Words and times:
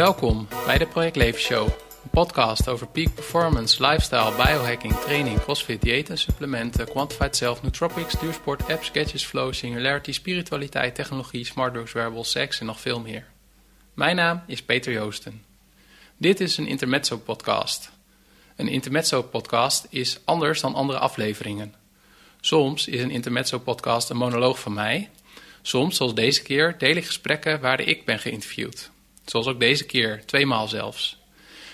Welkom 0.00 0.48
bij 0.66 0.78
de 0.78 0.86
Project 0.86 1.16
Leven 1.16 1.40
Show, 1.40 1.68
een 2.02 2.10
podcast 2.10 2.68
over 2.68 2.86
peak 2.86 3.14
performance, 3.14 3.86
lifestyle, 3.86 4.30
biohacking, 4.30 4.94
training, 4.94 5.40
crossfit, 5.40 5.82
diëten, 5.82 6.18
supplementen, 6.18 6.88
quantified 6.88 7.36
self, 7.36 7.62
nootropics, 7.62 8.20
duursport, 8.20 8.70
apps, 8.70 8.86
sketches, 8.86 9.24
flow, 9.24 9.52
singularity, 9.52 10.12
spiritualiteit, 10.12 10.94
technologie, 10.94 11.44
smart 11.44 11.72
drugs, 11.72 11.92
wearables, 11.92 12.30
seks 12.30 12.60
en 12.60 12.66
nog 12.66 12.80
veel 12.80 13.00
meer. 13.00 13.26
Mijn 13.94 14.16
naam 14.16 14.42
is 14.46 14.62
Peter 14.62 14.92
Joosten. 14.92 15.42
Dit 16.16 16.40
is 16.40 16.56
een 16.56 16.66
intermezzo 16.66 17.18
podcast. 17.18 17.90
Een 18.56 18.68
intermezzo 18.68 19.22
podcast 19.22 19.86
is 19.90 20.20
anders 20.24 20.60
dan 20.60 20.74
andere 20.74 20.98
afleveringen. 20.98 21.74
Soms 22.40 22.88
is 22.88 23.00
een 23.00 23.10
intermezzo 23.10 23.58
podcast 23.58 24.10
een 24.10 24.16
monoloog 24.16 24.60
van 24.60 24.72
mij. 24.72 25.10
Soms, 25.62 25.96
zoals 25.96 26.14
deze 26.14 26.42
keer, 26.42 26.78
deel 26.78 26.96
ik 26.96 27.06
gesprekken 27.06 27.60
waar 27.60 27.80
ik 27.80 28.04
ben 28.04 28.18
geïnterviewd. 28.18 28.90
Zoals 29.24 29.46
ook 29.46 29.60
deze 29.60 29.84
keer, 29.84 30.26
tweemaal 30.26 30.68
zelfs. 30.68 31.18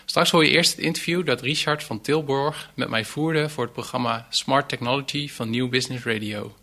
Straks 0.05 0.30
hoor 0.30 0.45
je 0.45 0.50
eerst 0.50 0.70
het 0.70 0.84
interview 0.84 1.27
dat 1.27 1.41
Richard 1.41 1.84
van 1.84 2.00
Tilborg 2.00 2.70
met 2.74 2.88
mij 2.88 3.05
voerde 3.05 3.48
voor 3.48 3.64
het 3.64 3.72
programma 3.72 4.27
Smart 4.30 4.69
Technology 4.69 5.28
van 5.28 5.50
New 5.50 5.69
Business 5.69 6.05
Radio. 6.05 6.55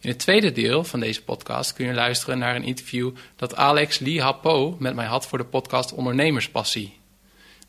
In 0.00 0.08
het 0.08 0.18
tweede 0.18 0.52
deel 0.52 0.84
van 0.84 1.00
deze 1.00 1.22
podcast 1.22 1.72
kun 1.72 1.86
je 1.86 1.92
luisteren 1.92 2.38
naar 2.38 2.56
een 2.56 2.64
interview 2.64 3.10
dat 3.36 3.56
Alex 3.56 3.98
Lee 3.98 4.22
Hapo 4.22 4.76
met 4.78 4.94
mij 4.94 5.06
had 5.06 5.26
voor 5.26 5.38
de 5.38 5.44
podcast 5.44 5.92
Ondernemerspassie. 5.92 6.98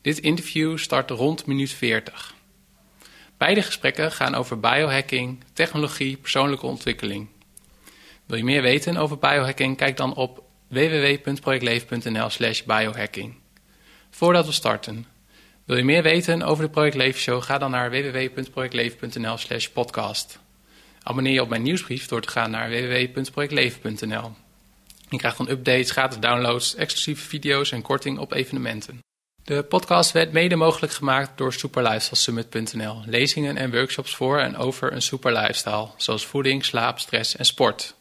Dit 0.00 0.18
interview 0.18 0.78
start 0.78 1.10
rond 1.10 1.46
minuut 1.46 1.70
40. 1.70 2.34
Beide 3.36 3.62
gesprekken 3.62 4.12
gaan 4.12 4.34
over 4.34 4.60
biohacking, 4.60 5.44
technologie, 5.52 6.16
persoonlijke 6.16 6.66
ontwikkeling. 6.66 7.28
Wil 8.26 8.36
je 8.36 8.44
meer 8.44 8.62
weten 8.62 8.96
over 8.96 9.18
biohacking? 9.18 9.76
Kijk 9.76 9.96
dan 9.96 10.14
op 10.14 10.42
www.projectleven.nl 10.68 12.30
slash 12.30 12.62
biohacking. 12.62 13.34
Voordat 14.10 14.46
we 14.46 14.52
starten, 14.52 15.06
wil 15.64 15.76
je 15.76 15.84
meer 15.84 16.02
weten 16.02 16.42
over 16.42 16.64
de 16.64 16.70
Project 16.70 16.96
Leven 16.96 17.20
Show? 17.20 17.42
Ga 17.42 17.58
dan 17.58 17.70
naar 17.70 17.90
www.projectleven.nl 17.90 19.36
slash 19.36 19.66
podcast. 19.66 20.38
Abonneer 21.02 21.32
je 21.32 21.42
op 21.42 21.48
mijn 21.48 21.62
nieuwsbrief 21.62 22.06
door 22.06 22.20
te 22.20 22.28
gaan 22.28 22.50
naar 22.50 22.70
www.projectleven.nl. 22.70 24.32
Je 25.08 25.16
krijgt 25.16 25.36
dan 25.36 25.48
updates, 25.48 25.90
gratis 25.90 26.18
downloads, 26.18 26.74
exclusieve 26.74 27.28
video's 27.28 27.72
en 27.72 27.82
korting 27.82 28.18
op 28.18 28.32
evenementen. 28.32 28.98
De 29.44 29.62
podcast 29.62 30.12
werd 30.12 30.32
mede 30.32 30.56
mogelijk 30.56 30.92
gemaakt 30.92 31.38
door 31.38 31.52
superlifestylesummit.nl. 31.52 33.02
Lezingen 33.04 33.56
en 33.56 33.70
workshops 33.70 34.16
voor 34.16 34.38
en 34.38 34.56
over 34.56 34.92
een 34.92 35.02
super 35.02 35.32
lifestyle, 35.32 35.88
zoals 35.96 36.26
voeding, 36.26 36.64
slaap, 36.64 36.98
stress 36.98 37.36
en 37.36 37.44
sport. 37.44 37.94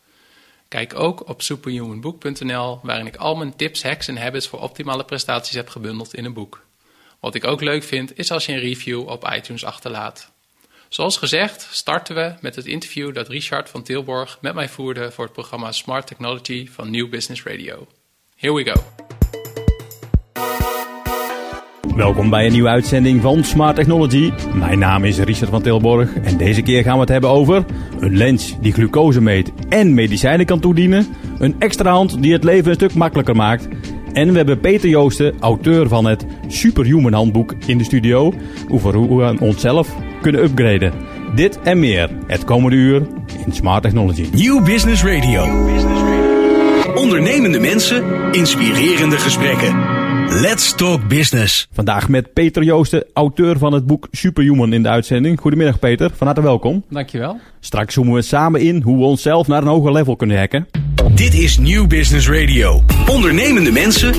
Kijk 0.67 0.99
ook 0.99 1.30
op 1.30 1.41
superhumanbook.nl, 1.41 2.80
waarin 2.83 3.08
ik 3.08 3.16
al 3.16 3.35
mijn 3.35 3.55
tips, 3.55 3.83
hacks 3.83 4.08
en 4.08 4.17
habits 4.17 4.47
voor 4.47 4.59
optimale 4.59 5.03
prestaties 5.03 5.55
heb 5.55 5.69
gebundeld 5.69 6.13
in 6.13 6.25
een 6.25 6.33
boek. 6.33 6.63
Wat 7.19 7.35
ik 7.35 7.45
ook 7.45 7.61
leuk 7.61 7.83
vind, 7.83 8.17
is 8.17 8.31
als 8.31 8.45
je 8.45 8.52
een 8.52 8.59
review 8.59 9.07
op 9.07 9.30
iTunes 9.33 9.66
achterlaat. 9.66 10.31
Zoals 10.89 11.17
gezegd 11.17 11.67
starten 11.72 12.16
we 12.16 12.35
met 12.41 12.55
het 12.55 12.66
interview 12.66 13.13
dat 13.13 13.27
Richard 13.27 13.69
van 13.69 13.83
Tilborg 13.83 14.38
met 14.41 14.53
mij 14.53 14.69
voerde 14.69 15.11
voor 15.11 15.23
het 15.23 15.33
programma 15.33 15.72
Smart 15.72 16.07
Technology 16.07 16.69
van 16.72 16.91
New 16.91 17.09
Business 17.09 17.44
Radio. 17.44 17.88
Here 18.35 18.53
we 18.53 18.63
go. 18.63 19.14
Welkom 21.95 22.29
bij 22.29 22.45
een 22.45 22.51
nieuwe 22.51 22.69
uitzending 22.69 23.21
van 23.21 23.43
Smart 23.43 23.75
Technology. 23.75 24.31
Mijn 24.53 24.79
naam 24.79 25.03
is 25.03 25.17
Richard 25.17 25.49
van 25.49 25.61
Tilborg 25.61 26.15
en 26.15 26.38
deze 26.38 26.61
keer 26.61 26.83
gaan 26.83 26.93
we 26.93 26.99
het 26.99 27.09
hebben 27.09 27.29
over 27.29 27.65
een 27.99 28.17
lens 28.17 28.57
die 28.61 28.73
glucose 28.73 29.21
meet 29.21 29.51
en 29.69 29.93
medicijnen 29.93 30.45
kan 30.45 30.59
toedienen, 30.59 31.07
een 31.38 31.55
extra 31.59 31.91
hand 31.91 32.21
die 32.21 32.33
het 32.33 32.43
leven 32.43 32.69
een 32.69 32.75
stuk 32.75 32.93
makkelijker 32.93 33.35
maakt 33.35 33.67
en 34.13 34.31
we 34.31 34.38
hebben 34.38 34.59
Peter 34.59 34.89
Joosten, 34.89 35.33
auteur 35.39 35.88
van 35.88 36.05
het 36.05 36.25
Superhuman 36.47 37.13
Handboek 37.13 37.53
in 37.66 37.77
de 37.77 37.83
studio, 37.83 38.33
over 38.69 38.95
hoe 38.95 39.23
we 39.23 39.39
onszelf 39.39 39.95
kunnen 40.22 40.44
upgraden. 40.44 40.94
Dit 41.35 41.59
en 41.61 41.79
meer 41.79 42.09
het 42.28 42.44
komende 42.44 42.75
uur 42.75 43.07
in 43.45 43.53
Smart 43.53 43.84
Technology. 43.84 44.25
New 44.31 44.66
Business 44.66 45.03
Radio. 45.03 45.44
Ondernemende 46.95 47.59
mensen, 47.59 48.03
inspirerende 48.31 49.17
gesprekken. 49.17 49.94
Let's 50.30 50.75
Talk 50.75 51.08
Business. 51.08 51.68
Vandaag 51.72 52.09
met 52.09 52.34
Peter 52.34 52.63
Joosten, 52.63 53.06
auteur 53.13 53.58
van 53.58 53.74
het 53.74 53.86
boek 53.86 54.08
Superhuman 54.12 54.74
in 54.74 54.84
de 54.84 54.90
uitzending. 54.90 55.40
Goedemiddag 55.40 55.80
Peter, 55.80 56.12
van 56.13 56.28
harte 56.28 56.41
welkom. 56.41 56.84
Dankjewel. 56.90 57.40
Straks 57.59 57.94
zoomen 57.94 58.13
we 58.13 58.22
samen 58.22 58.62
in 58.62 58.81
hoe 58.81 58.97
we 58.97 59.03
onszelf 59.03 59.47
naar 59.47 59.62
een 59.62 59.68
hoger 59.68 59.91
level 59.91 60.16
kunnen 60.16 60.38
hacken. 60.38 60.68
Dit 61.16 61.34
is 61.34 61.58
New 61.58 61.88
Business 61.88 62.30
Radio. 62.30 62.84
Ondernemende 63.09 63.72
mensen, 63.72 64.14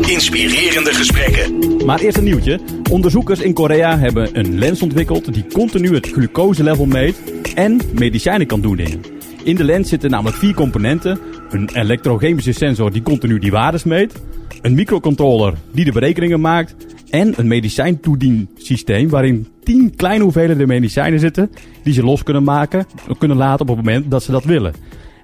inspirerende 0.00 0.94
gesprekken. 0.94 1.66
Maar 1.86 2.00
eerst 2.00 2.16
een 2.16 2.24
nieuwtje. 2.24 2.60
Onderzoekers 2.90 3.40
in 3.40 3.52
Korea 3.54 3.98
hebben 3.98 4.38
een 4.38 4.58
lens 4.58 4.82
ontwikkeld 4.82 5.34
die 5.34 5.46
continu 5.52 5.94
het 5.94 6.06
glucoselevel 6.06 6.86
meet 6.86 7.22
en 7.54 7.80
medicijnen 7.98 8.46
kan 8.46 8.60
toedienen. 8.60 9.00
In 9.44 9.56
de 9.56 9.64
lens 9.64 9.88
zitten 9.88 10.10
namelijk 10.10 10.36
vier 10.36 10.54
componenten. 10.54 11.18
Een 11.52 11.68
elektrochemische 11.72 12.52
sensor 12.52 12.92
die 12.92 13.02
continu 13.02 13.38
die 13.38 13.50
waardes 13.50 13.84
meet. 13.84 14.22
Een 14.62 14.74
microcontroller 14.74 15.54
die 15.72 15.84
de 15.84 15.92
berekeningen 15.92 16.40
maakt. 16.40 16.76
En 17.10 17.34
een 17.36 17.46
medicijntoediensysteem 17.46 19.08
waarin 19.08 19.46
10 19.62 19.96
kleine 19.96 20.24
hoeveelheden 20.24 20.68
medicijnen 20.68 21.20
zitten. 21.20 21.50
Die 21.82 21.92
ze 21.92 22.02
los 22.02 22.22
kunnen 22.22 22.42
maken, 22.42 22.86
kunnen 23.18 23.36
laten 23.36 23.68
op 23.68 23.76
het 23.76 23.84
moment 23.86 24.10
dat 24.10 24.22
ze 24.22 24.30
dat 24.30 24.44
willen. 24.44 24.74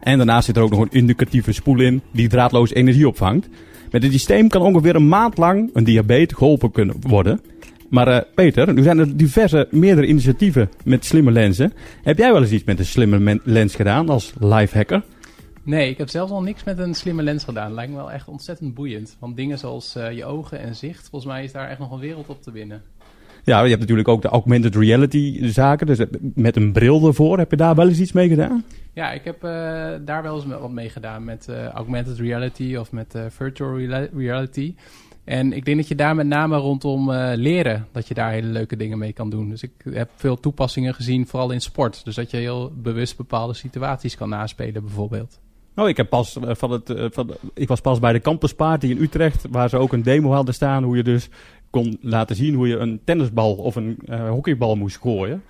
En 0.01 0.17
daarnaast 0.17 0.47
zit 0.47 0.57
er 0.57 0.63
ook 0.63 0.71
nog 0.71 0.81
een 0.81 0.91
indicatieve 0.91 1.53
spoel 1.53 1.81
in 1.81 2.03
die 2.13 2.29
draadloos 2.29 2.73
energie 2.73 3.09
opvangt. 3.09 3.49
Met 3.91 4.03
dit 4.03 4.13
systeem 4.13 4.49
kan 4.49 4.63
ongeveer 4.63 4.95
een 4.95 5.09
maand 5.09 5.39
lang 5.39 5.71
een 5.73 5.85
diabetes 5.85 6.37
geholpen 6.37 6.71
kunnen 6.71 6.97
worden. 7.01 7.41
Maar 7.91 8.09
uh, 8.09 8.19
Peter, 8.35 8.75
nu 8.75 8.83
zijn 8.83 8.99
er 8.99 9.17
diverse, 9.17 9.69
meerdere 9.71 10.07
initiatieven 10.07 10.71
met 10.85 11.05
slimme 11.05 11.31
lenzen. 11.31 11.73
Heb 12.03 12.19
jij 12.19 12.33
wel 12.33 12.43
eens 12.43 12.51
iets 12.51 12.65
met 12.65 12.79
een 12.79 12.87
slimme 12.87 13.41
lens 13.45 13.75
gedaan 13.75 14.09
als 14.09 14.33
lifehacker? 14.39 15.03
Nee, 15.69 15.91
ik 15.91 15.99
heb 15.99 16.09
zelfs 16.09 16.33
al 16.33 16.43
niks 16.43 16.65
met 16.65 16.79
een 16.79 16.95
slimme 16.95 17.23
lens 17.23 17.45
gedaan. 17.45 17.75
Lijkt 17.75 17.91
me 17.91 17.97
wel 17.97 18.13
echt 18.13 18.29
ontzettend 18.29 18.75
boeiend. 18.75 19.17
Want 19.19 19.37
dingen 19.37 19.59
zoals 19.59 19.97
uh, 19.97 20.13
je 20.13 20.25
ogen 20.25 20.59
en 20.59 20.77
zicht, 20.77 21.09
volgens 21.09 21.33
mij 21.33 21.45
is 21.45 21.53
daar 21.53 21.69
echt 21.69 21.79
nog 21.79 21.91
een 21.91 21.99
wereld 21.99 22.29
op 22.29 22.43
te 22.43 22.53
winnen. 22.53 22.83
Ja, 23.45 23.63
je 23.63 23.69
hebt 23.69 23.81
natuurlijk 23.81 24.09
ook 24.09 24.23
de 24.23 24.29
augmented 24.29 24.75
reality 24.75 25.47
zaken. 25.47 25.87
Dus 25.87 25.99
met 26.35 26.57
een 26.57 26.73
bril 26.73 27.07
ervoor, 27.07 27.39
heb 27.39 27.51
je 27.51 27.57
daar 27.57 27.75
wel 27.75 27.89
eens 27.89 28.01
iets 28.01 28.13
mee 28.13 28.29
gedaan? 28.29 28.65
Ja, 28.93 29.13
ik 29.13 29.25
heb 29.25 29.45
uh, 29.45 29.51
daar 30.05 30.23
wel 30.23 30.35
eens 30.35 30.47
wat 30.47 30.71
mee 30.71 30.89
gedaan 30.89 31.25
met 31.25 31.47
uh, 31.51 31.67
augmented 31.67 32.19
reality 32.19 32.77
of 32.77 32.93
met 32.93 33.15
virtual 33.29 33.79
reality. 34.15 34.75
En 35.25 35.53
ik 35.53 35.65
denk 35.65 35.77
dat 35.77 35.89
je 35.89 35.95
daar 35.95 36.15
met 36.15 36.27
name 36.27 36.57
rondom 36.57 37.11
uh, 37.11 37.31
leren, 37.35 37.87
dat 37.93 38.09
je 38.09 38.15
daar 38.15 38.31
hele 38.31 38.49
leuke 38.49 38.77
dingen 38.77 38.99
mee 38.99 39.13
kan 39.13 39.31
doen. 39.31 39.49
Dus 39.49 39.63
ik 39.63 39.73
heb 39.91 40.11
veel 40.15 40.41
toepassingen 40.41 40.95
gezien, 40.95 41.27
vooral 41.27 41.51
in 41.51 41.61
sport. 41.61 42.05
Dus 42.05 42.15
dat 42.15 42.31
je 42.31 42.37
heel 42.37 42.73
bewust 42.75 43.17
bepaalde 43.17 43.55
situaties 43.55 44.17
kan 44.17 44.29
naspelen 44.29 44.83
bijvoorbeeld. 44.83 45.39
Oh, 45.79 45.89
ik, 45.89 45.97
heb 45.97 46.09
pas 46.09 46.37
van 46.41 46.71
het, 46.71 46.93
van, 47.15 47.31
ik 47.55 47.69
was 47.69 47.81
pas 47.81 47.99
bij 47.99 48.13
de 48.13 48.21
Campus 48.21 48.55
Party 48.55 48.87
in 48.87 49.03
Utrecht, 49.03 49.45
waar 49.51 49.69
ze 49.69 49.77
ook 49.77 49.93
een 49.93 50.03
demo 50.03 50.31
hadden 50.31 50.55
staan, 50.55 50.83
hoe 50.83 50.97
je 50.97 51.03
dus 51.03 51.29
kon 51.71 51.99
laten 52.01 52.37
zien 52.37 52.55
hoe 52.55 52.69
je 52.69 52.77
een 52.77 53.01
tennisbal 53.05 53.55
of 53.55 53.77
een 53.77 53.99
uh, 54.07 54.29
hockeybal 54.29 54.77
moest 54.77 54.99
gooien. 55.01 55.43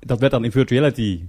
Dat 0.00 0.20
werd 0.20 0.32
dan 0.32 0.44
in 0.44 0.50
virtuality, 0.50 1.20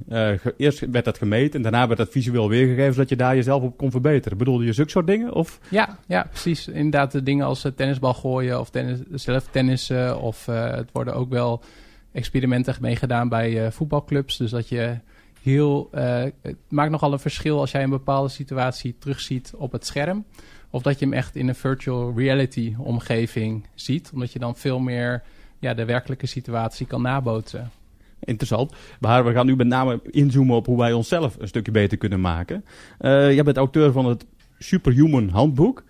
eerst 0.58 0.80
werd 0.92 1.06
dat 1.06 1.18
gemeten 1.18 1.54
en 1.54 1.62
daarna 1.62 1.88
werd 1.88 2.00
dat 2.00 2.10
visueel 2.10 2.50
weergegeven, 2.50 2.94
zodat 2.94 3.10
je 3.10 3.16
daar 3.16 3.36
jezelf 3.36 3.64
op 3.64 3.78
kon 3.78 3.92
verbeteren. 3.92 4.38
Bedoelde 4.38 4.66
je 4.66 4.74
zulke 4.74 4.92
soort 4.92 5.08
dingen? 5.08 5.34
Of? 5.34 5.60
Ja, 5.70 5.98
ja, 6.08 6.24
precies. 6.30 6.68
Inderdaad, 6.68 7.12
de 7.12 7.24
dingen 7.24 7.46
als 7.46 7.66
tennisbal 7.76 8.14
gooien 8.14 8.60
of 8.60 8.70
tennis, 8.70 9.00
zelf 9.12 9.48
tennissen. 9.52 10.22
Of 10.22 10.46
het 10.46 10.90
worden 10.92 11.14
ook 11.14 11.30
wel 11.30 11.64
experimenten 12.12 12.76
meegedaan 12.82 13.30
bij 13.30 13.72
voetbalclubs. 13.72 14.38
Dus 14.38 14.52
dat 14.52 14.70
je 14.70 14.98
heel, 15.48 15.90
het 15.92 16.56
maakt 16.70 16.92
nogal 16.92 17.14
een 17.14 17.20
verschil 17.20 17.60
als 17.60 17.72
jij 17.72 17.84
een 17.84 17.90
bepaalde 17.90 18.30
situatie 18.30 18.96
terugziet 19.00 19.54
op 19.56 19.72
het 19.72 19.86
scherm. 19.86 20.26
Of 20.70 20.82
dat 20.82 21.00
je 21.00 21.06
hem 21.06 21.14
echt 21.14 21.36
in 21.36 21.48
een 21.48 21.56
virtual 21.56 22.14
reality 22.16 22.76
omgeving 22.78 23.68
ziet. 23.76 24.10
Omdat 24.14 24.32
je 24.32 24.40
dan 24.40 24.56
veel 24.56 24.80
meer 24.80 25.24
ja, 25.60 25.74
de 25.74 25.86
werkelijke 25.86 26.26
situatie 26.26 26.88
kan 26.88 27.02
nabootsen. 27.02 27.72
Interessant. 28.20 28.74
Maar 29.00 29.26
we 29.26 29.32
gaan 29.32 29.46
nu 29.46 29.56
met 29.56 29.68
name 29.68 30.00
inzoomen 30.04 30.56
op 30.56 30.66
hoe 30.66 30.78
wij 30.78 30.94
onszelf 30.94 31.36
een 31.40 31.48
stukje 31.48 31.72
beter 31.72 31.98
kunnen 31.98 32.22
maken. 32.22 32.66
Uh, 33.00 33.34
jij 33.34 33.44
bent 33.44 33.58
auteur 33.58 33.92
van 33.92 34.06
het 34.06 34.26
Superhuman 34.58 35.30
Handboek. 35.30 35.84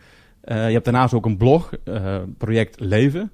Uh, 0.44 0.68
je 0.68 0.74
hebt 0.74 0.86
daarnaast 0.86 1.14
ook 1.14 1.26
een 1.26 1.38
blog, 1.38 1.72
uh, 1.86 2.18
project 2.38 2.80
Leven. 2.80 3.32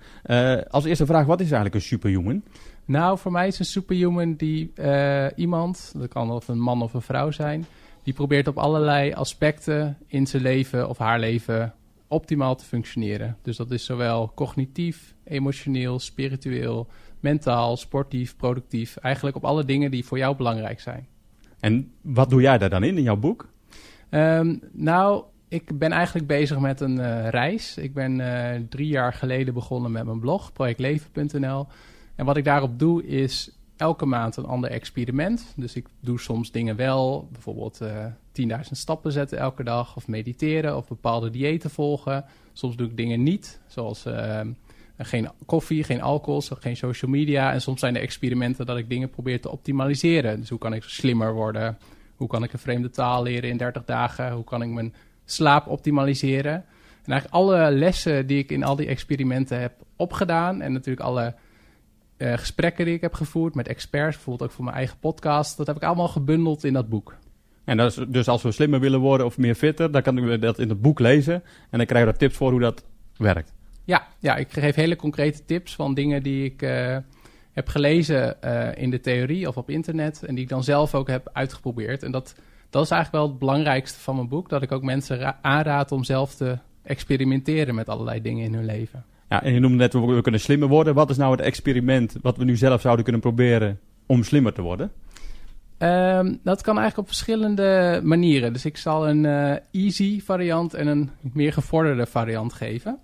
als 0.70 0.86
eerste 0.86 1.06
vraag, 1.06 1.26
wat 1.26 1.40
is 1.40 1.46
eigenlijk 1.46 1.76
een 1.76 1.82
superhuman? 1.82 2.44
Nou, 2.86 3.18
voor 3.18 3.32
mij 3.32 3.48
is 3.48 3.60
een 3.60 3.66
superhuman 3.66 4.34
die 4.36 4.72
iemand, 5.36 5.94
dat 5.98 6.08
kan 6.08 6.32
of 6.32 6.48
een 6.48 6.60
man 6.60 6.82
of 6.82 6.94
een 6.94 7.02
vrouw 7.02 7.32
zijn, 7.32 7.66
die 8.04 8.14
probeert 8.14 8.48
op 8.48 8.58
allerlei 8.58 9.14
aspecten 9.14 9.98
in 10.08 10.28
zijn 10.28 10.42
leven 10.42 10.90
of 10.90 10.98
haar 10.98 11.20
leven 11.20 11.74
optimaal 12.08 12.56
te 12.56 12.66
functioneren. 12.66 13.38
Dus 13.42 13.58
dat 13.58 13.72
is 13.72 13.86
zowel 13.86 14.32
cognitief, 14.36 15.16
emotioneel, 15.24 16.00
spiritueel, 16.00 16.88
mentaal, 17.20 17.78
sportief, 17.78 18.36
productief. 18.36 18.98
Eigenlijk 18.98 19.36
op 19.36 19.46
alle 19.46 19.66
dingen 19.66 19.92
die 19.92 20.06
voor 20.06 20.18
jou 20.18 20.36
belangrijk 20.36 20.80
zijn. 20.80 21.08
En 21.60 21.92
wat 22.02 22.30
doe 22.30 22.42
jij 22.42 22.58
daar 22.58 22.70
dan 22.70 22.84
in, 22.84 22.98
in 22.98 23.04
jouw 23.04 23.16
boek? 23.16 23.50
Um, 24.10 24.60
nou, 24.72 25.24
ik 25.48 25.78
ben 25.78 25.92
eigenlijk 25.92 26.28
bezig 26.28 26.60
met 26.60 26.82
een 26.82 26.98
uh, 26.98 27.30
reis. 27.30 27.78
Ik 27.78 27.94
ben 27.94 28.20
uh, 28.20 28.50
drie 28.70 28.88
jaar 28.88 29.14
geleden 29.14 29.54
begonnen 29.54 29.92
met 29.92 30.06
mijn 30.06 30.20
blog, 30.20 30.54
projectleven.nl. 30.54 31.68
En 32.16 32.26
wat 32.26 32.38
ik 32.38 32.44
daarop 32.44 32.80
doe 32.80 33.06
is 33.06 33.52
elke 33.78 34.06
maand 34.06 34.36
een 34.36 34.46
ander 34.46 34.70
experiment. 34.70 35.54
Dus 35.56 35.76
ik 35.76 35.88
doe 36.00 36.20
soms 36.20 36.52
dingen 36.52 36.76
wel, 36.76 37.28
bijvoorbeeld 37.32 37.80
uh, 37.82 38.06
10.000 38.58 38.72
stappen 38.72 39.12
zetten 39.12 39.38
elke 39.38 39.64
dag, 39.64 39.96
of 39.96 40.08
mediteren, 40.08 40.78
of 40.78 40.88
bepaalde 40.88 41.30
diëten 41.30 41.70
volgen. 41.70 42.26
Soms 42.54 42.76
doe 42.76 42.88
ik 42.88 42.98
dingen 42.98 43.24
niet, 43.24 43.60
zoals 43.68 44.06
geen 44.98 45.30
koffie, 45.46 45.84
geen 45.84 46.02
alcohol, 46.02 46.42
geen 46.60 46.78
social 46.78 47.12
media. 47.12 47.54
En 47.54 47.62
soms 47.62 47.80
zijn 47.80 47.96
er 47.96 48.02
experimenten 48.02 48.66
dat 48.66 48.78
ik 48.78 48.90
dingen 48.90 49.10
probeer 49.10 49.42
te 49.42 49.52
optimaliseren. 49.52 50.40
Dus 50.40 50.50
hoe 50.50 50.60
kan 50.60 50.74
ik 50.74 50.84
slimmer 50.84 51.34
worden? 51.34 51.78
Hoe 52.16 52.28
kan 52.28 52.44
ik 52.44 52.54
een 52.54 52.60
vreemde 52.60 52.90
taal 52.90 53.24
leren 53.24 53.50
in 53.50 53.58
30 53.58 53.86
dagen? 53.86 54.32
Hoe 54.32 54.44
kan 54.44 54.62
ik 54.62 54.70
mijn 54.70 54.94
slaap 55.26 55.68
optimaliseren? 55.68 56.54
En 57.04 57.12
eigenlijk 57.12 57.34
alle 57.34 57.72
lessen 57.72 58.28
die 58.28 58.38
ik 58.38 58.52
in 58.52 58.64
al 58.64 58.76
die 58.76 58.88
experimenten 58.88 59.60
heb 59.60 59.74
opgedaan... 59.96 60.62
en 60.62 60.74
natuurlijk 60.74 61.06
alle 61.06 61.36
uh, 62.18 62.38
gesprekken 62.38 62.86
die 62.86 62.94
ik 62.94 63.02
heb 63.02 63.14
gevoerd 63.14 63.56
met 63.56 63.68
experts... 63.68 64.16
bijvoorbeeld 64.16 64.50
ook 64.50 64.56
voor 64.56 64.66
mijn 64.66 64.78
eigen 64.78 65.00
podcast... 65.00 65.58
dat 65.58 65.68
heb 65.68 65.76
ik 65.76 65.84
allemaal 65.84 66.08
gebundeld 66.08 66.64
in 66.64 66.74
dat 66.74 66.90
boek. 66.90 67.16
En 67.64 67.78
dat 67.78 67.98
is, 67.98 68.06
dus 68.08 68.28
als 68.28 68.42
we 68.42 68.52
slimmer 68.52 68.80
willen 68.80 69.00
worden 69.00 69.26
of 69.26 69.38
meer 69.38 69.56
fitter... 69.56 69.92
dan 69.92 70.02
kan 70.02 70.18
ik 70.18 70.42
dat 70.42 70.60
in 70.60 70.70
het 70.70 70.82
boek 70.82 71.00
lezen... 71.00 71.34
en 71.70 71.78
dan 71.78 71.86
krijg 71.86 72.06
je 72.06 72.12
er 72.12 72.18
tips 72.18 72.36
voor 72.36 72.52
hoe 72.52 72.60
dat 72.60 72.86
werkt. 73.18 73.54
Ja, 73.84 74.08
ja, 74.20 74.36
ik 74.36 74.52
geef 74.52 74.76
hele 74.76 74.96
concrete 74.96 75.46
tips 75.46 75.76
van 75.76 75.94
dingen 75.94 76.24
die 76.24 76.44
ik 76.44 76.62
uh, 76.62 76.98
heb 77.52 77.68
gelezen 77.68 78.38
uh, 78.44 78.70
in 78.76 78.90
de 78.90 79.00
theorie 79.00 79.48
of 79.48 79.58
op 79.58 79.70
internet. 79.70 80.24
En 80.24 80.36
die 80.36 80.44
ik 80.44 80.50
dan 80.50 80.64
zelf 80.64 80.96
ook 80.96 81.08
heb 81.08 81.30
uitgeprobeerd. 81.34 82.04
En 82.04 82.12
dat, 82.12 82.36
dat 82.70 82.84
is 82.84 82.92
eigenlijk 82.92 83.24
wel 83.24 83.32
het 83.32 83.40
belangrijkste 83.40 84.00
van 84.00 84.16
mijn 84.16 84.28
boek. 84.28 84.50
Dat 84.50 84.62
ik 84.62 84.72
ook 84.72 84.84
mensen 84.84 85.44
aanraad 85.44 85.92
om 85.92 86.04
zelf 86.04 86.36
te 86.36 86.58
experimenteren 86.84 87.76
met 87.76 87.90
allerlei 87.90 88.22
dingen 88.22 88.46
in 88.46 88.54
hun 88.54 88.66
leven. 88.66 89.06
Ja, 89.34 89.44
en 89.44 89.54
je 89.54 89.60
noemde 89.60 89.78
net, 89.78 89.94
we 89.94 90.22
kunnen 90.22 90.42
slimmer 90.42 90.68
worden. 90.68 90.94
Wat 90.94 91.10
is 91.10 91.18
nou 91.18 91.32
het 91.32 91.42
experiment 91.42 92.16
wat 92.22 92.38
we 92.38 92.44
nu 92.44 92.56
zelf 92.56 92.82
zouden 92.82 93.04
kunnen 93.04 93.22
proberen 93.22 93.80
om 94.06 94.24
slimmer 94.24 94.54
te 94.54 94.62
worden? 94.62 94.92
Um, 95.80 96.40
dat 96.44 96.62
kan 96.62 96.78
eigenlijk 96.78 96.98
op 96.98 97.08
verschillende 97.08 98.00
manieren. 98.04 98.54
Dus 98.54 98.66
ik 98.66 98.78
zal 98.78 99.10
een 99.10 99.24
uh, 99.24 99.56
easy 99.72 100.22
variant 100.22 100.74
en 100.74 100.88
een 100.88 101.10
meer 101.22 101.54
gevorderde 101.54 102.06
variant 102.06 102.54
geven. 102.54 103.00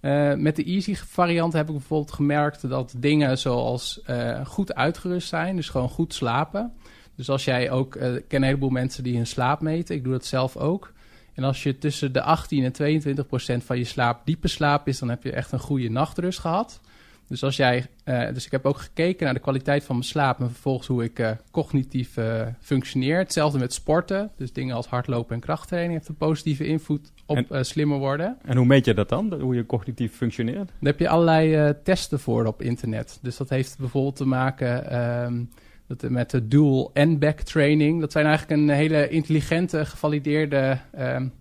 Uh, 0.00 0.34
met 0.34 0.56
de 0.56 0.64
easy 0.64 0.94
variant 0.94 1.52
heb 1.52 1.66
ik 1.66 1.72
bijvoorbeeld 1.72 2.12
gemerkt 2.12 2.68
dat 2.68 2.94
dingen 2.96 3.38
zoals 3.38 4.02
uh, 4.10 4.46
goed 4.46 4.74
uitgerust 4.74 5.28
zijn, 5.28 5.56
dus 5.56 5.68
gewoon 5.68 5.88
goed 5.88 6.14
slapen. 6.14 6.72
Dus 7.16 7.28
als 7.28 7.44
jij 7.44 7.70
ook, 7.70 7.96
ik 7.96 8.28
ken 8.28 8.40
een 8.40 8.46
heleboel 8.46 8.70
mensen 8.70 9.04
die 9.04 9.16
hun 9.16 9.26
slaap 9.26 9.60
meten, 9.60 9.94
ik 9.94 10.04
doe 10.04 10.12
dat 10.12 10.24
zelf 10.24 10.56
ook. 10.56 10.92
En 11.34 11.44
als 11.44 11.62
je 11.62 11.78
tussen 11.78 12.12
de 12.12 12.22
18 12.22 12.64
en 12.64 12.72
22 12.72 13.26
procent 13.26 13.64
van 13.64 13.78
je 13.78 13.84
slaap 13.84 14.26
diepe 14.26 14.48
slaap 14.48 14.88
is, 14.88 14.98
dan 14.98 15.08
heb 15.08 15.22
je 15.22 15.32
echt 15.32 15.52
een 15.52 15.58
goede 15.58 15.88
nachtrust 15.90 16.38
gehad. 16.38 16.80
Dus 17.28 17.42
als 17.42 17.56
jij, 17.56 17.86
uh, 18.04 18.32
dus 18.32 18.46
ik 18.46 18.50
heb 18.50 18.66
ook 18.66 18.78
gekeken 18.78 19.24
naar 19.24 19.34
de 19.34 19.40
kwaliteit 19.40 19.84
van 19.84 19.96
mijn 19.96 20.08
slaap 20.08 20.40
en 20.40 20.50
vervolgens 20.50 20.86
hoe 20.86 21.04
ik 21.04 21.18
uh, 21.18 21.30
cognitief 21.50 22.16
uh, 22.16 22.46
functioneer. 22.60 23.18
Hetzelfde 23.18 23.58
met 23.58 23.72
sporten. 23.72 24.30
Dus 24.36 24.52
dingen 24.52 24.76
als 24.76 24.86
hardlopen 24.86 25.34
en 25.34 25.40
krachttraining 25.40 25.92
heeft 25.92 26.08
een 26.08 26.16
positieve 26.16 26.66
invloed 26.66 27.12
op 27.26 27.50
en, 27.50 27.66
slimmer 27.66 27.98
worden. 27.98 28.36
En 28.44 28.56
hoe 28.56 28.66
meet 28.66 28.84
je 28.84 28.94
dat 28.94 29.08
dan, 29.08 29.40
hoe 29.40 29.54
je 29.54 29.66
cognitief 29.66 30.16
functioneert? 30.16 30.66
Daar 30.66 30.90
heb 30.90 30.98
je 30.98 31.08
allerlei 31.08 31.74
testen 31.82 32.20
voor 32.20 32.44
op 32.44 32.62
internet. 32.62 33.18
Dus 33.22 33.36
dat 33.36 33.48
heeft 33.48 33.78
bijvoorbeeld 33.78 34.16
te 34.16 34.26
maken 34.26 35.00
um, 35.24 35.50
dat, 35.86 36.10
met 36.10 36.30
de 36.30 36.48
dual 36.48 36.90
and-back 36.94 37.40
training. 37.40 38.00
Dat 38.00 38.12
zijn 38.12 38.26
eigenlijk 38.26 38.60
een 38.60 38.68
hele 38.68 39.08
intelligente, 39.08 39.84
gevalideerde 39.84 40.78
um, 40.98 41.32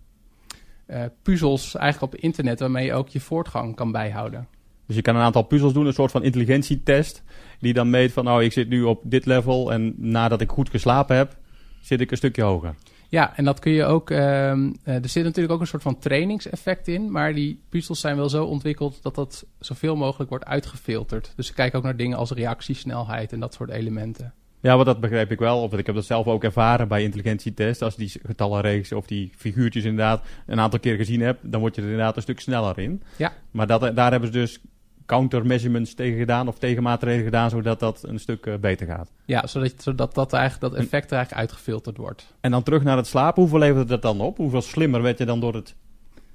puzzels 1.21 1.75
eigenlijk 1.75 2.13
op 2.13 2.19
internet 2.19 2.59
waarmee 2.59 2.85
je 2.85 2.93
ook 2.93 3.09
je 3.09 3.19
voortgang 3.19 3.75
kan 3.75 3.91
bijhouden. 3.91 4.47
Dus 4.87 4.95
je 4.95 5.01
kan 5.01 5.15
een 5.15 5.21
aantal 5.21 5.43
puzzels 5.43 5.73
doen, 5.73 5.85
een 5.85 5.93
soort 5.93 6.11
van 6.11 6.23
intelligentietest. 6.23 7.23
Die 7.59 7.73
dan 7.73 7.89
meet 7.89 8.11
van, 8.11 8.23
nou, 8.23 8.43
ik 8.43 8.51
zit 8.51 8.69
nu 8.69 8.83
op 8.83 9.01
dit 9.03 9.25
level. 9.25 9.71
En 9.71 9.93
nadat 9.97 10.41
ik 10.41 10.49
goed 10.49 10.69
geslapen 10.69 11.15
heb, 11.15 11.37
zit 11.81 12.01
ik 12.01 12.11
een 12.11 12.17
stukje 12.17 12.41
hoger. 12.41 12.75
Ja, 13.13 13.37
en 13.37 13.45
dat 13.45 13.59
kun 13.59 13.71
je 13.71 13.85
ook. 13.85 14.09
Uh, 14.09 14.51
er 14.83 15.09
zit 15.09 15.23
natuurlijk 15.23 15.53
ook 15.53 15.59
een 15.59 15.67
soort 15.67 15.81
van 15.81 15.99
trainingseffect 15.99 16.87
in. 16.87 17.11
Maar 17.11 17.33
die 17.33 17.61
puzzels 17.69 17.99
zijn 17.99 18.15
wel 18.15 18.29
zo 18.29 18.45
ontwikkeld 18.45 19.03
dat 19.03 19.15
dat 19.15 19.45
zoveel 19.59 19.95
mogelijk 19.95 20.29
wordt 20.29 20.45
uitgefilterd. 20.45 21.33
Dus 21.35 21.47
ze 21.47 21.53
kijken 21.53 21.77
ook 21.77 21.83
naar 21.83 21.95
dingen 21.95 22.17
als 22.17 22.31
reactiesnelheid 22.31 23.33
en 23.33 23.39
dat 23.39 23.53
soort 23.53 23.69
elementen. 23.69 24.33
Ja, 24.59 24.77
wat 24.77 24.85
dat 24.85 24.99
begrijp 24.99 25.31
ik 25.31 25.39
wel. 25.39 25.61
Of 25.61 25.73
ik 25.73 25.85
heb 25.85 25.95
dat 25.95 26.05
zelf 26.05 26.27
ook 26.27 26.43
ervaren 26.43 26.87
bij 26.87 27.03
intelligentietests. 27.03 27.83
Als 27.83 27.95
die 27.95 28.11
getallenreeks 28.25 28.91
of 28.91 29.05
die 29.05 29.31
figuurtjes 29.35 29.83
inderdaad 29.83 30.23
een 30.45 30.59
aantal 30.59 30.79
keer 30.79 30.95
gezien 30.95 31.21
hebt, 31.21 31.51
dan 31.51 31.59
word 31.59 31.75
je 31.75 31.81
er 31.81 31.87
inderdaad 31.87 32.15
een 32.15 32.21
stuk 32.21 32.39
sneller 32.39 32.79
in. 32.79 33.03
Ja. 33.17 33.33
Maar 33.51 33.67
dat, 33.67 33.95
daar 33.95 34.11
hebben 34.11 34.33
ze 34.33 34.39
dus 34.39 34.59
countermeasurements 35.05 35.93
tegen 35.93 36.17
gedaan 36.17 36.47
of 36.47 36.57
tegenmaatregelen 36.57 37.25
gedaan, 37.25 37.49
zodat 37.49 37.79
dat 37.79 38.03
een 38.03 38.19
stuk 38.19 38.45
uh, 38.45 38.55
beter 38.55 38.87
gaat. 38.87 39.11
Ja, 39.25 39.47
zodat, 39.47 39.73
zodat 39.77 40.13
dat, 40.13 40.33
eigenlijk, 40.33 40.73
dat 40.73 40.83
effect 40.83 41.11
er 41.11 41.17
eigenlijk 41.17 41.41
uitgefilterd 41.41 41.97
wordt. 41.97 42.33
En 42.39 42.51
dan 42.51 42.63
terug 42.63 42.83
naar 42.83 42.97
het 42.97 43.07
slapen. 43.07 43.41
Hoeveel 43.41 43.59
levert 43.59 43.87
dat 43.87 44.01
dan 44.01 44.21
op? 44.21 44.37
Hoeveel 44.37 44.61
slimmer 44.61 45.01
werd 45.01 45.17
je 45.17 45.25
dan 45.25 45.39
door 45.39 45.53
het 45.53 45.75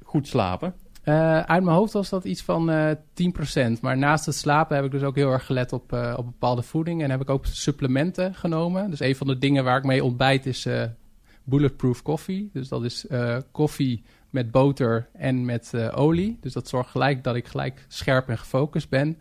goed 0.02 0.28
slapen? 0.28 0.74
Uh, 1.04 1.40
uit 1.40 1.64
mijn 1.64 1.76
hoofd 1.76 1.92
was 1.92 2.08
dat 2.08 2.24
iets 2.24 2.42
van 2.42 2.70
uh, 2.70 2.90
eh, 2.90 2.98
10%. 3.76 3.80
Maar 3.80 3.98
naast 3.98 4.26
het 4.26 4.34
slapen 4.34 4.76
heb 4.76 4.84
ik 4.84 4.90
dus 4.90 5.02
ook 5.02 5.16
heel 5.16 5.30
erg 5.30 5.46
gelet 5.46 5.72
op, 5.72 5.92
uh, 5.92 6.14
op 6.16 6.24
bepaalde 6.24 6.62
voeding. 6.62 7.02
En 7.02 7.10
heb 7.10 7.20
ik 7.20 7.30
ook 7.30 7.46
supplementen 7.46 8.34
genomen. 8.34 8.90
Dus 8.90 9.00
een 9.00 9.16
van 9.16 9.26
de 9.26 9.38
dingen 9.38 9.64
waar 9.64 9.78
ik 9.78 9.84
mee 9.84 10.04
ontbijt 10.04 10.46
is 10.46 10.68
bulletproof 11.44 12.02
koffie. 12.02 12.50
Dus 12.52 12.68
dat 12.68 12.84
is 12.84 13.06
koffie 13.50 14.04
met 14.30 14.50
boter 14.50 15.08
en 15.12 15.44
met 15.44 15.72
olie. 15.94 16.38
Dus 16.40 16.52
dat 16.52 16.69
zorgt 16.69 16.90
gelijk 16.90 17.25
dat 17.25 17.36
ik 17.36 17.46
gelijk 17.46 17.84
scherp 17.88 18.28
en 18.28 18.38
gefocust 18.38 18.88
ben. 18.88 19.19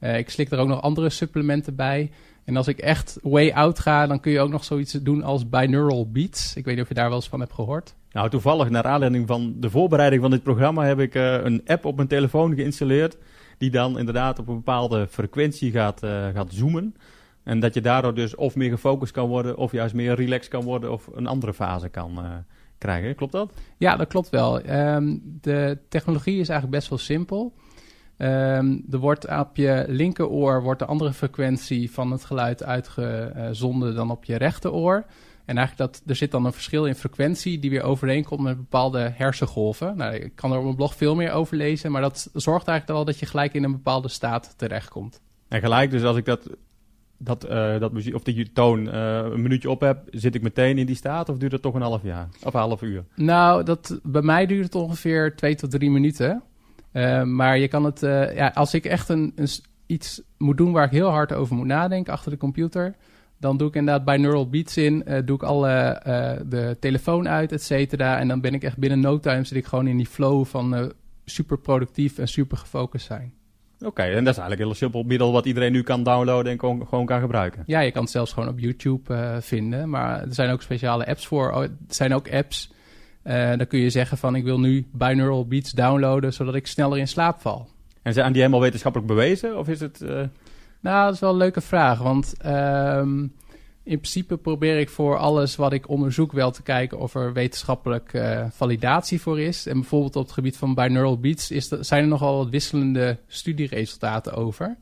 ik 0.00 0.30
slik 0.30 0.50
er 0.50 0.58
ook 0.58 0.68
nog 0.68 0.82
andere 0.82 1.10
supplementen 1.10 1.74
bij. 1.74 2.10
En 2.46 2.56
als 2.56 2.68
ik 2.68 2.78
echt 2.78 3.18
way 3.22 3.50
out 3.50 3.78
ga, 3.78 4.06
dan 4.06 4.20
kun 4.20 4.32
je 4.32 4.40
ook 4.40 4.50
nog 4.50 4.64
zoiets 4.64 4.92
doen 4.92 5.22
als 5.22 5.48
binaural 5.48 6.10
beats. 6.10 6.56
Ik 6.56 6.64
weet 6.64 6.74
niet 6.74 6.82
of 6.82 6.88
je 6.88 6.94
daar 6.94 7.08
wel 7.08 7.16
eens 7.16 7.28
van 7.28 7.40
hebt 7.40 7.52
gehoord. 7.52 7.94
Nou, 8.10 8.30
toevallig, 8.30 8.70
naar 8.70 8.84
aanleiding 8.84 9.26
van 9.26 9.54
de 9.60 9.70
voorbereiding 9.70 10.22
van 10.22 10.30
dit 10.30 10.42
programma, 10.42 10.84
heb 10.84 10.98
ik 10.98 11.14
uh, 11.14 11.44
een 11.44 11.62
app 11.66 11.84
op 11.84 11.96
mijn 11.96 12.08
telefoon 12.08 12.54
geïnstalleerd. 12.54 13.16
Die 13.58 13.70
dan 13.70 13.98
inderdaad 13.98 14.38
op 14.38 14.48
een 14.48 14.54
bepaalde 14.54 15.06
frequentie 15.10 15.70
gaat, 15.70 16.00
gaat 16.34 16.52
zoomen. 16.52 16.94
En 17.42 17.60
dat 17.60 17.74
je 17.74 17.80
daardoor 17.80 18.14
dus 18.14 18.34
of 18.34 18.54
meer 18.54 18.70
gefocust 18.70 19.12
kan 19.12 19.28
worden, 19.28 19.56
of 19.56 19.72
juist 19.72 19.94
meer 19.94 20.14
relaxed 20.14 20.48
kan 20.48 20.64
worden, 20.64 20.92
of 20.92 21.08
een 21.14 21.26
andere 21.26 21.54
fase 21.54 21.88
kan 21.88 22.18
krijgen. 22.78 23.14
Klopt 23.14 23.32
dat? 23.32 23.52
Ja, 23.76 23.96
dat 23.96 24.08
klopt 24.08 24.28
wel. 24.28 24.70
Um, 24.70 25.38
de 25.40 25.78
technologie 25.88 26.40
is 26.40 26.48
eigenlijk 26.48 26.78
best 26.78 26.88
wel 26.88 26.98
simpel. 26.98 27.54
Um, 28.18 28.84
er 28.90 28.98
wordt 28.98 29.28
op 29.28 29.56
je 29.56 29.84
linkeroor 29.88 30.62
wordt 30.62 30.78
de 30.78 30.86
andere 30.86 31.12
frequentie 31.12 31.90
van 31.90 32.10
het 32.10 32.24
geluid 32.24 32.62
uitgezonden 32.62 33.94
dan 33.94 34.10
op 34.10 34.24
je 34.24 34.36
rechteroor. 34.36 35.06
En 35.44 35.56
eigenlijk 35.56 35.92
dat, 35.92 36.02
er 36.06 36.16
zit 36.16 36.30
dan 36.30 36.44
een 36.44 36.52
verschil 36.52 36.86
in 36.86 36.94
frequentie 36.94 37.58
die 37.58 37.70
weer 37.70 37.82
overeenkomt 37.82 38.40
met 38.40 38.56
bepaalde 38.56 39.12
hersengolven. 39.14 39.96
Nou, 39.96 40.14
ik 40.14 40.32
kan 40.34 40.52
er 40.52 40.58
op 40.58 40.64
mijn 40.64 40.76
blog 40.76 40.94
veel 40.94 41.14
meer 41.14 41.32
over 41.32 41.56
lezen, 41.56 41.92
maar 41.92 42.00
dat 42.00 42.30
zorgt 42.32 42.68
eigenlijk 42.68 42.98
wel 42.98 43.04
dat 43.04 43.18
je 43.18 43.26
gelijk 43.26 43.54
in 43.54 43.64
een 43.64 43.72
bepaalde 43.72 44.08
staat 44.08 44.54
terechtkomt. 44.56 45.20
En 45.48 45.60
gelijk, 45.60 45.90
dus 45.90 46.02
als 46.02 46.16
ik 46.16 46.24
dat, 46.24 46.50
dat, 47.18 47.50
uh, 47.50 47.78
dat 47.78 47.92
muziek, 47.92 48.14
of 48.14 48.22
die 48.22 48.52
toon 48.52 48.86
uh, 48.86 49.16
een 49.16 49.42
minuutje 49.42 49.70
op 49.70 49.80
heb, 49.80 50.02
zit 50.10 50.34
ik 50.34 50.42
meteen 50.42 50.78
in 50.78 50.86
die 50.86 50.96
staat 50.96 51.28
of 51.28 51.38
duurt 51.38 51.50
dat 51.50 51.62
toch 51.62 51.74
een 51.74 51.82
half 51.82 52.02
jaar? 52.02 52.28
Of 52.44 52.54
een 52.54 52.60
half 52.60 52.82
uur? 52.82 53.04
Nou, 53.14 53.62
dat, 53.62 54.00
bij 54.02 54.22
mij 54.22 54.46
duurt 54.46 54.64
het 54.64 54.74
ongeveer 54.74 55.36
twee 55.36 55.54
tot 55.54 55.70
drie 55.70 55.90
minuten. 55.90 56.42
Uh, 56.92 57.22
maar 57.22 57.58
je 57.58 57.68
kan 57.68 57.84
het, 57.84 58.00
ja, 58.34 58.50
als 58.54 58.74
ik 58.74 58.84
echt 58.84 59.08
een, 59.08 59.34
iets 59.86 60.22
moet 60.38 60.56
doen 60.56 60.72
waar 60.72 60.84
ik 60.84 60.90
heel 60.90 61.10
hard 61.10 61.32
over 61.32 61.56
moet 61.56 61.66
nadenken 61.66 62.12
achter 62.12 62.30
de 62.30 62.36
computer, 62.36 62.94
dan 63.38 63.56
doe 63.56 63.68
ik 63.68 63.74
inderdaad 63.74 64.04
binaural 64.04 64.48
beats 64.48 64.76
in, 64.76 65.04
doe 65.24 65.36
ik 65.36 65.42
alle 65.42 66.00
de 66.46 66.76
telefoon 66.80 67.28
uit, 67.28 67.52
et 67.52 67.62
cetera. 67.62 68.18
En 68.18 68.28
dan 68.28 68.40
ben 68.40 68.54
ik 68.54 68.62
echt 68.62 68.78
binnen 68.78 69.00
no 69.00 69.18
time 69.18 69.44
zit 69.44 69.58
ik 69.58 69.66
gewoon 69.66 69.86
in 69.86 69.96
die 69.96 70.06
flow 70.06 70.44
van 70.44 70.92
super 71.24 71.58
productief 71.58 72.18
en 72.18 72.28
super 72.28 72.56
gefocust 72.56 73.06
zijn. 73.06 73.32
Oké, 73.78 73.86
okay, 73.86 74.06
en 74.14 74.24
dat 74.24 74.32
is 74.32 74.40
eigenlijk 74.40 74.60
een 74.60 74.66
heel 74.66 74.74
simpel 74.74 75.02
middel 75.02 75.32
wat 75.32 75.46
iedereen 75.46 75.72
nu 75.72 75.82
kan 75.82 76.02
downloaden 76.02 76.52
en 76.52 76.58
kon, 76.58 76.86
gewoon 76.86 77.06
kan 77.06 77.20
gebruiken. 77.20 77.62
Ja, 77.66 77.80
je 77.80 77.92
kan 77.92 78.02
het 78.02 78.10
zelfs 78.10 78.32
gewoon 78.32 78.48
op 78.48 78.58
YouTube 78.58 79.36
vinden, 79.40 79.90
maar 79.90 80.20
er 80.20 80.34
zijn 80.34 80.50
ook 80.50 80.62
speciale 80.62 81.06
apps 81.06 81.26
voor. 81.26 81.52
Oh, 81.52 81.62
er 81.62 81.70
zijn 81.88 82.14
ook 82.14 82.32
apps, 82.32 82.72
dan 83.22 83.66
kun 83.66 83.78
je 83.78 83.90
zeggen 83.90 84.18
van 84.18 84.34
ik 84.34 84.44
wil 84.44 84.60
nu 84.60 84.86
binaural 84.92 85.46
beats 85.46 85.70
downloaden, 85.70 86.32
zodat 86.32 86.54
ik 86.54 86.66
sneller 86.66 86.98
in 86.98 87.08
slaap 87.08 87.40
val. 87.40 87.68
En 88.02 88.12
zijn 88.12 88.32
die 88.32 88.40
helemaal 88.40 88.62
wetenschappelijk 88.62 89.10
bewezen 89.10 89.58
of 89.58 89.68
is 89.68 89.80
het... 89.80 90.04
Nou, 90.80 91.04
dat 91.04 91.14
is 91.14 91.20
wel 91.20 91.30
een 91.30 91.36
leuke 91.36 91.60
vraag. 91.60 91.98
Want 91.98 92.34
um, 92.46 93.32
in 93.86 93.98
principe 93.98 94.36
probeer 94.36 94.78
ik 94.78 94.90
voor 94.90 95.16
alles 95.16 95.56
wat 95.56 95.72
ik 95.72 95.88
onderzoek 95.88 96.32
wel 96.32 96.50
te 96.50 96.62
kijken 96.62 96.98
of 96.98 97.14
er 97.14 97.32
wetenschappelijk 97.32 98.12
uh, 98.12 98.46
validatie 98.50 99.20
voor 99.20 99.40
is. 99.40 99.66
En 99.66 99.80
bijvoorbeeld 99.80 100.16
op 100.16 100.22
het 100.22 100.32
gebied 100.32 100.56
van 100.56 100.74
binaural 100.74 101.20
beats 101.20 101.50
is 101.50 101.70
er, 101.70 101.84
zijn 101.84 102.02
er 102.02 102.08
nogal 102.08 102.36
wat 102.36 102.48
wisselende 102.48 103.18
studieresultaten 103.26 104.32
over. 104.32 104.76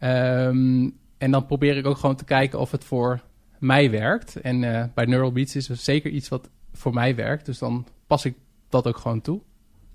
Um, 0.00 0.96
en 1.18 1.30
dan 1.30 1.46
probeer 1.46 1.76
ik 1.76 1.86
ook 1.86 1.96
gewoon 1.96 2.16
te 2.16 2.24
kijken 2.24 2.58
of 2.58 2.70
het 2.70 2.84
voor 2.84 3.20
mij 3.58 3.90
werkt. 3.90 4.40
En 4.40 4.62
uh, 4.62 4.84
binaural 4.94 5.32
beats 5.32 5.56
is 5.56 5.66
dus 5.66 5.84
zeker 5.84 6.10
iets 6.10 6.28
wat 6.28 6.50
voor 6.72 6.94
mij 6.94 7.14
werkt. 7.14 7.46
Dus 7.46 7.58
dan 7.58 7.86
pas 8.06 8.24
ik 8.24 8.34
dat 8.68 8.86
ook 8.86 8.98
gewoon 8.98 9.20
toe. 9.20 9.40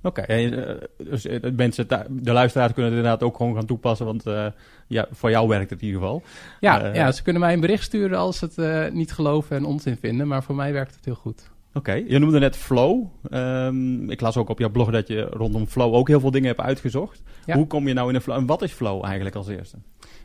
Oké, 0.04 0.22
eh, 0.22 0.76
dus 0.98 1.26
eh, 1.26 1.52
mensen, 1.56 1.88
de 2.10 2.32
luisteraars 2.32 2.74
kunnen 2.74 2.92
het 2.92 3.02
inderdaad 3.02 3.24
ook 3.24 3.38
gewoon 3.38 3.56
gaan 3.56 3.66
toepassen, 3.66 4.06
want 4.06 4.28
uh, 4.28 4.46
ja, 4.88 5.08
voor 5.12 5.30
jou 5.30 5.48
werkt 5.48 5.70
het 5.70 5.82
in 5.82 5.86
ieder 5.86 6.02
geval. 6.02 6.24
Ja, 6.60 6.94
ja 6.94 7.12
ze 7.12 7.24
kunnen 7.24 7.42
mij 7.42 7.54
een 7.54 7.60
bericht 7.60 7.84
sturen 7.84 8.18
als 8.18 8.38
ze 8.38 8.62
het 8.62 8.94
niet 8.94 9.12
geloven 9.12 9.56
en 9.58 9.66
onzin 9.66 9.98
vinden, 9.98 10.28
maar 10.28 10.44
voor 10.44 10.56
mij 10.56 10.74
werkt 10.74 10.96
het 10.96 11.06
heel 11.06 11.16
goed. 11.16 11.52
Oké, 11.74 12.04
je 12.08 12.20
noemde 12.20 12.40
net 12.40 12.56
flow. 12.56 13.04
Um, 13.32 14.10
ik 14.10 14.22
las 14.22 14.38
ook 14.38 14.50
op 14.50 14.60
jouw 14.60 14.70
blog 14.70 14.92
dat 14.92 15.08
je 15.08 15.22
rondom 15.22 15.68
flow 15.68 15.94
ook 15.94 16.08
heel 16.08 16.20
veel 16.20 16.32
dingen 16.32 16.48
hebt 16.48 16.62
uitgezocht. 16.62 17.22
Hoe 17.46 17.68
kom 17.68 17.88
je 17.88 17.94
nou 17.94 18.10
in 18.10 18.16
een 18.16 18.22
flow 18.22 18.38
en 18.38 18.46
wat 18.46 18.62
is 18.62 18.72
flow 18.72 19.06
eigenlijk 19.06 19.36
als 19.36 19.48
eerste? 19.48 19.78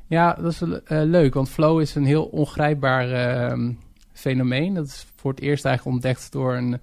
Ja, 0.06 0.32
dat 0.32 0.52
is 0.52 0.62
leuk, 0.88 1.34
want 1.34 1.48
flow 1.48 1.80
is 1.80 1.94
een 1.94 2.04
heel 2.04 2.24
ongrijpbaar 2.24 3.10
ehm, 3.10 3.72
fenomeen. 4.12 4.74
Dat 4.74 4.86
is 4.86 5.06
voor 5.16 5.30
het 5.30 5.40
eerst 5.40 5.64
eigenlijk 5.64 5.96
ontdekt 5.96 6.32
door 6.32 6.54
een 6.54 6.80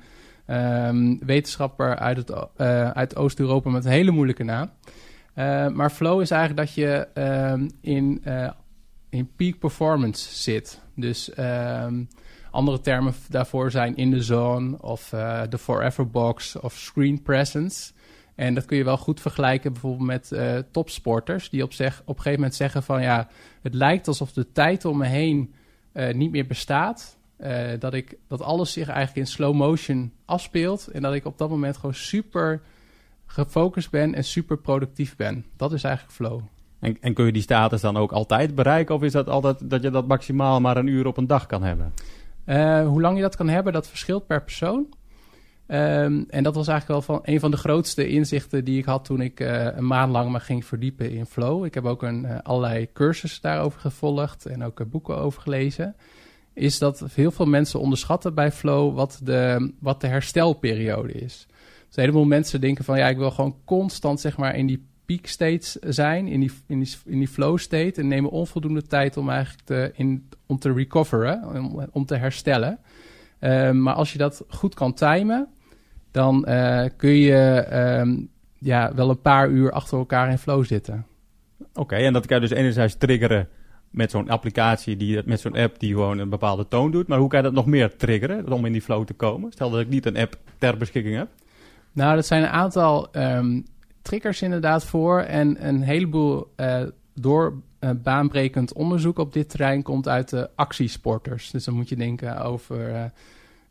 Um, 0.48 1.20
wetenschapper 1.26 1.96
uit, 1.96 2.18
het, 2.18 2.30
uh, 2.30 2.90
uit 2.90 3.16
Oost-Europa 3.16 3.70
met 3.70 3.86
een 3.86 3.92
hele 3.92 4.12
moeilijke 4.12 4.44
naam. 4.44 4.70
Uh, 5.36 5.68
maar 5.68 5.90
flow 5.90 6.22
is 6.22 6.32
eigenlijk 6.32 6.68
dat 6.68 6.76
je 6.76 7.08
um, 7.52 7.70
in, 7.82 8.22
uh, 8.28 8.50
in 9.10 9.30
peak 9.36 9.60
performance 9.60 10.36
zit. 10.36 10.82
Dus 10.96 11.38
um, 11.38 12.08
andere 12.52 12.82
termen 12.82 13.14
daarvoor 13.30 13.72
zijn 13.72 13.96
in 13.96 14.12
the 14.12 14.24
zone 14.24 14.82
of 14.82 15.10
de 15.50 15.58
forever 15.58 16.10
box 16.10 16.56
of 16.56 16.74
screen 16.74 17.22
presence. 17.22 17.92
En 18.36 18.54
dat 18.54 18.66
kun 18.66 18.78
je 18.78 18.84
wel 18.84 18.98
goed 18.98 19.22
vergelijken 19.22 19.72
bijvoorbeeld 19.72 20.08
met 20.08 20.32
topsporters 20.72 21.50
die 21.50 21.64
op, 21.64 21.74
zeg, 21.74 22.02
op 22.02 22.08
een 22.08 22.16
gegeven 22.16 22.40
moment 22.40 22.56
zeggen 22.56 22.84
van 22.84 23.02
ja, 23.02 23.28
het 23.62 23.74
lijkt 23.74 24.08
alsof 24.08 24.32
de 24.32 24.52
tijd 24.52 24.86
om 24.86 24.98
me 24.98 25.06
heen 25.06 25.54
niet 26.14 26.32
meer 26.32 26.48
bestaat. 26.48 27.18
Uh, 27.40 27.70
dat, 27.80 27.94
ik, 27.94 28.18
dat 28.28 28.42
alles 28.42 28.74
zich 28.74 28.88
eigenlijk 28.88 29.18
in 29.18 29.34
slow 29.34 29.56
motion 29.56 30.12
afspeelt. 30.26 30.88
En 30.88 31.02
dat 31.02 31.14
ik 31.14 31.26
op 31.26 31.38
dat 31.38 31.50
moment 31.50 31.78
gewoon 31.78 31.94
super 31.94 32.62
gefocust 33.26 33.90
ben 33.90 34.14
en 34.14 34.24
super 34.24 34.58
productief 34.58 35.16
ben. 35.16 35.46
Dat 35.58 35.74
is 35.74 35.84
eigenlijk 35.84 36.16
flow. 36.16 36.42
En, 36.80 36.98
en 37.02 37.14
kun 37.14 37.26
je 37.26 37.32
die 37.32 37.42
status 37.42 37.82
dan 37.82 37.98
ook 37.98 38.12
altijd 38.12 38.56
bereiken? 38.56 38.96
Of 38.96 39.02
is 39.02 39.12
dat 39.12 39.30
altijd 39.30 39.70
dat 39.70 39.82
je 39.82 39.90
dat 39.90 40.08
maximaal 40.08 40.62
maar 40.62 40.78
een 40.78 40.88
uur 40.88 41.08
op 41.08 41.18
een 41.18 41.28
dag 41.28 41.46
kan 41.46 41.64
hebben? 41.64 41.94
Uh, 42.46 42.88
hoe 42.88 43.02
lang 43.02 43.16
je 43.16 43.22
dat 43.22 43.36
kan 43.36 43.48
hebben, 43.48 43.74
dat 43.74 43.88
verschilt 43.88 44.28
per 44.28 44.44
persoon. 44.44 44.88
Um, 45.68 46.26
en 46.30 46.44
dat 46.44 46.56
was 46.56 46.68
eigenlijk 46.68 46.88
wel 46.88 47.16
van 47.16 47.34
een 47.34 47.40
van 47.40 47.52
de 47.52 47.58
grootste 47.58 48.08
inzichten 48.08 48.66
die 48.66 48.78
ik 48.78 48.86
had 48.86 49.06
toen 49.06 49.22
ik 49.22 49.40
uh, 49.40 49.64
een 49.76 49.88
maand 49.88 50.12
lang 50.12 50.32
me 50.32 50.40
ging 50.40 50.66
verdiepen 50.66 51.12
in 51.12 51.26
flow. 51.26 51.66
Ik 51.66 51.74
heb 51.74 51.86
ook 51.86 52.04
een, 52.04 52.24
uh, 52.24 52.38
allerlei 52.44 52.92
cursussen 52.94 53.42
daarover 53.42 53.80
gevolgd 53.80 54.46
en 54.46 54.64
ook 54.64 54.90
boeken 54.90 55.18
over 55.18 55.42
gelezen 55.42 55.96
is 56.56 56.80
dat 56.80 57.06
heel 57.14 57.32
veel 57.32 57.46
mensen 57.46 57.80
onderschatten 57.80 58.34
bij 58.34 58.52
flow 58.52 58.96
wat 58.96 59.20
de, 59.24 59.72
wat 59.80 60.02
de 60.02 60.08
herstelperiode 60.08 61.14
is. 61.14 61.46
Dus 61.88 61.96
een 61.96 62.02
heleboel 62.04 62.26
mensen 62.26 62.62
denken 62.62 62.84
van 62.84 62.98
ja, 62.98 63.08
ik 63.08 63.18
wil 63.18 63.32
gewoon 63.32 63.56
constant 63.66 64.20
zeg 64.20 64.38
maar 64.38 64.56
in 64.56 64.68
die 64.68 64.88
peak 65.06 65.26
states 65.26 65.72
zijn, 65.72 66.28
in 66.28 66.40
die, 66.40 66.52
in 66.68 66.80
die, 66.80 66.96
in 67.06 67.18
die 67.18 67.28
flow 67.28 67.58
state 67.58 68.02
en 68.02 68.08
nemen 68.08 68.32
onvoldoende 68.32 68.82
tijd 68.82 69.18
om 69.18 69.30
eigenlijk 69.30 69.66
te, 69.66 69.92
in, 69.96 70.30
om 70.46 70.60
te 70.60 70.74
recoveren, 70.74 71.44
om, 71.56 71.88
om 71.92 72.06
te 72.06 72.16
herstellen. 72.16 72.80
Uh, 73.40 73.72
maar 73.72 73.94
als 73.94 74.12
je 74.12 74.18
dat 74.18 74.44
goed 74.48 74.74
kan 74.74 74.94
timen, 74.94 75.48
dan 76.12 76.46
uh, 76.50 76.86
kun 76.98 77.16
je 77.16 77.68
um, 78.00 78.30
ja, 78.60 78.94
wel 78.94 79.10
een 79.10 79.22
paar 79.22 79.50
uur 79.50 79.72
achter 79.72 79.98
elkaar 79.98 80.30
in 80.30 80.38
flow 80.38 80.66
zitten. 80.66 81.06
Oké, 81.74 81.96
en 81.96 82.14
dat 82.14 82.26
kan 82.26 82.42
je 82.42 82.48
dus 82.48 82.58
enerzijds 82.58 82.98
triggeren 82.98 83.48
met 83.96 84.12
zo'n 84.12 84.30
applicatie, 84.30 84.98
die, 84.98 85.22
met 85.26 85.40
zo'n 85.40 85.56
app 85.56 85.80
die 85.80 85.94
gewoon 85.94 86.18
een 86.18 86.30
bepaalde 86.30 86.68
toon 86.68 86.92
doet. 86.92 87.08
Maar 87.08 87.20
hoe 87.20 87.30
kan 87.30 87.40
je 87.40 87.46
dat 87.46 87.54
nog 87.54 87.66
meer 87.66 87.96
triggeren 87.96 88.52
om 88.52 88.66
in 88.66 88.72
die 88.72 88.82
flow 88.82 89.06
te 89.06 89.14
komen? 89.14 89.52
Stel 89.52 89.70
dat 89.70 89.80
ik 89.80 89.90
niet 89.90 90.06
een 90.06 90.18
app 90.18 90.38
ter 90.58 90.78
beschikking 90.78 91.16
heb. 91.18 91.30
Nou, 91.92 92.16
dat 92.16 92.26
zijn 92.26 92.44
een 92.44 92.50
aantal 92.50 93.08
um, 93.16 93.66
triggers 94.02 94.42
inderdaad 94.42 94.86
voor. 94.86 95.20
En 95.20 95.68
een 95.68 95.82
heleboel 95.82 96.54
uh, 96.58 96.82
door 97.14 97.62
uh, 97.80 97.90
baanbrekend 98.04 98.74
onderzoek 98.74 99.20
op 99.20 99.34
dit 99.34 99.50
terrein 99.50 99.84
komt 99.84 100.08
uit 100.08 100.30
de 100.30 100.50
actiesporters. 100.56 101.52
Dus 101.52 101.64
dan 101.64 101.74
moet 101.74 101.90
je 101.90 101.96
denken 101.96 102.42
over 102.42 103.12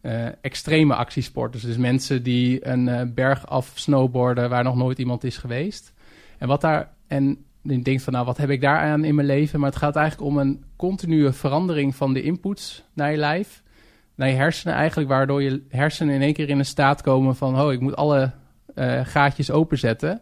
uh, 0.02 0.26
extreme 0.40 0.94
actiesporters. 0.94 1.62
Dus 1.62 1.76
mensen 1.76 2.22
die 2.22 2.68
een 2.68 3.14
berg 3.14 3.46
af 3.46 3.72
snowboarden 3.74 4.50
waar 4.50 4.64
nog 4.64 4.76
nooit 4.76 4.98
iemand 4.98 5.24
is 5.24 5.36
geweest. 5.36 5.92
En 6.38 6.48
wat 6.48 6.60
daar. 6.60 6.92
En 7.06 7.44
denkt 7.64 8.02
van, 8.02 8.12
nou, 8.12 8.26
wat 8.26 8.36
heb 8.36 8.50
ik 8.50 8.60
daar 8.60 8.78
aan 8.78 9.04
in 9.04 9.14
mijn 9.14 9.26
leven? 9.26 9.60
Maar 9.60 9.68
het 9.68 9.78
gaat 9.78 9.96
eigenlijk 9.96 10.30
om 10.30 10.38
een 10.38 10.64
continue 10.76 11.32
verandering 11.32 11.96
van 11.96 12.12
de 12.12 12.22
inputs 12.22 12.84
naar 12.92 13.10
je 13.10 13.16
lijf. 13.16 13.62
Naar 14.14 14.28
je 14.28 14.34
hersenen 14.34 14.74
eigenlijk, 14.74 15.08
waardoor 15.08 15.42
je 15.42 15.62
hersenen 15.68 16.14
in 16.14 16.22
één 16.22 16.32
keer 16.32 16.48
in 16.48 16.58
een 16.58 16.64
staat 16.64 17.02
komen 17.02 17.36
van... 17.36 17.60
oh, 17.60 17.72
ik 17.72 17.80
moet 17.80 17.96
alle 17.96 18.30
uh, 18.74 19.00
gaatjes 19.04 19.50
openzetten 19.50 20.20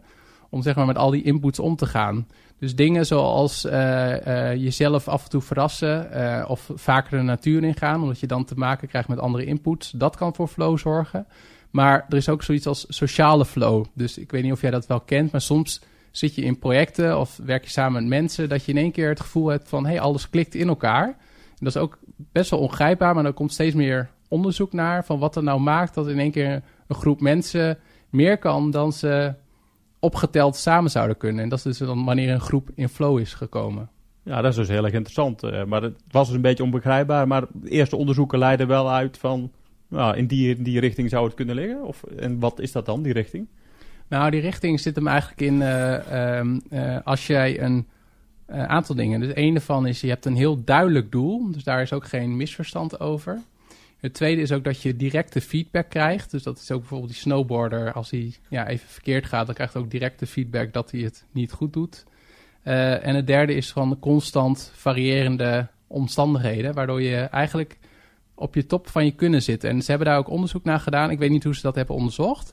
om 0.50 0.62
zeg 0.62 0.74
maar 0.74 0.86
met 0.86 0.96
al 0.96 1.10
die 1.10 1.22
inputs 1.22 1.58
om 1.58 1.76
te 1.76 1.86
gaan. 1.86 2.26
Dus 2.58 2.74
dingen 2.74 3.06
zoals 3.06 3.64
uh, 3.64 3.72
uh, 3.72 4.54
jezelf 4.54 5.08
af 5.08 5.24
en 5.24 5.30
toe 5.30 5.40
verrassen 5.40 6.48
of 6.48 6.70
vaker 6.74 7.18
de 7.18 7.24
natuur 7.24 7.64
ingaan... 7.64 8.02
omdat 8.02 8.20
je 8.20 8.26
dan 8.26 8.44
te 8.44 8.54
maken 8.54 8.88
krijgt 8.88 9.08
met 9.08 9.18
andere 9.18 9.44
inputs. 9.44 9.90
Dat 9.90 10.16
kan 10.16 10.34
voor 10.34 10.48
flow 10.48 10.78
zorgen. 10.78 11.26
Maar 11.70 12.06
er 12.08 12.16
is 12.16 12.28
ook 12.28 12.42
zoiets 12.42 12.66
als 12.66 12.86
sociale 12.88 13.44
flow. 13.44 13.84
Dus 13.94 14.18
ik 14.18 14.30
weet 14.30 14.42
niet 14.42 14.52
of 14.52 14.60
jij 14.60 14.70
dat 14.70 14.86
wel 14.86 15.00
kent, 15.00 15.32
maar 15.32 15.40
soms 15.40 15.80
zit 16.12 16.34
je 16.34 16.42
in 16.42 16.58
projecten 16.58 17.18
of 17.18 17.40
werk 17.44 17.64
je 17.64 17.70
samen 17.70 18.00
met 18.02 18.20
mensen, 18.20 18.48
dat 18.48 18.64
je 18.64 18.72
in 18.72 18.78
één 18.78 18.92
keer 18.92 19.08
het 19.08 19.20
gevoel 19.20 19.48
hebt 19.48 19.68
van 19.68 19.86
hey, 19.86 20.00
alles 20.00 20.30
klikt 20.30 20.54
in 20.54 20.68
elkaar. 20.68 21.06
En 21.06 21.68
dat 21.68 21.74
is 21.74 21.82
ook 21.82 21.98
best 22.16 22.50
wel 22.50 22.60
ongrijpbaar, 22.60 23.14
maar 23.14 23.24
er 23.24 23.32
komt 23.32 23.52
steeds 23.52 23.74
meer 23.74 24.10
onderzoek 24.28 24.72
naar 24.72 25.04
van 25.04 25.18
wat 25.18 25.36
er 25.36 25.42
nou 25.42 25.60
maakt 25.60 25.94
dat 25.94 26.08
in 26.08 26.18
één 26.18 26.30
keer 26.30 26.62
een 26.86 26.96
groep 26.96 27.20
mensen 27.20 27.78
meer 28.10 28.38
kan 28.38 28.70
dan 28.70 28.92
ze 28.92 29.34
opgeteld 29.98 30.56
samen 30.56 30.90
zouden 30.90 31.16
kunnen. 31.16 31.42
En 31.42 31.48
dat 31.48 31.58
is 31.58 31.64
dus 31.64 31.88
dan 31.88 32.04
wanneer 32.04 32.30
een 32.30 32.40
groep 32.40 32.70
in 32.74 32.88
flow 32.88 33.18
is 33.18 33.34
gekomen. 33.34 33.90
Ja, 34.22 34.40
dat 34.40 34.50
is 34.50 34.56
dus 34.56 34.68
heel 34.68 34.84
erg 34.84 34.92
interessant. 34.92 35.44
Uh, 35.44 35.64
maar 35.64 35.82
het 35.82 35.96
was 36.10 36.26
dus 36.26 36.36
een 36.36 36.42
beetje 36.42 36.62
onbegrijpbaar. 36.62 37.26
Maar 37.26 37.44
de 37.52 37.70
eerste 37.70 37.96
onderzoeken 37.96 38.38
leiden 38.38 38.66
wel 38.66 38.90
uit 38.90 39.18
van... 39.18 39.52
Nou, 39.88 40.16
in 40.16 40.26
die, 40.26 40.56
in 40.56 40.62
die 40.62 40.80
richting 40.80 41.10
zou 41.10 41.24
het 41.24 41.34
kunnen 41.34 41.54
liggen. 41.54 41.84
Of, 41.84 42.02
en 42.02 42.38
wat 42.38 42.60
is 42.60 42.72
dat 42.72 42.86
dan, 42.86 43.02
die 43.02 43.12
richting? 43.12 43.48
Nou, 44.12 44.30
die 44.30 44.40
richting 44.40 44.80
zit 44.80 44.94
hem 44.94 45.06
eigenlijk 45.06 45.40
in 45.40 45.60
uh, 45.60 46.38
um, 46.38 46.62
uh, 46.70 46.96
als 47.04 47.26
jij 47.26 47.60
een 47.60 47.86
uh, 48.50 48.64
aantal 48.64 48.94
dingen. 48.94 49.20
Dus 49.20 49.30
een 49.34 49.52
daarvan 49.52 49.86
is, 49.86 50.00
je 50.00 50.08
hebt 50.08 50.24
een 50.24 50.36
heel 50.36 50.64
duidelijk 50.64 51.12
doel. 51.12 51.50
Dus 51.52 51.64
daar 51.64 51.82
is 51.82 51.92
ook 51.92 52.06
geen 52.06 52.36
misverstand 52.36 53.00
over. 53.00 53.40
Het 54.00 54.14
tweede 54.14 54.40
is 54.40 54.52
ook 54.52 54.64
dat 54.64 54.82
je 54.82 54.96
directe 54.96 55.40
feedback 55.40 55.88
krijgt. 55.88 56.30
Dus 56.30 56.42
dat 56.42 56.58
is 56.58 56.70
ook 56.70 56.78
bijvoorbeeld 56.78 57.10
die 57.10 57.20
snowboarder. 57.20 57.92
Als 57.92 58.10
hij 58.10 58.34
ja, 58.48 58.68
even 58.68 58.88
verkeerd 58.88 59.26
gaat, 59.26 59.46
dan 59.46 59.54
krijgt 59.54 59.72
hij 59.72 59.82
ook 59.82 59.90
directe 59.90 60.26
feedback 60.26 60.72
dat 60.72 60.90
hij 60.90 61.00
het 61.00 61.24
niet 61.30 61.52
goed 61.52 61.72
doet. 61.72 62.04
en 62.62 63.14
het 63.14 63.26
derde 63.26 63.54
is 63.54 63.72
van 63.72 63.98
constant 63.98 64.72
variërende 64.74 65.68
omstandigheden. 65.86 66.74
Waardoor 66.74 67.02
je 67.02 67.16
eigenlijk 67.16 67.78
op 68.34 68.54
je 68.54 68.66
top 68.66 68.88
van 68.88 69.04
je 69.04 69.12
kunnen 69.12 69.42
zit. 69.42 69.64
En 69.64 69.82
ze 69.82 69.90
hebben 69.90 70.08
daar 70.08 70.18
ook 70.18 70.28
onderzoek 70.28 70.64
naar 70.64 70.80
gedaan. 70.80 71.10
Ik 71.10 71.18
weet 71.18 71.30
niet 71.30 71.44
hoe 71.44 71.54
ze 71.54 71.62
dat 71.62 71.74
hebben 71.74 71.96
onderzocht. 71.96 72.52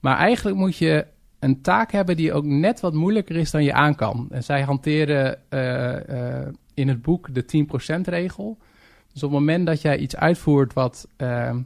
Maar 0.00 0.16
eigenlijk 0.16 0.56
moet 0.56 0.76
je 0.76 1.06
een 1.38 1.60
taak 1.60 1.92
hebben 1.92 2.16
die 2.16 2.32
ook 2.32 2.44
net 2.44 2.80
wat 2.80 2.94
moeilijker 2.94 3.36
is 3.36 3.50
dan 3.50 3.64
je 3.64 3.72
aan 3.72 3.94
kan. 3.94 4.26
En 4.30 4.44
zij 4.44 4.62
hanteren 4.62 5.38
uh, 5.50 5.92
uh, 5.92 6.46
in 6.74 6.88
het 6.88 7.02
boek 7.02 7.34
de 7.34 7.66
10%-regel. 7.66 8.58
Dus 9.12 9.22
op 9.22 9.30
het 9.30 9.38
moment 9.38 9.66
dat 9.66 9.80
jij 9.80 9.98
iets 9.98 10.16
uitvoert 10.16 10.72
wat 10.72 11.08
uh, 11.18 11.48
eh, 11.48 11.56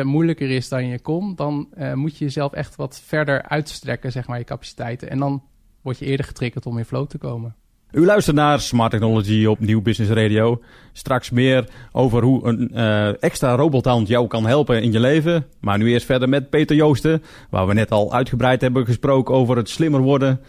10% 0.00 0.02
moeilijker 0.02 0.50
is 0.50 0.68
dan 0.68 0.86
je 0.86 1.00
kon, 1.00 1.34
dan 1.34 1.68
moet 1.94 2.16
je 2.16 2.24
jezelf 2.24 2.52
echt 2.52 2.76
wat 2.76 3.00
verder 3.00 3.42
uitstrekken, 3.42 4.12
zeg 4.12 4.26
maar, 4.26 4.38
je 4.38 4.44
capaciteiten. 4.44 5.10
En 5.10 5.18
dan 5.18 5.42
word 5.80 5.98
je 5.98 6.04
eerder 6.04 6.26
getriggerd 6.26 6.66
om 6.66 6.78
in 6.78 6.84
flow 6.84 7.06
te 7.06 7.18
komen. 7.18 7.54
U 7.92 8.04
luistert 8.04 8.36
naar 8.36 8.60
Smart 8.60 8.90
Technology 8.90 9.44
op 9.44 9.60
Nieuw 9.60 9.82
Business 9.82 10.12
Radio. 10.12 10.62
Straks 10.92 11.30
meer 11.30 11.68
over 11.92 12.22
hoe 12.22 12.46
een 12.46 12.70
uh, 12.74 13.22
extra 13.22 13.54
robothand 13.54 14.08
jou 14.08 14.26
kan 14.26 14.46
helpen 14.46 14.82
in 14.82 14.92
je 14.92 15.00
leven. 15.00 15.46
Maar 15.60 15.78
nu 15.78 15.90
eerst 15.90 16.06
verder 16.06 16.28
met 16.28 16.50
Peter 16.50 16.76
Joosten, 16.76 17.22
waar 17.48 17.66
we 17.66 17.74
net 17.74 17.90
al 17.90 18.12
uitgebreid 18.12 18.60
hebben 18.60 18.84
gesproken 18.84 19.34
over 19.34 19.56
het 19.56 19.68
slimmer 19.68 20.00
worden. 20.00 20.40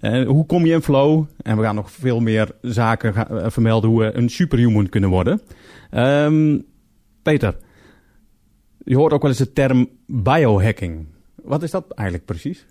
Uh, 0.00 0.26
hoe 0.26 0.46
kom 0.46 0.66
je 0.66 0.72
in 0.72 0.82
flow? 0.82 1.24
En 1.42 1.56
we 1.56 1.62
gaan 1.62 1.74
nog 1.74 1.90
veel 1.90 2.20
meer 2.20 2.48
zaken 2.60 3.14
uh, 3.16 3.44
vermelden 3.48 3.90
hoe 3.90 4.00
we 4.00 4.16
een 4.16 4.28
superhuman 4.28 4.88
kunnen 4.88 5.10
worden. 5.10 5.40
Um, 5.94 6.64
Peter, 7.22 7.56
je 8.84 8.96
hoort 8.96 9.12
ook 9.12 9.22
wel 9.22 9.30
eens 9.30 9.38
de 9.38 9.52
term 9.52 9.88
biohacking. 10.06 11.06
Wat 11.34 11.62
is 11.62 11.70
dat 11.70 11.84
eigenlijk 11.90 12.26
precies? 12.28 12.66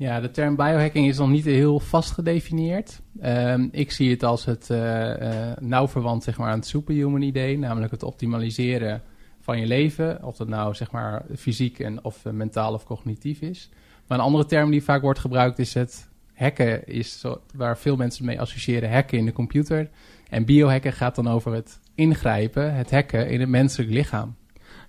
Ja, 0.00 0.20
de 0.20 0.30
term 0.30 0.56
biohacking 0.56 1.08
is 1.08 1.18
nog 1.18 1.28
niet 1.28 1.44
heel 1.44 1.80
vast 1.80 2.10
gedefinieerd. 2.10 3.00
Um, 3.22 3.68
ik 3.72 3.90
zie 3.90 4.10
het 4.10 4.22
als 4.22 4.44
het 4.44 4.68
uh, 4.70 4.78
uh, 4.78 5.52
nauw 5.58 5.88
verwant 5.88 6.22
zeg 6.22 6.38
maar, 6.38 6.50
aan 6.50 6.58
het 6.58 6.66
superhuman 6.66 7.22
idee, 7.22 7.58
namelijk 7.58 7.92
het 7.92 8.02
optimaliseren 8.02 9.02
van 9.40 9.60
je 9.60 9.66
leven. 9.66 10.24
Of 10.24 10.36
dat 10.36 10.48
nou 10.48 10.74
zeg 10.74 10.90
maar, 10.90 11.22
fysiek 11.36 11.78
en, 11.78 12.04
of 12.04 12.24
uh, 12.24 12.32
mentaal 12.32 12.74
of 12.74 12.84
cognitief 12.84 13.40
is. 13.40 13.70
Maar 14.06 14.18
een 14.18 14.24
andere 14.24 14.46
term 14.46 14.70
die 14.70 14.82
vaak 14.82 15.02
wordt 15.02 15.18
gebruikt 15.18 15.58
is 15.58 15.74
het 15.74 16.08
hacken, 16.34 16.86
is 16.86 17.20
zo, 17.20 17.40
waar 17.54 17.78
veel 17.78 17.96
mensen 17.96 18.24
mee 18.24 18.40
associëren, 18.40 18.92
hacken 18.92 19.18
in 19.18 19.24
de 19.24 19.32
computer. 19.32 19.90
En 20.28 20.44
biohacken 20.44 20.92
gaat 20.92 21.14
dan 21.14 21.28
over 21.28 21.52
het 21.52 21.80
ingrijpen, 21.94 22.74
het 22.74 22.90
hacken 22.90 23.28
in 23.28 23.40
het 23.40 23.48
menselijk 23.48 23.90
lichaam. 23.90 24.36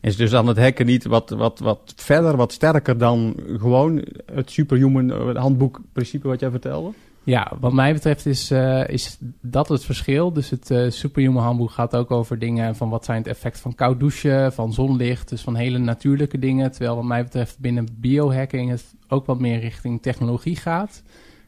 Is 0.01 0.15
dus 0.15 0.29
dan 0.29 0.47
het 0.47 0.57
hacken 0.57 0.85
niet 0.85 1.05
wat, 1.05 1.29
wat, 1.29 1.59
wat 1.59 1.93
verder, 1.95 2.35
wat 2.35 2.51
sterker 2.51 2.97
dan 2.97 3.35
gewoon 3.57 4.05
het 4.33 4.51
superhuman 4.51 5.11
eh, 5.11 5.35
handboekprincipe 5.35 6.27
wat 6.27 6.39
jij 6.39 6.49
vertelde? 6.49 6.91
Ja, 7.23 7.51
wat 7.59 7.73
mij 7.73 7.93
betreft 7.93 8.25
is, 8.25 8.51
uh, 8.51 8.87
is 8.87 9.17
dat 9.41 9.69
het 9.69 9.85
verschil. 9.85 10.33
Dus 10.33 10.49
het 10.49 10.69
uh, 10.69 10.89
Superhuman 10.89 11.43
handboek 11.43 11.71
gaat 11.71 11.95
ook 11.95 12.11
over 12.11 12.39
dingen 12.39 12.75
van 12.75 12.89
wat 12.89 13.05
zijn 13.05 13.17
het 13.17 13.27
effect 13.27 13.59
van 13.59 13.75
koud 13.75 13.99
douchen, 13.99 14.53
van 14.53 14.73
zonlicht, 14.73 15.29
dus 15.29 15.41
van 15.41 15.55
hele 15.55 15.77
natuurlijke 15.77 16.39
dingen. 16.39 16.71
Terwijl 16.71 16.95
wat 16.95 17.05
mij 17.05 17.23
betreft 17.23 17.59
binnen 17.59 17.87
biohacking 17.99 18.69
het 18.69 18.95
ook 19.07 19.25
wat 19.25 19.39
meer 19.39 19.59
richting 19.59 20.01
technologie 20.01 20.55
gaat. 20.55 21.03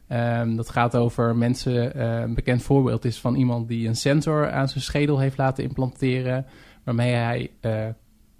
Um, 0.09 0.55
dat 0.55 0.69
gaat 0.69 0.95
over 0.95 1.35
mensen, 1.35 2.01
een 2.01 2.33
bekend 2.33 2.63
voorbeeld 2.63 3.05
is 3.05 3.19
van 3.19 3.35
iemand 3.35 3.67
die 3.67 3.87
een 3.87 3.95
sensor 3.95 4.51
aan 4.51 4.69
zijn 4.69 4.83
schedel 4.83 5.19
heeft 5.19 5.37
laten 5.37 5.63
implanteren, 5.63 6.45
waarmee 6.83 7.13
hij 7.13 7.49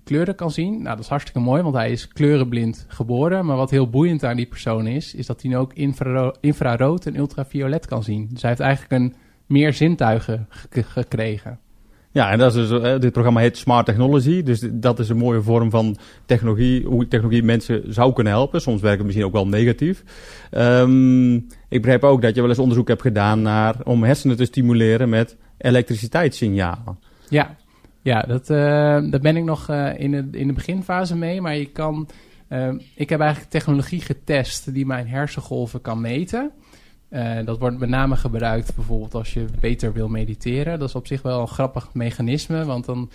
kleuren 0.03 0.35
kan 0.35 0.51
zien. 0.51 0.71
Nou, 0.71 0.95
dat 0.95 0.99
is 0.99 1.07
hartstikke 1.07 1.39
mooi, 1.39 1.61
want 1.61 1.75
hij 1.75 1.91
is 1.91 2.07
kleurenblind 2.07 2.85
geboren. 2.87 3.45
Maar 3.45 3.55
wat 3.55 3.69
heel 3.69 3.89
boeiend 3.89 4.23
aan 4.23 4.35
die 4.35 4.45
persoon 4.45 4.87
is, 4.87 5.15
is 5.15 5.25
dat 5.25 5.41
hij 5.41 5.51
nu 5.51 5.57
ook 5.57 5.73
infra 5.73 6.33
infrarood 6.39 7.05
en 7.05 7.17
ultraviolet 7.17 7.85
kan 7.85 8.03
zien. 8.03 8.27
Dus 8.31 8.41
hij 8.41 8.49
heeft 8.49 8.61
eigenlijk 8.61 9.01
een 9.01 9.13
meer 9.45 9.73
zintuigen 9.73 10.47
gekregen. 10.69 11.59
Ja, 12.11 12.31
en 12.31 12.37
dat 12.37 12.55
is 12.55 12.67
dus, 12.67 12.81
uh, 12.81 12.99
dit 12.99 13.11
programma 13.11 13.39
heet 13.39 13.57
Smart 13.57 13.85
Technology. 13.85 14.43
Dus 14.43 14.67
dat 14.71 14.99
is 14.99 15.09
een 15.09 15.17
mooie 15.17 15.41
vorm 15.41 15.69
van 15.69 15.97
technologie, 16.25 16.85
hoe 16.85 17.07
technologie 17.07 17.43
mensen 17.43 17.93
zou 17.93 18.13
kunnen 18.13 18.33
helpen. 18.33 18.61
Soms 18.61 18.81
werkt 18.81 18.97
het 18.97 19.05
misschien 19.05 19.27
ook 19.27 19.33
wel 19.33 19.47
negatief. 19.47 20.03
Um, 20.51 21.35
ik 21.69 21.81
begrijp 21.81 22.03
ook 22.03 22.21
dat 22.21 22.35
je 22.35 22.41
wel 22.41 22.49
eens 22.49 22.59
onderzoek 22.59 22.87
hebt 22.87 23.01
gedaan 23.01 23.41
naar, 23.41 23.75
om 23.83 24.03
hersenen 24.03 24.37
te 24.37 24.45
stimuleren 24.45 25.09
met 25.09 25.37
elektriciteitssignalen. 25.57 26.99
Ja, 27.29 27.55
ja, 28.03 28.21
dat, 28.21 28.49
uh, 28.49 28.57
daar 29.09 29.19
ben 29.21 29.37
ik 29.37 29.43
nog 29.43 29.69
uh, 29.69 29.99
in, 29.99 30.11
de, 30.11 30.27
in 30.31 30.47
de 30.47 30.53
beginfase 30.53 31.15
mee. 31.15 31.41
Maar 31.41 31.55
je 31.55 31.65
kan. 31.65 32.09
Uh, 32.49 32.73
ik 32.95 33.09
heb 33.09 33.19
eigenlijk 33.19 33.51
technologie 33.51 34.01
getest 34.01 34.73
die 34.73 34.85
mijn 34.85 35.07
hersengolven 35.07 35.81
kan 35.81 36.01
meten. 36.01 36.51
dat 37.45 37.59
wordt 37.59 37.79
met 37.79 37.89
name 37.89 38.15
gebruikt 38.15 38.75
bijvoorbeeld 38.75 39.13
als 39.13 39.33
je 39.33 39.45
beter 39.59 39.93
wil 39.93 40.07
mediteren. 40.07 40.79
Dat 40.79 40.87
is 40.87 40.95
op 40.95 41.07
zich 41.07 41.21
wel 41.21 41.41
een 41.41 41.47
grappig 41.47 41.93
mechanisme. 41.93 42.65
Want 42.65 42.85
dan 42.85 43.09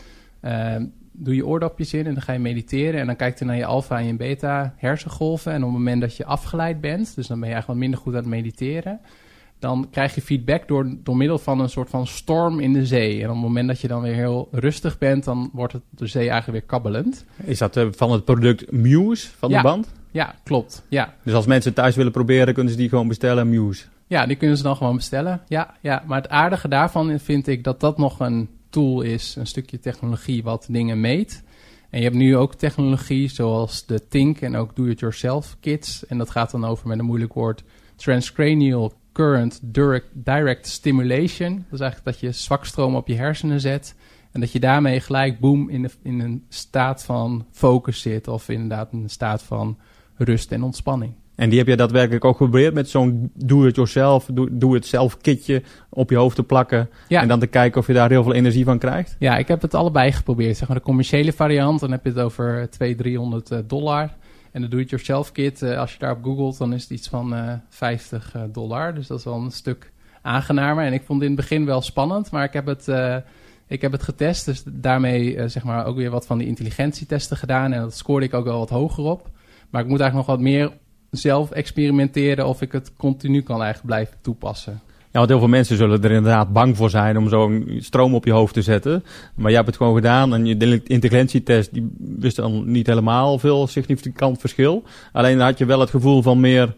doe 1.12 1.34
je 1.34 1.46
oordopjes 1.46 1.94
in 1.94 2.06
en 2.06 2.14
dan 2.14 2.22
ga 2.22 2.32
je 2.32 2.38
mediteren. 2.38 3.00
En 3.00 3.06
dan 3.06 3.16
kijkt 3.16 3.38
hij 3.38 3.48
naar 3.48 3.56
je 3.56 3.64
alfa 3.64 3.98
en 3.98 4.06
je 4.06 4.14
beta 4.14 4.74
hersengolven. 4.76 5.52
En 5.52 5.58
op 5.58 5.68
het 5.68 5.78
moment 5.78 6.00
dat 6.00 6.16
je 6.16 6.24
afgeleid 6.24 6.80
bent, 6.80 7.14
dus 7.14 7.26
dan 7.26 7.40
ben 7.40 7.48
je 7.48 7.54
eigenlijk 7.54 7.66
wat 7.66 7.76
minder 7.76 8.00
goed 8.00 8.12
aan 8.12 8.20
het 8.20 8.42
mediteren 8.42 9.00
dan 9.58 9.88
krijg 9.90 10.14
je 10.14 10.22
feedback 10.22 10.68
door, 10.68 10.96
door 11.02 11.16
middel 11.16 11.38
van 11.38 11.60
een 11.60 11.68
soort 11.68 11.90
van 11.90 12.06
storm 12.06 12.60
in 12.60 12.72
de 12.72 12.86
zee. 12.86 13.22
En 13.22 13.28
op 13.28 13.34
het 13.34 13.44
moment 13.44 13.68
dat 13.68 13.80
je 13.80 13.88
dan 13.88 14.02
weer 14.02 14.14
heel 14.14 14.48
rustig 14.50 14.98
bent, 14.98 15.24
dan 15.24 15.50
wordt 15.52 15.72
het, 15.72 15.82
de 15.90 16.06
zee 16.06 16.28
eigenlijk 16.28 16.58
weer 16.58 16.68
kabbelend. 16.68 17.24
Is 17.44 17.58
dat 17.58 17.76
uh, 17.76 17.86
van 17.90 18.12
het 18.12 18.24
product 18.24 18.72
Muse 18.72 19.28
van 19.38 19.50
de 19.50 19.60
band? 19.62 19.92
Ja, 20.10 20.34
klopt. 20.44 20.82
Ja. 20.88 21.14
Dus 21.22 21.34
als 21.34 21.46
mensen 21.46 21.74
thuis 21.74 21.96
willen 21.96 22.12
proberen, 22.12 22.54
kunnen 22.54 22.72
ze 22.72 22.78
die 22.78 22.88
gewoon 22.88 23.08
bestellen, 23.08 23.48
Muse? 23.48 23.84
Ja, 24.06 24.26
die 24.26 24.36
kunnen 24.36 24.56
ze 24.56 24.62
dan 24.62 24.76
gewoon 24.76 24.96
bestellen. 24.96 25.40
Ja, 25.48 25.74
ja. 25.80 26.02
Maar 26.06 26.20
het 26.22 26.30
aardige 26.30 26.68
daarvan 26.68 27.18
vind 27.18 27.46
ik 27.46 27.64
dat 27.64 27.80
dat 27.80 27.98
nog 27.98 28.20
een 28.20 28.48
tool 28.70 29.00
is, 29.00 29.36
een 29.38 29.46
stukje 29.46 29.80
technologie 29.80 30.42
wat 30.42 30.66
dingen 30.70 31.00
meet. 31.00 31.42
En 31.90 31.98
je 31.98 32.04
hebt 32.04 32.16
nu 32.16 32.36
ook 32.36 32.54
technologie 32.54 33.28
zoals 33.28 33.86
de 33.86 34.08
Think 34.08 34.40
en 34.40 34.56
ook 34.56 34.76
Do-It-Yourself 34.76 35.56
kits. 35.60 36.06
En 36.06 36.18
dat 36.18 36.30
gaat 36.30 36.50
dan 36.50 36.64
over 36.64 36.88
met 36.88 36.98
een 36.98 37.04
moeilijk 37.04 37.32
woord 37.32 37.62
transcranial 37.96 38.92
current 39.18 39.60
direct 40.12 40.66
stimulation. 40.66 41.54
Dat 41.54 41.72
is 41.72 41.80
eigenlijk 41.80 42.04
dat 42.04 42.20
je 42.20 42.32
zwakstroom 42.32 42.94
op 42.94 43.08
je 43.08 43.14
hersenen 43.14 43.60
zet. 43.60 43.94
En 44.32 44.40
dat 44.40 44.52
je 44.52 44.60
daarmee 44.60 45.00
gelijk, 45.00 45.40
boom, 45.40 45.68
in, 45.68 45.82
de, 45.82 45.90
in 46.02 46.20
een 46.20 46.44
staat 46.48 47.04
van 47.04 47.46
focus 47.50 48.00
zit. 48.00 48.28
Of 48.28 48.48
inderdaad 48.48 48.92
in 48.92 49.02
een 49.02 49.10
staat 49.10 49.42
van 49.42 49.78
rust 50.16 50.52
en 50.52 50.62
ontspanning. 50.62 51.12
En 51.34 51.48
die 51.48 51.58
heb 51.58 51.68
je 51.68 51.76
daadwerkelijk 51.76 52.24
ook 52.24 52.36
geprobeerd 52.36 52.74
met 52.74 52.88
zo'n 52.88 53.30
do-it-yourself, 53.34 54.30
do-it-self 54.50 55.16
kitje 55.16 55.62
op 55.88 56.10
je 56.10 56.16
hoofd 56.16 56.36
te 56.36 56.42
plakken. 56.42 56.88
Ja. 57.08 57.20
En 57.20 57.28
dan 57.28 57.38
te 57.38 57.46
kijken 57.46 57.80
of 57.80 57.86
je 57.86 57.92
daar 57.92 58.10
heel 58.10 58.22
veel 58.22 58.34
energie 58.34 58.64
van 58.64 58.78
krijgt? 58.78 59.16
Ja, 59.18 59.36
ik 59.36 59.48
heb 59.48 59.62
het 59.62 59.74
allebei 59.74 60.12
geprobeerd. 60.12 60.56
Zeg 60.56 60.68
maar 60.68 60.76
de 60.76 60.82
commerciële 60.82 61.32
variant, 61.32 61.80
dan 61.80 61.90
heb 61.90 62.04
je 62.04 62.10
het 62.10 62.18
over 62.18 62.68
200, 62.70 63.08
300 63.08 63.50
uh, 63.50 63.58
dollar. 63.66 64.10
En 64.58 64.64
de 64.64 64.70
do-it-yourself 64.70 65.32
kit, 65.32 65.62
uh, 65.62 65.78
als 65.78 65.92
je 65.92 65.98
daarop 65.98 66.24
googelt, 66.24 66.58
dan 66.58 66.72
is 66.72 66.82
het 66.82 66.90
iets 66.90 67.08
van 67.08 67.32
uh, 67.32 67.52
eh, 67.52 67.58
50 67.68 68.34
uh, 68.34 68.42
eh, 68.42 68.48
dollar. 68.52 68.94
Dus 68.94 69.06
dat 69.06 69.18
is 69.18 69.24
wel 69.24 69.34
een 69.34 69.50
stuk 69.50 69.92
aangenamer. 70.22 70.84
En 70.84 70.92
ik 70.92 71.02
vond 71.02 71.20
het 71.20 71.30
in 71.30 71.36
het 71.36 71.48
begin 71.48 71.64
wel 71.64 71.82
spannend, 71.82 72.30
maar 72.30 72.44
ik 72.44 72.52
heb 72.52 72.66
het, 72.66 72.88
ik 73.66 73.80
heb 73.80 73.92
het 73.92 74.02
getest. 74.02 74.44
Dus 74.44 74.62
daarmee 74.66 75.48
zeg 75.48 75.64
maar 75.64 75.86
ook 75.86 75.96
weer 75.96 76.10
wat 76.10 76.26
van 76.26 76.38
die 76.38 76.46
intelligentietesten 76.46 77.36
gedaan. 77.36 77.72
En 77.72 77.80
dat 77.80 77.96
scoorde 77.96 78.26
ik 78.26 78.34
ook 78.34 78.44
wel 78.44 78.58
wat 78.58 78.70
hoger 78.70 79.04
op. 79.04 79.30
Maar 79.70 79.82
ik 79.82 79.88
moet 79.88 80.00
eigenlijk 80.00 80.28
nog 80.28 80.36
wat 80.36 80.44
meer 80.44 80.72
zelf 81.10 81.50
experimenteren 81.50 82.46
of 82.46 82.62
ik 82.62 82.72
het 82.72 82.96
continu 82.96 83.42
kan 83.42 83.62
eigenlijk 83.62 83.86
blijven 83.86 84.16
toepassen. 84.20 84.80
Ja, 85.10 85.18
want 85.18 85.28
heel 85.28 85.38
veel 85.38 85.48
mensen 85.48 85.76
zullen 85.76 86.02
er 86.02 86.10
inderdaad 86.10 86.52
bang 86.52 86.76
voor 86.76 86.90
zijn 86.90 87.18
om 87.18 87.28
zo'n 87.28 87.76
stroom 87.78 88.14
op 88.14 88.24
je 88.24 88.32
hoofd 88.32 88.54
te 88.54 88.62
zetten. 88.62 89.04
Maar 89.34 89.46
jij 89.46 89.54
hebt 89.54 89.66
het 89.66 89.76
gewoon 89.76 89.94
gedaan 89.94 90.34
en 90.34 90.46
je 90.46 90.82
intelligentietest 90.84 91.72
die 91.72 91.90
wist 91.98 92.36
dan 92.36 92.70
niet 92.70 92.86
helemaal 92.86 93.38
veel 93.38 93.66
significant 93.66 94.40
verschil. 94.40 94.82
Alleen 95.12 95.40
had 95.40 95.58
je 95.58 95.64
wel 95.64 95.80
het 95.80 95.90
gevoel 95.90 96.22
van 96.22 96.40
meer 96.40 96.74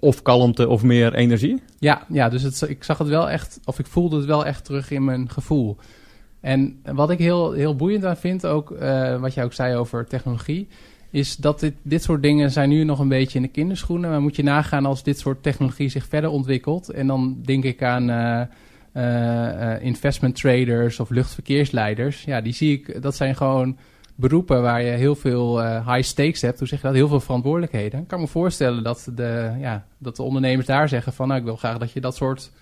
of 0.00 0.22
kalmte 0.22 0.68
of 0.68 0.82
meer 0.82 1.14
energie. 1.14 1.62
Ja, 1.78 2.06
ja 2.08 2.28
dus 2.28 2.62
ik 2.62 2.84
zag 2.84 2.98
het 2.98 3.08
wel 3.08 3.30
echt, 3.30 3.60
of 3.64 3.78
ik 3.78 3.86
voelde 3.86 4.16
het 4.16 4.26
wel 4.26 4.46
echt 4.46 4.64
terug 4.64 4.90
in 4.90 5.04
mijn 5.04 5.30
gevoel. 5.30 5.76
En 6.40 6.80
wat 6.92 7.10
ik 7.10 7.18
heel, 7.18 7.52
heel 7.52 7.76
boeiend 7.76 8.04
aan 8.04 8.16
vind, 8.16 8.46
ook 8.46 8.70
uh, 8.70 9.20
wat 9.20 9.34
jij 9.34 9.44
ook 9.44 9.52
zei 9.52 9.76
over 9.76 10.06
technologie, 10.06 10.68
is 11.10 11.36
dat 11.36 11.60
dit, 11.60 11.74
dit 11.82 12.02
soort 12.02 12.22
dingen 12.22 12.50
zijn 12.50 12.68
nu 12.68 12.84
nog 12.84 12.98
een 12.98 13.08
beetje 13.08 13.38
in 13.38 13.44
de 13.44 13.50
kinderschoenen. 13.50 14.10
Maar 14.10 14.20
moet 14.20 14.36
je 14.36 14.42
nagaan 14.42 14.86
als 14.86 15.02
dit 15.02 15.18
soort 15.18 15.42
technologie 15.42 15.88
zich 15.88 16.06
verder 16.06 16.30
ontwikkelt. 16.30 16.90
En 16.90 17.06
dan 17.06 17.38
denk 17.44 17.64
ik 17.64 17.82
aan 17.82 18.10
uh, 18.10 18.40
uh, 18.94 19.82
investment 19.82 20.36
traders 20.36 21.00
of 21.00 21.10
luchtverkeersleiders. 21.10 22.24
Ja, 22.24 22.40
die 22.40 22.52
zie 22.52 22.72
ik, 22.72 23.02
dat 23.02 23.16
zijn 23.16 23.36
gewoon 23.36 23.76
beroepen 24.14 24.62
waar 24.62 24.82
je 24.82 24.90
heel 24.90 25.14
veel 25.14 25.62
high 25.62 26.02
stakes 26.02 26.40
hebt. 26.40 26.58
Hoe 26.58 26.68
zeg 26.68 26.80
je 26.80 26.86
dat? 26.86 26.96
Heel 26.96 27.08
veel 27.08 27.20
verantwoordelijkheden. 27.20 28.00
Ik 28.00 28.08
kan 28.08 28.20
me 28.20 28.26
voorstellen 28.26 28.82
dat 28.82 29.08
de, 29.14 29.50
ja, 29.60 29.84
dat 29.98 30.16
de 30.16 30.22
ondernemers 30.22 30.66
daar 30.66 30.88
zeggen 30.88 31.12
van... 31.12 31.28
nou, 31.28 31.40
ik 31.40 31.46
wil 31.46 31.56
graag 31.56 31.78
dat 31.78 31.92
je 31.92 32.00
dat 32.00 32.16
soort 32.16 32.52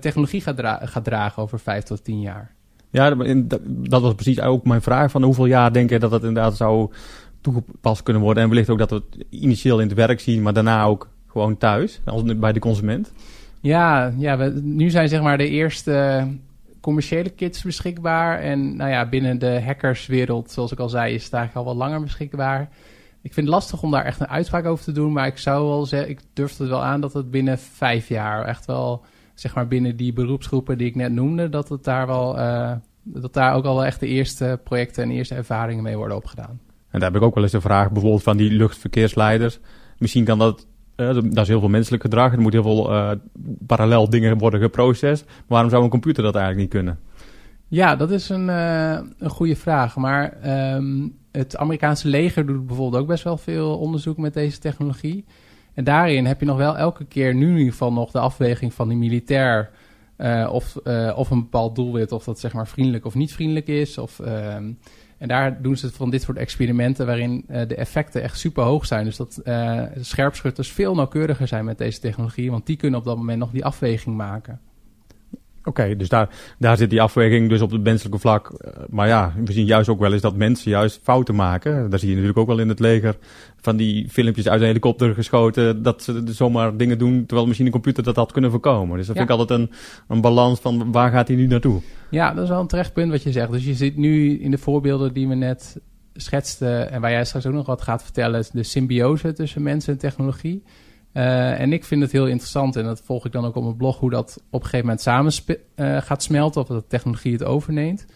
technologie 0.00 0.40
gaat, 0.40 0.88
gaat 0.90 1.04
dragen 1.04 1.42
over 1.42 1.60
vijf 1.60 1.84
tot 1.84 2.04
tien 2.04 2.20
jaar. 2.20 2.54
Ja, 2.90 3.14
dat 3.66 4.02
was 4.02 4.14
precies 4.14 4.40
ook 4.40 4.64
mijn 4.64 4.82
vraag. 4.82 5.10
Van 5.10 5.22
hoeveel 5.22 5.46
jaar 5.46 5.72
denk 5.72 5.90
je 5.90 5.98
dat 5.98 6.10
dat 6.10 6.24
inderdaad 6.24 6.56
zou 6.56 6.90
toegepast 7.52 8.02
kunnen 8.02 8.22
worden. 8.22 8.42
En 8.42 8.48
wellicht 8.48 8.70
ook 8.70 8.78
dat 8.78 8.90
we 8.90 8.96
het 8.96 9.24
initieel 9.30 9.80
in 9.80 9.86
het 9.86 9.96
werk 9.96 10.20
zien, 10.20 10.42
maar 10.42 10.52
daarna 10.52 10.84
ook 10.84 11.08
gewoon 11.26 11.56
thuis, 11.56 12.00
bij 12.36 12.52
de 12.52 12.60
consument. 12.60 13.12
Ja, 13.60 14.12
ja 14.18 14.50
nu 14.62 14.90
zijn 14.90 15.08
zeg 15.08 15.22
maar 15.22 15.38
de 15.38 15.48
eerste 15.48 16.26
commerciële 16.80 17.30
kits 17.30 17.62
beschikbaar. 17.62 18.38
En 18.38 18.76
nou 18.76 18.90
ja, 18.90 19.08
binnen 19.08 19.38
de 19.38 19.62
hackerswereld, 19.62 20.50
zoals 20.50 20.72
ik 20.72 20.78
al 20.78 20.88
zei, 20.88 21.14
is 21.14 21.30
eigenlijk 21.30 21.54
al 21.54 21.74
wat 21.74 21.84
langer 21.84 22.00
beschikbaar. 22.00 22.60
Ik 23.22 23.34
vind 23.34 23.46
het 23.46 23.54
lastig 23.54 23.82
om 23.82 23.90
daar 23.90 24.04
echt 24.04 24.20
een 24.20 24.28
uitspraak 24.28 24.66
over 24.66 24.84
te 24.84 24.92
doen, 24.92 25.12
maar 25.12 25.26
ik 25.26 25.38
zou 25.38 25.68
wel 25.68 25.86
zeggen, 25.86 26.10
ik 26.10 26.20
durf 26.32 26.58
het 26.58 26.68
wel 26.68 26.82
aan 26.82 27.00
dat 27.00 27.12
het 27.12 27.30
binnen 27.30 27.58
vijf 27.58 28.08
jaar 28.08 28.44
echt 28.44 28.66
wel, 28.66 29.04
zeg 29.34 29.54
maar 29.54 29.68
binnen 29.68 29.96
die 29.96 30.12
beroepsgroepen 30.12 30.78
die 30.78 30.86
ik 30.86 30.94
net 30.94 31.12
noemde, 31.12 31.48
dat 31.48 31.68
het 31.68 31.84
daar 31.84 32.06
wel, 32.06 32.38
uh, 32.38 32.72
dat 33.02 33.32
daar 33.32 33.54
ook 33.54 33.64
al 33.64 33.84
echt 33.84 34.00
de 34.00 34.06
eerste 34.06 34.60
projecten 34.64 35.02
en 35.02 35.10
eerste 35.10 35.34
ervaringen 35.34 35.82
mee 35.82 35.96
worden 35.96 36.16
opgedaan. 36.16 36.60
En 36.96 37.02
daar 37.02 37.10
heb 37.10 37.20
ik 37.20 37.26
ook 37.26 37.34
wel 37.34 37.42
eens 37.42 37.52
de 37.52 37.60
vraag 37.60 37.90
bijvoorbeeld 37.90 38.22
van 38.22 38.36
die 38.36 38.50
luchtverkeersleiders. 38.50 39.58
Misschien 39.98 40.24
kan 40.24 40.38
dat, 40.38 40.66
uh, 40.96 41.14
dat 41.14 41.36
is 41.36 41.48
heel 41.48 41.60
veel 41.60 41.68
menselijk 41.68 42.02
gedrag. 42.02 42.32
Er 42.32 42.40
moet 42.40 42.52
heel 42.52 42.62
veel 42.62 42.92
uh, 42.92 43.10
parallel 43.66 44.10
dingen 44.10 44.38
worden 44.38 44.60
geprocessed. 44.60 45.28
Waarom 45.46 45.70
zou 45.70 45.84
een 45.84 45.90
computer 45.90 46.22
dat 46.22 46.34
eigenlijk 46.34 46.64
niet 46.64 46.74
kunnen? 46.74 46.98
Ja, 47.68 47.96
dat 47.96 48.10
is 48.10 48.28
een, 48.28 48.48
uh, 48.48 48.98
een 49.18 49.30
goede 49.30 49.56
vraag. 49.56 49.96
Maar 49.96 50.36
um, 50.74 51.16
het 51.32 51.56
Amerikaanse 51.56 52.08
leger 52.08 52.46
doet 52.46 52.66
bijvoorbeeld 52.66 53.02
ook 53.02 53.08
best 53.08 53.24
wel 53.24 53.36
veel 53.36 53.78
onderzoek 53.78 54.16
met 54.16 54.34
deze 54.34 54.58
technologie. 54.58 55.24
En 55.74 55.84
daarin 55.84 56.26
heb 56.26 56.40
je 56.40 56.46
nog 56.46 56.56
wel 56.56 56.76
elke 56.76 57.04
keer 57.04 57.34
nu 57.34 57.48
in 57.50 57.56
ieder 57.56 57.72
geval 57.72 57.92
nog 57.92 58.10
de 58.10 58.20
afweging 58.20 58.74
van 58.74 58.88
die 58.88 58.98
militair... 58.98 59.70
Of, 60.50 60.76
of 61.14 61.30
een 61.30 61.40
bepaald 61.40 61.74
doelwit, 61.74 62.12
of 62.12 62.24
dat 62.24 62.38
zeg 62.38 62.52
maar 62.52 62.66
vriendelijk 62.66 63.04
of 63.04 63.14
niet 63.14 63.32
vriendelijk 63.32 63.66
is. 63.66 63.98
Of, 63.98 64.20
uh, 64.24 64.56
en 65.18 65.28
daar 65.28 65.62
doen 65.62 65.76
ze 65.76 65.92
van 65.92 66.10
dit 66.10 66.22
soort 66.22 66.36
experimenten 66.36 67.06
waarin 67.06 67.44
uh, 67.48 67.60
de 67.68 67.74
effecten 67.74 68.22
echt 68.22 68.38
super 68.38 68.64
hoog 68.64 68.86
zijn. 68.86 69.04
Dus 69.04 69.16
dat 69.16 69.40
uh, 69.44 69.82
scherpschutters 70.00 70.72
veel 70.72 70.94
nauwkeuriger 70.94 71.48
zijn 71.48 71.64
met 71.64 71.78
deze 71.78 72.00
technologie, 72.00 72.50
want 72.50 72.66
die 72.66 72.76
kunnen 72.76 72.98
op 72.98 73.04
dat 73.04 73.16
moment 73.16 73.38
nog 73.38 73.50
die 73.50 73.64
afweging 73.64 74.16
maken. 74.16 74.60
Oké, 75.66 75.96
dus 75.96 76.08
daar, 76.08 76.28
daar 76.58 76.76
zit 76.76 76.90
die 76.90 77.02
afweging 77.02 77.48
dus 77.48 77.60
op 77.60 77.70
het 77.70 77.82
menselijke 77.82 78.18
vlak. 78.18 78.50
Eh, 78.50 78.72
maar 78.88 79.08
ja, 79.08 79.32
we 79.44 79.52
zien 79.52 79.66
juist 79.66 79.88
ook 79.88 79.98
wel 79.98 80.12
eens 80.12 80.22
dat 80.22 80.36
mensen 80.36 80.70
juist 80.70 81.00
fouten 81.02 81.34
maken. 81.34 81.90
Daar 81.90 81.98
zie 81.98 82.08
je 82.08 82.14
natuurlijk 82.14 82.40
ook 82.40 82.46
wel 82.46 82.58
in 82.58 82.68
het 82.68 82.78
leger 82.78 83.16
van 83.60 83.76
die 83.76 84.08
filmpjes 84.08 84.48
uit 84.48 84.60
een 84.60 84.66
helikopter 84.66 85.14
geschoten. 85.14 85.82
Dat 85.82 86.02
ze 86.02 86.22
zomaar 86.24 86.76
dingen 86.76 86.98
doen 86.98 87.26
terwijl 87.26 87.46
misschien 87.46 87.66
een 87.66 87.72
computer 87.72 88.02
dat 88.02 88.16
had 88.16 88.32
kunnen 88.32 88.50
voorkomen. 88.50 88.96
Dus 88.96 89.06
dat 89.06 89.16
vind 89.16 89.30
ik 89.30 89.36
altijd 89.38 89.60
een, 89.60 89.70
een 90.08 90.20
balans 90.20 90.60
van 90.60 90.92
waar 90.92 91.10
gaat 91.10 91.28
hij 91.28 91.36
nu 91.36 91.46
naartoe? 91.46 91.80
Ja, 92.10 92.34
dat 92.34 92.44
is 92.44 92.50
wel 92.50 92.60
een 92.60 92.66
terecht 92.66 92.92
punt 92.92 93.10
wat 93.10 93.22
je 93.22 93.32
zegt. 93.32 93.50
Dus 93.50 93.64
je 93.64 93.74
ziet 93.74 93.96
nu 93.96 94.38
in 94.40 94.50
de 94.50 94.58
voorbeelden 94.58 95.12
die 95.12 95.28
we 95.28 95.34
net 95.34 95.80
schetste, 96.14 96.68
en 96.68 97.00
waar 97.00 97.10
jij 97.10 97.24
straks 97.24 97.46
ook 97.46 97.52
nog 97.52 97.66
wat 97.66 97.82
gaat 97.82 98.02
vertellen, 98.02 98.44
de 98.52 98.62
symbiose 98.62 99.32
tussen 99.32 99.62
mensen 99.62 99.92
en 99.92 99.98
technologie. 99.98 100.62
Uh, 101.16 101.60
en 101.60 101.72
ik 101.72 101.84
vind 101.84 102.02
het 102.02 102.12
heel 102.12 102.26
interessant, 102.26 102.76
en 102.76 102.84
dat 102.84 103.00
volg 103.04 103.26
ik 103.26 103.32
dan 103.32 103.44
ook 103.44 103.56
op 103.56 103.62
mijn 103.62 103.76
blog, 103.76 103.98
hoe 103.98 104.10
dat 104.10 104.42
op 104.50 104.60
een 104.60 104.68
gegeven 104.68 104.86
moment 104.86 105.00
samen 105.00 105.32
uh, 105.76 106.02
gaat 106.02 106.22
smelten, 106.22 106.60
of 106.60 106.66
dat 106.66 106.88
technologie 106.88 107.32
het 107.32 107.44
overneemt. 107.44 108.06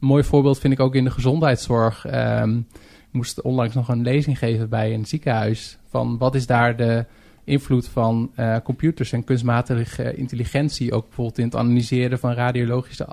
Een 0.00 0.06
mooi 0.06 0.24
voorbeeld 0.24 0.58
vind 0.58 0.72
ik 0.72 0.80
ook 0.80 0.94
in 0.94 1.04
de 1.04 1.10
gezondheidszorg. 1.10 2.06
Um, 2.14 2.66
ik 3.10 3.12
moest 3.12 3.40
onlangs 3.42 3.74
nog 3.74 3.88
een 3.88 4.02
lezing 4.02 4.38
geven 4.38 4.68
bij 4.68 4.94
een 4.94 5.06
ziekenhuis. 5.06 5.78
Van 5.88 6.18
wat 6.18 6.34
is 6.34 6.46
daar 6.46 6.76
de 6.76 7.06
invloed 7.44 7.88
van 7.88 8.30
uh, 8.36 8.56
computers 8.64 9.12
en 9.12 9.24
kunstmatige 9.24 10.14
intelligentie, 10.14 10.92
ook 10.92 11.04
bijvoorbeeld 11.04 11.38
in 11.38 11.44
het 11.44 11.56
analyseren 11.56 12.18
van 12.18 12.32
radiologische 12.32 13.06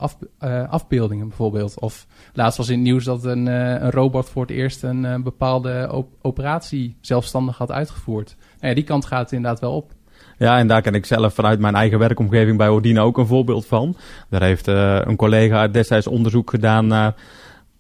uh, 0.43 0.69
afbeeldingen 0.69 1.27
bijvoorbeeld. 1.27 1.79
Of 1.79 2.07
laatst 2.33 2.57
was 2.57 2.69
in 2.69 2.75
het 2.75 2.83
nieuws 2.83 3.03
dat 3.03 3.25
een, 3.25 3.45
uh, 3.45 3.69
een 3.69 3.91
robot 3.91 4.29
voor 4.29 4.41
het 4.41 4.51
eerst 4.51 4.83
een 4.83 5.23
bepaalde 5.23 5.89
op 5.91 6.09
operatie 6.21 6.97
zelfstandig 7.01 7.57
had 7.57 7.71
uitgevoerd. 7.71 8.35
Nou 8.59 8.73
die 8.73 8.83
kant 8.83 9.05
gaat 9.05 9.31
inderdaad 9.31 9.59
wel 9.59 9.75
op. 9.75 9.91
Ja, 10.37 10.57
en 10.57 10.67
daar 10.67 10.81
ken 10.81 10.93
ik 10.95 11.05
zelf 11.05 11.33
vanuit 11.33 11.59
mijn 11.59 11.75
eigen 11.75 11.99
werkomgeving 11.99 12.57
bij 12.57 12.69
Odine 12.69 13.01
ook 13.01 13.17
een 13.17 13.27
voorbeeld 13.27 13.65
van. 13.65 13.95
Daar 14.29 14.41
heeft 14.41 14.67
een 14.67 15.15
collega 15.15 15.67
destijds 15.67 16.07
onderzoek 16.07 16.49
gedaan 16.49 16.87
naar 16.87 17.15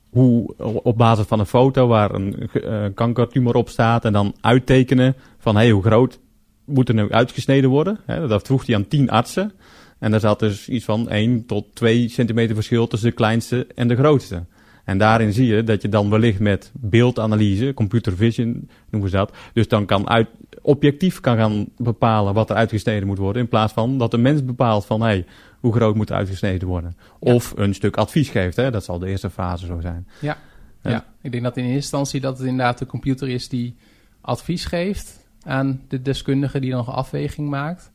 hoe 0.09 0.55
op 0.83 0.97
basis 0.97 1.25
van 1.25 1.39
een 1.39 1.45
foto 1.45 1.87
waar 1.87 2.13
een 2.13 2.93
kankertumor 2.93 3.55
op 3.55 3.69
staat 3.69 4.05
en 4.05 4.13
dan 4.13 4.35
uittekenen 4.41 5.15
van 5.37 5.55
hey, 5.55 5.69
hoe 5.69 5.83
groot 5.83 6.19
moet 6.67 6.89
er 6.89 6.95
nu 6.95 7.11
uitgesneden 7.11 7.69
worden. 7.69 7.99
Hè? 8.05 8.27
Dat 8.27 8.47
vroeg 8.47 8.65
hij 8.65 8.75
aan 8.75 8.87
tien 8.87 9.09
artsen. 9.09 9.51
En 9.99 10.11
daar 10.11 10.19
zat 10.19 10.39
dus 10.39 10.69
iets 10.69 10.85
van 10.85 11.09
1 11.09 11.45
tot 11.45 11.75
2 11.75 12.09
centimeter 12.09 12.55
verschil 12.55 12.87
tussen 12.87 13.09
de 13.09 13.15
kleinste 13.15 13.67
en 13.75 13.87
de 13.87 13.95
grootste. 13.95 14.43
En 14.87 14.97
daarin 14.97 15.33
zie 15.33 15.47
je 15.47 15.63
dat 15.63 15.81
je 15.81 15.89
dan 15.89 16.09
wellicht 16.09 16.39
met 16.39 16.71
beeldanalyse, 16.73 17.73
computer 17.73 18.15
vision 18.15 18.69
noemen 18.89 19.09
ze 19.09 19.15
dat, 19.15 19.33
dus 19.53 19.67
dan 19.67 19.85
kan 19.85 20.09
uit, 20.09 20.27
objectief 20.61 21.19
kan 21.19 21.37
gaan 21.37 21.67
bepalen 21.77 22.33
wat 22.33 22.49
er 22.49 22.55
uitgesneden 22.55 23.07
moet 23.07 23.17
worden, 23.17 23.41
in 23.41 23.47
plaats 23.47 23.73
van 23.73 23.97
dat 23.97 24.11
de 24.11 24.17
mens 24.17 24.45
bepaalt 24.45 24.85
van 24.85 25.01
hey, 25.01 25.25
hoe 25.59 25.73
groot 25.73 25.95
moet 25.95 26.11
uitgesneden 26.11 26.67
worden. 26.67 26.97
Of 27.19 27.53
een 27.55 27.73
stuk 27.73 27.97
advies 27.97 28.29
geeft, 28.29 28.55
hè? 28.55 28.71
dat 28.71 28.83
zal 28.83 28.99
de 28.99 29.07
eerste 29.07 29.29
fase 29.29 29.65
zo 29.65 29.79
zijn. 29.81 30.07
Ja. 30.19 30.37
ja, 30.81 31.05
ik 31.21 31.31
denk 31.31 31.43
dat 31.43 31.57
in 31.57 31.63
eerste 31.63 31.77
instantie 31.77 32.21
dat 32.21 32.37
het 32.37 32.47
inderdaad 32.47 32.77
de 32.77 32.85
computer 32.85 33.29
is 33.29 33.49
die 33.49 33.75
advies 34.21 34.65
geeft 34.65 35.26
aan 35.43 35.81
de 35.87 36.01
deskundige 36.01 36.59
die 36.59 36.71
dan 36.71 36.79
een 36.79 36.93
afweging 36.93 37.49
maakt. 37.49 37.91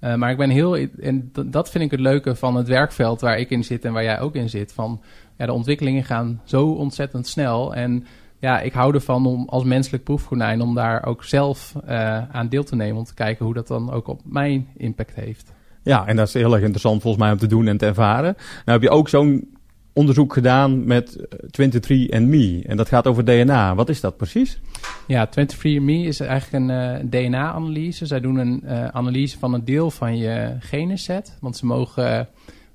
Uh, 0.00 0.14
maar 0.14 0.30
ik 0.30 0.36
ben 0.36 0.50
heel, 0.50 0.76
en 0.76 1.32
dat 1.46 1.70
vind 1.70 1.84
ik 1.84 1.90
het 1.90 2.00
leuke 2.00 2.34
van 2.34 2.56
het 2.56 2.68
werkveld 2.68 3.20
waar 3.20 3.38
ik 3.38 3.50
in 3.50 3.64
zit 3.64 3.84
en 3.84 3.92
waar 3.92 4.02
jij 4.02 4.20
ook 4.20 4.34
in 4.34 4.50
zit. 4.50 4.72
Van 4.72 5.00
ja, 5.36 5.46
de 5.46 5.52
ontwikkelingen 5.52 6.04
gaan 6.04 6.40
zo 6.44 6.66
ontzettend 6.66 7.26
snel. 7.26 7.74
En 7.74 8.06
ja, 8.38 8.60
ik 8.60 8.72
hou 8.72 8.94
ervan 8.94 9.26
om 9.26 9.48
als 9.48 9.64
menselijk 9.64 10.04
proefkonijn 10.04 10.60
om 10.60 10.74
daar 10.74 11.06
ook 11.06 11.24
zelf 11.24 11.74
uh, 11.88 12.28
aan 12.30 12.48
deel 12.48 12.64
te 12.64 12.76
nemen. 12.76 12.96
Om 12.96 13.04
te 13.04 13.14
kijken 13.14 13.44
hoe 13.44 13.54
dat 13.54 13.66
dan 13.66 13.92
ook 13.92 14.08
op 14.08 14.20
mijn 14.24 14.68
impact 14.76 15.14
heeft. 15.14 15.52
Ja, 15.82 16.06
en 16.06 16.16
dat 16.16 16.26
is 16.26 16.34
heel 16.34 16.52
erg 16.52 16.60
interessant 16.60 17.02
volgens 17.02 17.22
mij 17.22 17.32
om 17.32 17.38
te 17.38 17.46
doen 17.46 17.66
en 17.66 17.76
te 17.76 17.86
ervaren. 17.86 18.34
Nou 18.64 18.80
heb 18.80 18.82
je 18.82 18.96
ook 18.96 19.08
zo'n 19.08 19.56
onderzoek 19.92 20.32
gedaan 20.32 20.84
met 20.84 21.26
23andMe. 21.60 22.66
En 22.66 22.76
dat 22.76 22.88
gaat 22.88 23.06
over 23.06 23.24
DNA. 23.24 23.74
Wat 23.74 23.88
is 23.88 24.00
dat 24.00 24.16
precies? 24.16 24.60
Ja, 25.06 25.28
23andMe 25.28 26.06
is 26.06 26.20
eigenlijk 26.20 26.64
een 26.64 26.70
uh, 26.70 27.10
DNA-analyse. 27.10 28.06
Zij 28.06 28.20
doen 28.20 28.36
een 28.36 28.60
uh, 28.64 28.86
analyse 28.86 29.38
van 29.38 29.54
een 29.54 29.64
deel 29.64 29.90
van 29.90 30.16
je 30.16 30.56
genenset. 30.58 31.36
Want 31.40 31.56
ze 31.56 31.66
mogen, 31.66 32.04
uh, 32.04 32.16
dat 32.16 32.26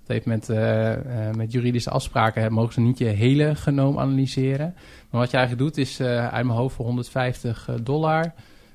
heeft 0.07 0.25
met, 0.25 0.47
met 1.35 1.51
juridische 1.51 1.89
afspraken, 1.89 2.53
mogen 2.53 2.73
ze 2.73 2.81
niet 2.81 2.97
je 2.97 3.05
hele 3.05 3.55
genoom 3.55 3.99
analyseren. 3.99 4.73
Maar 5.09 5.21
wat 5.21 5.31
je 5.31 5.37
eigenlijk 5.37 5.67
doet 5.67 5.85
is 5.85 6.01
uit 6.01 6.45
mijn 6.45 6.57
hoofd 6.57 6.75
voor 6.75 6.85
150 6.85 7.69
dollar... 7.83 8.33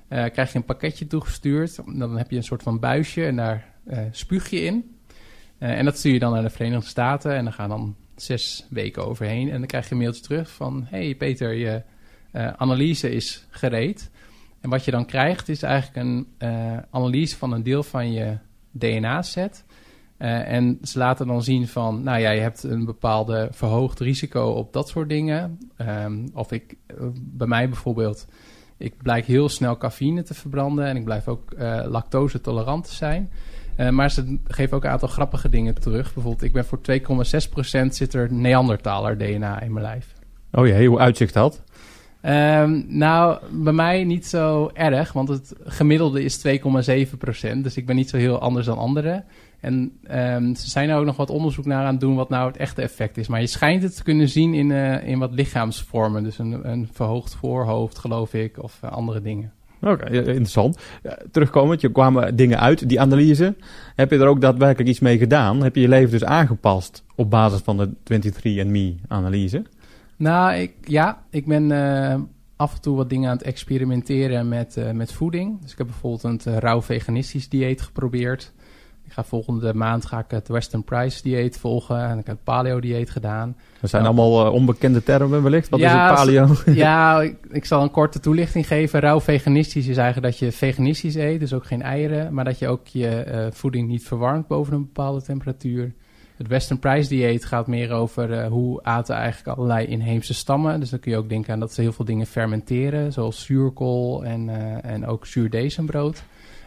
krijg 0.09 0.53
je 0.53 0.59
een 0.59 0.65
pakketje 0.65 1.07
toegestuurd. 1.07 1.79
Dan 1.87 2.17
heb 2.17 2.31
je 2.31 2.37
een 2.37 2.43
soort 2.43 2.63
van 2.63 2.79
buisje 2.81 3.25
en 3.25 3.37
daar 3.37 3.65
spuug 4.11 4.51
je 4.51 4.61
in. 4.61 4.97
en 5.59 5.85
dat 5.85 5.99
stuur 5.99 6.13
je 6.13 6.19
dan 6.19 6.33
naar 6.33 6.43
de 6.43 6.51
Verenigde 6.51 6.89
Staten. 6.89 7.35
En 7.35 7.45
dan 7.45 7.53
gaan 7.53 7.69
dan 7.69 7.97
zes 8.23 8.67
weken 8.71 9.07
overheen. 9.07 9.51
En 9.51 9.59
dan 9.59 9.67
krijg 9.67 9.89
je 9.89 9.93
een 9.95 10.01
mailtje 10.01 10.23
terug 10.23 10.51
van... 10.51 10.87
hey 10.89 11.15
Peter, 11.15 11.53
je 11.53 11.83
uh, 12.33 12.53
analyse 12.53 13.11
is 13.11 13.47
gereed. 13.51 14.11
En 14.61 14.71
wat 14.71 14.85
je 14.85 14.91
dan 14.91 15.07
krijgt 15.07 15.49
is 15.49 15.63
eigenlijk 15.63 16.07
een 16.07 16.27
uh, 16.39 16.77
analyse 16.91 17.37
van 17.37 17.53
een 17.53 17.63
deel 17.63 17.83
van 17.83 18.13
je 18.13 18.39
DNA-set. 18.71 19.65
Uh, 20.19 20.53
en 20.53 20.79
ze 20.83 20.99
laten 20.99 21.27
dan 21.27 21.43
zien 21.43 21.69
van... 21.69 22.03
nou 22.03 22.21
ja, 22.21 22.31
je 22.31 22.41
hebt 22.41 22.63
een 22.63 22.85
bepaalde 22.85 23.49
verhoogd 23.51 24.01
risico 24.01 24.51
op 24.51 24.73
dat 24.73 24.89
soort 24.89 25.09
dingen. 25.09 25.59
Um, 25.79 26.29
of 26.35 26.53
ik, 26.53 26.77
bij 27.21 27.47
mij 27.47 27.69
bijvoorbeeld... 27.69 28.27
ik 28.77 28.97
blijk 29.03 29.27
heel 29.27 29.49
snel 29.49 29.77
cafeïne 29.77 30.23
te 30.23 30.35
verbranden... 30.35 30.87
en 30.87 30.97
ik 30.97 31.05
blijf 31.05 31.29
ook 31.29 31.53
lactose 31.87 32.41
tolerant 32.41 32.85
te 32.85 32.95
zijn... 32.95 33.31
Uh, 33.77 33.89
maar 33.89 34.11
ze 34.11 34.39
geven 34.45 34.77
ook 34.77 34.85
een 34.85 34.91
aantal 34.91 35.09
grappige 35.09 35.49
dingen 35.49 35.75
terug. 35.75 36.15
Bijvoorbeeld, 36.15 36.43
ik 36.43 36.53
ben 36.53 36.65
voor 36.65 36.79
2,6% 37.85 37.87
zit 37.89 38.15
er 38.15 38.33
Neandertaler 38.33 39.19
DNA 39.19 39.61
in 39.61 39.73
mijn 39.73 39.85
lijf. 39.85 40.13
Oh 40.53 40.67
ja, 40.67 40.85
hoe 40.85 40.99
uitzicht 40.99 41.35
dat? 41.35 41.63
Um, 42.25 42.85
nou, 42.89 43.39
bij 43.51 43.73
mij 43.73 44.05
niet 44.05 44.27
zo 44.27 44.71
erg, 44.75 45.13
want 45.13 45.29
het 45.29 45.55
gemiddelde 45.65 46.25
is 46.25 46.47
2,7%. 46.47 47.57
Dus 47.63 47.77
ik 47.77 47.87
ben 47.87 47.97
niet 47.97 48.09
zo 48.09 48.17
heel 48.17 48.39
anders 48.39 48.67
dan 48.67 48.79
anderen. 48.79 49.25
En 49.61 49.99
um, 50.11 50.55
ze 50.55 50.71
zijn 50.71 50.89
er 50.89 50.97
ook 50.97 51.05
nog 51.05 51.17
wat 51.17 51.31
onderzoek 51.31 51.65
naar 51.65 51.85
aan 51.85 51.93
het 51.93 52.01
doen 52.01 52.15
wat 52.15 52.29
nou 52.29 52.47
het 52.47 52.57
echte 52.57 52.83
effect 52.83 53.17
is. 53.17 53.29
Maar 53.29 53.41
je 53.41 53.47
schijnt 53.47 53.83
het 53.83 53.97
te 53.97 54.03
kunnen 54.03 54.29
zien 54.29 54.55
in, 54.55 54.71
uh, 54.71 55.07
in 55.07 55.19
wat 55.19 55.33
lichaamsvormen. 55.33 56.23
Dus 56.23 56.39
een, 56.39 56.71
een 56.71 56.89
verhoogd 56.93 57.35
voorhoofd, 57.35 57.99
geloof 57.99 58.35
ik, 58.35 58.63
of 58.63 58.81
uh, 58.85 58.93
andere 58.93 59.23
dingen. 59.23 59.53
Oké, 59.83 60.11
interessant. 60.11 60.79
terugkomend, 61.31 61.81
je 61.81 61.93
kwamen 61.93 62.37
dingen 62.37 62.61
uit, 62.61 62.89
die 62.89 63.01
analyse. 63.01 63.55
Heb 63.95 64.11
je 64.11 64.19
er 64.19 64.27
ook 64.27 64.41
daadwerkelijk 64.41 64.89
iets 64.89 65.01
mee 65.01 65.19
gedaan? 65.19 65.63
Heb 65.63 65.75
je 65.75 65.81
je 65.81 65.89
leven 65.89 66.11
dus 66.11 66.25
aangepast 66.25 67.05
op 67.15 67.31
basis 67.31 67.61
van 67.61 67.77
de 67.77 67.89
23andMe-analyse? 67.89 69.63
Nou, 70.17 70.55
ik, 70.55 70.73
ja, 70.81 71.23
ik 71.31 71.47
ben 71.47 71.71
uh, 71.71 72.15
af 72.57 72.75
en 72.75 72.81
toe 72.81 72.97
wat 72.97 73.11
dingen 73.11 73.31
aan 73.31 73.37
het 73.37 73.47
experimenteren 73.47 74.49
met, 74.49 74.77
uh, 74.77 74.91
met 74.91 75.13
voeding. 75.13 75.61
Dus 75.61 75.73
ik 75.73 75.79
heb 75.79 75.87
bijvoorbeeld 75.87 76.23
een 76.23 76.53
uh, 76.53 76.59
rauw 76.59 76.83
veganistisch 76.83 77.49
dieet 77.49 77.83
geprobeerd. 77.83 78.53
Ik 79.13 79.19
ga 79.19 79.25
volgende 79.25 79.75
maand 79.75 80.07
ga 80.07 80.19
ik 80.19 80.25
het 80.29 80.49
Western 80.49 80.85
Price 80.85 81.23
dieet 81.23 81.59
volgen. 81.59 82.09
En 82.09 82.19
ik 82.19 82.27
heb 82.27 82.35
het 82.35 82.45
paleo 82.45 82.81
dieet 82.81 83.11
gedaan. 83.11 83.57
Dat 83.81 83.91
zijn 83.91 84.03
nou, 84.03 84.17
allemaal 84.17 84.47
uh, 84.47 84.53
onbekende 84.53 85.03
termen 85.03 85.43
wellicht. 85.43 85.69
Wat 85.69 85.81
ja, 85.81 86.13
is 86.13 86.19
het 86.19 86.19
paleo? 86.19 86.55
Ja, 86.75 87.21
ik, 87.21 87.37
ik, 87.51 87.65
zal 87.65 87.83
een 87.83 87.91
korte 87.91 88.21
toelichting 88.21 88.67
geven. 88.67 89.01
Rauw 89.01 89.21
veganistisch 89.21 89.87
is 89.87 89.97
eigenlijk 89.97 90.33
dat 90.33 90.39
je 90.39 90.53
veganistisch 90.53 91.15
eet. 91.15 91.41
Dus 91.41 91.53
ook 91.53 91.67
geen 91.67 91.83
eieren. 91.83 92.35
Maar 92.35 92.45
dat 92.45 92.59
je 92.59 92.69
ook 92.69 92.87
je 92.87 93.25
uh, 93.29 93.47
voeding 93.51 93.89
niet 93.89 94.07
verwarmt 94.07 94.47
boven 94.47 94.75
een 94.75 94.83
bepaalde 94.83 95.23
temperatuur. 95.23 95.93
Het 96.37 96.49
Western 96.49 96.79
Price 96.79 97.09
dieet 97.09 97.45
gaat 97.45 97.67
meer 97.67 97.91
over 97.91 98.31
uh, 98.31 98.47
hoe 98.47 98.83
aten 98.83 99.15
eigenlijk 99.15 99.59
allerlei 99.59 99.87
inheemse 99.87 100.35
stammen. 100.35 100.81
Dus 100.81 100.91
dan 100.91 100.99
kun 100.99 101.11
je 101.11 101.19
ook 101.19 101.29
denken 101.29 101.53
aan 101.53 101.61
dat 101.61 101.73
ze 101.73 101.81
heel 101.81 101.93
veel 101.93 102.05
dingen 102.05 102.27
fermenteren. 102.27 103.13
Zoals 103.13 103.45
zuurkool 103.45 104.25
en, 104.25 104.49
en 104.83 105.07
ook 105.07 105.27
zuurdezenbrood. 105.27 106.23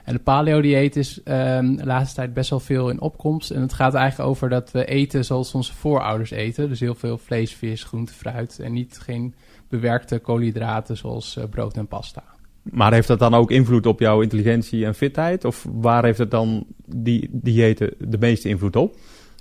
En 0.06 0.14
de 0.14 0.20
paleo-dieet 0.20 0.96
is 0.96 1.18
um, 1.18 1.78
de 1.78 1.86
laatste 1.86 2.16
tijd 2.16 2.34
best 2.34 2.50
wel 2.50 2.60
veel 2.60 2.90
in 2.90 3.02
opkomst. 3.02 3.52
En 3.52 3.62
het 3.62 3.74
gaat 3.74 3.94
eigenlijk 3.94 4.30
over 4.30 4.50
dat 4.50 4.72
we 4.72 4.86
eten 4.86 5.26
zoals 5.26 5.54
onze 5.54 5.74
voorouders 5.74 6.32
eten. 6.32 6.70
Dus 6.70 6.80
heel 6.80 6.96
veel 6.96 7.18
vlees, 7.18 7.54
vis, 7.54 7.84
groente, 7.84 8.14
fruit. 8.14 8.60
En 8.60 8.74
niet 8.74 8.98
geen 9.02 9.34
bewerkte 9.70 10.20
koolhydraten 10.20 10.98
zoals 10.98 11.38
uh, 11.38 11.44
brood 11.50 11.78
en 11.78 11.88
pasta. 11.88 12.24
Maar 12.64 12.94
heeft 12.94 13.08
dat 13.08 13.20
dan 13.20 13.34
ook 13.34 13.52
invloed 13.52 13.86
op 13.86 14.00
jouw 14.00 14.22
intelligentie 14.22 14.86
en 14.86 14.96
fitheid? 14.96 15.46
Of 15.46 15.68
waar 15.72 16.04
heeft 16.04 16.18
het 16.18 16.32
dan 16.32 16.66
die 16.86 17.30
diëten 17.32 17.94
de 18.00 18.18
meeste 18.18 18.50
invloed 18.50 18.76
op? 18.76 18.96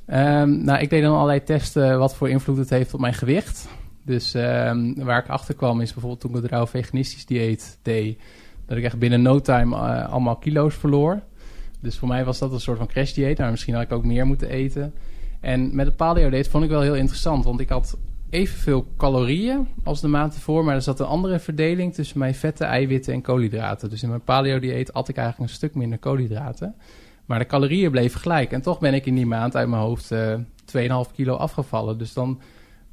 Um, 0.06 0.64
nou, 0.64 0.80
ik 0.80 0.90
deed 0.90 1.02
dan 1.02 1.14
allerlei 1.14 1.42
testen 1.42 1.98
wat 1.98 2.16
voor 2.16 2.28
invloed 2.28 2.56
het 2.56 2.70
heeft 2.70 2.94
op 2.94 3.00
mijn 3.00 3.14
gewicht. 3.14 3.68
Dus 4.04 4.34
um, 4.34 5.04
waar 5.04 5.18
ik 5.18 5.28
achter 5.28 5.54
kwam 5.54 5.80
is 5.80 5.92
bijvoorbeeld 5.92 6.20
toen 6.20 6.36
ik 6.36 6.42
het 6.42 6.50
rauw 6.50 6.66
veganistisch 6.66 7.26
dieet 7.26 7.78
deed 7.82 8.18
dat 8.66 8.76
ik 8.76 8.84
echt 8.84 8.98
binnen 8.98 9.22
no 9.22 9.40
time 9.40 9.76
uh, 9.76 10.12
allemaal 10.12 10.36
kilo's 10.36 10.74
verloor. 10.74 11.20
Dus 11.80 11.98
voor 11.98 12.08
mij 12.08 12.24
was 12.24 12.38
dat 12.38 12.52
een 12.52 12.60
soort 12.60 12.78
van 12.78 12.86
crash 12.86 13.12
dieet. 13.12 13.38
Maar 13.38 13.50
misschien 13.50 13.74
had 13.74 13.82
ik 13.82 13.92
ook 13.92 14.04
meer 14.04 14.26
moeten 14.26 14.48
eten. 14.48 14.94
En 15.40 15.74
met 15.74 15.86
het 15.86 15.96
paleo 15.96 16.30
dieet 16.30 16.48
vond 16.48 16.64
ik 16.64 16.70
wel 16.70 16.80
heel 16.80 16.94
interessant. 16.94 17.44
Want 17.44 17.60
ik 17.60 17.68
had 17.68 17.96
evenveel 18.30 18.86
calorieën 18.96 19.68
als 19.84 20.00
de 20.00 20.08
maand 20.08 20.34
ervoor. 20.34 20.64
Maar 20.64 20.74
er 20.74 20.82
zat 20.82 21.00
een 21.00 21.06
andere 21.06 21.38
verdeling 21.38 21.94
tussen 21.94 22.18
mijn 22.18 22.34
vetten, 22.34 22.66
eiwitten 22.66 23.12
en 23.12 23.22
koolhydraten. 23.22 23.90
Dus 23.90 24.02
in 24.02 24.08
mijn 24.08 24.24
paleo 24.24 24.58
dieet 24.58 24.92
at 24.92 25.08
ik 25.08 25.16
eigenlijk 25.16 25.50
een 25.50 25.56
stuk 25.56 25.74
minder 25.74 25.98
koolhydraten. 25.98 26.74
Maar 27.24 27.38
de 27.38 27.46
calorieën 27.46 27.90
bleven 27.90 28.20
gelijk. 28.20 28.52
En 28.52 28.62
toch 28.62 28.78
ben 28.78 28.94
ik 28.94 29.06
in 29.06 29.14
die 29.14 29.26
maand 29.26 29.56
uit 29.56 29.68
mijn 29.68 29.82
hoofd 29.82 30.12
uh, 30.12 30.32
eh, 30.32 31.06
2,5 31.06 31.14
kilo 31.14 31.34
afgevallen. 31.34 31.98
Dus 31.98 32.12
dan 32.12 32.40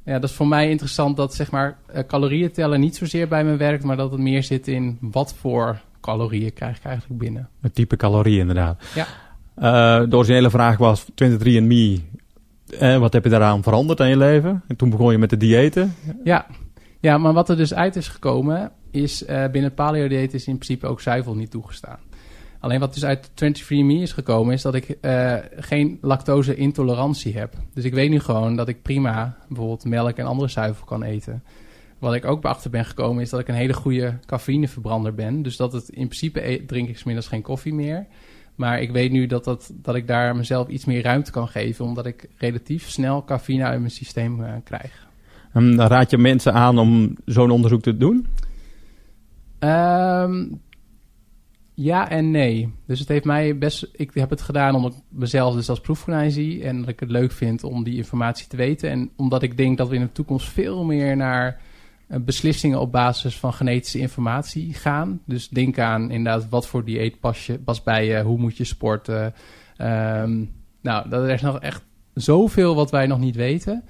ja, 0.04 0.18
dat 0.18 0.30
is 0.30 0.36
voor 0.36 0.48
mij 0.48 0.70
interessant 0.70 1.16
dat 1.16 1.34
zeg 1.34 1.50
maar 1.50 1.78
uh, 1.94 2.02
calorieën 2.06 2.52
tellen 2.52 2.80
niet 2.80 2.96
zozeer 2.96 3.28
bij 3.28 3.44
me 3.44 3.56
werkt, 3.56 3.84
maar 3.84 3.96
dat 3.96 4.10
het 4.10 4.20
meer 4.20 4.42
zit 4.42 4.68
in 4.68 4.98
wat 5.00 5.34
voor 5.34 5.80
calorieën 6.00 6.52
krijg 6.52 6.76
ik 6.76 6.84
eigenlijk 6.84 7.20
binnen. 7.20 7.48
Het 7.60 7.74
type 7.74 7.96
calorieën 7.96 8.40
inderdaad. 8.40 8.84
Ja. 8.94 9.06
Uh, 9.56 10.10
de 10.10 10.16
originele 10.16 10.50
vraag 10.50 10.76
was 10.76 11.04
23andMe, 11.04 12.00
eh, 12.78 12.98
wat 12.98 13.12
heb 13.12 13.24
je 13.24 13.30
daaraan 13.30 13.62
veranderd 13.62 14.00
aan 14.00 14.08
je 14.08 14.16
leven? 14.16 14.62
En 14.68 14.76
toen 14.76 14.90
begon 14.90 15.12
je 15.12 15.18
met 15.18 15.30
de 15.30 15.36
diëten. 15.36 15.94
Ja, 16.24 16.46
Ja, 17.00 17.18
maar 17.18 17.32
wat 17.32 17.48
er 17.48 17.56
dus 17.56 17.74
uit 17.74 17.96
is 17.96 18.08
gekomen, 18.08 18.72
is 18.90 19.22
uh, 19.22 19.28
binnen 19.28 19.64
het 19.64 19.74
paleo-dieet 19.74 20.34
is 20.34 20.46
in 20.46 20.54
principe 20.54 20.86
ook 20.86 21.00
zuivel 21.00 21.34
niet 21.34 21.50
toegestaan. 21.50 21.98
Alleen 22.62 22.80
wat 22.80 22.94
dus 22.94 23.04
uit 23.04 23.30
23andMe 23.30 24.00
is 24.00 24.12
gekomen, 24.12 24.54
is 24.54 24.62
dat 24.62 24.74
ik 24.74 24.96
uh, 25.00 25.36
geen 25.56 25.98
lactose-intolerantie 26.00 27.38
heb. 27.38 27.54
Dus 27.74 27.84
ik 27.84 27.94
weet 27.94 28.10
nu 28.10 28.20
gewoon 28.20 28.56
dat 28.56 28.68
ik 28.68 28.82
prima 28.82 29.36
bijvoorbeeld 29.48 29.84
melk 29.84 30.16
en 30.16 30.26
andere 30.26 30.48
zuivel 30.48 30.84
kan 30.84 31.02
eten. 31.02 31.42
Wat 31.98 32.14
ik 32.14 32.24
ook 32.24 32.44
achter 32.44 32.70
ben 32.70 32.84
gekomen, 32.84 33.22
is 33.22 33.30
dat 33.30 33.40
ik 33.40 33.48
een 33.48 33.54
hele 33.54 33.72
goede 33.72 34.18
cafeïneverbrander 34.26 35.14
ben. 35.14 35.42
Dus 35.42 35.56
dat 35.56 35.72
het 35.72 35.88
in 35.88 36.06
principe 36.06 36.50
e 36.50 36.64
drink 36.66 36.88
ik 36.88 36.98
smiddags 36.98 37.28
geen 37.28 37.42
koffie 37.42 37.74
meer. 37.74 38.06
Maar 38.54 38.80
ik 38.80 38.90
weet 38.90 39.12
nu 39.12 39.26
dat, 39.26 39.44
dat, 39.44 39.72
dat 39.74 39.94
ik 39.94 40.06
daar 40.06 40.36
mezelf 40.36 40.68
iets 40.68 40.84
meer 40.84 41.02
ruimte 41.02 41.30
kan 41.30 41.48
geven, 41.48 41.84
omdat 41.84 42.06
ik 42.06 42.28
relatief 42.36 42.90
snel 42.90 43.24
cafeïne 43.24 43.64
uit 43.64 43.78
mijn 43.78 43.90
systeem 43.90 44.40
uh, 44.40 44.52
krijg. 44.64 45.06
En 45.52 45.76
dan 45.76 45.86
raad 45.86 46.10
je 46.10 46.18
mensen 46.18 46.52
aan 46.52 46.78
om 46.78 47.16
zo'n 47.24 47.50
onderzoek 47.50 47.82
te 47.82 47.96
doen? 47.96 48.26
Um, 49.58 50.60
ja 51.74 52.10
en 52.10 52.30
nee. 52.30 52.72
Dus 52.86 52.98
het 52.98 53.08
heeft 53.08 53.24
mij 53.24 53.58
best. 53.58 53.88
Ik 53.92 54.10
heb 54.14 54.30
het 54.30 54.40
gedaan 54.40 54.74
omdat 54.74 54.92
ik 54.92 55.02
mezelf 55.08 55.54
dus 55.54 55.68
als 55.68 55.80
proefkonijn 55.80 56.30
zie. 56.30 56.64
En 56.64 56.78
dat 56.78 56.88
ik 56.88 57.00
het 57.00 57.10
leuk 57.10 57.32
vind 57.32 57.64
om 57.64 57.84
die 57.84 57.96
informatie 57.96 58.46
te 58.46 58.56
weten. 58.56 58.90
En 58.90 59.10
omdat 59.16 59.42
ik 59.42 59.56
denk 59.56 59.78
dat 59.78 59.88
we 59.88 59.94
in 59.94 60.00
de 60.00 60.12
toekomst 60.12 60.48
veel 60.48 60.84
meer 60.84 61.16
naar 61.16 61.60
uh, 62.08 62.18
beslissingen 62.18 62.80
op 62.80 62.92
basis 62.92 63.38
van 63.38 63.52
genetische 63.52 63.98
informatie 63.98 64.74
gaan. 64.74 65.20
Dus 65.26 65.48
denk 65.48 65.78
aan 65.78 66.10
inderdaad 66.10 66.48
wat 66.48 66.66
voor 66.66 66.84
dieet 66.84 67.20
pas, 67.20 67.46
je, 67.46 67.58
pas 67.58 67.82
bij 67.82 68.06
je, 68.06 68.22
hoe 68.22 68.38
moet 68.38 68.56
je 68.56 68.64
sporten. 68.64 69.34
Um, 69.78 70.50
nou, 70.80 71.08
dat 71.08 71.28
is 71.28 71.40
nog 71.40 71.60
echt 71.60 71.82
zoveel 72.14 72.74
wat 72.74 72.90
wij 72.90 73.06
nog 73.06 73.18
niet 73.18 73.36
weten. 73.36 73.84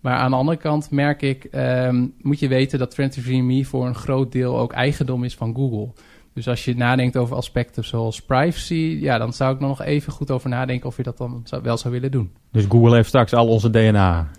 Maar 0.00 0.16
aan 0.16 0.30
de 0.30 0.36
andere 0.36 0.58
kant 0.58 0.90
merk 0.90 1.22
ik, 1.22 1.48
um, 1.52 2.14
moet 2.20 2.38
je 2.38 2.48
weten 2.48 2.78
dat 2.78 2.96
23andMe 3.00 3.66
voor 3.66 3.86
een 3.86 3.94
groot 3.94 4.32
deel 4.32 4.58
ook 4.58 4.72
eigendom 4.72 5.24
is 5.24 5.34
van 5.34 5.54
Google. 5.54 5.92
Dus 6.38 6.48
als 6.48 6.64
je 6.64 6.76
nadenkt 6.76 7.16
over 7.16 7.36
aspecten 7.36 7.84
zoals 7.84 8.22
privacy, 8.22 8.98
ja, 9.00 9.18
dan 9.18 9.32
zou 9.32 9.54
ik 9.54 9.60
nog 9.60 9.82
even 9.82 10.12
goed 10.12 10.30
over 10.30 10.48
nadenken 10.48 10.88
of 10.88 10.96
je 10.96 11.02
dat 11.02 11.18
dan 11.18 11.46
wel 11.62 11.76
zou 11.76 11.94
willen 11.94 12.10
doen. 12.10 12.32
Dus 12.52 12.64
Google 12.68 12.94
heeft 12.94 13.08
straks 13.08 13.32
al 13.32 13.48
onze 13.48 13.70
DNA. 13.70 14.30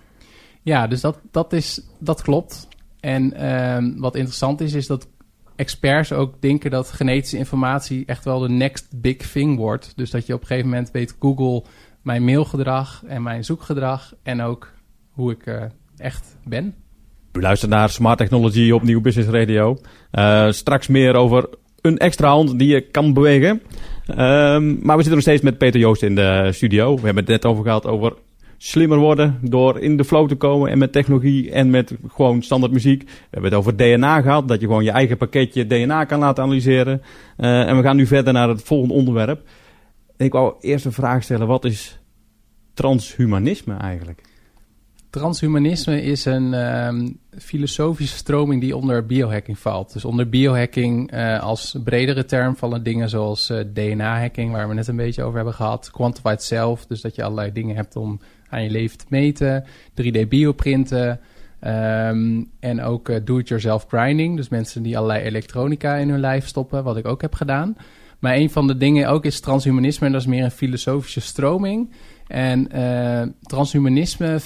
Ja, 0.62 0.88
dus 0.88 1.02
dat, 1.02 1.20
dat, 1.32 1.54
is, 1.54 1.82
dat 2.00 2.22
klopt. 2.22 2.68
En 3.00 3.50
um, 3.50 4.00
wat 4.00 4.16
interessant 4.16 4.62
is, 4.62 4.74
is 4.74 4.88
dat 4.88 5.08
experts 5.56 6.12
ook 6.12 6.42
denken 6.42 6.72
dat 6.72 6.92
genetische 6.92 7.38
informatie 7.38 8.04
echt 8.06 8.26
wel 8.26 8.40
de 8.40 8.50
next 8.50 9.02
big 9.02 9.18
thing 9.18 9.58
wordt. 9.58 9.94
Dus 9.96 10.10
dat 10.10 10.26
je 10.26 10.34
op 10.34 10.42
een 10.42 10.48
gegeven 10.48 10.70
moment 10.70 10.92
weet 10.92 11.16
Google 11.20 11.64
mijn 12.02 12.24
mailgedrag 12.24 13.04
en 13.08 13.24
mijn 13.24 13.44
zoekgedrag 13.44 14.14
en 14.24 14.42
ook 14.42 14.74
hoe 15.10 15.32
ik 15.32 15.46
uh, 15.46 15.64
echt 15.98 16.38
ben. 16.44 16.76
U 17.32 17.42
luistert 17.42 17.72
naar 17.72 17.90
Smart 17.90 18.18
Technology 18.18 18.72
op 18.72 18.84
Nieuw 18.84 19.02
Business 19.02 19.30
Radio. 19.30 19.78
Uh, 20.12 20.52
straks 20.52 20.88
meer 20.88 21.16
over 21.16 21.50
een 21.82 21.98
extra 21.98 22.28
hand 22.28 22.60
die 22.60 22.68
je 22.68 22.82
kan 22.82 23.14
bewegen. 23.14 23.62
Um, 24.10 24.80
maar 24.82 24.98
we 24.98 25.04
zitten 25.04 25.12
nog 25.12 25.22
steeds 25.22 25.42
met 25.42 25.58
Peter 25.58 25.80
Joost 25.80 26.04
in 26.04 26.16
de 26.16 26.50
studio. 26.52 26.96
We 26.96 27.06
hebben 27.06 27.24
het 27.24 27.32
net 27.32 27.46
over 27.46 27.64
gehad 27.64 27.86
over 27.86 28.14
slimmer 28.62 28.98
worden 28.98 29.40
door 29.42 29.80
in 29.80 29.98
de 29.98 30.04
flow 30.04 30.28
te 30.28 30.36
komen 30.36 30.72
en 30.72 30.78
met 30.78 30.92
technologie 30.92 31.52
en 31.52 31.70
met 31.70 31.94
gewoon 32.08 32.42
standaard 32.42 32.72
muziek. 32.72 33.04
We 33.04 33.12
hebben 33.30 33.50
het 33.50 33.60
over 33.60 33.76
DNA 33.76 34.22
gehad, 34.22 34.48
dat 34.48 34.60
je 34.60 34.66
gewoon 34.66 34.84
je 34.84 34.92
eigen 34.92 35.18
pakketje 35.18 35.68
DNA 35.68 36.06
kan 36.06 36.20
laten 36.20 36.44
analyseren. 36.44 37.02
Uh, 37.38 37.68
en 37.68 37.78
we 37.78 37.84
gaan 37.84 37.96
nu 37.96 38.06
verder 38.06 38.34
naar 38.34 38.50
het 38.50 38.64
volgende 38.64 38.94
onderwerp. 38.94 39.42
Ik 40.18 40.32
wou 40.32 40.54
eerst 40.60 40.86
een 40.86 40.92
vraag 40.92 41.24
stellen, 41.24 41.48
wat 41.48 41.66
is 41.66 42.00
transhumanisme 42.74 43.78
eigenlijk? 43.78 44.22
Transhumanisme 45.10 46.02
is 46.02 46.26
een 46.26 46.54
um, 46.54 47.20
filosofische 47.38 48.18
stroming 48.18 48.62
die 48.62 48.76
onder 48.76 49.06
biohacking 49.06 49.60
valt. 49.60 49.94
Dus 49.94 50.06
onder 50.06 50.30
biohacking 50.30 51.14
uh, 51.14 51.40
als 51.40 51.76
bredere 51.84 52.26
term 52.26 52.56
vallen 52.56 52.84
dingen 52.84 53.10
zoals 53.10 53.50
uh, 53.50 53.60
DNA-hacking, 53.74 54.52
waar 54.52 54.68
we 54.68 54.74
net 54.74 54.88
een 54.88 54.96
beetje 54.96 55.24
over 55.24 55.36
hebben 55.36 55.54
gehad. 55.54 55.92
Quantified 55.92 56.44
self, 56.44 56.86
dus 56.86 57.02
dat 57.02 57.16
je 57.16 57.24
allerlei 57.24 57.52
dingen 57.52 57.76
hebt 57.76 57.96
om 57.96 58.20
aan 58.50 58.64
je 58.64 58.70
leven 58.70 58.98
te 58.98 59.06
meten. 59.10 59.64
3D-bioprinten. 60.02 61.20
Um, 61.64 62.52
en 62.60 62.82
ook 62.82 63.10
uh, 63.10 63.18
do-it-yourself 63.24 63.86
grinding. 63.88 64.36
Dus 64.36 64.50
mensen 64.50 64.84
die 64.84 64.98
allerlei 64.98 65.24
elektronica 65.24 65.96
in 65.96 66.10
hun 66.10 66.20
lijf 66.20 66.48
stoppen, 66.48 66.84
wat 66.84 66.98
ik 66.98 67.08
ook 67.08 67.22
heb 67.22 67.34
gedaan. 67.34 67.76
Maar 68.20 68.36
een 68.36 68.50
van 68.50 68.68
de 68.68 68.78
dingen 68.78 69.10
ook 69.10 69.26
is 69.26 69.40
transhumanisme, 69.40 70.06
en 70.06 70.12
dat 70.12 70.22
is 70.22 70.28
meer 70.28 70.44
een 70.44 70.52
filosofische 70.52 71.22
stroming. 71.22 71.94
En 72.28 72.68
transhumanisme 73.42 74.40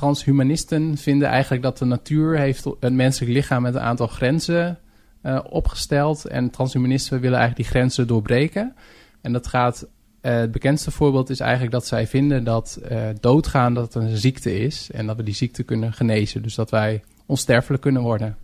transhumanisten 0.00 0.96
vinden 0.96 1.28
eigenlijk 1.28 1.62
dat 1.62 1.78
de 1.78 1.84
natuur 1.84 2.38
heeft 2.38 2.64
het 2.80 2.92
menselijk 2.92 3.32
lichaam 3.32 3.62
met 3.62 3.74
een 3.74 3.80
aantal 3.80 4.06
grenzen 4.06 4.78
uh, 5.22 5.38
opgesteld. 5.50 6.24
En 6.24 6.50
transhumanisten 6.50 7.20
willen 7.20 7.38
eigenlijk 7.38 7.68
die 7.68 7.78
grenzen 7.78 8.06
doorbreken. 8.06 8.74
En 9.20 9.32
dat 9.32 9.46
gaat, 9.46 9.86
uh, 10.22 10.32
het 10.32 10.52
bekendste 10.52 10.90
voorbeeld 10.90 11.30
is 11.30 11.40
eigenlijk 11.40 11.72
dat 11.72 11.86
zij 11.86 12.06
vinden 12.06 12.44
dat 12.44 12.80
uh, 12.90 13.02
doodgaan 13.20 13.74
dat 13.74 13.94
een 13.94 14.16
ziekte 14.16 14.58
is. 14.58 14.90
En 14.90 15.06
dat 15.06 15.16
we 15.16 15.22
die 15.22 15.34
ziekte 15.34 15.62
kunnen 15.62 15.92
genezen. 15.92 16.42
Dus 16.42 16.54
dat 16.54 16.70
wij 16.70 17.02
onsterfelijk 17.26 17.82
kunnen 17.82 18.02
worden. 18.02 18.36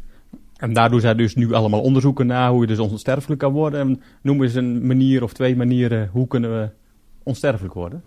En 0.57 0.73
daar 0.73 0.91
doen 0.91 1.01
zij 1.01 1.15
dus 1.15 1.35
nu 1.35 1.53
allemaal 1.53 1.81
onderzoeken 1.81 2.27
naar 2.27 2.51
hoe 2.51 2.61
je 2.61 2.67
dus 2.67 2.79
onsterfelijk 2.79 3.41
kan 3.41 3.53
worden. 3.53 3.81
En 3.81 4.03
noem 4.23 4.43
eens 4.43 4.55
een 4.55 4.87
manier 4.87 5.23
of 5.23 5.33
twee 5.33 5.57
manieren 5.57 6.09
hoe 6.13 6.27
kunnen 6.27 6.61
we 6.61 6.69
onsterfelijk 7.23 7.75
worden? 7.75 8.03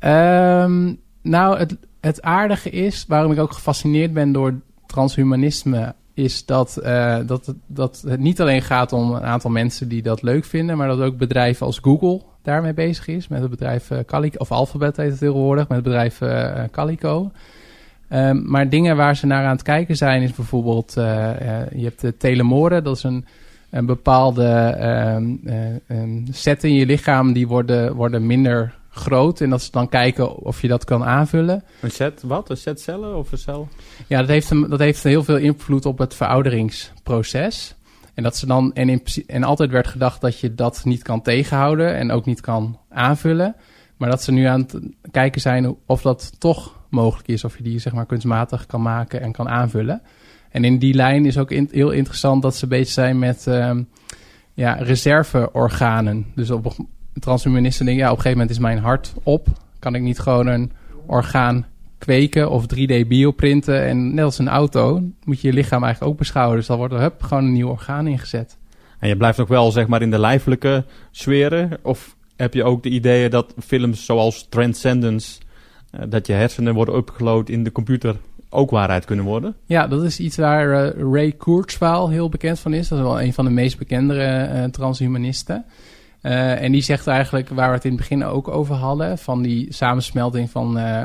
Um, 0.00 1.00
nou, 1.22 1.58
het, 1.58 1.76
het 2.02 2.22
aardige 2.22 2.70
is, 2.70 3.04
waarom 3.08 3.32
ik 3.32 3.38
ook 3.38 3.52
gefascineerd 3.52 4.12
ben 4.12 4.32
door 4.32 4.54
transhumanisme, 4.86 5.94
is 6.14 6.44
dat, 6.46 6.78
uh, 6.82 7.18
dat, 7.26 7.46
het, 7.46 7.56
dat 7.66 8.04
het 8.06 8.20
niet 8.20 8.40
alleen 8.40 8.62
gaat 8.62 8.92
om 8.92 9.14
een 9.14 9.24
aantal 9.24 9.50
mensen 9.50 9.88
die 9.88 10.02
dat 10.02 10.22
leuk 10.22 10.44
vinden, 10.44 10.76
maar 10.76 10.88
dat 10.88 11.00
ook 11.00 11.16
bedrijven 11.16 11.66
als 11.66 11.78
Google 11.78 12.20
daarmee 12.42 12.74
bezig 12.74 13.08
is. 13.08 13.28
Met 13.28 13.40
het 13.40 13.50
bedrijf 13.50 13.90
uh, 13.90 13.98
Calico, 14.06 14.38
of 14.38 14.50
Alphabet 14.50 14.96
heet 14.96 15.10
het 15.10 15.18
tegenwoordig, 15.18 15.68
met 15.68 15.76
het 15.76 15.86
bedrijf 15.86 16.20
uh, 16.20 16.64
Calico. 16.70 17.30
Um, 18.10 18.50
maar 18.50 18.68
dingen 18.68 18.96
waar 18.96 19.16
ze 19.16 19.26
naar 19.26 19.44
aan 19.44 19.52
het 19.52 19.62
kijken 19.62 19.96
zijn, 19.96 20.22
is 20.22 20.32
bijvoorbeeld, 20.32 20.92
je 20.94 21.82
hebt 21.82 22.00
de 22.00 22.16
telemoren, 22.16 22.84
dat 22.84 22.96
is 22.96 23.02
een, 23.02 23.24
een 23.70 23.86
bepaalde 23.86 24.76
um, 25.88 26.26
set 26.30 26.64
in 26.64 26.74
je 26.74 26.86
lichaam, 26.86 27.32
die 27.32 27.48
worden, 27.48 27.94
worden 27.94 28.26
minder 28.26 28.74
groot. 28.92 29.40
En 29.40 29.50
dat 29.50 29.62
ze 29.62 29.70
dan 29.70 29.88
kijken 29.88 30.36
of 30.36 30.60
je 30.60 30.68
dat 30.68 30.84
kan 30.84 31.04
aanvullen. 31.04 31.64
Een 31.80 31.90
set 31.90 32.22
wat? 32.22 32.50
Een 32.50 32.56
set 32.56 32.80
cellen 32.80 33.16
of 33.16 33.32
een 33.32 33.38
cel? 33.38 33.68
Ja, 34.06 34.18
dat 34.18 34.28
heeft, 34.28 34.50
een, 34.50 34.68
dat 34.68 34.78
heeft 34.78 35.02
heel 35.02 35.24
veel 35.24 35.36
invloed 35.36 35.86
op 35.86 35.98
het 35.98 36.14
verouderingsproces. 36.14 37.74
En, 38.14 38.22
dat 38.22 38.36
ze 38.36 38.46
dan, 38.46 38.74
en, 38.74 38.88
in, 38.88 39.02
en 39.26 39.44
altijd 39.44 39.70
werd 39.70 39.86
gedacht 39.86 40.20
dat 40.20 40.38
je 40.38 40.54
dat 40.54 40.84
niet 40.84 41.02
kan 41.02 41.22
tegenhouden 41.22 41.94
en 41.96 42.10
ook 42.10 42.24
niet 42.24 42.40
kan 42.40 42.78
aanvullen. 42.88 43.56
Maar 43.96 44.10
dat 44.10 44.22
ze 44.22 44.32
nu 44.32 44.44
aan 44.44 44.60
het 44.60 44.78
kijken 45.10 45.40
zijn 45.40 45.76
of 45.86 46.02
dat 46.02 46.32
toch 46.38 46.80
mogelijk 46.88 47.28
is. 47.28 47.44
Of 47.44 47.56
je 47.56 47.62
die 47.62 47.78
zeg 47.78 47.92
maar 47.92 48.06
kunstmatig 48.06 48.66
kan 48.66 48.82
maken 48.82 49.20
en 49.20 49.32
kan 49.32 49.48
aanvullen. 49.48 50.02
En 50.50 50.64
in 50.64 50.78
die 50.78 50.94
lijn 50.94 51.26
is 51.26 51.38
ook 51.38 51.50
in, 51.50 51.68
heel 51.70 51.90
interessant 51.90 52.42
dat 52.42 52.56
ze 52.56 52.66
bezig 52.66 52.92
zijn 52.92 53.18
met 53.18 53.46
uh, 53.48 53.70
ja, 54.54 54.72
reserveorganen. 54.72 56.26
Dus 56.34 56.50
op, 56.50 56.76
transhumanisten 57.20 57.84
denken, 57.86 58.04
ja, 58.04 58.10
op 58.10 58.16
een 58.16 58.22
gegeven 58.22 58.40
moment 58.40 58.56
is 58.56 58.62
mijn 58.62 58.78
hart 58.78 59.12
op. 59.22 59.46
Kan 59.78 59.94
ik 59.94 60.02
niet 60.02 60.18
gewoon 60.18 60.46
een 60.46 60.72
orgaan 61.06 61.66
kweken 61.98 62.50
of 62.50 62.64
3D 62.74 63.06
bioprinten. 63.06 63.82
En 63.82 64.14
net 64.14 64.24
als 64.24 64.38
een 64.38 64.48
auto 64.48 65.02
moet 65.24 65.40
je 65.40 65.48
je 65.48 65.54
lichaam 65.54 65.84
eigenlijk 65.84 66.12
ook 66.12 66.18
beschouwen. 66.18 66.56
Dus 66.56 66.66
dan 66.66 66.78
wordt 66.78 66.94
er 66.94 67.00
hup, 67.00 67.22
gewoon 67.22 67.44
een 67.44 67.52
nieuw 67.52 67.68
orgaan 67.68 68.06
ingezet. 68.06 68.58
En 68.98 69.08
je 69.08 69.16
blijft 69.16 69.40
ook 69.40 69.48
wel 69.48 69.70
zeg 69.70 69.86
maar 69.86 70.02
in 70.02 70.10
de 70.10 70.18
lijfelijke 70.18 70.84
sferen? 71.10 71.78
Of 71.82 72.16
heb 72.36 72.54
je 72.54 72.64
ook 72.64 72.82
de 72.82 72.88
ideeën 72.88 73.30
dat 73.30 73.54
films 73.64 74.04
zoals 74.04 74.46
Transcendence... 74.48 75.40
Uh, 75.94 76.00
dat 76.08 76.26
je 76.26 76.32
hersenen 76.32 76.74
worden 76.74 76.94
upgeload 76.94 77.48
in 77.48 77.64
de 77.64 77.72
computer 77.72 78.16
ook 78.48 78.70
waarheid 78.70 79.04
kunnen 79.04 79.24
worden? 79.24 79.54
Ja, 79.66 79.86
dat 79.86 80.02
is 80.02 80.20
iets 80.20 80.36
waar 80.36 80.96
uh, 80.96 81.12
Ray 81.12 81.32
Kurzweil 81.32 82.08
heel 82.08 82.28
bekend 82.28 82.58
van 82.58 82.74
is. 82.74 82.88
Dat 82.88 82.98
is 82.98 83.04
wel 83.04 83.20
een 83.20 83.32
van 83.32 83.44
de 83.44 83.50
meest 83.50 83.78
bekendere 83.78 84.48
uh, 84.54 84.64
transhumanisten. 84.64 85.64
Uh, 86.22 86.62
en 86.62 86.72
die 86.72 86.82
zegt 86.82 87.06
eigenlijk, 87.06 87.48
waar 87.48 87.68
we 87.68 87.74
het 87.74 87.84
in 87.84 87.90
het 87.90 88.00
begin 88.00 88.24
ook 88.24 88.48
over 88.48 88.74
hadden, 88.74 89.18
van 89.18 89.42
die 89.42 89.72
samensmelting 89.72 90.50
van 90.50 90.78
uh, 90.78 91.04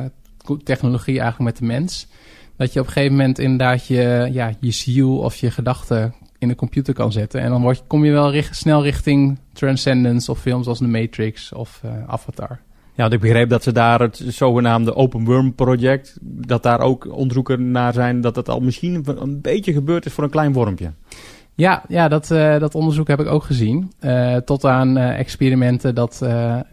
technologie 0.63 1.19
eigenlijk 1.19 1.51
met 1.51 1.57
de 1.57 1.65
mens. 1.65 2.07
Dat 2.55 2.73
je 2.73 2.79
op 2.79 2.85
een 2.85 2.91
gegeven 2.91 3.15
moment 3.15 3.39
inderdaad 3.39 3.87
je, 3.87 4.29
ja, 4.31 4.51
je 4.59 4.71
ziel 4.71 5.17
of 5.17 5.35
je 5.35 5.51
gedachten 5.51 6.13
in 6.37 6.47
de 6.47 6.55
computer 6.55 6.93
kan 6.93 7.11
zetten. 7.11 7.41
En 7.41 7.49
dan 7.49 7.61
word, 7.61 7.83
kom 7.87 8.05
je 8.05 8.11
wel 8.11 8.41
snel 8.51 8.83
richting 8.83 9.39
Transcendence 9.53 10.31
of 10.31 10.39
films 10.39 10.67
als 10.67 10.77
The 10.77 10.87
Matrix 10.87 11.53
of 11.53 11.81
uh, 11.85 11.91
Avatar. 12.07 12.59
Ja, 12.97 13.03
want 13.03 13.13
ik 13.13 13.19
begreep 13.19 13.49
dat 13.49 13.63
ze 13.63 13.71
daar 13.71 13.99
het 13.99 14.23
zogenaamde 14.27 14.95
Open 14.95 15.25
Worm 15.25 15.55
project, 15.55 16.17
dat 16.21 16.63
daar 16.63 16.79
ook 16.79 17.13
onderzoeken 17.13 17.71
naar 17.71 17.93
zijn, 17.93 18.21
dat 18.21 18.35
het 18.35 18.49
al 18.49 18.59
misschien 18.59 19.03
een 19.05 19.41
beetje 19.41 19.73
gebeurd 19.73 20.05
is 20.05 20.13
voor 20.13 20.23
een 20.23 20.29
klein 20.29 20.53
wormpje. 20.53 20.91
Ja, 21.57 21.83
ja 21.87 22.07
dat, 22.07 22.31
uh, 22.31 22.59
dat 22.59 22.75
onderzoek 22.75 23.07
heb 23.07 23.19
ik 23.19 23.27
ook 23.27 23.43
gezien. 23.43 23.91
Uh, 24.01 24.35
tot 24.35 24.65
aan 24.65 24.97
uh, 24.97 25.19
experimenten 25.19 25.95
dat 25.95 26.25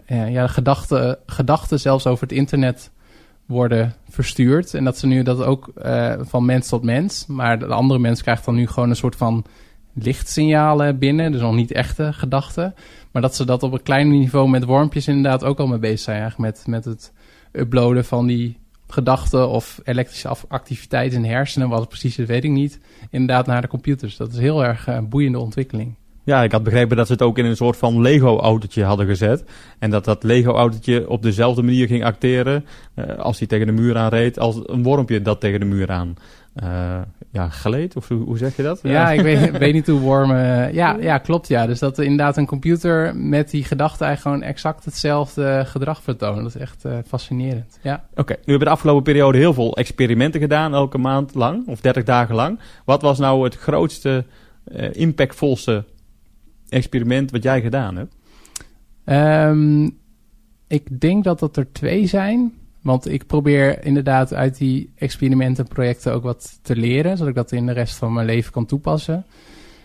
ja, 0.07 0.47
gedachten, 0.47 1.19
gedachten 1.27 1.81
zelfs 1.81 2.07
over 2.07 2.23
het 2.27 2.37
internet 2.37 2.91
worden 3.47 3.95
verstuurd. 4.09 4.75
En 4.75 4.85
dat 4.85 4.99
ze 4.99 5.07
nu 5.07 5.23
dat 5.23 5.43
ook 5.43 5.73
van 6.21 6.45
mens 6.45 6.69
tot 6.69 6.83
mens. 6.83 7.27
Maar 7.27 7.59
de 7.59 7.67
andere 7.67 8.01
mens 8.01 8.23
krijgt 8.23 8.45
dan 8.45 8.55
nu 8.55 8.67
gewoon 8.67 8.91
een 8.91 8.97
soort 8.97 9.17
van 9.17 9.45
lichtsignalen 9.95 10.99
binnen. 10.99 11.33
Dus 11.33 11.41
nog 11.41 11.55
niet 11.55 11.73
echte 11.73 12.13
gedachten. 12.13 12.75
Maar 13.13 13.23
dat 13.23 13.35
ze 13.35 13.45
dat 13.45 13.63
op 13.63 13.73
een 13.73 13.83
klein 13.83 14.09
niveau 14.09 14.49
met 14.49 14.65
wormpjes 14.65 15.09
inderdaad 15.09 15.45
ook 15.45 15.59
al 15.59 15.67
mee 15.67 15.79
bezig 15.79 16.01
zijn. 16.01 16.21
Eigenlijk 16.21 16.55
met, 16.55 16.67
met 16.67 16.85
het 16.85 17.13
uploaden 17.53 18.05
van 18.05 18.27
die 18.27 18.59
gedachten 18.95 19.49
of 19.49 19.81
elektrische 19.85 20.37
activiteit 20.49 21.13
in 21.13 21.25
hersenen. 21.25 21.69
Wat 21.69 21.89
precies 21.89 22.19
is, 22.19 22.27
weet 22.27 22.45
ik 22.45 22.51
niet. 22.51 22.81
Inderdaad 23.11 23.47
naar 23.47 23.61
de 23.61 23.69
computers. 23.69 24.17
Dat 24.17 24.33
is 24.33 24.39
heel 24.39 24.65
erg 24.65 24.89
uh, 24.89 24.99
boeiende 24.99 25.39
ontwikkeling. 25.39 25.95
Ja, 26.25 26.43
ik 26.43 26.53
had 26.53 26.63
begrepen 26.63 26.97
dat 26.97 27.07
ze 27.07 27.13
het 27.13 27.23
ook 27.23 27.39
in 27.39 27.45
een 27.45 27.57
soort 27.57 27.77
van 27.77 28.01
Lego-autootje 28.01 28.85
hadden 28.85 29.07
gezet. 29.07 29.45
En 29.79 29.91
dat 29.91 30.05
dat 30.05 30.23
Lego-autootje 30.23 31.09
op 31.09 31.23
dezelfde 31.23 31.63
manier 31.63 31.87
ging 31.87 32.05
acteren 32.05 32.65
uh, 32.95 33.19
als 33.19 33.39
hij 33.39 33.47
tegen 33.47 33.67
de 33.67 33.73
muur 33.73 33.97
aanreed, 33.97 34.39
als 34.39 34.61
een 34.67 34.83
wormpje 34.83 35.23
dat 35.23 35.41
tegen 35.41 35.61
de 35.61 35.67
muur 35.67 35.91
aan 35.91 36.17
uh, 36.63 37.01
ja, 37.31 37.49
gleed. 37.49 37.97
Of 37.97 38.09
hoe, 38.09 38.19
hoe, 38.19 38.39
zeg 38.39 38.57
je 38.57 38.63
dat? 38.63 38.81
Ja, 38.83 39.11
ik 39.11 39.21
weet, 39.21 39.51
weet 39.59 39.73
niet 39.73 39.87
hoe 39.87 40.01
wormen... 40.01 40.75
ja, 40.75 40.97
ja, 41.01 41.19
klopt 41.19 41.49
ja. 41.49 41.67
Dus 41.67 41.79
dat 41.79 41.99
inderdaad 41.99 42.37
een 42.37 42.47
computer 42.47 43.17
met 43.17 43.51
die 43.51 43.65
gedachte 43.65 44.05
eigenlijk 44.05 44.37
gewoon 44.37 44.53
exact 44.53 44.85
hetzelfde 44.85 45.63
gedrag 45.67 46.03
vertoont. 46.03 46.37
Dat 46.37 46.55
is 46.55 46.61
echt 46.61 46.85
uh, 46.85 46.99
fascinerend, 47.07 47.79
ja. 47.83 48.05
Oké, 48.11 48.21
okay. 48.21 48.37
nu 48.37 48.43
hebben 48.43 48.59
we 48.59 48.65
de 48.65 48.71
afgelopen 48.71 49.03
periode 49.03 49.39
heel 49.39 49.55
veel 49.55 49.77
experimenten 49.77 50.41
gedaan, 50.41 50.75
elke 50.75 50.99
maand 50.99 51.35
lang, 51.35 51.67
of 51.67 51.81
30 51.81 52.05
dagen 52.05 52.35
lang. 52.35 52.59
Wat 52.85 53.03
was 53.03 53.19
nou 53.19 53.45
het 53.45 53.57
grootste, 53.57 54.25
impactvolste 54.93 55.85
experiment 56.69 57.31
wat 57.31 57.43
jij 57.43 57.61
gedaan 57.61 57.97
hebt? 57.97 58.15
Um, 59.05 59.99
ik 60.67 61.01
denk 61.01 61.25
dat 61.25 61.39
dat 61.39 61.57
er 61.57 61.73
twee 61.73 62.07
zijn. 62.07 62.53
Want 62.85 63.09
ik 63.09 63.27
probeer 63.27 63.85
inderdaad 63.85 64.35
uit 64.35 64.59
die 64.59 64.93
experimenten 64.97 65.69
projecten 65.69 66.13
ook 66.13 66.23
wat 66.23 66.59
te 66.63 66.77
leren, 66.77 67.11
zodat 67.11 67.29
ik 67.29 67.35
dat 67.35 67.53
in 67.53 67.67
de 67.67 67.73
rest 67.73 67.97
van 67.97 68.13
mijn 68.13 68.27
leven 68.27 68.53
kan 68.53 68.67
toepassen. 68.67 69.25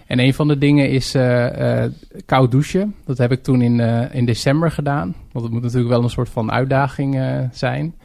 En 0.07 0.19
een 0.19 0.33
van 0.33 0.47
de 0.47 0.57
dingen 0.57 0.89
is 0.89 1.15
uh, 1.15 1.83
uh, 1.83 1.83
koud 2.25 2.51
douchen. 2.51 2.95
Dat 3.05 3.17
heb 3.17 3.31
ik 3.31 3.43
toen 3.43 3.61
in, 3.61 3.79
uh, 3.79 4.15
in 4.15 4.25
december 4.25 4.71
gedaan. 4.71 5.15
Want 5.31 5.45
het 5.45 5.53
moet 5.53 5.63
natuurlijk 5.63 5.89
wel 5.89 6.03
een 6.03 6.09
soort 6.09 6.29
van 6.29 6.51
uitdaging 6.51 7.21
zijn. 7.51 7.95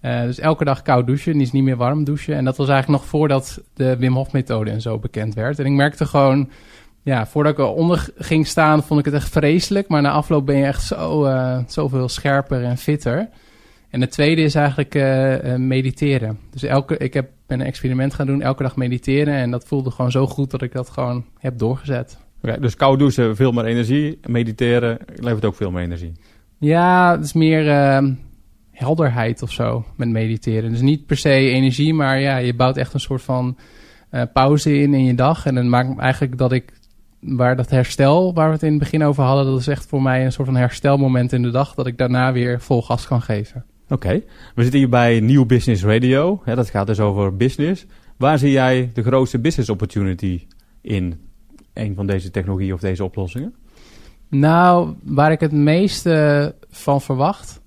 dus 0.00 0.38
elke 0.38 0.64
dag 0.64 0.82
koud 0.82 1.06
douchen, 1.06 1.40
is 1.40 1.52
niet 1.52 1.62
meer 1.62 1.76
warm 1.76 2.04
douchen. 2.04 2.36
En 2.36 2.44
dat 2.44 2.56
was 2.56 2.68
eigenlijk 2.68 3.00
nog 3.00 3.10
voordat 3.10 3.60
de 3.74 3.96
Wim 3.96 4.14
Hof 4.14 4.32
methode 4.32 4.70
en 4.70 4.80
zo 4.80 4.98
bekend 4.98 5.34
werd. 5.34 5.58
En 5.58 5.66
ik 5.66 5.72
merkte 5.72 6.06
gewoon 6.06 6.50
ja, 7.02 7.26
voordat 7.26 7.52
ik 7.52 7.58
eronder 7.58 8.08
ging 8.16 8.46
staan, 8.46 8.82
vond 8.82 9.00
ik 9.00 9.06
het 9.06 9.14
echt 9.14 9.28
vreselijk. 9.28 9.88
Maar 9.88 10.02
na 10.02 10.10
afloop 10.10 10.46
ben 10.46 10.56
je 10.56 10.64
echt 10.64 10.82
zo, 10.82 11.30
zoveel 11.66 12.08
scherper 12.08 12.64
en 12.64 12.76
fitter. 12.76 13.28
En 13.96 14.02
het 14.02 14.10
tweede 14.10 14.42
is 14.42 14.54
eigenlijk 14.54 14.94
uh, 14.94 15.54
mediteren. 15.54 16.38
Dus 16.50 16.62
elke, 16.62 16.96
ik 16.96 17.14
heb, 17.14 17.30
ben 17.46 17.60
een 17.60 17.66
experiment 17.66 18.14
gaan 18.14 18.26
doen, 18.26 18.42
elke 18.42 18.62
dag 18.62 18.76
mediteren. 18.76 19.34
En 19.34 19.50
dat 19.50 19.66
voelde 19.66 19.90
gewoon 19.90 20.10
zo 20.10 20.26
goed 20.26 20.50
dat 20.50 20.62
ik 20.62 20.72
dat 20.72 20.88
gewoon 20.88 21.24
heb 21.38 21.58
doorgezet. 21.58 22.18
Okay, 22.42 22.58
dus 22.58 22.76
koud 22.76 22.98
douchen, 22.98 23.36
veel 23.36 23.52
meer 23.52 23.64
energie. 23.64 24.18
Mediteren 24.26 24.98
levert 25.14 25.44
ook 25.44 25.54
veel 25.54 25.70
meer 25.70 25.82
energie. 25.82 26.12
Ja, 26.58 27.10
het 27.16 27.24
is 27.24 27.32
meer 27.32 27.66
uh, 27.66 28.10
helderheid 28.70 29.42
of 29.42 29.52
zo 29.52 29.84
met 29.96 30.08
mediteren. 30.08 30.70
Dus 30.70 30.80
niet 30.80 31.06
per 31.06 31.16
se 31.16 31.30
energie, 31.30 31.94
maar 31.94 32.20
ja, 32.20 32.36
je 32.36 32.54
bouwt 32.54 32.76
echt 32.76 32.94
een 32.94 33.00
soort 33.00 33.22
van 33.22 33.56
pauze 34.32 34.78
in 34.78 34.94
in 34.94 35.04
je 35.04 35.14
dag. 35.14 35.46
En 35.46 35.54
dan 35.54 35.68
maakt 35.68 35.98
eigenlijk 35.98 36.38
dat 36.38 36.52
ik 36.52 36.72
waar 37.20 37.56
dat 37.56 37.70
herstel, 37.70 38.34
waar 38.34 38.46
we 38.46 38.52
het 38.52 38.62
in 38.62 38.70
het 38.70 38.78
begin 38.78 39.04
over 39.04 39.24
hadden, 39.24 39.44
dat 39.44 39.60
is 39.60 39.68
echt 39.68 39.86
voor 39.86 40.02
mij 40.02 40.24
een 40.24 40.32
soort 40.32 40.48
van 40.48 40.56
herstelmoment 40.56 41.32
in 41.32 41.42
de 41.42 41.50
dag, 41.50 41.74
dat 41.74 41.86
ik 41.86 41.98
daarna 41.98 42.32
weer 42.32 42.60
vol 42.60 42.82
gas 42.82 43.06
kan 43.06 43.22
geven. 43.22 43.64
Oké, 43.88 44.22
we 44.54 44.62
zitten 44.62 44.78
hier 44.78 44.88
bij 44.88 45.20
Nieuw 45.20 45.46
Business 45.46 45.84
Radio. 45.84 46.42
Dat 46.44 46.70
gaat 46.70 46.86
dus 46.86 47.00
over 47.00 47.36
business. 47.36 47.86
Waar 48.16 48.38
zie 48.38 48.50
jij 48.50 48.90
de 48.94 49.02
grootste 49.02 49.38
business 49.38 49.70
opportunity 49.70 50.46
in 50.80 51.20
een 51.72 51.94
van 51.94 52.06
deze 52.06 52.30
technologieën 52.30 52.72
of 52.72 52.80
deze 52.80 53.04
oplossingen? 53.04 53.54
Nou, 54.28 54.94
waar 55.02 55.32
ik 55.32 55.40
het 55.40 55.52
meeste 55.52 56.54
van 56.70 57.00
verwacht, 57.00 57.60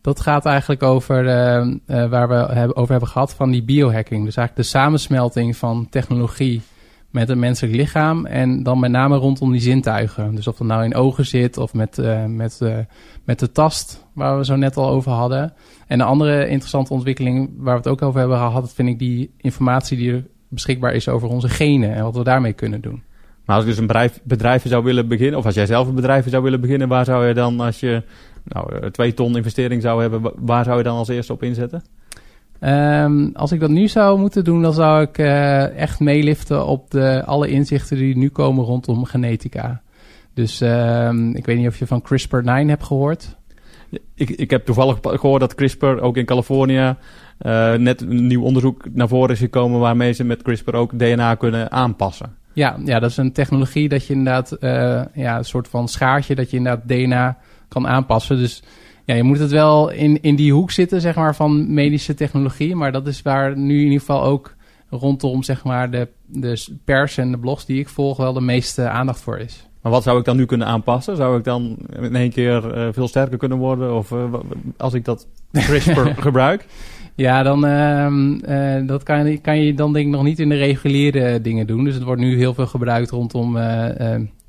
dat 0.00 0.20
gaat 0.20 0.46
eigenlijk 0.46 0.82
over 0.82 1.24
uh, 1.24 1.74
uh, 1.86 2.08
waar 2.10 2.28
we 2.28 2.74
over 2.74 2.90
hebben 2.90 3.08
gehad 3.08 3.34
van 3.34 3.50
die 3.50 3.62
biohacking. 3.62 4.24
Dus 4.24 4.36
eigenlijk 4.36 4.68
de 4.68 4.78
samensmelting 4.78 5.56
van 5.56 5.86
technologie 5.90 6.62
met 7.10 7.28
een 7.28 7.38
menselijk 7.38 7.74
lichaam. 7.74 8.26
En 8.26 8.62
dan 8.62 8.78
met 8.78 8.90
name 8.90 9.16
rondom 9.16 9.52
die 9.52 9.60
zintuigen. 9.60 10.34
Dus 10.34 10.46
of 10.46 10.56
dat 10.56 10.66
nou 10.66 10.84
in 10.84 10.94
ogen 10.94 11.26
zit 11.26 11.56
of 11.56 11.74
met, 11.74 11.98
uh, 11.98 12.24
met, 12.24 12.58
uh, 12.62 12.78
met 13.24 13.38
de 13.38 13.52
tast, 13.52 14.04
waar 14.12 14.38
we 14.38 14.44
zo 14.44 14.56
net 14.56 14.76
al 14.76 14.88
over 14.88 15.12
hadden. 15.12 15.52
En 15.86 16.00
een 16.00 16.06
andere 16.06 16.48
interessante 16.48 16.92
ontwikkeling 16.92 17.50
waar 17.56 17.72
we 17.72 17.80
het 17.80 17.88
ook 17.88 18.02
over 18.02 18.20
hebben 18.20 18.38
gehad, 18.38 18.74
vind 18.74 18.88
ik 18.88 18.98
die 18.98 19.30
informatie 19.36 19.96
die 19.96 20.12
er 20.12 20.24
beschikbaar 20.48 20.94
is 20.94 21.08
over 21.08 21.28
onze 21.28 21.48
genen 21.48 21.94
en 21.94 22.02
wat 22.02 22.16
we 22.16 22.24
daarmee 22.24 22.52
kunnen 22.52 22.80
doen. 22.80 23.02
Maar 23.44 23.56
als 23.56 23.64
ik 23.64 23.70
dus 23.70 23.78
een 23.78 23.86
bedrijf, 23.86 24.20
bedrijf 24.22 24.66
zou 24.66 24.84
willen 24.84 25.08
beginnen, 25.08 25.38
of 25.38 25.44
als 25.44 25.54
jij 25.54 25.66
zelf 25.66 25.88
een 25.88 25.94
bedrijf 25.94 26.28
zou 26.28 26.42
willen 26.42 26.60
beginnen, 26.60 26.88
waar 26.88 27.04
zou 27.04 27.26
je 27.26 27.34
dan, 27.34 27.60
als 27.60 27.80
je 27.80 28.02
nou, 28.44 28.76
eh, 28.76 28.88
twee 28.88 29.14
ton 29.14 29.36
investering 29.36 29.82
zou 29.82 30.00
hebben, 30.00 30.32
waar 30.36 30.64
zou 30.64 30.78
je 30.78 30.82
dan 30.82 30.96
als 30.96 31.08
eerste 31.08 31.32
op 31.32 31.42
inzetten? 31.42 31.82
Um, 32.60 33.30
als 33.34 33.52
ik 33.52 33.60
dat 33.60 33.70
nu 33.70 33.88
zou 33.88 34.18
moeten 34.18 34.44
doen, 34.44 34.62
dan 34.62 34.72
zou 34.72 35.02
ik 35.02 35.18
uh, 35.18 35.78
echt 35.78 36.00
meeliften 36.00 36.66
op 36.66 36.90
de, 36.90 37.22
alle 37.24 37.48
inzichten 37.48 37.96
die 37.96 38.16
nu 38.16 38.28
komen 38.28 38.64
rondom 38.64 39.04
genetica. 39.04 39.82
Dus 40.34 40.60
um, 40.60 41.34
ik 41.34 41.46
weet 41.46 41.56
niet 41.56 41.68
of 41.68 41.78
je 41.78 41.86
van 41.86 42.02
CRISPR-9 42.02 42.66
hebt 42.66 42.84
gehoord. 42.84 43.36
Ik, 44.14 44.30
ik 44.30 44.50
heb 44.50 44.64
toevallig 44.64 44.98
gehoord 45.02 45.40
dat 45.40 45.54
CRISPR 45.54 45.86
ook 45.86 46.16
in 46.16 46.24
Californië 46.24 46.96
uh, 47.40 47.74
net 47.74 48.00
een 48.00 48.26
nieuw 48.26 48.42
onderzoek 48.42 48.84
naar 48.92 49.08
voren 49.08 49.30
is 49.30 49.38
gekomen 49.38 49.80
waarmee 49.80 50.12
ze 50.12 50.24
met 50.24 50.42
CRISPR 50.42 50.74
ook 50.74 50.98
DNA 50.98 51.34
kunnen 51.34 51.70
aanpassen. 51.72 52.36
Ja, 52.52 52.76
ja 52.84 52.98
dat 52.98 53.10
is 53.10 53.16
een 53.16 53.32
technologie 53.32 53.88
dat 53.88 54.06
je 54.06 54.12
inderdaad, 54.12 54.56
uh, 54.60 55.02
ja, 55.14 55.38
een 55.38 55.44
soort 55.44 55.68
van 55.68 55.88
schaartje 55.88 56.34
dat 56.34 56.50
je 56.50 56.56
inderdaad 56.56 56.88
DNA 56.88 57.38
kan 57.68 57.86
aanpassen. 57.86 58.36
Dus 58.36 58.62
ja, 59.06 59.14
je 59.14 59.22
moet 59.22 59.38
het 59.38 59.50
wel 59.50 59.90
in, 59.90 60.22
in 60.22 60.36
die 60.36 60.52
hoek 60.52 60.70
zitten, 60.70 61.00
zeg 61.00 61.14
maar, 61.14 61.34
van 61.34 61.74
medische 61.74 62.14
technologie. 62.14 62.74
Maar 62.74 62.92
dat 62.92 63.06
is 63.06 63.22
waar 63.22 63.56
nu 63.56 63.78
in 63.78 63.84
ieder 63.84 63.98
geval 63.98 64.22
ook 64.22 64.54
rondom, 64.90 65.42
zeg 65.42 65.64
maar, 65.64 65.90
de, 65.90 66.08
de 66.26 66.64
pers 66.84 67.16
en 67.16 67.30
de 67.30 67.38
blogs 67.38 67.66
die 67.66 67.80
ik 67.80 67.88
volg 67.88 68.16
wel 68.16 68.32
de 68.32 68.40
meeste 68.40 68.88
aandacht 68.88 69.20
voor 69.20 69.38
is. 69.38 69.66
Maar 69.82 69.92
wat 69.92 70.02
zou 70.02 70.18
ik 70.18 70.24
dan 70.24 70.36
nu 70.36 70.46
kunnen 70.46 70.66
aanpassen? 70.66 71.16
Zou 71.16 71.38
ik 71.38 71.44
dan 71.44 71.76
in 72.00 72.16
één 72.16 72.30
keer 72.30 72.76
uh, 72.76 72.88
veel 72.92 73.08
sterker 73.08 73.38
kunnen 73.38 73.58
worden? 73.58 73.94
Of 73.94 74.10
uh, 74.10 74.34
als 74.76 74.94
ik 74.94 75.04
dat 75.04 75.26
CRISPR 75.52 76.00
gebruik? 76.28 76.66
Ja, 77.14 77.42
dan 77.42 77.66
uh, 77.66 78.86
dat 78.86 79.02
kan, 79.02 79.30
je, 79.30 79.38
kan 79.38 79.60
je 79.60 79.74
dan 79.74 79.92
denk 79.92 80.06
ik 80.06 80.12
nog 80.12 80.22
niet 80.22 80.38
in 80.38 80.48
de 80.48 80.56
reguliere 80.56 81.40
dingen 81.40 81.66
doen. 81.66 81.84
Dus 81.84 81.94
het 81.94 82.02
wordt 82.02 82.20
nu 82.20 82.36
heel 82.36 82.54
veel 82.54 82.66
gebruikt 82.66 83.10
rondom 83.10 83.58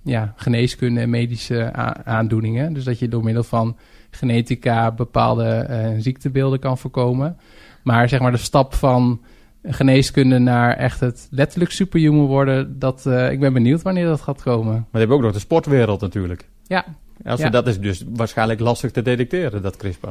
ja, 0.03 0.33
geneeskunde 0.35 0.99
en 0.99 1.09
medische 1.09 1.73
aandoeningen. 2.03 2.73
Dus 2.73 2.83
dat 2.83 2.99
je 2.99 3.07
door 3.07 3.23
middel 3.23 3.43
van 3.43 3.75
genetica 4.09 4.91
bepaalde 4.91 5.67
uh, 5.69 6.01
ziektebeelden 6.01 6.59
kan 6.59 6.77
voorkomen. 6.77 7.37
Maar 7.83 8.09
zeg 8.09 8.19
maar 8.19 8.31
de 8.31 8.37
stap 8.37 8.73
van 8.73 9.21
geneeskunde 9.63 10.37
naar 10.37 10.75
echt 10.75 10.99
het 10.99 11.27
letterlijk 11.31 11.71
superhuman 11.71 12.25
worden, 12.25 12.79
dat, 12.79 13.05
uh, 13.07 13.31
ik 13.31 13.39
ben 13.39 13.53
benieuwd 13.53 13.81
wanneer 13.81 14.05
dat 14.05 14.21
gaat 14.21 14.41
komen. 14.41 14.73
Maar 14.73 14.85
je 14.91 14.99
hebt 14.99 15.11
ook 15.11 15.21
nog 15.21 15.33
de 15.33 15.39
sportwereld 15.39 16.01
natuurlijk. 16.01 16.47
Ja. 16.67 16.85
Als 17.25 17.39
ja. 17.39 17.49
Dat 17.49 17.67
is 17.67 17.79
dus 17.79 18.03
waarschijnlijk 18.07 18.59
lastig 18.59 18.91
te 18.91 19.01
detecteren, 19.01 19.61
dat 19.61 19.77
CRISPR. 19.77 20.07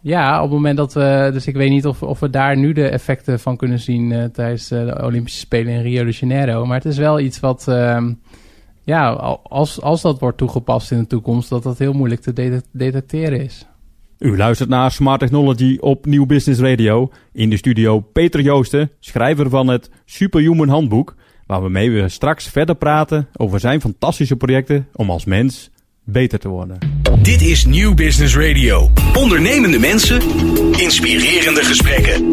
Ja, 0.00 0.36
op 0.36 0.42
het 0.42 0.52
moment 0.52 0.76
dat 0.76 0.92
we, 0.92 1.30
dus 1.32 1.46
ik 1.46 1.54
weet 1.54 1.70
niet 1.70 1.86
of, 1.86 2.02
of 2.02 2.20
we 2.20 2.30
daar 2.30 2.56
nu 2.56 2.72
de 2.72 2.88
effecten 2.88 3.40
van 3.40 3.56
kunnen 3.56 3.78
zien 3.78 4.10
uh, 4.10 4.24
tijdens 4.24 4.68
de 4.68 5.00
Olympische 5.02 5.40
Spelen 5.40 5.72
in 5.72 5.82
Rio 5.82 6.04
de 6.04 6.10
Janeiro. 6.10 6.66
Maar 6.66 6.76
het 6.76 6.84
is 6.84 6.98
wel 6.98 7.20
iets 7.20 7.40
wat, 7.40 7.66
uh, 7.68 8.06
ja, 8.88 9.10
als, 9.42 9.80
als 9.80 10.02
dat 10.02 10.18
wordt 10.18 10.38
toegepast 10.38 10.90
in 10.90 10.98
de 10.98 11.06
toekomst, 11.06 11.48
dat 11.48 11.62
dat 11.62 11.78
heel 11.78 11.92
moeilijk 11.92 12.20
te 12.20 12.62
detecteren 12.72 13.40
is. 13.40 13.66
U 14.18 14.36
luistert 14.36 14.68
naar 14.68 14.90
Smart 14.90 15.20
Technology 15.20 15.76
op 15.80 16.06
Nieuw 16.06 16.26
Business 16.26 16.60
Radio. 16.60 17.10
In 17.32 17.50
de 17.50 17.56
studio 17.56 18.00
Peter 18.00 18.40
Joosten, 18.40 18.90
schrijver 19.00 19.50
van 19.50 19.68
het 19.68 19.90
Superhuman 20.04 20.68
Handboek, 20.68 21.14
waarmee 21.46 21.90
we 21.90 22.08
straks 22.08 22.48
verder 22.48 22.74
praten 22.74 23.28
over 23.36 23.60
zijn 23.60 23.80
fantastische 23.80 24.36
projecten 24.36 24.88
om 24.94 25.10
als 25.10 25.24
mens 25.24 25.70
beter 26.04 26.38
te 26.38 26.48
worden. 26.48 26.97
Dit 27.28 27.42
is 27.42 27.64
Nieuw 27.64 27.94
Business 27.94 28.36
Radio. 28.36 28.90
Ondernemende 29.14 29.78
mensen, 29.78 30.20
inspirerende 30.72 31.64
gesprekken. 31.64 32.28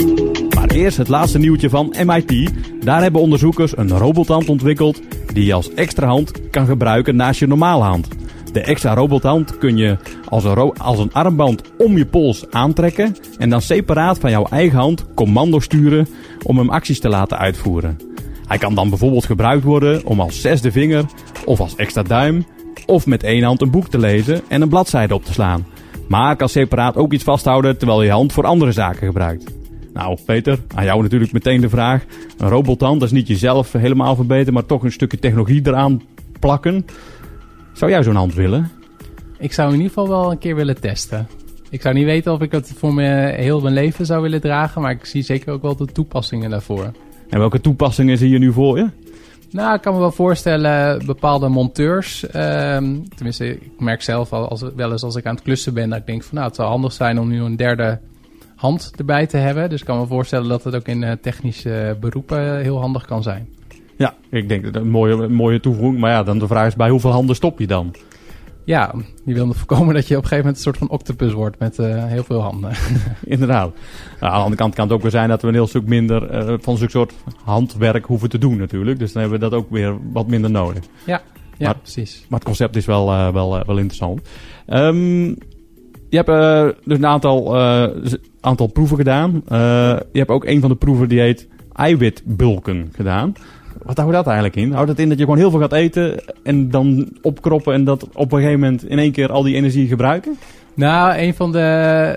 Maar 0.56 0.70
eerst 0.70 0.98
het 0.98 1.08
laatste 1.08 1.40
nieuwtje 1.40 1.70
van 1.70 1.96
MIT. 2.06 2.54
Daar 2.84 3.02
hebben 3.02 3.22
onderzoekers 3.22 3.78
een 3.78 3.98
robothand 3.98 4.50
ontwikkeld 4.50 5.02
die 5.34 5.46
je 5.46 5.54
als 5.54 5.74
extra 5.74 6.08
hand 6.08 6.50
kan 6.50 6.66
gebruiken 6.66 7.16
naast 7.16 7.40
je 7.40 7.48
normale 7.48 7.84
hand. 7.84 8.08
De 8.52 8.62
extra 8.62 8.94
robothand 8.94 9.58
kun 9.58 9.78
je 9.78 9.98
als 10.30 10.44
een, 10.44 10.74
als 10.78 11.00
een 11.00 11.14
armband 11.14 11.62
om 11.78 11.98
je 11.98 12.06
pols 12.06 12.46
aantrekken 12.52 13.16
en 13.38 13.50
dan 13.50 13.62
separaat 13.62 14.20
van 14.20 14.30
jouw 14.30 14.46
eigen 14.46 14.80
hand 14.80 15.06
commando 15.16 15.60
sturen 15.60 16.08
om 16.44 16.58
hem 16.58 16.70
acties 16.70 17.00
te 17.00 17.10
laten 17.10 17.38
uitvoeren. 17.38 18.00
Hij 18.48 18.58
kan 18.58 18.76
dan 18.76 18.90
bijvoorbeeld 18.90 19.26
gebruikt 19.26 19.64
worden 19.64 20.06
om 20.06 20.20
als 20.20 20.42
zesde 20.42 20.72
vinger 20.72 21.06
of 21.46 21.60
als 21.60 21.76
extra 21.76 22.04
duim 22.04 22.46
of 22.86 23.06
met 23.06 23.24
één 23.24 23.44
hand 23.44 23.62
een 23.62 23.72
boek 23.72 23.88
te 23.88 24.00
lezen 24.00 24.42
en 24.48 24.62
een 24.62 24.70
bladzijde 24.70 25.14
op 25.14 25.26
te 25.26 25.34
slaan. 25.34 25.66
maar 26.08 26.36
kan 26.36 26.50
separaat 26.50 26.96
ook 26.96 27.14
iets 27.14 27.24
vasthouden 27.24 27.78
terwijl 27.78 28.04
je 28.04 28.12
hand 28.12 28.34
voor 28.34 28.46
andere 28.46 28.72
zaken 28.72 29.08
gebruikt. 29.08 29.54
Nou, 29.94 30.18
Peter, 30.26 30.60
aan 30.76 30.86
jou 30.86 31.02
natuurlijk 31.02 31.32
meteen 31.32 31.62
de 31.62 31.70
vraag. 31.70 32.06
Een 32.38 32.50
robothand, 32.50 33.00
dat 33.00 33.10
is 33.10 33.16
niet 33.16 33.28
jezelf 33.28 33.72
helemaal 33.72 34.16
verbeteren, 34.16 34.54
maar 34.54 34.66
toch 34.66 34.84
een 34.84 34.92
stukje 34.92 35.20
technologie 35.20 35.62
eraan 35.64 36.02
plakken. 36.40 36.86
Zou 37.74 37.92
jij 37.92 38.04
zo'n 38.04 38.16
hand 38.16 38.34
willen? 38.34 38.72
Ik 39.38 39.54
zou 39.54 39.68
in 39.68 39.76
ieder 39.76 39.88
geval 39.88 40.08
wel 40.08 40.32
een 40.32 40.38
keer 40.38 40.56
willen 40.56 40.82
testen. 40.82 41.28
Ik 41.70 41.82
zou 41.82 41.96
niet 41.96 42.06
weten 42.06 42.34
of 42.34 42.42
ik 42.42 42.52
het 42.52 42.74
voor 42.78 42.94
me 42.94 43.34
heel 43.38 43.62
mijn 43.62 43.74
leven 43.74 44.06
zou 44.06 44.22
willen 44.22 44.42
dragen, 44.42 44.82
maar 44.82 44.92
ik 44.92 45.06
zie 45.06 45.22
zeker 45.22 45.54
ook 45.54 45.62
wel 45.62 45.76
de 45.76 45.86
toepassingen 45.86 46.50
daarvoor. 46.50 46.92
En 47.30 47.40
welke 47.40 47.62
toepassingen 47.62 48.18
zie 48.18 48.30
je 48.30 48.40
nu 48.40 48.52
voor 48.52 48.78
je? 48.78 48.90
Nou, 49.52 49.76
ik 49.76 49.82
kan 49.82 49.94
me 49.94 50.00
wel 50.00 50.12
voorstellen, 50.12 51.06
bepaalde 51.06 51.48
monteurs. 51.48 52.28
ehm, 52.28 52.96
tenminste, 53.16 53.50
ik 53.50 53.80
merk 53.80 54.02
zelf 54.02 54.34
al 54.34 54.48
als, 54.48 54.64
wel 54.76 54.92
eens 54.92 55.04
als 55.04 55.16
ik 55.16 55.26
aan 55.26 55.36
het 55.36 55.44
klussen 55.44 55.74
ben, 55.74 55.90
dat 55.90 56.00
ik 56.00 56.06
denk 56.06 56.24
van 56.24 56.36
nou, 56.36 56.48
het 56.48 56.56
zou 56.56 56.70
handig 56.70 56.92
zijn 56.92 57.20
om 57.20 57.28
nu 57.28 57.42
een 57.42 57.56
derde 57.56 58.00
hand 58.56 58.92
erbij 58.98 59.26
te 59.28 59.38
hebben. 59.38 59.70
Dus 59.70 59.80
ik 59.80 59.86
kan 59.86 60.00
me 60.00 60.06
voorstellen 60.06 60.48
dat 60.50 60.64
het 60.64 60.76
ook 60.76 60.88
in 60.88 61.04
eh, 61.04 61.12
technische 61.22 61.98
beroepen 62.00 62.62
heel 62.62 62.80
handig 62.80 63.06
kan 63.06 63.24
zijn. 63.24 63.48
Ja, 63.98 64.14
ik 64.30 64.50
denk 64.50 64.64
dat 64.64 64.76
een 64.76 64.90
mooie, 64.90 65.14
een 65.14 65.34
mooie 65.34 65.60
toevoeging. 65.60 66.00
Maar 66.00 66.12
ja, 66.12 66.24
dan 66.24 66.40
de 66.40 66.48
vraag 66.48 66.68
is 66.68 66.76
bij 66.76 66.90
hoeveel 66.90 67.12
handen 67.12 67.36
stop 67.36 67.60
je 67.60 67.68
dan? 67.68 67.96
Ja, 68.66 68.94
je 69.26 69.34
wil 69.34 69.54
voorkomen 69.54 69.94
dat 69.94 70.08
je 70.08 70.18
op 70.18 70.24
een 70.24 70.30
gegeven 70.30 70.38
moment 70.38 70.56
een 70.56 70.64
soort 70.64 70.78
van 70.78 70.90
octopus 70.90 71.34
wordt 71.34 71.60
met 71.60 71.80
eh, 71.80 72.06
heel 72.06 72.24
veel 72.24 72.42
handen. 72.42 72.72
Inderdaad. 73.24 73.74
Nou, 74.20 74.34
aan 74.34 74.38
de 74.38 74.44
andere 74.44 74.56
kant 74.56 74.76
kan 74.76 74.86
het 74.86 74.94
ook 74.94 75.02
weer 75.02 75.12
zijn 75.12 75.30
dat 75.30 75.42
we 75.42 75.48
een 75.48 75.54
heel 75.54 75.68
stuk 75.68 75.86
minder 75.88 76.30
eh, 76.30 76.54
van 76.60 76.78
zo'n 76.78 76.90
soort 76.90 77.14
handwerk 77.44 78.06
hoeven 78.06 78.30
te 78.30 78.38
doen 78.38 78.58
natuurlijk. 78.58 79.00
Dus 79.00 79.12
dan 79.14 79.22
hebben 79.22 79.40
we 79.40 79.50
dat 79.50 79.60
ook 79.60 79.70
weer 79.70 79.98
wat 80.12 80.28
minder 80.28 80.52
nodig. 80.52 80.84
ja, 81.06 81.22
ja 81.58 81.66
Maar- 81.66 81.78
precies. 81.78 82.26
Maar 82.30 82.40
het 82.40 82.48
concept 82.48 82.76
is 82.76 82.86
wel, 82.86 83.12
eh, 83.12 83.34
wel, 83.34 83.50
wel 83.66 83.78
interessant. 83.78 84.22
Ehm, 84.66 85.26
je 86.10 86.24
hebt 86.24 86.28
dus 86.86 86.98
een 86.98 87.06
aantal, 87.06 87.58
aantal 88.42 88.68
proeven 88.68 88.98
gedaan. 88.98 89.42
Je 90.12 90.20
hebt 90.20 90.30
ook 90.30 90.46
een 90.46 90.62
van 90.62 90.70
de 90.70 90.76
proeven 90.76 91.10
die 91.10 91.20
heet 91.20 91.48
eiwitbulken 91.74 92.90
gedaan. 92.96 93.34
Wat 93.86 93.98
houdt 93.98 94.14
dat 94.14 94.26
eigenlijk 94.26 94.56
in? 94.56 94.72
Houdt 94.72 94.90
het 94.90 95.00
in 95.00 95.10
dat 95.10 95.18
je 95.18 95.24
gewoon 95.24 95.40
heel 95.40 95.50
veel 95.50 95.60
gaat 95.60 95.74
eten 95.74 96.24
en 96.44 96.70
dan 96.70 97.10
opkroppen 97.22 97.74
en 97.74 97.84
dat 97.84 98.08
op 98.14 98.32
een 98.32 98.40
gegeven 98.40 98.60
moment 98.60 98.86
in 98.86 99.00
één 99.00 99.12
keer 99.12 99.32
al 99.32 99.44
die 99.44 99.56
energie 99.56 99.88
gebruiken? 99.88 100.38
Nou, 100.74 101.18
een 101.18 101.34
van 101.34 101.52
de 101.52 101.60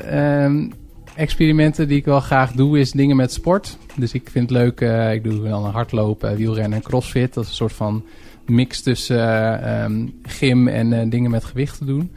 ehm, 0.05 0.69
experimenten 1.15 1.89
die 1.89 1.97
ik 1.97 2.05
wel 2.05 2.21
graag 2.21 2.53
doe 2.53 2.79
is 2.79 2.93
dingen 2.93 3.17
met 3.17 3.33
sport. 3.33 3.79
Dus 3.97 4.13
ik 4.13 4.31
vind 4.31 4.51
het 4.51 4.59
leuk, 4.59 4.81
eh, 4.81 5.13
ik 5.13 5.25
doe 5.25 5.49
dan 5.49 5.65
hardlopen, 5.65 6.37
wielrennen 6.37 6.79
en 6.79 6.85
crossfit. 6.85 7.35
Dat 7.35 7.45
is 7.45 7.51
een 7.51 7.57
soort 7.57 7.73
van 7.73 8.05
mix 8.47 8.83
tussen 8.83 9.19
eh, 9.19 9.83
ehm, 9.83 10.07
gym 10.23 10.69
en 10.69 10.93
eh, 10.93 11.11
dingen 11.11 11.31
met 11.31 11.45
gewicht 11.45 11.79
te 11.79 11.85
doen. 11.85 12.11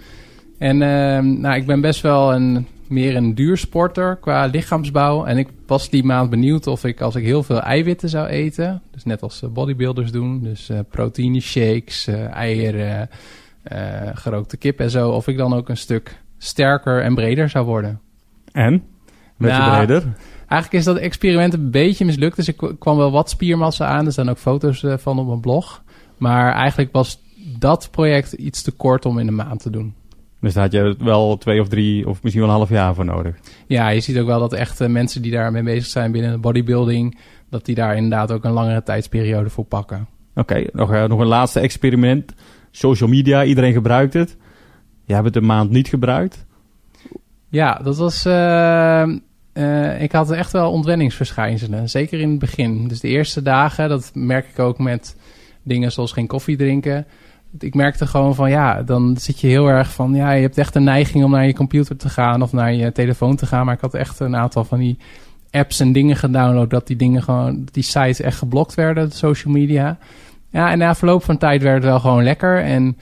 En 0.58 0.82
ehm, 0.82 1.40
nou, 1.40 1.56
ik 1.56 1.66
ben 1.66 1.82
best 1.82 2.02
wel 2.02 2.34
een, 2.34 2.68
meer 2.92 3.16
een 3.16 3.36
duursporter 3.36 4.16
qua 4.16 4.46
lichaamsbouw. 4.46 5.26
En 5.26 5.38
ik 5.38 5.48
was 5.68 5.90
die 5.90 6.04
maand 6.04 6.30
benieuwd 6.30 6.68
of 6.68 6.84
ik, 6.84 7.02
als 7.02 7.16
ik 7.16 7.24
heel 7.24 7.44
veel 7.44 7.62
eiwitten 7.62 8.10
zou 8.10 8.28
eten... 8.28 8.82
dus 8.92 9.04
net 9.04 9.22
als 9.22 9.42
eh, 9.42 9.50
bodybuilders 9.50 10.12
doen, 10.12 10.44
dus 10.44 10.70
eh 10.70 10.80
proteïne 10.90 11.40
shakes, 11.40 12.08
eh, 12.08 12.32
eieren, 12.32 13.10
gerookte 14.14 14.58
kip 14.58 14.80
en 14.80 14.90
zo... 14.90 15.10
of 15.10 15.28
ik 15.28 15.38
dan 15.38 15.54
ook 15.54 15.70
een 15.70 15.78
stuk 15.78 16.22
sterker 16.38 17.02
en 17.02 17.16
breder 17.16 17.50
zou 17.50 17.66
worden. 17.66 18.00
En? 18.52 18.84
Met 19.38 19.52
je 19.52 19.58
Nou, 19.58 19.86
breder? 19.86 20.04
Eigenlijk 20.48 20.74
is 20.74 20.84
dat 20.84 20.98
experiment 20.98 21.54
een 21.54 21.72
beetje 21.72 22.06
mislukt. 22.06 22.36
Dus 22.36 22.48
ik 22.48 22.76
kwam 22.80 22.98
wel 22.98 23.12
wat 23.12 23.30
spiermassa 23.30 23.86
aan. 23.86 24.06
Er 24.06 24.12
staan 24.12 24.30
ook 24.30 24.38
foto's 24.38 24.86
van 24.98 25.20
op 25.20 25.28
mijn 25.28 25.40
blog. 25.40 25.84
Maar 26.18 26.54
eigenlijk 26.54 26.92
was 26.92 27.22
dat 27.58 27.88
project 27.92 28.32
iets 28.32 28.62
te 28.62 28.72
kort 28.72 29.06
om 29.06 29.20
in 29.20 29.28
een 29.28 29.36
maand 29.36 29.62
te 29.62 29.70
doen. 29.70 29.94
Dus 30.42 30.54
daar 30.54 30.64
had 30.64 30.72
je 30.72 30.96
wel 31.00 31.38
twee 31.38 31.62
of 31.62 31.68
drie 31.68 32.08
of 32.08 32.24
misschien 32.24 32.44
wel 32.44 32.52
een 32.52 32.58
half 32.58 32.70
jaar 32.70 32.96
voor 32.96 33.06
nodig. 33.06 33.36
Ja, 33.68 33.90
je 33.90 34.00
ziet 34.00 34.18
ook 34.18 34.26
wel 34.28 34.40
dat 34.40 34.54
echt 34.54 34.88
mensen 34.88 35.22
die 35.22 35.32
daarmee 35.32 35.64
bezig 35.64 35.86
zijn 35.86 36.12
binnen 36.12 36.32
de 36.32 36.38
bodybuilding... 36.38 37.20
dat 37.50 37.66
die 37.66 37.76
daar 37.76 37.96
inderdaad 37.96 38.32
ook 38.32 38.44
een 38.44 38.52
langere 38.52 38.84
tijdsperiode 38.84 39.50
voor 39.50 39.66
pakken. 39.66 40.08
Oké, 40.36 40.66
nog, 40.74 40.94
eh, 40.94 41.04
nog 41.04 41.20
een 41.20 41.28
laatste 41.28 41.60
experiment. 41.60 42.34
Social 42.72 43.10
media, 43.10 43.44
iedereen 43.44 43.74
gebruikt 43.74 44.14
het. 44.14 44.38
Jij 45.06 45.16
hebt 45.16 45.28
het 45.28 45.36
een 45.36 45.46
maand 45.46 45.70
niet 45.70 45.88
gebruikt. 45.88 46.46
Ja, 47.50 47.80
dat 47.84 47.98
was. 47.98 48.26
eh, 48.26 49.02
eh, 49.54 50.02
ik 50.02 50.12
had 50.12 50.32
echt 50.32 50.52
wel 50.52 50.72
ontwenningsverschijnselen. 50.72 51.90
Zeker 51.90 52.20
in 52.20 52.30
het 52.30 52.40
begin. 52.40 52.88
Dus 52.88 53.00
de 53.00 53.08
eerste 53.08 53.42
dagen, 53.42 53.90
dat 53.90 54.12
merk 54.14 54.48
ik 54.48 54.60
ook 54.60 54.78
met 54.80 55.16
dingen 55.64 55.92
zoals 55.92 56.12
geen 56.12 56.28
koffie 56.28 56.58
drinken. 56.58 57.06
Ik 57.60 57.76
merkte 57.76 58.08
gewoon 58.08 58.36
van 58.36 58.50
ja, 58.50 58.84
dan 58.84 59.18
zit 59.18 59.40
je 59.40 59.48
heel 59.48 59.68
erg 59.68 59.92
van 59.92 60.14
ja, 60.14 60.32
je 60.32 60.42
hebt 60.42 60.58
echt 60.58 60.76
een 60.76 60.84
neiging 60.84 61.24
om 61.24 61.32
naar 61.32 61.46
je 61.46 61.54
computer 61.54 61.98
te 61.98 62.10
gaan 62.10 62.42
of 62.42 62.52
naar 62.52 62.74
je 62.74 62.92
telefoon 62.92 63.36
te 63.36 63.46
gaan. 63.46 63.66
Maar 63.66 63.76
ik 63.76 63.82
had 63.82 63.94
echt 63.94 64.20
een 64.20 64.36
aantal 64.36 64.64
van 64.64 64.80
die 64.80 64.98
apps 65.52 65.80
en 65.80 65.92
dingen 65.92 66.16
gedownload 66.16 66.70
dat 66.70 66.88
die 66.88 66.96
dingen 66.96 67.24
gewoon, 67.24 67.68
die 67.72 67.84
sites 67.84 68.22
echt 68.22 68.38
geblokt 68.38 68.74
werden, 68.74 69.10
de 69.10 69.16
social 69.16 69.54
media. 69.54 69.98
Ja, 70.50 70.72
en 70.72 70.78
na 70.78 70.96
verloop 70.96 71.24
van 71.24 71.38
tijd 71.38 71.62
werd 71.62 71.76
het 71.76 71.84
wel 71.84 72.00
gewoon 72.00 72.24
lekker 72.24 72.64
en 72.64 72.98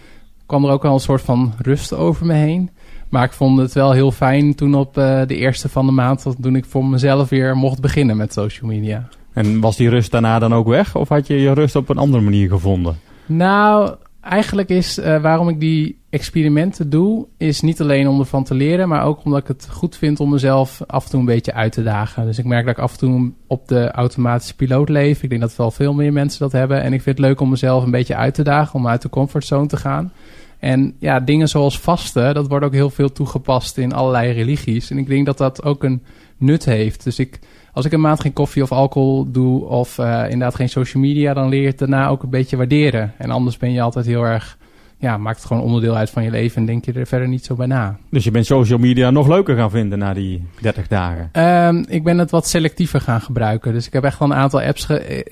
kwam 0.45 0.65
er 0.65 0.71
ook 0.71 0.83
wel 0.83 0.93
een 0.93 0.99
soort 0.99 1.21
van 1.21 1.53
rust 1.57 1.93
over 1.93 2.25
me 2.25 2.33
heen. 2.33 2.69
Maar 3.09 3.23
ik 3.23 3.31
vond 3.31 3.59
het 3.59 3.73
wel 3.73 3.91
heel 3.91 4.11
fijn 4.11 4.55
toen 4.55 4.75
op 4.75 4.97
eh, 4.97 5.21
de 5.27 5.35
eerste 5.35 5.69
van 5.69 5.85
de 5.85 5.91
maand, 5.91 6.25
toen 6.41 6.55
ik 6.55 6.65
voor 6.65 6.85
mezelf 6.85 7.29
weer 7.29 7.55
mocht 7.55 7.81
beginnen 7.81 8.17
met 8.17 8.33
social 8.33 8.69
media. 8.69 9.07
En 9.33 9.59
was 9.59 9.75
die 9.75 9.89
rust 9.89 10.11
daarna 10.11 10.39
dan 10.39 10.53
ook 10.53 10.67
weg? 10.67 10.95
Of 10.95 11.09
had 11.09 11.27
je 11.27 11.41
je 11.41 11.53
rust 11.53 11.75
op 11.75 11.89
een 11.89 11.97
andere 11.97 12.23
manier 12.23 12.49
gevonden? 12.49 12.99
Nou, 13.25 13.95
eigenlijk 14.22 14.70
is 14.70 14.97
eh, 14.97 15.22
waarom 15.22 15.49
ik 15.49 15.59
die 15.59 15.97
experimenten 16.09 16.89
doe, 16.89 17.28
is 17.38 17.61
niet 17.61 17.82
alleen 17.82 18.07
om 18.07 18.20
ervan 18.20 18.43
te 18.43 18.53
leren, 18.53 18.88
maar 18.88 19.03
ook 19.03 19.24
omdat 19.24 19.39
ik 19.39 19.47
het 19.47 19.67
goed 19.70 19.95
vind 19.97 20.20
om 20.20 20.30
mezelf 20.30 20.82
af 20.88 21.03
en 21.03 21.09
toe 21.09 21.20
een 21.20 21.26
beetje 21.26 21.53
uit 21.53 21.72
te 21.72 21.84
dagen. 21.84 22.26
Dus 22.26 22.38
ik 22.38 22.45
merk 22.45 22.65
dat 22.65 22.78
ik 22.78 22.84
af 22.84 22.91
en 22.91 22.97
toe 22.97 23.32
op 23.47 23.67
de 23.67 23.91
automatische 23.91 24.55
piloot 24.55 24.89
leef. 24.89 25.24
Ik 25.24 25.30
denk 25.30 25.41
dat 25.41 25.55
wel 25.55 25.72
veel 25.72 25.93
meer 25.93 26.13
mensen 26.13 26.39
dat 26.39 26.51
hebben. 26.51 26.82
En 26.82 26.93
ik 26.93 27.01
vind 27.01 27.17
het 27.17 27.26
leuk 27.26 27.39
om 27.41 27.49
mezelf 27.49 27.84
een 27.84 27.91
beetje 27.91 28.15
uit 28.15 28.34
te 28.34 28.43
dagen, 28.43 28.80
om 28.80 28.88
uit 28.88 29.01
de 29.01 29.09
comfortzone 29.09 29.67
te 29.67 29.78
gaan. 29.78 30.11
En 30.59 30.95
ja, 30.99 31.20
dingen 31.20 31.47
zoals 31.47 31.80
vasten, 31.80 32.34
dat 32.34 32.47
wordt 32.47 32.65
ook 32.65 32.74
heel 32.74 32.89
veel 32.89 33.11
toegepast 33.11 33.78
in 33.78 33.93
allerlei 33.93 34.32
religies. 34.32 34.89
En 34.91 34.97
ik 34.97 35.07
denk 35.07 35.26
dat 35.26 35.38
dat 35.38 35.63
ook 35.63 35.84
een 35.84 36.03
nut 36.38 36.65
heeft. 36.65 37.03
Dus 37.03 37.20
ik, 37.20 37.39
als 37.80 37.88
ik 37.88 37.93
een 37.93 38.01
maand 38.01 38.19
geen 38.19 38.34
koffie 38.34 38.63
of 38.63 38.71
alcohol 38.71 39.32
doe, 39.32 39.65
of 39.65 39.97
eh, 39.97 40.23
inderdaad 40.23 40.55
geen 40.55 40.69
social 40.69 41.03
media, 41.03 41.34
dan 41.34 41.49
leer 41.49 41.61
je 41.61 41.67
het 41.67 41.77
daarna 41.77 42.07
ook 42.07 42.23
een 42.23 42.30
beetje 42.30 42.57
waarderen. 42.57 43.13
En 43.17 43.30
anders 43.30 43.57
ben 43.57 43.71
je 43.71 43.82
altijd 43.82 44.05
heel 44.05 44.23
erg, 44.23 44.57
ja, 44.97 45.17
maakt 45.17 45.38
het 45.38 45.45
gewoon 45.45 45.63
onderdeel 45.63 45.95
uit 45.95 46.09
van 46.09 46.23
je 46.23 46.32
leven 46.32 46.57
en 46.57 46.65
denk 46.65 46.86
je 46.86 46.93
er 46.93 47.07
verder 47.07 47.27
niet 47.27 47.45
zo 47.45 47.55
bij 47.55 47.67
na. 47.67 47.97
Dus 48.09 48.23
je 48.23 48.32
bent 48.32 48.45
social 48.45 48.80
media 48.80 49.09
nog 49.09 49.27
leuker 49.27 49.55
gaan 49.55 49.69
vinden 49.69 49.99
na 49.99 50.13
die 50.13 50.43
30 50.61 50.88
dagen. 50.88 51.30
Ehm, 51.32 51.84
ik 51.88 52.03
ben 52.03 52.17
het 52.17 52.32
wat 52.32 52.47
selectiever 52.47 53.01
gaan 53.01 53.21
gebruiken. 53.21 53.73
Dus 53.73 53.88
ik 53.88 53.93
heb 53.93 54.03
echt 54.03 54.19
wel 54.19 54.32
een 54.32 54.38
aantal 54.38 54.61
apps. 54.61 54.88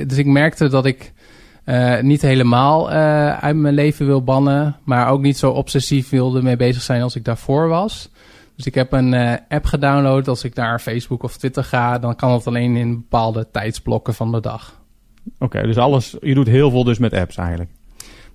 Dus 0.05 0.17
ik 0.17 0.25
merkte 0.25 0.69
dat 0.69 0.85
ik 0.85 1.13
eh, 1.63 2.01
niet 2.01 2.21
helemaal 2.21 2.91
eh, 2.91 3.37
uit 3.37 3.55
mijn 3.55 3.73
leven 3.73 4.05
wil 4.05 4.23
bannen. 4.23 4.75
Maar 4.83 5.09
ook 5.09 5.21
niet 5.21 5.37
zo 5.37 5.51
obsessief 5.51 6.09
wilde 6.09 6.41
mee 6.41 6.55
bezig 6.55 6.81
zijn 6.81 7.01
als 7.01 7.15
ik 7.15 7.25
daarvoor 7.25 7.67
was. 7.67 8.09
Dus 8.57 8.65
ik 8.65 8.75
heb 8.75 8.91
een 8.91 9.13
eh, 9.13 9.33
app 9.49 9.65
gedownload. 9.65 10.27
Als 10.27 10.43
ik 10.43 10.55
naar 10.55 10.79
Facebook 10.79 11.23
of 11.23 11.37
Twitter 11.37 11.63
ga, 11.63 11.99
dan 11.99 12.15
kan 12.15 12.29
dat 12.29 12.47
alleen 12.47 12.75
in 12.75 12.95
bepaalde 12.95 13.47
tijdsblokken 13.51 14.13
van 14.13 14.31
de 14.31 14.39
dag. 14.39 14.81
Oké, 15.39 15.61
dus 15.61 15.77
alles, 15.77 16.15
je 16.21 16.33
doet 16.33 16.47
heel 16.47 16.69
veel 16.69 16.83
dus 16.83 16.97
met 16.97 17.13
apps 17.13 17.37
eigenlijk. 17.37 17.69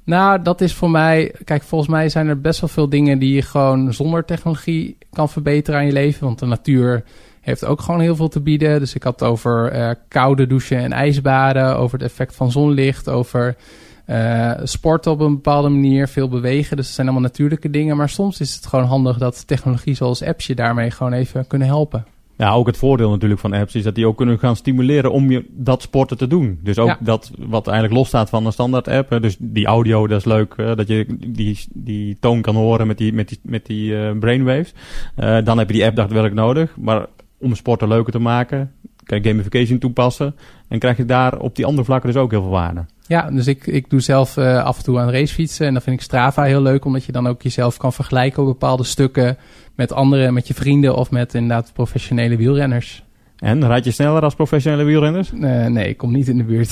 Nou, 0.04 0.42
dat 0.42 0.60
is 0.60 0.74
voor 0.74 0.90
mij. 0.90 1.34
Kijk, 1.44 1.62
volgens 1.62 1.90
mij 1.90 2.08
zijn 2.08 2.28
er 2.28 2.40
best 2.40 2.60
wel 2.60 2.68
veel 2.68 2.88
dingen 2.88 3.18
die 3.18 3.34
je 3.34 3.42
gewoon 3.42 3.94
zonder 3.94 4.24
technologie 4.24 4.96
kan 5.10 5.28
verbeteren 5.28 5.80
aan 5.80 5.86
je 5.86 5.92
leven. 5.92 6.26
Want 6.26 6.38
de 6.38 6.46
natuur 6.46 7.04
heeft 7.40 7.64
ook 7.64 7.80
gewoon 7.80 8.00
heel 8.00 8.16
veel 8.16 8.28
te 8.28 8.40
bieden. 8.40 8.78
Dus 8.78 8.94
ik 8.94 9.02
had 9.02 9.20
het 9.20 9.28
over 9.28 9.70
eh, 9.70 9.90
koude 10.08 10.46
douchen 10.46 10.78
en 10.78 10.92
ijsbaden, 10.92 11.76
over 11.76 11.98
het 11.98 12.08
effect 12.08 12.36
van 12.36 12.50
zonlicht, 12.50 13.08
over 13.08 13.56
eh 14.05 14.53
sporten 14.62 15.12
op 15.12 15.20
een 15.20 15.34
bepaalde 15.34 15.68
manier, 15.68 16.09
veel 16.09 16.28
bewegen. 16.28 16.76
Dus 16.76 16.86
het 16.86 16.94
zijn 16.94 17.07
allemaal 17.07 17.26
natuurlijke 17.28 17.70
dingen. 17.70 17.96
Maar 17.96 18.09
soms 18.09 18.40
is 18.40 18.55
het 18.55 18.66
gewoon 18.66 18.84
handig 18.84 19.18
dat 19.18 19.46
technologie 19.46 19.94
zoals 19.94 20.22
apps 20.22 20.46
je 20.46 20.55
daarmee 20.55 20.90
gewoon 20.90 21.12
even 21.12 21.46
kunnen 21.46 21.68
helpen. 21.68 22.05
Ja, 22.36 22.53
ook 22.53 22.66
het 22.66 22.76
voordeel 22.76 23.11
natuurlijk 23.11 23.40
van 23.40 23.53
apps 23.53 23.74
is 23.74 23.82
dat 23.82 23.94
die 23.94 24.07
ook 24.07 24.16
kunnen 24.16 24.38
gaan 24.38 24.57
stimuleren 24.57 25.12
om 25.12 25.30
je 25.30 25.44
dat 25.50 25.82
sporten 25.82 26.16
te 26.16 26.26
doen. 26.26 26.59
Dus 26.62 26.78
ook 26.78 26.88
Ja. 26.88 26.98
dat 27.00 27.30
wat 27.38 27.66
eigenlijk 27.66 27.98
losstaat 27.98 28.28
van 28.30 28.46
een 28.46 28.53
standaard 28.53 28.88
app. 28.88 29.22
Dus 29.22 29.36
die 29.38 29.66
audio, 29.66 30.07
dat 30.07 30.18
is 30.18 30.24
leuk. 30.24 30.55
hè, 30.57 30.76
dat 30.76 30.88
je 30.88 31.07
die, 31.26 31.59
die 31.72 32.16
toon 32.20 32.40
kan 32.40 32.55
horen 32.55 32.86
met 32.86 32.98
die, 32.98 33.12
met 33.12 33.28
die, 33.28 33.38
met 33.42 33.66
die 33.66 33.96
eh, 33.96 34.18
brainwaves. 34.18 34.74
Eh, 35.16 35.44
dan 35.44 35.59
heb 35.59 35.66
je 35.66 35.74
die 35.74 35.84
app 35.84 35.96
daadwerkelijk 35.96 36.34
nodig. 36.34 36.76
Maar 36.76 37.07
om 37.38 37.55
sporten 37.55 37.88
leuker 37.88 38.12
te 38.12 38.18
maken, 38.18 38.72
kan 39.05 39.22
je 39.22 39.28
gamification 39.28 39.78
toepassen. 39.78 40.34
En 40.72 40.78
krijg 40.78 40.96
je 40.96 41.04
daar 41.04 41.38
op 41.38 41.56
die 41.56 41.66
andere 41.66 41.84
vlakken 41.84 42.12
dus 42.12 42.20
ook 42.20 42.30
heel 42.30 42.42
veel 42.42 42.50
waarde. 42.50 42.84
Ja, 43.06 43.30
dus 43.30 43.46
ik, 43.46 43.66
ik 43.66 43.90
doe 43.90 44.00
zelf 44.00 44.36
eh, 44.36 44.64
af 44.64 44.78
en 44.78 44.84
toe 44.84 44.98
aan 44.98 45.10
racefietsen. 45.10 45.66
En 45.66 45.72
dan 45.72 45.82
vind 45.82 45.96
ik 45.96 46.02
Strava 46.02 46.42
heel 46.42 46.62
leuk, 46.62 46.84
omdat 46.84 47.04
je 47.04 47.12
dan 47.12 47.26
ook 47.26 47.42
jezelf 47.42 47.76
kan 47.76 47.92
vergelijken 47.92 48.42
op 48.42 48.48
bepaalde 48.48 48.84
stukken 48.84 49.36
met 49.74 49.92
anderen, 49.92 50.34
met 50.34 50.48
je 50.48 50.54
vrienden 50.54 50.96
of 50.96 51.10
met 51.10 51.34
inderdaad 51.34 51.72
professionele 51.72 52.36
wielrenners. 52.36 53.04
En 53.36 53.66
rijd 53.66 53.84
je 53.84 53.90
sneller 53.90 54.22
als 54.22 54.34
professionele 54.34 54.84
wielrenners? 54.84 55.32
Eh, 55.32 55.66
nee, 55.66 55.88
ik 55.88 55.96
kom 55.96 56.12
niet 56.12 56.28
in 56.28 56.36
de 56.36 56.44
buurt. 56.44 56.70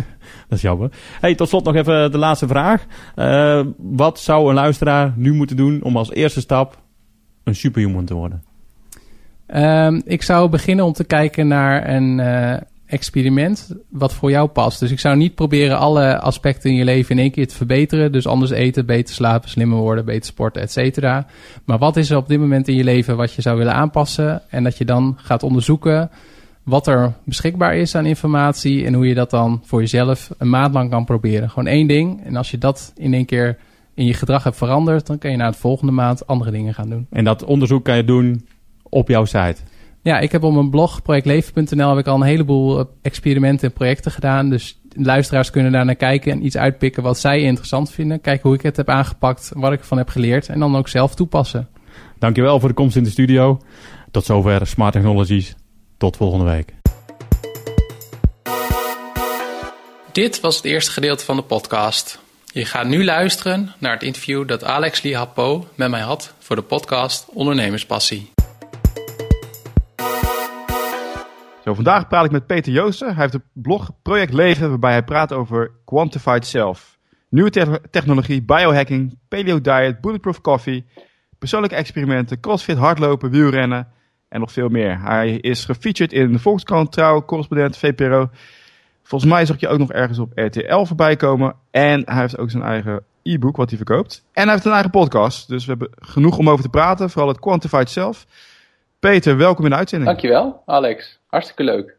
Dat 0.48 0.58
is 0.58 0.60
jammer. 0.60 0.90
Hey, 1.20 1.34
tot 1.34 1.48
slot 1.48 1.64
nog 1.64 1.74
even 1.74 2.12
de 2.12 2.18
laatste 2.18 2.46
vraag. 2.46 2.84
Eh, 3.14 3.64
wat 3.76 4.20
zou 4.20 4.48
een 4.48 4.54
luisteraar 4.54 5.12
nu 5.16 5.32
moeten 5.32 5.56
doen 5.56 5.82
om 5.82 5.96
als 5.96 6.12
eerste 6.12 6.40
stap 6.40 6.82
een 7.44 7.54
superhuman 7.54 8.04
te 8.04 8.14
worden? 8.14 8.42
Ehm, 9.46 10.00
ik 10.04 10.22
zou 10.22 10.48
beginnen 10.48 10.84
om 10.84 10.92
te 10.92 11.04
kijken 11.04 11.48
naar 11.48 11.88
een 11.88 12.20
experiment 12.92 13.74
wat 13.88 14.14
voor 14.14 14.30
jou 14.30 14.48
past. 14.48 14.80
Dus 14.80 14.90
ik 14.90 15.00
zou 15.00 15.16
niet 15.16 15.34
proberen 15.34 15.78
alle 15.78 16.20
aspecten 16.20 16.70
in 16.70 16.76
je 16.76 16.84
leven 16.84 17.16
in 17.16 17.22
één 17.22 17.30
keer 17.30 17.48
te 17.48 17.56
verbeteren. 17.56 18.12
Dus 18.12 18.26
anders 18.26 18.50
eten, 18.50 18.86
beter 18.86 19.14
slapen, 19.14 19.48
slimmer 19.48 19.78
worden, 19.78 20.04
beter 20.04 20.24
sporten, 20.24 20.62
et 20.62 20.72
cetera. 20.72 21.26
Maar 21.64 21.78
wat 21.78 21.96
is 21.96 22.10
er 22.10 22.16
op 22.16 22.28
dit 22.28 22.38
moment 22.38 22.68
in 22.68 22.74
je 22.74 22.84
leven 22.84 23.16
wat 23.16 23.32
je 23.32 23.42
zou 23.42 23.58
willen 23.58 23.74
aanpassen? 23.74 24.42
En 24.48 24.64
dat 24.64 24.78
je 24.78 24.84
dan 24.84 25.16
gaat 25.16 25.42
onderzoeken 25.42 26.10
wat 26.62 26.86
er 26.86 27.12
beschikbaar 27.24 27.76
is 27.76 27.94
aan 27.94 28.06
informatie 28.06 28.84
en 28.84 28.94
hoe 28.94 29.08
je 29.08 29.14
dat 29.14 29.30
dan 29.30 29.60
voor 29.64 29.80
jezelf 29.80 30.30
een 30.38 30.50
maand 30.50 30.74
lang 30.74 30.90
kan 30.90 31.04
proberen. 31.04 31.50
Gewoon 31.50 31.66
één 31.66 31.86
ding. 31.86 32.24
En 32.24 32.36
als 32.36 32.50
je 32.50 32.58
dat 32.58 32.92
in 32.96 33.14
één 33.14 33.26
keer 33.26 33.58
in 33.94 34.04
je 34.04 34.14
gedrag 34.14 34.44
hebt 34.44 34.56
veranderd, 34.56 35.06
dan 35.06 35.18
kan 35.18 35.30
je 35.30 35.36
na 35.36 35.50
de 35.50 35.58
volgende 35.58 35.92
maand 35.92 36.26
andere 36.26 36.50
dingen 36.50 36.74
gaan 36.74 36.88
doen. 36.88 37.06
En 37.10 37.24
dat 37.24 37.44
onderzoek 37.44 37.84
kan 37.84 37.96
je 37.96 38.04
doen 38.04 38.46
op 38.82 39.08
jouw 39.08 39.24
site? 39.24 39.56
Ja, 40.02 40.18
ik 40.18 40.32
heb 40.32 40.42
op 40.42 40.52
mijn 40.52 40.70
blog 40.70 41.02
projectleven.nl 41.02 41.88
heb 41.88 41.98
ik 41.98 42.06
al 42.06 42.14
een 42.14 42.22
heleboel 42.22 42.78
eh, 42.78 42.84
experimenten 43.02 43.68
en 43.68 43.74
projecten 43.74 44.12
gedaan. 44.12 44.50
Dus 44.50 44.80
luisteraars 44.94 45.50
kunnen 45.50 45.72
daar 45.72 45.84
naar 45.84 45.94
kijken 45.94 46.32
en 46.32 46.44
iets 46.44 46.56
uitpikken 46.56 47.02
wat 47.02 47.18
zij 47.18 47.40
interessant 47.40 47.90
vinden. 47.90 48.20
Kijken 48.20 48.48
hoe 48.48 48.58
ik 48.58 48.62
het 48.62 48.76
heb 48.76 48.88
aangepakt, 48.88 49.50
wat 49.54 49.72
ik 49.72 49.78
ervan 49.78 49.98
heb 49.98 50.08
geleerd 50.08 50.48
en 50.48 50.58
dan 50.58 50.76
ook 50.76 50.88
zelf 50.88 51.14
toepassen. 51.14 51.68
Dankjewel 52.18 52.60
voor 52.60 52.68
de 52.68 52.74
komst 52.74 52.96
in 52.96 53.04
de 53.04 53.10
studio. 53.10 53.60
Tot 54.10 54.24
zover 54.24 54.66
Smart 54.66 54.92
Technologies. 54.92 55.54
Tot 55.96 56.16
volgende 56.16 56.44
week. 56.44 56.72
Dit 60.12 60.40
was 60.40 60.56
het 60.56 60.64
eerste 60.64 60.90
gedeelte 60.90 61.24
van 61.24 61.36
de 61.36 61.42
podcast. 61.42 62.20
Je 62.52 62.64
gaat 62.64 62.86
nu 62.86 63.04
luisteren 63.04 63.72
naar 63.78 63.92
het 63.92 64.02
interview 64.02 64.48
dat 64.48 64.64
Alex 64.64 65.02
Lihapo 65.02 65.66
met 65.74 65.90
mij 65.90 66.00
had 66.00 66.34
voor 66.38 66.56
de 66.56 66.62
podcast 66.62 67.26
Ondernemerspassie. 67.28 68.41
Vandaag 71.64 72.08
praat 72.08 72.24
ik 72.24 72.30
met 72.30 72.46
Peter 72.46 72.72
Joosten. 72.72 73.06
Hij 73.06 73.22
heeft 73.22 73.34
een 73.34 73.44
blog 73.52 73.90
Project 74.02 74.32
Leven 74.32 74.68
waarbij 74.68 74.90
hij 74.90 75.02
praat 75.02 75.32
over 75.32 75.70
Quantified 75.84 76.46
Self. 76.46 76.98
Nieuwe 77.28 77.80
technologie, 77.90 78.42
biohacking, 78.42 79.18
paleo 79.28 79.60
diet, 79.60 80.00
bulletproof 80.00 80.40
coffee, 80.40 80.84
persoonlijke 81.38 81.76
experimenten, 81.76 82.40
crossfit, 82.40 82.76
hardlopen, 82.76 83.30
wielrennen 83.30 83.88
en 84.28 84.40
nog 84.40 84.52
veel 84.52 84.68
meer. 84.68 85.00
Hij 85.00 85.32
is 85.32 85.64
gefeatured 85.64 86.12
in 86.12 86.32
de 86.32 86.38
Volkskrant, 86.38 86.92
Trouw, 86.92 87.24
Correspondent, 87.24 87.76
VPRO. 87.76 88.30
Volgens 89.02 89.30
mij 89.30 89.46
zag 89.46 89.60
je 89.60 89.68
ook 89.68 89.78
nog 89.78 89.92
ergens 89.92 90.18
op 90.18 90.32
RTL 90.34 90.84
voorbij 90.84 91.16
komen. 91.16 91.54
En 91.70 92.02
hij 92.04 92.20
heeft 92.20 92.38
ook 92.38 92.50
zijn 92.50 92.62
eigen 92.62 93.04
e-book 93.22 93.56
wat 93.56 93.68
hij 93.68 93.76
verkoopt. 93.76 94.24
En 94.32 94.42
hij 94.42 94.52
heeft 94.52 94.64
een 94.64 94.72
eigen 94.72 94.90
podcast. 94.90 95.48
Dus 95.48 95.64
we 95.64 95.70
hebben 95.70 95.90
genoeg 95.98 96.38
om 96.38 96.48
over 96.50 96.64
te 96.64 96.70
praten. 96.70 97.10
Vooral 97.10 97.28
het 97.28 97.40
Quantified 97.40 97.90
Self. 97.90 98.26
Peter, 98.98 99.36
welkom 99.36 99.64
in 99.64 99.70
de 99.70 99.76
uitzending. 99.76 100.10
Dankjewel, 100.10 100.62
Alex. 100.66 101.20
Hartstikke 101.32 101.64
leuk. 101.64 101.98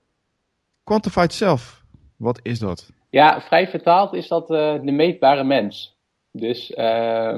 Quantified 0.84 1.34
Self, 1.34 1.84
wat 2.18 2.40
is 2.44 2.60
dat? 2.60 2.92
Ja, 3.10 3.42
vrij 3.42 3.68
vertaald 3.68 4.14
is 4.14 4.28
dat 4.28 4.52
uh, 4.52 4.74
de 4.82 4.92
meetbare 4.92 5.44
mens. 5.44 5.98
Dus 6.32 6.72
uh, 6.72 7.38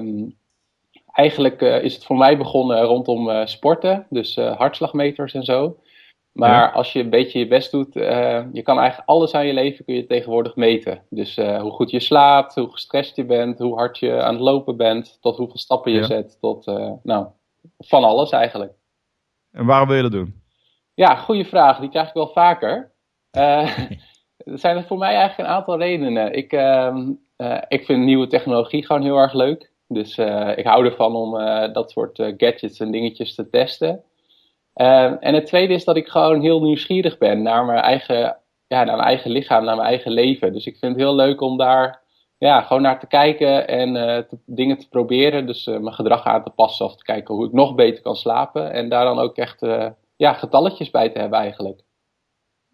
eigenlijk 1.05 1.61
uh, 1.61 1.83
is 1.83 1.93
het 1.93 2.05
voor 2.05 2.17
mij 2.17 2.37
begonnen 2.37 2.81
rondom 2.81 3.29
uh, 3.29 3.45
sporten, 3.45 4.07
dus 4.09 4.35
hartslagmeters 4.35 5.33
en 5.33 5.43
zo. 5.43 5.77
Maar 6.31 6.49
ja. 6.49 6.71
als 6.71 6.93
je 6.93 6.99
een 6.99 7.09
beetje 7.09 7.39
je 7.39 7.47
best 7.47 7.71
doet, 7.71 7.93
je 7.93 8.61
kan 8.63 8.79
eigenlijk 8.79 9.09
alles 9.09 9.33
aan 9.33 9.47
je 9.47 9.53
leven 9.53 9.85
kun 9.85 9.95
je 9.95 10.05
tegenwoordig 10.05 10.55
meten. 10.55 11.01
Dus 11.09 11.35
hoe 11.35 11.71
goed 11.71 11.91
je 11.91 11.99
slaapt, 11.99 12.55
hoe 12.55 12.71
gestrest 12.71 13.15
je 13.15 13.25
bent, 13.25 13.59
hoe 13.59 13.75
hard 13.75 13.99
je 13.99 14.21
aan 14.21 14.33
het 14.33 14.43
lopen 14.43 14.77
bent, 14.77 15.17
tot 15.21 15.37
hoeveel 15.37 15.57
stappen 15.57 15.91
je 15.91 15.99
ja. 15.99 16.05
zet, 16.05 16.37
tot 16.41 16.65
nou, 17.03 17.27
van 17.77 18.03
alles 18.03 18.29
eigenlijk. 18.29 18.73
En 19.51 19.65
waarom 19.65 19.87
wil 19.87 19.97
je 19.97 20.03
dat 20.03 20.11
doen? 20.11 20.43
Ja, 20.95 21.15
goede 21.15 21.45
vraag. 21.45 21.79
Die 21.79 21.89
krijg 21.89 22.07
ik 22.07 22.13
wel 22.13 22.27
vaker. 22.27 22.91
Uh, 23.37 23.79
er 24.37 24.59
zijn 24.59 24.77
er 24.77 24.83
voor 24.83 24.97
mij 24.97 25.15
eigenlijk 25.15 25.49
een 25.49 25.55
aantal 25.55 25.77
redenen. 25.77 26.33
Ik, 26.33 26.53
uh, 26.53 26.97
uh, 27.37 27.61
ik 27.67 27.85
vind 27.85 28.03
nieuwe 28.03 28.27
technologie 28.27 28.85
gewoon 28.85 29.01
heel 29.01 29.17
erg 29.17 29.33
leuk. 29.33 29.71
Dus 29.87 30.17
ik 30.55 30.65
hou 30.65 30.85
ervan 30.85 31.15
om 31.15 31.31
dat 31.73 31.91
soort 31.91 32.33
gadgets 32.37 32.79
en 32.79 32.91
dingetjes 32.91 33.35
te 33.35 33.49
testen. 33.49 34.03
en 35.19 35.33
het 35.33 35.45
tweede 35.45 35.73
is 35.73 35.83
dat 35.83 35.95
ik 35.95 36.07
gewoon 36.07 36.41
heel 36.41 36.61
nieuwsgierig 36.61 37.17
ben 37.17 37.41
naar 37.41 37.65
mijn 37.65 37.79
eigen, 37.79 38.37
ja, 38.67 38.83
naar 38.83 38.95
mijn 38.95 39.07
eigen 39.07 39.31
lichaam, 39.31 39.63
naar 39.63 39.75
mijn 39.75 39.87
eigen 39.87 40.11
leven. 40.11 40.53
Dus 40.53 40.65
ik 40.65 40.77
vind 40.77 40.91
het 40.91 41.01
heel 41.01 41.15
leuk 41.15 41.41
om 41.41 41.57
daar 41.57 42.01
ja, 42.37 42.61
gewoon 42.61 42.81
naar 42.81 42.99
te 42.99 43.07
kijken 43.07 43.67
en 43.67 43.93
te, 44.27 44.37
dingen 44.45 44.77
te 44.77 44.89
proberen. 44.89 45.45
Dus 45.45 45.65
mijn 45.65 45.93
gedrag 45.93 46.23
aan 46.23 46.43
te 46.43 46.49
passen 46.49 46.85
of 46.85 46.95
te 46.95 47.03
kijken 47.03 47.35
hoe 47.35 47.45
ik 47.45 47.53
nog 47.53 47.75
beter 47.75 48.01
kan 48.01 48.15
slapen. 48.15 48.71
En 48.71 48.89
daar 48.89 49.05
dan 49.05 49.19
ook 49.19 49.37
echt 49.37 49.61
ja, 50.15 50.33
getalletjes 50.33 50.89
bij 50.89 51.09
te 51.09 51.19
hebben 51.19 51.39
eigenlijk. 51.39 51.81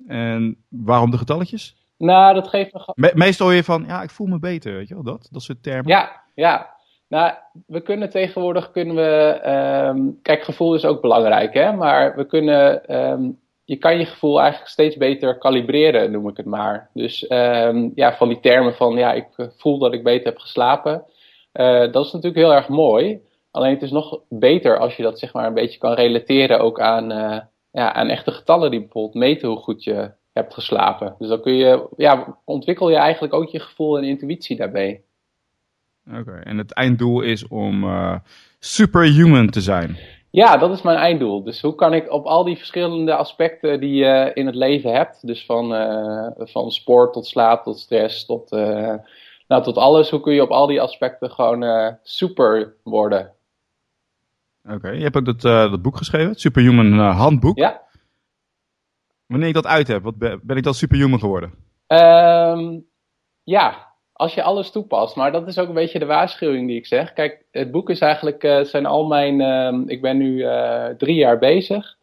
En 0.07 0.65
waarom 0.69 1.11
de 1.11 1.17
getalletjes? 1.17 1.75
Nou, 1.97 2.33
dat 2.33 2.47
geeft 2.47 2.73
me... 2.73 2.91
Me 2.95 3.11
meestal 3.13 3.45
hoor 3.45 3.55
je 3.55 3.63
van, 3.63 3.83
ja, 3.87 4.01
ik 4.01 4.09
voel 4.09 4.27
me 4.27 4.39
beter, 4.39 4.73
weet 4.73 4.87
je 4.87 4.93
wel, 4.93 5.03
dat, 5.03 5.27
dat 5.31 5.41
soort 5.41 5.63
termen. 5.63 5.87
Ja, 5.87 6.21
ja. 6.35 6.79
Nou, 7.07 7.33
we 7.67 7.81
kunnen 7.81 8.09
tegenwoordig, 8.09 8.71
kunnen 8.71 8.95
we, 8.95 9.41
um, 9.87 10.19
kijk, 10.21 10.43
gevoel 10.43 10.75
is 10.75 10.85
ook 10.85 11.01
belangrijk, 11.01 11.53
hè, 11.53 11.73
maar 11.73 12.15
we 12.15 12.25
kunnen, 12.25 12.95
um, 12.97 13.39
je 13.65 13.75
kan 13.75 13.97
je 13.97 14.05
gevoel 14.05 14.39
eigenlijk 14.41 14.71
steeds 14.71 14.97
beter 14.97 15.37
kalibreren, 15.37 16.11
noem 16.11 16.27
ik 16.27 16.37
het 16.37 16.45
maar. 16.45 16.89
Dus 16.93 17.29
um, 17.29 17.91
ja, 17.95 18.15
van 18.15 18.27
die 18.27 18.39
termen 18.39 18.75
van, 18.75 18.95
ja, 18.95 19.13
ik 19.13 19.27
voel 19.57 19.77
dat 19.77 19.93
ik 19.93 20.03
beter 20.03 20.25
heb 20.25 20.37
geslapen, 20.37 21.03
uh, 21.53 21.91
dat 21.91 22.05
is 22.05 22.11
natuurlijk 22.11 22.41
heel 22.45 22.53
erg 22.53 22.67
mooi. 22.67 23.21
Alleen 23.51 23.73
het 23.73 23.81
is 23.81 23.91
nog 23.91 24.19
beter 24.29 24.77
als 24.77 24.95
je 24.95 25.03
dat 25.03 25.19
zeg 25.19 25.33
maar 25.33 25.47
een 25.47 25.53
beetje 25.53 25.79
kan 25.79 25.93
relateren 25.93 26.59
ook 26.59 26.79
aan, 26.79 27.11
uh, 27.11 27.39
ja, 27.71 27.93
aan 27.93 28.09
echte 28.09 28.31
getallen 28.31 28.71
die 28.71 28.79
bijvoorbeeld 28.79 29.13
meten 29.13 29.47
hoe 29.47 29.57
goed 29.57 29.83
je 29.83 30.11
hebt 30.33 30.53
geslapen. 30.53 31.15
Dus 31.19 31.27
dan 31.27 31.41
kun 31.41 31.53
je, 31.53 31.87
ja, 31.97 32.37
ontwikkel 32.45 32.89
je 32.89 32.95
eigenlijk 32.95 33.33
ook 33.33 33.49
je 33.49 33.59
gevoel 33.59 33.97
en 33.97 34.03
intuïtie 34.03 34.55
daarbij. 34.55 35.01
Oké, 36.07 36.19
okay. 36.19 36.41
en 36.41 36.57
het 36.57 36.73
einddoel 36.73 37.21
is 37.21 37.47
om 37.47 37.83
uh, 37.83 38.15
superhuman 38.59 39.49
te 39.49 39.61
zijn. 39.61 39.97
Ja, 40.29 40.57
dat 40.57 40.71
is 40.71 40.81
mijn 40.81 40.97
einddoel. 40.97 41.43
Dus 41.43 41.61
hoe 41.61 41.75
kan 41.75 41.93
ik 41.93 42.11
op 42.11 42.25
al 42.25 42.43
die 42.43 42.57
verschillende 42.57 43.15
aspecten 43.15 43.79
die 43.79 43.93
je 43.93 44.31
in 44.33 44.45
het 44.45 44.55
leven 44.55 44.93
hebt, 44.93 45.27
dus 45.27 45.45
van, 45.45 45.73
uh, 45.73 46.27
van 46.37 46.71
sport 46.71 47.13
tot 47.13 47.27
slaap 47.27 47.63
tot 47.63 47.79
stress 47.79 48.25
tot, 48.25 48.51
uh, 48.51 48.93
nou, 49.47 49.63
tot 49.63 49.77
alles, 49.77 50.09
hoe 50.09 50.19
kun 50.19 50.33
je 50.33 50.41
op 50.41 50.49
al 50.49 50.67
die 50.67 50.81
aspecten 50.81 51.31
gewoon 51.31 51.97
super 52.03 52.73
worden? 52.83 53.33
Oké, 54.63 54.75
okay. 54.75 54.95
je 54.95 55.03
hebt 55.03 55.15
ook 55.15 55.25
dat, 55.25 55.43
uh, 55.43 55.71
dat 55.71 55.81
boek 55.81 55.97
geschreven, 55.97 56.29
het 56.29 56.39
Superhuman 56.39 56.93
uh, 56.93 57.17
Handboek. 57.17 57.57
Ja. 57.57 57.81
Wanneer 59.25 59.47
ik 59.47 59.53
dat 59.53 59.67
uit 59.67 59.87
heb, 59.87 60.03
wat 60.03 60.17
ben, 60.17 60.39
ben 60.43 60.57
ik 60.57 60.63
dan 60.63 60.73
superhuman 60.73 61.19
geworden? 61.19 61.53
Um, 61.87 62.85
ja, 63.43 63.87
als 64.13 64.33
je 64.33 64.43
alles 64.43 64.71
toepast. 64.71 65.15
Maar 65.15 65.31
dat 65.31 65.47
is 65.47 65.59
ook 65.59 65.67
een 65.67 65.73
beetje 65.73 65.99
de 65.99 66.05
waarschuwing 66.05 66.67
die 66.67 66.77
ik 66.77 66.85
zeg. 66.85 67.13
Kijk, 67.13 67.45
het 67.51 67.71
boek 67.71 67.89
is 67.89 67.99
eigenlijk, 67.99 68.43
uh, 68.43 68.63
zijn 68.63 68.85
al 68.85 69.05
mijn, 69.05 69.39
uh, 69.39 69.81
ik 69.87 70.01
ben 70.01 70.17
nu 70.17 70.45
drie 70.97 71.15
jaar 71.15 71.39
bezig. 71.39 71.99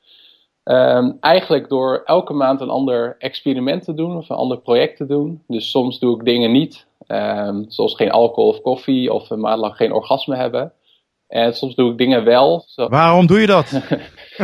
Um, 0.65 1.17
eigenlijk 1.21 1.69
door 1.69 2.03
elke 2.05 2.33
maand 2.33 2.61
een 2.61 2.71
ander 2.71 3.17
experiment 3.19 3.85
te 3.85 3.95
doen 3.95 4.17
of 4.17 4.29
een 4.29 4.37
ander 4.37 4.61
project 4.61 4.97
te 4.97 5.07
doen. 5.07 5.43
Dus 5.47 5.71
soms 5.71 5.99
doe 5.99 6.19
ik 6.19 6.25
dingen 6.25 6.53
niet, 6.53 6.87
um, 7.07 7.65
zoals 7.69 7.95
geen 7.95 8.11
alcohol 8.11 8.51
of 8.51 8.61
koffie 8.61 9.13
of 9.13 9.31
een 9.31 9.41
maand 9.41 9.61
lang 9.61 9.77
geen 9.77 9.93
orgasme 9.93 10.37
hebben. 10.37 10.73
En 11.29 11.55
soms 11.55 11.75
doe 11.75 11.91
ik 11.91 11.99
dingen 11.99 12.25
wel. 12.25 12.65
Zo. 12.67 12.89
Waarom 12.89 13.27
doe 13.27 13.41
je 13.41 13.47
dat? 13.47 13.73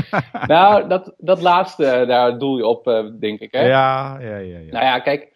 nou, 0.47 0.89
dat, 0.89 1.15
dat 1.19 1.43
laatste, 1.43 2.05
daar 2.07 2.39
doel 2.39 2.57
je 2.57 2.67
op, 2.67 2.87
uh, 2.87 3.05
denk 3.21 3.41
ik. 3.41 3.53
Hè? 3.53 3.67
Ja, 3.67 4.19
ja, 4.21 4.37
ja, 4.37 4.59
ja. 4.59 4.71
Nou 4.71 4.85
ja, 4.85 4.99
kijk. 4.99 5.33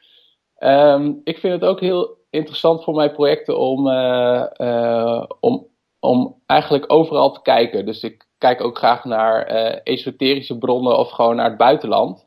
Um, 0.58 1.20
ik 1.24 1.38
vind 1.38 1.52
het 1.52 1.64
ook 1.64 1.80
heel 1.80 2.16
interessant 2.30 2.84
voor 2.84 2.94
mijn 2.94 3.12
projecten 3.12 3.58
om, 3.58 3.86
uh, 3.86 4.44
uh, 4.56 5.24
om, 5.40 5.66
om 6.00 6.42
eigenlijk 6.46 6.92
overal 6.92 7.32
te 7.32 7.42
kijken. 7.42 7.86
Dus 7.86 8.02
ik 8.02 8.26
kijk 8.38 8.60
ook 8.60 8.78
graag 8.78 9.04
naar 9.04 9.44
esoterische 9.82 10.58
bronnen 10.58 10.98
of 10.98 11.10
gewoon 11.10 11.36
naar 11.36 11.48
het 11.48 11.56
buitenland. 11.56 12.26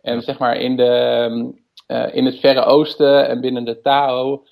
En 0.00 0.22
zeg 0.22 0.38
maar 0.38 0.56
in, 0.56 0.76
de, 0.76 1.52
in 2.12 2.24
het 2.24 2.40
Verre 2.40 2.64
Oosten 2.64 3.28
en 3.28 3.40
binnen 3.40 3.64
de 3.64 3.80
Tao 3.80 4.44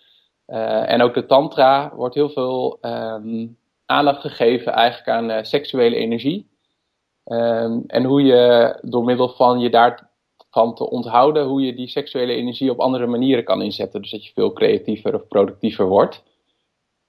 en 0.86 1.02
ook 1.02 1.14
de 1.14 1.26
Tantra 1.26 1.92
wordt 1.94 2.14
heel 2.14 2.30
veel... 2.30 2.78
Um, 2.80 3.56
aandacht 3.86 4.20
gegeven 4.20 4.72
eigenlijk 4.72 5.08
aan 5.08 5.30
uh, 5.30 5.42
seksuele 5.42 5.96
energie. 5.96 6.50
Um, 7.24 7.84
en 7.86 8.04
hoe 8.04 8.22
je 8.22 8.78
door 8.82 9.04
middel 9.04 9.28
van 9.28 9.58
je 9.58 9.70
daarvan 9.70 10.74
te 10.74 10.90
onthouden, 10.90 11.44
hoe 11.44 11.62
je 11.62 11.74
die 11.74 11.88
seksuele 11.88 12.32
energie 12.32 12.70
op 12.70 12.80
andere 12.80 13.06
manieren 13.06 13.44
kan 13.44 13.62
inzetten. 13.62 14.02
Dus 14.02 14.10
dat 14.10 14.26
je 14.26 14.32
veel 14.32 14.52
creatiever 14.52 15.14
of 15.14 15.28
productiever 15.28 15.86
wordt. 15.86 16.22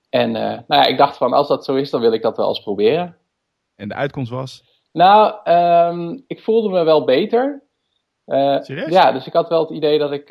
En 0.09 0.29
uh, 0.29 0.41
nou 0.43 0.63
ja, 0.67 0.85
ik 0.85 0.97
dacht 0.97 1.17
van 1.17 1.33
als 1.33 1.47
dat 1.47 1.65
zo 1.65 1.75
is, 1.75 1.89
dan 1.89 2.01
wil 2.01 2.13
ik 2.13 2.21
dat 2.21 2.37
wel 2.37 2.47
eens 2.47 2.61
proberen. 2.61 3.17
En 3.75 3.87
de 3.87 3.95
uitkomst 3.95 4.31
was? 4.31 4.63
Nou, 4.91 5.49
um, 5.51 6.23
ik 6.27 6.41
voelde 6.41 6.69
me 6.69 6.83
wel 6.83 7.03
beter. 7.03 7.63
Uh, 8.25 8.61
Serieus? 8.61 8.91
Ja, 8.91 9.11
dus 9.11 9.27
ik 9.27 9.33
had 9.33 9.49
wel 9.49 9.59
het 9.61 9.69
idee 9.69 9.99
dat 9.99 10.11
ik, 10.11 10.27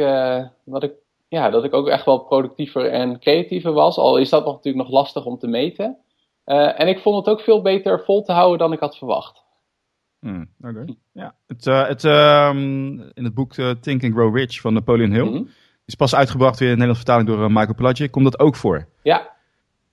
dat 0.64 0.82
ik, 0.82 0.92
ja, 1.28 1.50
dat 1.50 1.64
ik 1.64 1.74
ook 1.74 1.88
echt 1.88 2.04
wel 2.04 2.18
productiever 2.18 2.90
en 2.90 3.18
creatiever 3.18 3.72
was. 3.72 3.96
Al 3.96 4.16
is 4.16 4.30
dat 4.30 4.44
nog 4.44 4.54
natuurlijk 4.54 4.84
nog 4.84 4.94
lastig 4.94 5.24
om 5.24 5.38
te 5.38 5.46
meten. 5.46 5.98
En 6.44 6.88
ik 6.88 6.98
vond 6.98 7.26
het 7.26 7.34
ook 7.34 7.40
veel 7.40 7.62
beter 7.62 8.04
vol 8.04 8.22
te 8.22 8.32
houden 8.32 8.58
dan 8.58 8.72
ik 8.72 8.80
had 8.80 8.96
verwacht. 8.96 9.42
Hmm, 10.20 10.48
Oké. 10.60 10.84
Ja. 11.12 11.34
Het, 11.46 11.64
het, 11.64 12.04
ehm, 12.04 13.00
in 13.00 13.24
het 13.24 13.34
boek 13.34 13.54
Think 13.54 14.04
and 14.04 14.12
Grow 14.12 14.36
Rich 14.36 14.60
van 14.60 14.74
Napoleon 14.74 15.10
Hill 15.10 15.30
mhm. 15.30 15.42
is 15.84 15.94
pas 15.94 16.14
uitgebracht 16.14 16.58
weer 16.58 16.70
in 16.70 16.78
Nederlandse 16.78 17.04
vertaling 17.04 17.28
door 17.28 17.52
Michael 17.52 17.74
Pelagic. 17.74 18.10
Komt 18.10 18.24
dat 18.24 18.38
ook 18.38 18.56
voor? 18.56 18.88
Ja. 19.02 19.30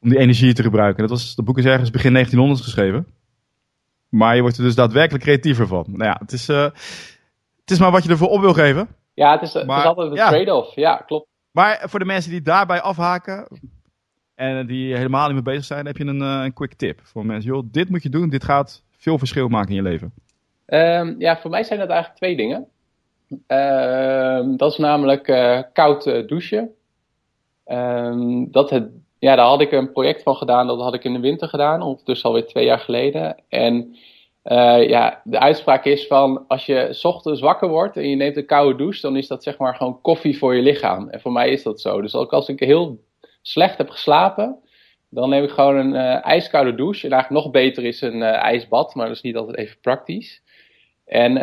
Om 0.01 0.09
die 0.09 0.19
energie 0.19 0.53
te 0.53 0.63
gebruiken. 0.63 1.01
Dat, 1.01 1.09
was, 1.09 1.35
dat 1.35 1.45
boek 1.45 1.57
is 1.57 1.65
ergens 1.65 1.91
begin 1.91 2.13
1900 2.13 2.63
geschreven. 2.63 3.07
Maar 4.09 4.35
je 4.35 4.41
wordt 4.41 4.57
er 4.57 4.63
dus 4.63 4.75
daadwerkelijk 4.75 5.23
creatiever 5.23 5.67
van. 5.67 5.85
Nou 5.87 6.03
ja, 6.03 6.17
het 6.19 6.31
is, 6.31 6.47
het 6.47 7.71
is 7.71 7.79
maar 7.79 7.91
wat 7.91 8.03
je 8.03 8.09
ervoor 8.09 8.29
op 8.29 8.41
wil 8.41 8.53
geven. 8.53 8.87
Ja, 9.13 9.31
het 9.31 9.41
is, 9.41 9.53
het 9.53 9.63
is 9.69 9.83
altijd 9.85 10.11
een 10.11 10.15
trade-off. 10.15 10.75
Ja, 10.75 10.95
klopt. 10.95 11.27
Maar 11.51 11.81
voor 11.83 11.99
de 11.99 12.05
mensen 12.05 12.31
die 12.31 12.41
daarbij 12.41 12.81
afhaken 12.81 13.47
en 14.39 14.65
die 14.65 14.95
helemaal 14.95 15.25
niet 15.25 15.33
mee 15.33 15.55
bezig 15.55 15.65
zijn, 15.65 15.85
heb 15.85 15.97
je 15.97 16.05
een, 16.05 16.21
uh, 16.21 16.41
een 16.43 16.53
quick 16.53 16.73
tip 16.73 16.99
voor 17.03 17.25
mensen. 17.25 17.51
Joh, 17.51 17.63
dit 17.71 17.89
moet 17.89 18.03
je 18.03 18.09
doen, 18.09 18.29
dit 18.29 18.43
gaat 18.43 18.83
veel 18.97 19.17
verschil 19.17 19.47
maken 19.47 19.69
in 19.69 19.75
je 19.75 19.81
leven. 19.81 20.13
Um, 20.67 21.15
ja, 21.17 21.37
voor 21.37 21.49
mij 21.49 21.63
zijn 21.63 21.79
dat 21.79 21.89
eigenlijk 21.89 22.19
twee 22.19 22.35
dingen. 22.35 22.67
Um, 23.47 24.57
dat 24.57 24.71
is 24.71 24.77
namelijk 24.77 25.27
uh, 25.27 25.61
koud 25.73 26.03
douchen. 26.03 26.69
Um, 27.65 28.51
dat 28.51 28.69
het, 28.69 28.89
ja, 29.19 29.35
daar 29.35 29.45
had 29.45 29.61
ik 29.61 29.71
een 29.71 29.91
project 29.91 30.23
van 30.23 30.35
gedaan, 30.35 30.67
dat 30.67 30.81
had 30.81 30.93
ik 30.93 31.03
in 31.03 31.13
de 31.13 31.19
winter 31.19 31.47
gedaan, 31.47 31.81
ondertussen 31.81 32.29
alweer 32.29 32.47
twee 32.47 32.65
jaar 32.65 32.79
geleden. 32.79 33.35
En 33.49 33.95
ja, 34.87 35.21
de 35.23 35.39
uitspraak 35.39 35.85
is 35.85 36.07
van 36.07 36.45
als 36.47 36.65
je 36.65 36.99
ochtends 37.01 37.41
wakker 37.41 37.69
wordt 37.69 37.97
en 37.97 38.09
je 38.09 38.15
neemt 38.15 38.37
een 38.37 38.45
koude 38.45 38.77
douche, 38.77 39.01
dan 39.01 39.17
is 39.17 39.27
dat 39.27 39.43
zeg 39.43 39.57
maar 39.57 39.75
gewoon 39.75 40.01
koffie 40.01 40.37
voor 40.37 40.55
je 40.55 40.61
lichaam. 40.61 41.09
En 41.09 41.21
voor 41.21 41.31
mij 41.31 41.49
is 41.49 41.63
dat 41.63 41.81
zo. 41.81 42.01
Dus 42.01 42.15
ook 42.15 42.31
als 42.31 42.49
ik 42.49 42.59
heel 42.59 43.07
slecht 43.49 43.77
heb 43.77 43.89
geslapen, 43.89 44.57
dan 45.09 45.29
neem 45.29 45.43
ik 45.43 45.49
gewoon 45.49 45.75
een 45.75 45.93
uh, 45.93 46.25
ijskoude 46.25 46.75
douche. 46.75 47.05
En 47.05 47.11
eigenlijk 47.11 47.43
nog 47.43 47.53
beter 47.53 47.83
is 47.83 48.01
een 48.01 48.21
uh, 48.21 48.33
ijsbad, 48.33 48.95
maar 48.95 49.07
dat 49.07 49.15
is 49.15 49.21
niet 49.21 49.35
altijd 49.35 49.57
even 49.57 49.77
praktisch. 49.81 50.41
En 51.05 51.33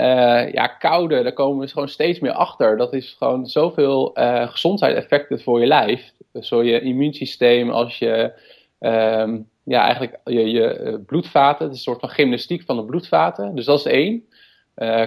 ja, 0.53 0.67
koude, 0.67 1.23
daar 1.23 1.33
komen 1.33 1.67
we 1.67 1.73
gewoon 1.73 1.89
steeds 1.89 2.21
meer 2.21 2.33
achter. 2.33 2.77
Dat 2.77 2.93
is 2.93 3.15
gewoon 3.19 3.47
zoveel 3.47 4.11
gezondheidseffecten 4.49 5.41
voor 5.41 5.61
je 5.61 5.67
lijf. 5.67 6.13
Dus 6.33 6.49
voor 6.49 6.65
je 6.65 6.81
immuunsysteem, 6.81 7.71
als 7.71 7.99
je 7.99 8.33
um, 8.81 9.49
ja, 9.67 9.83
eigenlijk 9.83 10.21
je, 10.25 10.51
je 10.51 10.69
eh, 10.69 10.95
bloedvaten. 11.07 11.65
Het 11.65 11.75
is 11.75 11.79
een 11.79 11.93
soort 11.93 12.01
van 12.01 12.09
gymnastiek 12.09 12.63
van 12.63 12.77
de 12.77 12.85
bloedvaten. 12.85 13.55
Dus 13.55 13.65
dat 13.65 13.79
is 13.79 13.85
één. 13.85 14.25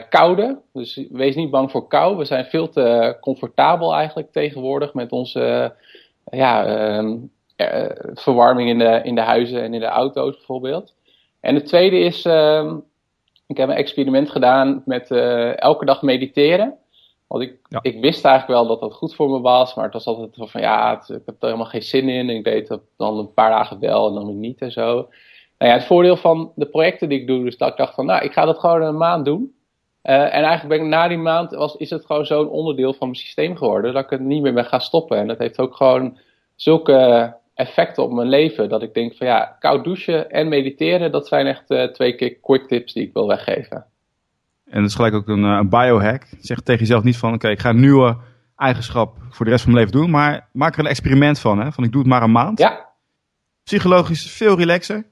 Koude. 0.10 0.60
Dus 0.74 1.08
wees 1.12 1.36
niet 1.36 1.50
bang 1.50 1.72
voor 1.72 1.88
kou. 1.88 2.18
We 2.18 2.26
zijn 2.26 2.45
veel 2.45 2.70
te 2.70 3.18
comfortabel 3.22 3.95
eigenlijk 3.95 4.32
tegenwoordig 4.32 4.93
met 4.93 5.12
onze 5.12 5.74
ja, 6.32 6.99
uh, 6.99 7.19
verwarming 8.13 8.69
in 8.69 8.80
de, 8.80 9.01
in 9.03 9.15
de 9.15 9.21
huizen 9.21 9.61
en 9.61 9.73
in 9.73 9.80
de 9.80 9.86
auto's 9.86 10.36
bijvoorbeeld. 10.36 10.93
En 11.39 11.55
het 11.55 11.65
tweede 11.65 11.99
is, 11.99 12.25
uh, 12.25 12.73
ik 13.47 13.57
heb 13.57 13.69
een 13.69 13.75
experiment 13.75 14.30
gedaan 14.30 14.82
met 14.86 15.11
elke 15.55 15.86
dag 15.86 16.01
mediteren. 16.01 16.77
Want 17.27 17.43
ik, 17.43 17.59
ik 17.82 18.01
wist 18.01 18.25
eigenlijk 18.25 18.59
wel 18.59 18.67
dat 18.67 18.80
dat 18.80 18.93
goed 18.93 19.15
voor 19.15 19.30
me 19.30 19.39
was, 19.39 19.75
maar 19.75 19.84
het 19.84 19.93
was 19.93 20.05
altijd 20.05 20.49
van 20.51 20.61
ja, 20.61 20.95
het, 20.95 21.09
ik 21.09 21.21
heb 21.25 21.36
er 21.39 21.45
helemaal 21.45 21.65
geen 21.65 21.82
zin 21.82 22.09
in. 22.09 22.30
Ik 22.30 22.43
deed 22.43 22.69
het 22.69 22.82
dan 22.97 23.17
een 23.17 23.34
paar 23.34 23.49
dagen 23.49 23.80
wel 23.80 24.07
en 24.07 24.13
dan 24.13 24.25
weer 24.25 24.36
niet 24.36 24.61
en 24.61 24.71
zo. 24.71 25.09
Nou 25.57 25.71
ja, 25.71 25.77
het 25.77 25.86
voordeel 25.86 26.17
van 26.17 26.51
de 26.55 26.65
projecten 26.65 27.09
die 27.09 27.19
ik 27.19 27.27
doe, 27.27 27.43
dus 27.43 27.57
dat 27.57 27.69
ik 27.69 27.77
dacht 27.77 27.93
van 27.93 28.05
nou, 28.05 28.23
ik 28.23 28.32
ga 28.32 28.45
dat 28.45 28.59
gewoon 28.59 28.82
een 28.82 28.97
maand 28.97 29.25
doen. 29.25 29.53
Uh, 30.04 30.16
en 30.16 30.43
eigenlijk 30.43 30.68
ben 30.68 30.80
ik 30.80 30.93
na 30.93 31.08
die 31.08 31.18
maand, 31.18 31.52
was, 31.52 31.76
is 31.76 31.89
het 31.89 32.06
gewoon 32.06 32.26
zo'n 32.26 32.50
onderdeel 32.50 32.93
van 32.93 33.08
mijn 33.08 33.20
systeem 33.20 33.58
geworden, 33.58 33.93
dat 33.93 34.04
ik 34.04 34.10
het 34.10 34.20
niet 34.20 34.41
meer 34.41 34.54
ben 34.54 34.66
gaan 34.66 34.82
stoppen. 34.82 35.18
En 35.18 35.28
dat 35.28 35.38
heeft 35.38 35.60
ook 35.60 35.76
gewoon 35.76 36.18
zulke 36.56 37.34
effecten 37.54 38.04
op 38.04 38.12
mijn 38.12 38.30
leven, 38.30 38.70
dat 38.70 38.84
ik 38.84 38.93
denk 38.93 39.16
van 39.16 39.28
ja, 39.28 39.56
koud 39.60 39.84
douchen 39.84 40.30
en 40.30 40.47
mediteren, 40.47 41.12
dat 41.12 41.28
zijn 41.28 41.47
echt 41.47 41.72
uh, 41.72 41.84
twee 41.84 42.16
keer 42.16 42.36
quick 42.41 42.68
tips 42.68 42.93
die 42.93 43.04
ik 43.04 43.14
wil 43.14 43.28
weggeven. 43.28 43.86
En 44.70 44.82
dat 44.82 44.89
is 44.89 44.95
gelijk 44.95 45.14
ook 45.14 45.28
een, 45.28 45.43
eh, 45.43 45.58
een 45.60 45.70
biohack. 45.70 46.28
Zeg 46.39 46.60
tegen 46.60 46.80
jezelf 46.80 47.04
niet 47.04 47.18
van, 47.18 47.34
oké, 47.34 47.50
ik 47.50 47.60
ga 47.60 47.70
een 47.70 47.80
nieuwe 47.80 48.18
eigenschap 48.56 49.18
voor 49.30 49.45
de 49.45 49.52
rest 49.52 49.64
van 49.64 49.74
mijn 49.74 49.86
leven 49.86 50.02
doen. 50.02 50.12
Maar 50.12 50.47
maak 50.52 50.74
er 50.74 50.80
een 50.80 50.86
experiment 50.86 51.39
van. 51.39 51.60
Hè? 51.60 51.72
Van 51.72 51.84
ik 51.84 51.91
doe 51.91 52.02
het 52.02 52.10
maar 52.10 52.24
een 52.24 52.32
maand. 52.32 52.60
Ja. 52.60 52.88
Psychologisch 53.64 54.32
veel 54.32 54.58
relaxer. 54.58 55.06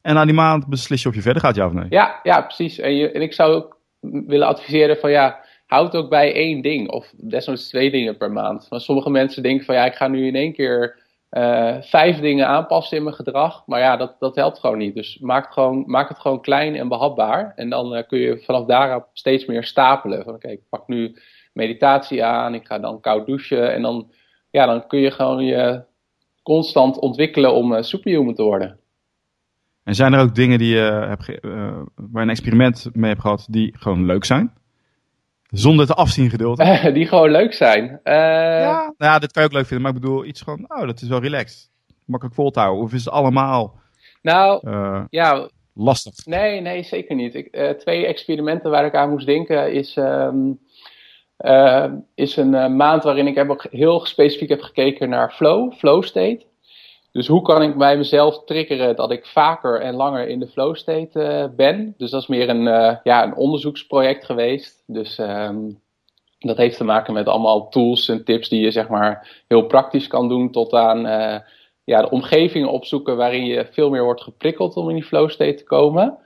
En 0.00 0.14
na 0.14 0.24
die 0.24 0.34
maand 0.34 0.66
beslis 0.66 1.02
je 1.02 1.08
of 1.08 1.14
je 1.14 1.22
verder 1.22 1.42
gaat, 1.42 1.54
ja 1.54 1.66
of 1.66 1.72
nee. 1.72 1.86
Ja, 1.88 2.20
ja 2.22 2.40
precies. 2.40 2.78
En, 2.78 2.96
je, 2.96 3.10
en 3.10 3.22
ik 3.22 3.32
zou 3.32 3.54
ook 3.54 3.78
willen 4.10 4.46
adviseren 4.46 4.96
van 4.96 5.10
ja, 5.10 5.44
houd 5.66 5.96
ook 5.96 6.08
bij 6.08 6.34
één 6.34 6.62
ding. 6.62 6.90
Of 6.90 7.12
desnoods 7.16 7.68
twee 7.68 7.90
dingen 7.90 8.16
per 8.16 8.32
maand. 8.32 8.68
Want 8.68 8.82
sommige 8.82 9.10
mensen 9.10 9.42
denken 9.42 9.64
van 9.64 9.74
ja, 9.74 9.84
ik 9.84 9.94
ga 9.94 10.08
nu 10.08 10.26
in 10.26 10.34
één 10.34 10.52
keer 10.52 11.00
uh, 11.30 11.76
vijf 11.80 12.20
dingen 12.20 12.46
aanpassen 12.46 12.96
in 12.96 13.02
mijn 13.02 13.14
gedrag. 13.14 13.62
Maar 13.66 13.80
ja, 13.80 13.96
dat, 13.96 14.16
dat 14.18 14.36
helpt 14.36 14.58
gewoon 14.58 14.78
niet. 14.78 14.94
Dus 14.94 15.18
maak 15.18 15.44
het 15.44 15.52
gewoon, 15.52 15.84
maak 15.86 16.08
het 16.08 16.18
gewoon 16.18 16.40
klein 16.40 16.76
en 16.76 16.88
behapbaar. 16.88 17.52
En 17.56 17.70
dan 17.70 17.96
uh, 17.96 18.02
kun 18.06 18.18
je 18.18 18.42
vanaf 18.44 18.64
daarop 18.64 19.08
steeds 19.12 19.46
meer 19.46 19.64
stapelen. 19.64 20.24
Van 20.24 20.34
oké, 20.34 20.48
ik 20.48 20.68
pak 20.68 20.88
nu 20.88 21.16
meditatie 21.52 22.24
aan, 22.24 22.54
ik 22.54 22.66
ga 22.66 22.78
dan 22.78 23.00
koud 23.00 23.26
douchen. 23.26 23.72
En 23.72 23.82
dan, 23.82 24.10
ja, 24.50 24.66
dan 24.66 24.86
kun 24.86 24.98
je 24.98 25.10
gewoon 25.10 25.44
je 25.44 25.82
constant 26.42 26.98
ontwikkelen 26.98 27.54
om 27.54 27.72
uh, 27.72 27.82
superhuman 27.82 28.34
te 28.34 28.42
worden. 28.42 28.81
En 29.84 29.94
zijn 29.94 30.12
er 30.12 30.20
ook 30.20 30.34
dingen 30.34 30.58
die 30.58 30.74
je 30.74 30.80
hebt 30.80 31.26
waar 31.26 31.86
je 31.94 32.20
een 32.20 32.30
experiment 32.30 32.88
mee 32.92 33.10
hebt 33.10 33.20
gehad 33.20 33.46
die 33.50 33.74
gewoon 33.78 34.06
leuk 34.06 34.24
zijn? 34.24 34.52
Zonder 35.48 35.86
te 35.86 35.94
afzien 35.94 36.30
gedeelte. 36.30 36.90
die 36.94 37.06
gewoon 37.06 37.30
leuk 37.30 37.52
zijn. 37.52 37.84
Uh... 37.84 38.12
Ja, 38.62 38.94
nou 38.96 39.12
ja, 39.12 39.18
dit 39.18 39.32
kan 39.32 39.42
je 39.42 39.48
ook 39.48 39.54
leuk 39.54 39.66
vinden. 39.66 39.86
Maar 39.86 39.94
ik 39.94 40.00
bedoel, 40.00 40.24
iets 40.24 40.40
gewoon, 40.40 40.64
oh, 40.68 40.86
dat 40.86 41.00
is 41.00 41.08
wel 41.08 41.20
relaxed. 41.20 41.70
Makkelijk 42.04 42.36
vol 42.36 42.50
te 42.50 42.60
houden. 42.60 42.82
Of 42.82 42.92
is 42.92 43.04
het 43.04 43.14
allemaal 43.14 43.80
nou, 44.22 44.68
uh, 44.68 45.02
ja, 45.10 45.48
lastig? 45.74 46.26
Nee, 46.26 46.60
nee, 46.60 46.82
zeker 46.82 47.14
niet. 47.14 47.34
Ik, 47.34 47.56
uh, 47.56 47.70
twee 47.70 48.06
experimenten 48.06 48.70
waar 48.70 48.84
ik 48.84 48.94
aan 48.94 49.10
moest 49.10 49.26
denken 49.26 49.72
is... 49.72 49.96
Um, 49.96 50.60
is 52.14 52.36
een 52.36 52.76
maand 52.76 53.02
waarin 53.02 53.26
ik 53.26 53.34
heb 53.34 53.66
heel 53.70 54.06
specifiek 54.06 54.48
heb 54.48 54.60
gekeken 54.60 55.08
naar 55.08 55.30
flow, 55.32 55.72
flow 55.72 56.02
state. 56.02 56.46
Dus 57.12 57.26
hoe 57.26 57.42
kan 57.42 57.62
ik 57.62 57.76
bij 57.76 57.96
mezelf 57.96 58.44
triggeren 58.44 58.96
dat 58.96 59.10
ik 59.10 59.26
vaker 59.26 59.80
en 59.80 59.94
langer 59.94 60.28
in 60.28 60.38
de 60.38 60.46
flow 60.46 60.76
state 60.76 61.20
uh, 61.20 61.56
ben? 61.56 61.94
Dus 61.96 62.10
dat 62.10 62.22
is 62.22 62.28
meer 62.28 62.48
een, 62.48 62.66
uh, 62.66 62.96
ja, 63.02 63.24
een 63.24 63.36
onderzoeksproject 63.36 64.24
geweest. 64.24 64.82
Dus 64.86 65.18
um, 65.18 65.80
dat 66.38 66.56
heeft 66.56 66.76
te 66.76 66.84
maken 66.84 67.14
met 67.14 67.26
allemaal 67.26 67.68
tools 67.68 68.08
en 68.08 68.24
tips 68.24 68.48
die 68.48 68.60
je 68.60 68.70
zeg 68.70 68.88
maar 68.88 69.42
heel 69.48 69.66
praktisch 69.66 70.06
kan 70.06 70.28
doen 70.28 70.50
tot 70.50 70.72
aan 70.72 71.06
uh, 71.06 71.38
ja, 71.84 72.00
de 72.00 72.10
omgevingen 72.10 72.70
opzoeken 72.70 73.16
waarin 73.16 73.46
je 73.46 73.66
veel 73.70 73.90
meer 73.90 74.04
wordt 74.04 74.22
geprikkeld 74.22 74.76
om 74.76 74.88
in 74.88 74.94
die 74.94 75.04
flow 75.04 75.30
state 75.30 75.54
te 75.54 75.64
komen. 75.64 76.18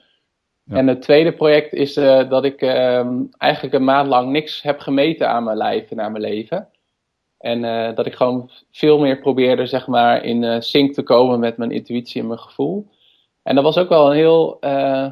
Ja. 0.64 0.76
En 0.76 0.86
het 0.86 1.02
tweede 1.02 1.32
project 1.32 1.72
is 1.72 1.94
dat 2.28 2.44
ik 2.44 2.60
um, 2.60 3.28
eigenlijk 3.38 3.74
een 3.74 3.84
maand 3.84 4.08
lang 4.08 4.30
niks 4.30 4.62
heb 4.62 4.78
gemeten 4.78 5.28
aan 5.28 5.44
mijn 5.44 5.56
lijf 5.56 5.90
en 5.90 6.00
aan 6.00 6.12
mijn 6.12 6.24
leven. 6.24 6.68
En 7.38 7.64
uh, 7.64 7.94
dat 7.94 8.06
ik 8.06 8.14
gewoon 8.14 8.50
veel 8.70 8.98
meer 8.98 9.18
probeerde, 9.18 9.66
zeg 9.66 9.86
maar, 9.86 10.24
in 10.24 10.42
uh, 10.42 10.60
sync 10.60 10.94
te 10.94 11.02
komen 11.02 11.40
met 11.40 11.56
mijn 11.56 11.70
intuïtie 11.70 12.20
en 12.20 12.26
mijn 12.26 12.38
gevoel. 12.38 12.88
En 13.42 13.54
dat 13.54 13.64
was 13.64 13.78
ook 13.78 13.88
wel 13.88 14.06
een 14.10 14.16
heel, 14.16 14.56
uh, 14.60 15.08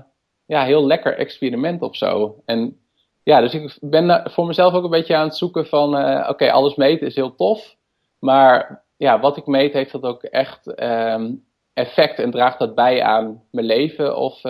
ja, 0.46 0.64
heel 0.64 0.86
lekker 0.86 1.16
experiment 1.16 1.82
of 1.82 1.96
zo. 1.96 2.42
En 2.44 2.78
ja, 3.22 3.40
dus 3.40 3.54
ik 3.54 3.78
ben 3.80 4.30
voor 4.30 4.46
mezelf 4.46 4.74
ook 4.74 4.84
een 4.84 4.90
beetje 4.90 5.16
aan 5.16 5.26
het 5.26 5.36
zoeken 5.36 5.66
van, 5.66 5.96
oké, 6.28 6.52
alles 6.52 6.74
meten 6.74 7.06
is 7.06 7.14
heel 7.14 7.34
tof. 7.34 7.76
Maar 8.18 8.84
ja, 8.96 9.20
wat 9.20 9.36
ik 9.36 9.46
meet, 9.46 9.72
heeft 9.72 9.92
dat 9.92 10.02
ook 10.02 10.22
echt 10.22 10.82
um, 10.82 11.44
effect 11.72 12.18
en 12.18 12.30
draagt 12.30 12.58
dat 12.58 12.74
bij 12.74 13.02
aan 13.02 13.42
mijn 13.50 13.66
leven? 13.66 14.16
Of, 14.16 14.42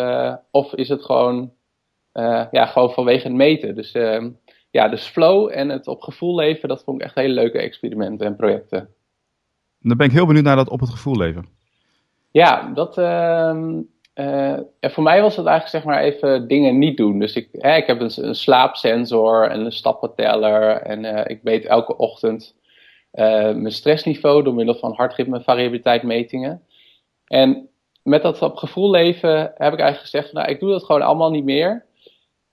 of 0.50 0.74
is 0.74 0.88
het 0.88 1.04
gewoon, 1.04 1.52
ja, 2.50 2.66
gewoon 2.66 2.92
vanwege 2.92 3.26
het 3.26 3.36
meten? 3.36 3.74
Dus 3.74 3.92
ehm, 3.92 4.30
ja, 4.74 4.88
dus 4.88 5.06
flow 5.06 5.50
en 5.52 5.68
het 5.68 5.86
op 5.86 6.02
gevoel 6.02 6.34
leven, 6.34 6.68
dat 6.68 6.84
vond 6.84 7.00
ik 7.00 7.06
echt 7.06 7.14
hele 7.14 7.34
leuke 7.34 7.58
experimenten 7.58 8.26
en 8.26 8.36
projecten. 8.36 8.88
Dan 9.80 9.96
ben 9.96 10.06
ik 10.06 10.12
heel 10.12 10.26
benieuwd 10.26 10.44
naar 10.44 10.56
dat 10.56 10.68
op 10.68 10.80
het 10.80 10.90
gevoel 10.90 11.16
leven. 11.16 11.46
Ja, 12.30 12.70
dat, 12.74 12.98
uh, 12.98 13.56
uh, 14.14 14.58
voor 14.80 15.02
mij 15.02 15.22
was 15.22 15.36
het 15.36 15.46
eigenlijk 15.46 15.68
zeg 15.68 15.84
maar 15.84 16.02
even 16.02 16.48
dingen 16.48 16.78
niet 16.78 16.96
doen. 16.96 17.18
Dus 17.18 17.36
ik, 17.36 17.48
hè, 17.52 17.76
ik 17.76 17.86
heb 17.86 18.00
een, 18.00 18.10
een, 18.16 18.34
slaapsensor 18.34 19.48
en 19.48 19.60
een 19.60 19.72
stappenteller 19.72 20.82
en 20.82 21.04
uh, 21.04 21.22
ik 21.26 21.40
weet 21.42 21.64
elke 21.64 21.96
ochtend 21.96 22.54
uh, 23.12 23.24
mijn 23.34 23.72
stressniveau 23.72 24.42
door 24.42 24.54
middel 24.54 24.74
van 24.74 24.94
hartritme 24.94 25.42
variabiliteit 25.42 26.02
metingen. 26.02 26.62
En 27.26 27.68
met 28.02 28.22
dat 28.22 28.42
op 28.42 28.56
gevoel 28.56 28.90
leven 28.90 29.38
heb 29.38 29.72
ik 29.72 29.80
eigenlijk 29.80 29.98
gezegd, 29.98 30.32
nou 30.32 30.48
ik 30.48 30.60
doe 30.60 30.70
dat 30.70 30.84
gewoon 30.84 31.02
allemaal 31.02 31.30
niet 31.30 31.44
meer. 31.44 31.84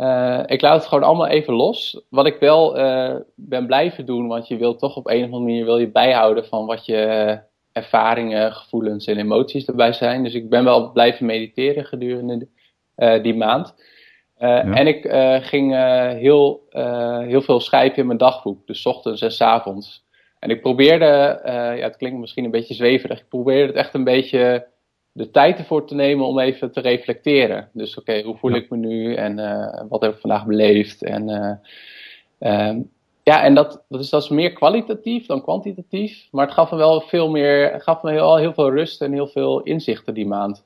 Uh, 0.02 0.42
ik 0.46 0.62
laat 0.62 0.80
het 0.80 0.88
gewoon 0.88 1.04
allemaal 1.04 1.28
even 1.28 1.54
los. 1.54 2.02
Wat 2.10 2.26
ik 2.26 2.40
wel 2.40 2.80
uh, 2.80 3.16
ben 3.36 3.66
blijven 3.66 4.06
doen, 4.06 4.28
want 4.28 4.48
je 4.48 4.58
wilt 4.58 4.80
toch 4.80 4.96
op 4.96 5.08
een 5.08 5.18
of 5.18 5.24
andere 5.24 5.44
manier 5.44 5.66
wil 5.66 5.78
je 5.78 5.92
bijhouden 5.92 6.46
van 6.46 6.66
wat 6.66 6.86
je 6.86 7.40
ervaringen, 7.72 8.54
gevoelens 8.54 9.06
en 9.06 9.18
emoties 9.18 9.66
erbij 9.66 9.94
zijn. 9.94 10.24
Dus 10.24 10.34
ik 10.34 10.50
ben 10.50 10.64
wel 10.64 10.92
blijven 10.92 11.26
mediteren 11.26 11.86
gedurende 11.86 12.48
uh, 12.98 13.24
die 13.24 13.36
maand. 13.36 13.76
Ja. 14.38 14.64
En 14.64 14.88
ik 14.88 15.08
ging 15.46 15.76
heel, 16.20 16.62
heel 17.28 17.42
veel 17.42 17.60
schrijven 17.60 17.98
in 17.98 18.06
mijn 18.06 18.18
dagboek, 18.18 18.68
dus 18.68 18.86
ochtends 18.86 19.22
en 19.22 19.32
s 19.32 19.42
avonds. 19.42 20.06
En 20.40 20.50
ik 20.50 20.62
probeerde, 20.62 21.40
ja, 21.46 21.76
het 21.76 21.98
klinkt 21.98 22.20
misschien 22.20 22.46
een 22.46 22.52
beetje 22.52 22.74
zweverig, 22.74 23.20
ik 23.20 23.30
probeerde 23.30 23.68
het 23.68 23.76
echt 23.76 23.94
een 23.94 24.04
beetje 24.04 24.68
de 25.12 25.32
tijd 25.32 25.58
ervoor 25.58 25.88
te 25.88 25.96
nemen 25.96 26.26
om 26.26 26.40
even 26.40 26.72
te 26.72 26.80
reflecteren. 26.80 27.70
Dus 27.74 27.98
oké, 27.98 28.22
hoe 28.22 28.38
voel 28.38 28.52
ik 28.52 28.70
me 28.70 28.78
nu 28.78 29.16
en 29.16 29.36
wat 29.90 30.02
heb 30.02 30.14
ik 30.14 30.20
vandaag 30.20 30.46
beleefd? 30.46 31.04
En, 31.04 31.60
ehm, 32.40 32.80
ja, 33.24 33.44
en 33.44 33.56
dat, 33.56 33.84
dat, 33.90 34.00
is, 34.00 34.10
dat 34.10 34.24
is 34.24 34.30
meer 34.30 34.54
kwalitatief 34.54 35.26
dan 35.26 35.42
kwantitatief. 35.42 36.28
Maar 36.32 36.46
het 36.46 36.54
gaf 36.54 36.72
me 36.72 36.78
wel 36.78 37.02
veel 37.02 37.30
meer, 37.30 37.82
gaf 37.82 38.04
me 38.04 38.12
heel, 38.12 38.38
heel 38.38 38.54
veel 38.54 38.72
rust 38.72 39.02
en 39.02 39.12
heel 39.12 39.28
veel 39.28 39.62
inzichten 39.62 40.14
die 40.14 40.28
maand. 40.28 40.64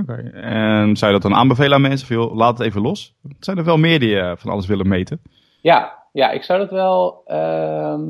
Oké, 0.00 0.30
en 0.32 0.96
zou 0.96 1.12
je 1.12 1.20
dat 1.20 1.30
dan 1.30 1.40
aanbevelen 1.40 1.72
aan 1.72 1.80
mensen? 1.80 2.34
Laat 2.34 2.58
het 2.58 2.66
even 2.66 2.80
los. 2.80 3.14
Zijn 3.40 3.58
er 3.58 3.64
wel 3.64 3.76
meer 3.76 3.98
die 3.98 4.14
uh, 4.14 4.32
van 4.36 4.50
alles 4.50 4.66
willen 4.66 4.88
meten? 4.88 5.20
Ja, 5.60 6.04
ja 6.12 6.30
ik 6.30 6.42
zou 6.42 6.58
dat 6.58 6.70
wel. 6.70 7.22
Uh, 7.26 8.00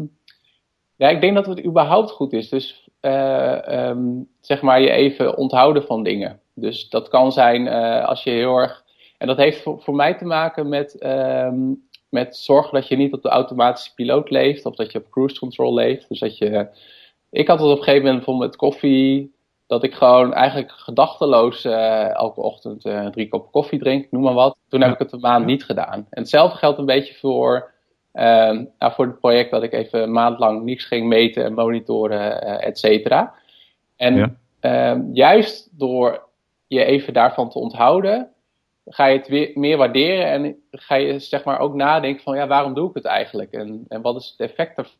ja, 0.97 1.09
ik 1.09 1.21
denk 1.21 1.35
dat 1.35 1.47
het 1.47 1.65
überhaupt 1.65 2.11
goed 2.11 2.33
is. 2.33 2.49
Dus 2.49 2.88
um, 3.01 4.29
zeg 4.41 4.63
maar 4.63 4.81
je 4.81 4.91
even 4.91 5.37
onthouden 5.37 5.83
van 5.83 6.03
dingen. 6.03 6.41
Dus 6.55 6.89
dat 6.89 7.09
kan 7.09 7.33
zijn 7.33 7.67
uh, 7.67 8.05
als 8.05 8.23
je 8.23 8.31
heel 8.31 8.57
erg. 8.57 8.85
En 9.19 9.27
dat 9.27 9.37
heeft 9.37 9.63
voor, 9.63 9.83
voor 9.83 9.95
mij 9.95 10.15
te 10.15 10.25
maken 10.25 10.69
met, 10.69 11.05
um, 11.05 11.89
met 12.09 12.37
zorgen 12.37 12.75
dat 12.75 12.89
je 12.89 12.97
niet 12.97 13.13
op 13.13 13.23
de 13.23 13.29
automatische 13.29 13.95
piloot 13.95 14.31
leeft. 14.31 14.67
Of 14.67 14.75
dat 14.75 14.93
je 14.93 14.99
op 14.99 15.11
cruise 15.11 15.39
control 15.39 15.75
leeft. 15.75 16.09
Dus 16.09 16.19
dat 16.19 16.39
je. 16.39 16.69
Ik 17.31 17.49
had 17.49 17.59
het 17.59 17.69
op 17.69 17.77
een 17.77 17.83
gegeven 17.83 18.07
moment 18.07 18.25
bijvoorbeeld 18.25 18.51
met 18.51 18.61
koffie 18.61 19.37
dat 19.67 19.83
ik 19.83 19.95
gewoon 19.95 20.35
eigenlijk 20.35 20.73
gedachteloos 20.73 21.65
uh, 21.65 22.15
elke 22.15 22.41
ochtend 22.41 22.87
uh, 22.87 23.07
drie 23.07 23.29
koppen 23.29 23.51
koffie 23.51 23.79
drink, 23.79 24.11
noem 24.11 24.23
maar 24.23 24.35
wat. 24.35 24.57
Toen 24.69 24.81
heb 24.81 24.93
ik 24.93 24.99
het 24.99 25.13
een 25.13 25.21
maand 25.21 25.47
niet 25.47 25.65
gedaan. 25.65 26.07
En 26.11 26.21
hetzelfde 26.21 26.59
geldt 26.59 26.79
een 26.79 26.87
beetje 26.87 27.15
voor, 27.15 27.75
nou, 28.13 28.93
voor 28.93 29.07
het 29.07 29.19
project 29.19 29.51
dat 29.51 29.63
ik 29.63 29.73
even 29.73 30.03
een 30.03 30.13
maand 30.13 30.39
lang 30.39 30.63
niets 30.63 30.85
ging 30.85 31.07
meten 31.07 31.45
en 31.45 31.55
monitoren, 31.55 32.45
uh, 32.45 32.67
et 32.67 32.79
cetera. 32.79 33.35
En 33.97 34.17
ja. 34.17 34.37
Ehm, 34.61 35.03
juist 35.13 35.79
door 35.79 36.29
je 36.67 36.85
even 36.85 37.13
daarvan 37.13 37.51
te 37.51 37.59
onthouden, 37.59 38.31
ga 38.87 39.07
je 39.07 39.19
het 39.19 39.29
weer 39.29 39.51
meer 39.55 39.77
waarderen 39.77 40.27
en 40.27 40.57
ga 40.71 40.95
je 40.95 41.19
zeg 41.19 41.45
maar 41.45 41.59
ook 41.59 41.75
nadenken 41.75 42.23
van 42.23 42.37
ja, 42.37 42.47
waarom 42.47 42.75
doe 42.75 42.89
ik 42.89 42.95
het 42.95 43.05
eigenlijk? 43.05 43.53
En, 43.53 43.85
en 43.89 44.03
wat 44.03 44.17
is 44.17 44.35
het 44.37 44.51
effect 44.51 44.91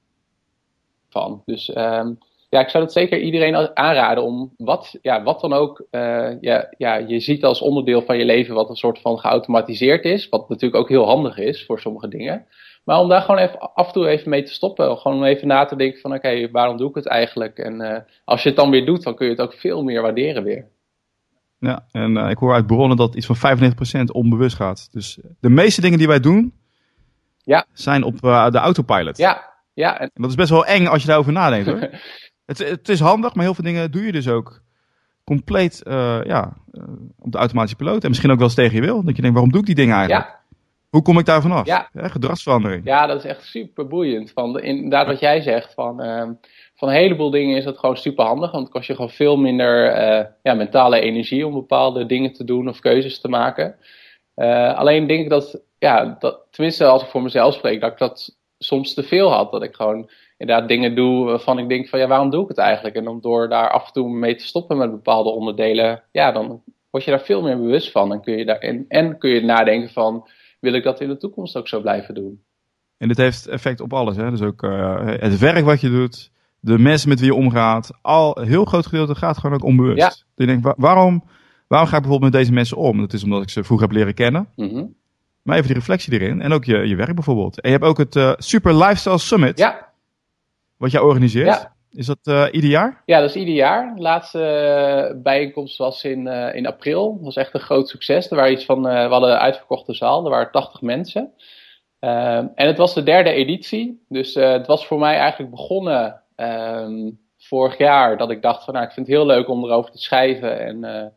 ervan? 1.09 1.43
Dus 1.45 1.77
um, 1.77 2.19
ja, 2.49 2.61
ik 2.61 2.69
zou 2.69 2.85
het 2.85 2.93
zeker 2.93 3.21
iedereen 3.21 3.77
aanraden 3.77 4.25
om 4.25 4.55
wat, 4.57 4.99
ja, 5.03 5.23
wat 5.23 5.41
dan 5.41 5.53
ook 5.53 5.87
uh, 5.91 6.31
ja, 6.41 6.69
ja, 6.77 6.95
je 6.97 7.21
ziet 7.21 7.45
als 7.45 7.61
onderdeel 7.61 8.03
van 8.03 8.19
je 8.19 8.25
leven 8.25 8.55
wat 8.55 8.69
een 8.69 8.77
soort 8.77 8.99
van 8.99 9.19
geautomatiseerd 9.19 10.05
is. 10.05 10.29
Wat 10.29 10.49
natuurlijk 10.49 10.83
ook 10.83 10.89
heel 10.89 11.07
handig 11.07 11.39
is 11.39 11.65
voor 11.65 11.81
sommige 11.81 12.09
dingen. 12.09 12.47
Maar 12.89 12.99
om 12.99 13.09
daar 13.09 13.21
gewoon 13.21 13.41
even 13.41 13.75
af 13.75 13.87
en 13.87 13.93
toe 13.93 14.09
even 14.09 14.31
mee 14.31 14.43
te 14.43 14.53
stoppen. 14.53 14.99
Gewoon 14.99 15.17
om 15.17 15.25
even 15.25 15.49
na 15.49 15.65
te 15.65 15.77
denken 15.77 16.01
van 16.01 16.15
oké, 16.15 16.27
okay, 16.27 16.51
waarom 16.51 16.77
doe 16.77 16.89
ik 16.89 16.95
het 16.95 17.07
eigenlijk? 17.07 17.59
En 17.59 17.81
uh, 17.81 17.97
als 18.25 18.43
je 18.43 18.49
het 18.49 18.59
dan 18.59 18.71
weer 18.71 18.87
doet, 18.87 19.03
dan 19.03 19.15
kun 19.15 19.27
je 19.27 19.33
het 19.33 19.41
ook 19.41 19.53
veel 19.53 19.83
meer 19.83 20.03
waarderen 20.03 20.43
weer. 20.43 20.67
Ja, 21.59 21.87
en 21.93 22.17
uh, 22.17 22.31
ik 22.31 22.39
hoor 22.39 22.55
uit 22.55 22.67
bronnen 22.67 22.97
dat 22.97 23.15
iets 23.15 23.27
van 23.27 23.59
95% 24.01 24.05
onbewust 24.13 24.57
gaat. 24.57 24.89
Dus 24.93 25.19
de 25.41 25.49
meeste 25.49 25.81
dingen 25.81 25.99
die 25.99 26.07
wij 26.07 26.21
doen, 26.21 26.55
ja. 27.43 27.67
zijn 27.73 28.03
op 28.03 28.21
de 28.21 28.59
autopilot. 28.59 29.17
Ja, 29.17 29.55
ja. 29.73 29.99
En 30.01 30.11
dat 30.15 30.31
is 30.31 30.37
best 30.37 30.51
wel 30.51 30.67
eng 30.67 30.87
als 30.87 31.01
je 31.01 31.09
daarover 31.09 31.33
nadenkt 31.33 31.67
hoor. 31.67 31.81
Het, 32.47 32.59
het, 32.59 32.89
is 32.89 33.01
handig, 33.01 33.35
maar 33.35 33.45
heel 33.45 33.55
veel 33.55 33.65
dingen 33.65 33.91
doe 33.91 34.05
je 34.05 34.13
dus 34.13 34.29
ook 34.29 34.63
compleet 35.25 35.81
ja, 36.25 36.57
op 37.19 37.33
de 37.33 37.39
automatische 37.39 37.77
piloot. 37.77 38.03
En 38.03 38.09
misschien 38.09 38.31
ook 38.31 38.39
wel 38.39 38.47
eens 38.47 38.57
tegen 38.57 38.75
je 38.75 38.81
wil. 38.81 39.05
Dat 39.05 39.17
je 39.17 39.23
denkt, 39.23 39.37
waarom 39.37 39.53
doe 39.53 39.61
ik 39.61 39.67
die 39.67 39.75
dingen 39.75 39.97
eigenlijk? 39.97 40.27
Ja. 40.27 40.38
Hoe 40.91 41.03
kom 41.03 41.19
ik 41.19 41.27
daar 41.27 41.43
vanaf? 41.43 41.67
Ja. 41.67 41.89
ja. 41.93 42.09
gedragsverandering. 42.09 42.85
Ja, 42.85 43.07
dat 43.07 43.19
is 43.19 43.25
echt 43.25 43.45
super 43.45 43.87
boeiend. 43.87 44.31
Van 44.31 44.53
de, 44.53 44.61
inderdaad 44.61 45.07
wat 45.07 45.21
jij 45.21 45.41
zegt, 45.41 45.75
van, 45.75 46.05
uh, 46.05 46.31
van 46.75 46.89
een 46.89 46.95
heleboel 46.95 47.31
dingen 47.31 47.57
is 47.57 47.65
dat 47.65 47.79
gewoon 47.79 47.97
super 47.97 48.25
handig. 48.25 48.51
Want 48.51 48.63
het 48.63 48.73
kost 48.73 48.87
je 48.87 48.95
gewoon 48.95 49.11
veel 49.11 49.37
minder 49.37 49.95
ja, 50.43 50.55
mentale 50.55 51.01
energie 51.01 51.47
om 51.47 51.53
bepaalde 51.53 52.07
dingen 52.07 52.33
te 52.33 52.45
doen 52.45 52.69
of 52.69 52.81
keuzes 52.81 53.21
te 53.21 53.29
maken. 53.29 53.77
alleen 54.75 55.07
denk 55.07 55.21
ik 55.21 55.31
dat, 55.31 55.63
ja, 55.79 56.17
dat, 56.19 56.47
tenminste 56.51 56.87
als 56.87 57.03
ik 57.03 57.09
voor 57.09 57.23
mezelf 57.23 57.55
spreek, 57.55 57.81
dat 57.81 57.93
ik 57.93 57.99
dat 57.99 58.37
soms 58.59 58.95
te 58.95 59.03
veel 59.03 59.33
had. 59.33 59.53
Dat 59.53 59.63
ik 59.63 59.75
gewoon 59.75 60.11
inderdaad 60.37 60.69
dingen 60.69 60.95
doe 60.95 61.25
waarvan 61.25 61.59
ik 61.59 61.69
denk 61.69 61.89
van 61.89 61.99
ja, 61.99 62.07
waarom 62.07 62.31
doe 62.31 62.43
ik 62.43 62.49
het 62.49 62.59
eigenlijk? 62.59 62.97
En 62.97 63.09
om 63.09 63.21
door 63.21 63.49
daar 63.49 63.71
af 63.71 63.87
en 63.87 63.93
toe 63.93 64.09
mee 64.09 64.35
te 64.35 64.47
stoppen 64.47 64.77
met 64.77 64.91
bepaalde 64.91 65.31
onderdelen, 65.31 66.03
ja, 66.13 66.33
dan 66.33 66.63
word 66.91 67.05
je 67.05 67.11
daar 67.11 67.21
veel 67.21 67.43
meer 67.43 67.57
bewust 67.57 67.91
van. 67.91 68.13
En 68.13 68.21
kun 68.21 68.39
je, 68.39 68.45
daar, 68.45 68.59
en, 68.59 68.85
en 68.89 69.19
kun 69.19 69.31
je 69.31 69.41
nadenken 69.41 69.91
van, 69.91 70.29
wil 70.59 70.73
ik 70.73 70.83
dat 70.83 71.01
in 71.01 71.09
de 71.09 71.17
toekomst 71.17 71.57
ook 71.57 71.69
zo 71.69 71.81
blijven 71.81 72.15
doen? 72.15 72.43
En 72.97 73.09
dit 73.09 73.17
heeft 73.17 73.47
effect 73.47 73.81
op 73.81 73.93
alles, 73.93 74.17
hè? 74.17 74.31
Dus 74.31 74.43
ook 74.43 74.63
uh, 74.63 75.07
het 75.07 75.39
werk 75.39 75.65
wat 75.65 75.81
je 75.81 75.91
doet, 75.91 76.31
de 76.61 76.79
mensen 76.79 77.09
met 77.09 77.21
wie 77.21 77.29
je 77.29 77.35
omgaat, 77.35 77.91
al 78.03 78.39
een 78.39 78.47
heel 78.47 78.65
groot 78.65 78.87
gedeelte 78.87 79.15
gaat 79.15 79.39
gewoon 79.39 79.57
ook 79.57 79.65
onbewust. 79.65 79.99
Ja. 79.99 80.13
je 80.35 80.47
denkt, 80.47 80.75
waarom, 80.77 81.25
waarom 81.67 81.89
ga 81.89 81.97
ik 81.97 82.03
bijvoorbeeld 82.03 82.33
met 82.33 82.41
deze 82.41 82.53
mensen 82.53 82.77
om? 82.77 82.99
Dat 82.99 83.13
is 83.13 83.25
omdat 83.25 83.43
ik 83.43 83.51
ze 83.51 83.65
vroeger 83.65 83.87
heb 83.87 83.97
leren 83.97 84.15
kennen. 84.15 84.49
Mm 84.57 84.69
-hmm. 84.69 84.95
Maar 85.43 85.57
even 85.57 85.69
die 85.69 85.79
reflectie 85.79 86.13
erin. 86.13 86.43
En 86.43 86.53
ook 86.53 86.65
je, 86.65 86.77
je 86.77 86.97
werk 86.97 87.15
bijvoorbeeld. 87.15 87.61
En 87.61 87.71
je 87.71 87.77
hebt 87.77 87.89
ook 87.89 87.99
het 87.99 88.17
uh, 88.17 88.33
Super 88.37 88.75
Lifestyle 88.75 89.19
Summit. 89.19 89.59
Ja 89.59 89.89
wat 90.79 90.91
jij 90.91 91.01
organiseert. 91.01 91.47
Ja. 91.47 91.77
Is 91.93 92.07
dat 92.07 92.19
uh, 92.25 92.47
ieder 92.51 92.71
jaar? 92.71 93.03
Ja, 93.05 93.21
dat 93.21 93.29
is 93.29 93.37
ieder 93.37 93.55
jaar. 93.55 93.95
De 93.95 94.03
laatste 94.03 95.11
uh, 95.15 95.23
bijeenkomst 95.23 95.77
was 95.77 96.05
in, 96.05 96.27
uh, 96.27 96.55
in 96.55 96.67
april. 96.67 97.15
Dat 97.15 97.25
was 97.25 97.37
echt 97.37 97.55
een 97.55 97.61
groot 97.61 97.89
succes. 97.89 98.31
Er 98.31 98.37
waren 98.37 98.53
iets 98.53 98.65
van, 98.65 98.83
we 98.83 98.89
hadden 98.89 99.31
een 99.31 99.37
uitverkochte 99.39 99.95
zaal. 99.95 100.25
Er 100.25 100.31
waren 100.31 100.53
80 100.53 100.81
mensen. 100.81 101.33
Ehm, 101.99 102.47
en 102.55 102.67
het 102.67 102.79
was 102.79 102.95
de 102.95 103.03
derde 103.03 103.31
editie. 103.31 104.05
Dus 104.09 104.35
het 104.35 104.67
was 104.67 104.87
voor 104.87 104.99
mij 104.99 105.17
eigenlijk 105.17 105.51
begonnen 105.51 106.23
um, 106.37 107.21
vorig 107.39 107.79
jaar. 107.79 108.17
Dat 108.17 108.31
ik 108.31 108.43
dacht 108.43 108.65
van, 108.65 108.75
nou, 108.75 108.87
ik 108.87 108.93
vind 108.93 109.07
het 109.07 109.17
heel 109.17 109.27
leuk 109.27 109.49
om 109.49 109.65
erover 109.65 109.91
te 109.91 109.99
schrijven. 109.99 110.61
En 110.61 111.13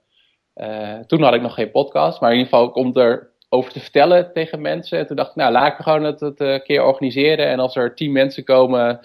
toen 1.07 1.21
had 1.21 1.33
ik 1.33 1.41
nog 1.41 1.53
geen 1.53 1.71
podcast. 1.71 2.21
Maar 2.21 2.31
in 2.31 2.37
ieder 2.37 2.51
geval 2.53 2.69
om 2.69 2.91
erover 2.97 3.71
te 3.71 3.79
vertellen 3.79 4.33
tegen 4.33 4.61
mensen. 4.61 4.99
En 4.99 5.07
toen 5.07 5.15
dacht 5.15 5.29
ik, 5.29 5.35
nou, 5.35 5.51
laat 5.51 5.67
ik 5.67 5.83
gewoon 5.83 6.03
het, 6.03 6.19
het 6.19 6.63
keer 6.63 6.83
organiseren. 6.83 7.47
En 7.47 7.59
als 7.59 7.75
er 7.75 7.95
10 7.95 8.11
mensen 8.11 8.43
komen 8.43 8.99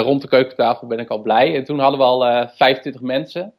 rond 0.00 0.22
de 0.22 0.28
keukentafel 0.28 0.86
ben 0.86 0.98
ik 0.98 1.08
al 1.08 1.22
blij. 1.22 1.54
En 1.56 1.64
toen 1.64 1.78
hadden 1.78 1.98
we 1.98 2.04
al 2.04 2.26
uh, 2.26 2.40
eh, 2.40 2.48
25 2.48 3.00
mensen. 3.00 3.54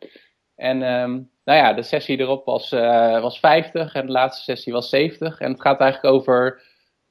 En 0.55 0.81
um, 0.81 1.31
nou 1.43 1.59
ja, 1.59 1.73
de 1.73 1.83
sessie 1.83 2.19
erop 2.19 2.45
was, 2.45 2.71
uh, 2.71 3.21
was 3.21 3.39
50 3.39 3.93
en 3.93 4.05
de 4.05 4.11
laatste 4.11 4.43
sessie 4.43 4.73
was 4.73 4.89
70. 4.89 5.39
En 5.39 5.51
het 5.51 5.61
gaat 5.61 5.79
eigenlijk 5.79 6.13
over 6.15 6.61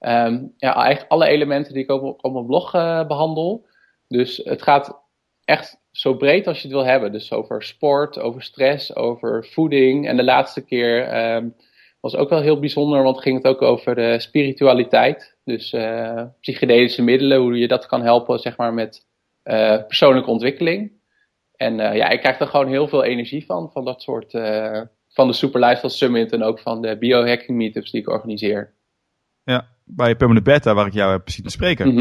um, 0.00 0.54
ja, 0.56 0.74
eigenlijk 0.74 1.12
alle 1.12 1.26
elementen 1.26 1.72
die 1.72 1.82
ik 1.82 1.90
ook 1.90 2.02
op, 2.02 2.24
op 2.24 2.32
mijn 2.32 2.46
blog 2.46 2.70
behandel. 3.06 3.66
Dus 4.08 4.36
het 4.44 4.62
gaat 4.62 5.02
echt 5.44 5.80
zo 5.90 6.14
breed 6.14 6.46
als 6.46 6.56
je 6.56 6.68
het 6.68 6.76
wil 6.76 6.86
hebben. 6.86 7.12
Dus 7.12 7.32
over 7.32 7.62
sport, 7.62 8.18
over 8.18 8.42
stress, 8.42 8.96
over 8.96 9.46
voeding. 9.46 10.08
En 10.08 10.16
de 10.16 10.24
laatste 10.24 10.64
keer 10.64 11.24
um, 11.34 11.54
was 12.00 12.16
ook 12.16 12.28
wel 12.28 12.40
heel 12.40 12.58
bijzonder, 12.58 13.02
want 13.02 13.20
ging 13.20 13.36
het 13.36 13.46
ook 13.46 13.62
over 13.62 13.94
de 13.94 14.20
spiritualiteit. 14.20 15.36
Dus 15.44 15.72
uh, 15.72 16.22
psychedelische 16.40 17.02
middelen, 17.02 17.40
hoe 17.40 17.58
je 17.58 17.68
dat 17.68 17.86
kan 17.86 18.02
helpen 18.02 18.38
zeg 18.38 18.56
maar, 18.56 18.74
met 18.74 19.06
uh, 19.44 19.86
persoonlijke 19.86 20.30
ontwikkeling. 20.30 20.92
En 21.56 21.78
uh, 21.78 21.96
ja, 21.96 22.08
ik 22.08 22.20
krijg 22.20 22.40
er 22.40 22.46
gewoon 22.46 22.68
heel 22.68 22.88
veel 22.88 23.04
energie 23.04 23.44
van, 23.44 23.70
van 23.72 23.84
dat 23.84 24.02
soort, 24.02 24.32
uh, 24.32 24.80
van 25.08 25.26
de 25.26 25.32
Super 25.32 25.60
Lifestyle 25.60 25.92
Summit 25.92 26.32
en 26.32 26.42
ook 26.42 26.60
van 26.60 26.82
de 26.82 26.98
biohacking 26.98 27.58
meetups 27.58 27.90
die 27.90 28.00
ik 28.00 28.08
organiseer. 28.08 28.74
Ja, 29.44 29.66
bij 29.84 30.16
Permanent 30.16 30.44
Beta, 30.44 30.74
waar 30.74 30.86
ik 30.86 30.92
jou 30.92 31.12
heb 31.12 31.30
zien 31.30 31.50
spreken. 31.50 31.88
Mm 31.88 31.96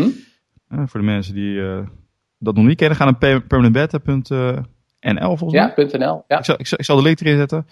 -hmm. 0.68 0.88
voor 0.88 1.00
de 1.00 1.06
mensen 1.06 1.34
die 1.34 1.62
dat 2.38 2.56
nog 2.56 2.66
niet 2.66 2.78
kennen, 2.78 2.98
gaan 2.98 3.16
naar 3.20 3.42
permanentbeta.nl 3.42 5.38
volgens 5.38 5.54
mij. 5.54 5.74
Ja, 5.76 5.98
.nl. 5.98 6.24
Ja. 6.28 6.38
Ik, 6.38 6.46
zal, 6.46 6.56
ik, 6.58 6.68
zal, 6.68 6.78
ik 6.78 6.86
zal 6.86 6.96
de 6.96 7.02
link 7.02 7.20
erin 7.20 7.38
zetten. 7.38 7.68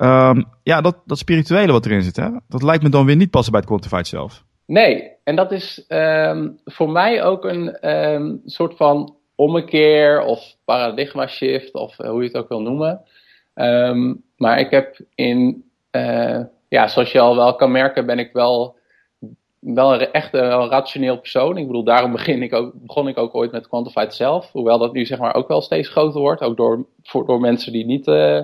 Um, 0.00 0.44
ja, 0.62 0.80
dat, 0.80 1.02
dat 1.06 1.18
spirituele 1.18 1.72
wat 1.72 1.86
erin 1.86 2.02
zit, 2.02 2.16
hè? 2.16 2.28
dat 2.48 2.62
lijkt 2.62 2.82
me 2.82 2.88
dan 2.88 3.06
weer 3.06 3.16
niet 3.16 3.30
passen 3.30 3.52
bij 3.52 3.60
het 3.60 3.70
Quantified 3.70 4.06
zelf. 4.06 4.44
Nee, 4.68 5.12
en 5.24 5.36
dat 5.36 5.52
is 5.52 5.84
um, 5.88 6.60
voor 6.64 6.90
mij 6.90 7.22
ook 7.22 7.44
een 7.44 7.90
um, 7.90 8.40
soort 8.44 8.76
van 8.76 9.16
ommekeer 9.34 10.22
of 10.22 10.56
paradigma 10.64 11.26
shift 11.26 11.74
of 11.74 11.98
uh, 11.98 12.08
hoe 12.08 12.20
je 12.20 12.26
het 12.26 12.36
ook 12.36 12.48
wil 12.48 12.60
noemen. 12.60 13.02
Um, 13.54 14.22
maar 14.36 14.58
ik 14.58 14.70
heb 14.70 14.98
in, 15.14 15.64
uh, 15.92 16.40
ja, 16.68 16.88
zoals 16.88 17.12
je 17.12 17.20
al 17.20 17.36
wel 17.36 17.54
kan 17.54 17.72
merken, 17.72 18.06
ben 18.06 18.18
ik 18.18 18.32
wel, 18.32 18.76
wel 19.58 20.00
echt 20.00 20.34
een, 20.34 20.52
een 20.52 20.68
rationeel 20.68 21.18
persoon. 21.18 21.56
Ik 21.56 21.66
bedoel, 21.66 21.84
daarom 21.84 22.12
begin 22.12 22.42
ik 22.42 22.54
ook, 22.54 22.72
begon 22.74 23.08
ik 23.08 23.18
ook 23.18 23.34
ooit 23.34 23.52
met 23.52 23.68
Quantified 23.68 24.14
Self. 24.14 24.52
Hoewel 24.52 24.78
dat 24.78 24.92
nu 24.92 25.06
zeg 25.06 25.18
maar 25.18 25.34
ook 25.34 25.48
wel 25.48 25.60
steeds 25.60 25.88
groter 25.88 26.20
wordt. 26.20 26.42
Ook 26.42 26.56
door, 26.56 26.86
door 27.26 27.40
mensen 27.40 27.72
die 27.72 27.86
niet, 27.86 28.06
uh, 28.06 28.40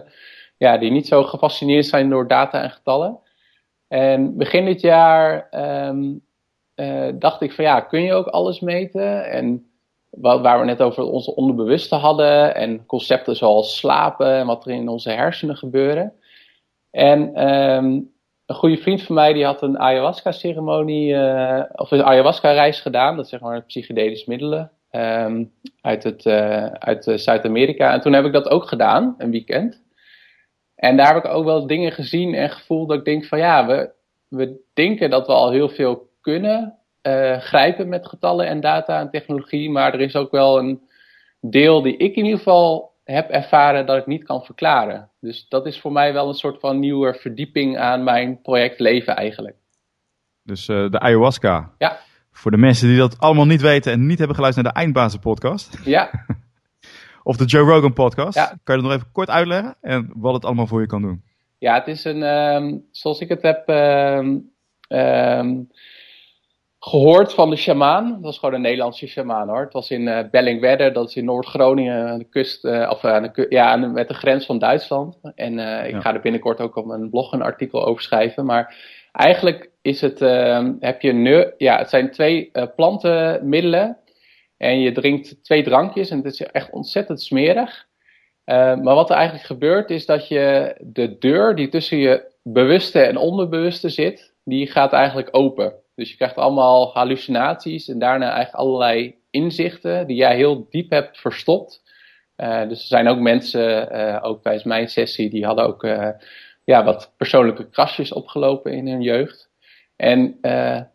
ja, 0.57 0.79
die 0.79 0.91
niet 0.91 1.07
zo 1.07 1.23
gefascineerd 1.23 1.87
zijn 1.87 2.11
door 2.11 2.29
data 2.29 2.63
en 2.63 2.71
getallen. 2.71 3.19
En 3.89 4.37
begin 4.37 4.65
dit 4.65 4.81
jaar 4.81 5.49
um, 5.89 6.23
uh, 6.77 7.09
dacht 7.15 7.41
ik 7.41 7.53
van 7.53 7.65
ja, 7.65 7.81
kun 7.81 8.03
je 8.03 8.13
ook 8.13 8.27
alles 8.27 8.61
meten? 8.61 9.31
En 9.31 9.67
waar, 10.11 10.41
waar 10.41 10.59
we 10.61 10.65
net 10.65 10.83
over 10.83 11.03
onze 11.03 11.35
onderbewuste 11.35 11.95
hadden 11.95 12.55
en 12.55 12.87
concepten 12.87 13.37
zoals 13.37 13.77
slapen 13.77 14.35
en 14.35 14.47
wat 14.47 14.67
er 14.67 14.73
in 14.73 14.89
onze 14.89 15.11
hersenen 15.11 15.57
gebeuren. 15.57 16.13
En 16.91 17.49
um, 17.49 18.13
een 18.47 18.55
goede 18.55 18.77
vriend 18.77 19.03
van 19.03 19.15
mij 19.15 19.33
die 19.33 19.45
had 19.45 19.63
een 19.63 19.79
ayahuasca-ceremonie, 19.79 21.13
uh, 21.15 21.63
of 21.75 21.91
een 21.91 22.05
ayahuasca-reis 22.05 22.81
gedaan. 22.81 23.17
Dat 23.17 23.29
zeg 23.29 23.41
maar 23.41 23.63
psychedelische 23.63 24.31
middelen 24.31 24.71
um, 24.91 25.53
uit, 25.81 26.05
het, 26.05 26.25
uh, 26.25 26.67
uit 26.67 27.13
Zuid-Amerika. 27.15 27.93
En 27.93 28.01
toen 28.01 28.13
heb 28.13 28.25
ik 28.25 28.33
dat 28.33 28.49
ook 28.49 28.69
gedaan, 28.69 29.15
een 29.19 29.31
weekend. 29.31 29.83
En 30.85 30.97
daar 30.97 31.15
heb 31.15 31.25
ik 31.25 31.31
ook 31.31 31.45
wel 31.45 31.67
dingen 31.67 31.93
gezien 31.93 32.35
en 32.35 32.51
gevoeld 32.51 32.89
dat 32.89 32.99
ik 32.99 33.05
denk 33.05 33.25
van 33.25 33.39
ja, 33.39 33.67
we, 33.67 33.91
we 34.29 34.61
denken 34.75 35.11
dat 35.11 35.27
we 35.27 35.33
al 35.33 35.51
heel 35.51 35.69
veel 35.69 36.09
kunnen 36.21 36.79
uh, 37.03 37.39
grijpen 37.39 37.89
met 37.89 38.09
getallen 38.09 38.47
en 38.47 38.61
data 38.61 39.01
en 39.01 39.11
technologie. 39.11 39.71
Maar 39.71 39.95
er 39.95 40.01
is 40.01 40.17
ook 40.17 40.31
wel 40.31 40.59
een 40.59 40.81
deel 41.41 41.83
die 41.83 41.97
ik 41.97 42.17
in 42.17 42.25
ieder 42.25 42.39
geval 42.39 42.93
heb 43.05 43.31
ervaren 43.31 43.87
dat 43.87 43.97
ik 43.97 44.07
niet 44.07 44.25
kan 44.25 44.45
verklaren. 44.45 45.11
Dus 45.21 45.49
dat 45.49 45.67
is 45.67 45.81
voor 45.81 45.93
mij 45.93 46.13
wel 46.13 46.29
een 46.29 46.35
soort 46.35 46.61
van 46.61 46.79
nieuwe 46.79 47.15
verdieping 47.15 47.79
aan 47.79 48.05
mijn 48.05 48.41
project 48.43 48.81
leven 48.81 49.17
eigenlijk. 49.17 49.57
Dus 50.43 50.69
uh, 50.69 50.91
de 50.91 50.99
ayahuasca. 50.99 51.71
Ja. 51.79 51.99
Voor 52.33 52.51
de 52.51 52.57
mensen 52.57 52.89
die 52.89 52.99
dat 52.99 53.19
allemaal 53.19 53.47
niet 53.47 53.61
weten 53.61 53.93
en 53.93 54.07
niet 54.07 54.19
hebben 54.19 54.37
geluisterd 54.37 54.65
naar 54.65 54.75
de 54.75 54.81
Eindbazen 54.81 55.21
podcast. 55.21 55.79
Ja. 55.85 56.11
of 57.25 57.37
de 57.37 57.45
Joe 57.45 57.71
Rogan 57.71 57.93
podcast. 57.93 58.35
Ja. 58.35 58.47
Kan 58.65 58.77
je 58.77 58.83
dat 58.83 58.91
nog 58.91 58.93
even 58.93 59.13
kort 59.13 59.31
uitleggen 59.31 59.77
en 59.81 60.11
wat 60.15 60.35
het 60.35 60.45
allemaal 60.45 60.67
voor 60.67 60.81
je 60.81 60.87
kan 60.87 61.03
doen? 61.03 61.23
Ja, 61.59 61.75
het 61.75 61.87
is 61.87 62.05
een, 62.05 62.23
um, 62.23 62.85
zoals 62.91 63.21
ik 63.21 63.29
het 63.29 63.43
heb 63.43 63.69
um, 63.69 64.51
um, 64.89 65.69
gehoord 66.79 67.35
van 67.35 67.51
de 67.51 67.57
shamaan. 67.57 68.13
Dat 68.13 68.21
was 68.21 68.39
gewoon 68.39 68.55
een 68.55 68.61
Nederlandse 68.61 69.07
shamaan 69.07 69.49
hoor. 69.49 69.61
Het 69.61 69.73
was 69.73 69.91
in 69.91 70.01
uh, 70.01 70.19
Bellingwedde, 70.31 70.93
dat 70.93 71.09
is 71.09 71.17
in 71.17 71.25
Noord-Groningen, 71.25 72.09
aan 72.09 72.19
de 72.19 72.29
kust, 72.29 72.65
uh, 72.65 72.91
of 72.91 73.05
aan 73.05 73.23
de, 73.23 73.47
ja, 73.49 73.71
aan 73.71 73.81
de, 73.81 73.87
met 73.87 74.09
de 74.09 74.15
grens 74.15 74.47
van 74.47 74.59
Duitsland. 74.59 75.17
En 75.35 75.59
uh, 75.59 75.87
ik 75.87 75.91
ja. 75.91 76.01
ga 76.01 76.15
er 76.15 76.21
binnenkort 76.21 76.61
ook 76.61 76.77
op 76.77 76.87
mijn 76.87 77.11
blog 77.11 77.33
een 77.33 77.43
artikel 77.43 77.87
over 77.87 78.03
schrijven. 78.03 78.45
Maar 78.45 78.75
eigenlijk 79.13 79.71
is 79.83 80.01
het, 80.01 80.19
heb 80.81 81.01
je 81.01 81.13
nu, 81.13 81.45
ja, 81.59 81.79
het 81.79 81.91
zijn 81.91 82.11
twee 82.11 82.51
plantenmiddelen. 82.77 83.97
En 84.57 84.81
je 84.81 84.93
drinkt 84.93 85.45
twee 85.45 85.63
drankjes 85.63 86.11
en 86.11 86.17
het 86.17 86.27
is 86.27 86.43
echt 86.43 86.71
ontzettend 86.71 87.23
smerig. 87.23 87.87
maar 88.45 88.83
wat 88.83 89.11
er 89.11 89.17
eigenlijk 89.17 89.47
gebeurt 89.47 89.91
is 89.91 90.07
dat 90.07 90.29
je 90.29 90.75
de 90.81 91.19
deur 91.19 91.55
die 91.55 91.69
tussen 91.69 91.99
je 91.99 92.33
bewuste 92.43 93.01
en 93.01 93.17
onderbewuste 93.17 93.89
zit, 93.89 94.35
die 94.45 94.67
gaat 94.67 94.93
eigenlijk 94.93 95.29
open. 95.31 95.75
Dus 95.95 96.11
je 96.11 96.17
krijgt 96.17 96.37
allemaal 96.37 96.93
hallucinaties 96.93 97.89
en 97.89 97.99
daarna 97.99 98.33
eigenlijk 98.33 98.65
allerlei 98.65 99.15
inzichten 99.31 100.07
die 100.07 100.17
jij 100.17 100.37
heel 100.37 100.67
diep 100.71 100.91
hebt 100.91 101.21
verstopt. 101.21 101.83
Uh, 102.37 102.69
dus 102.69 102.81
er 102.81 102.87
zijn 102.87 103.09
ook 103.09 103.19
mensen, 103.19 103.97
uh, 103.97 104.19
ook 104.23 104.43
tijdens 104.43 104.65
mijn 104.65 104.89
sessie, 104.89 105.31
die 105.31 105.45
hadden 105.45 105.67
ook 105.67 105.87
ja, 106.65 106.85
wat 106.85 107.13
persoonlijke 107.17 107.69
krasjes 107.69 108.13
opgelopen 108.13 108.73
in 108.73 108.89
hun 108.89 109.03
jeugd. 109.03 109.51
En 109.97 110.39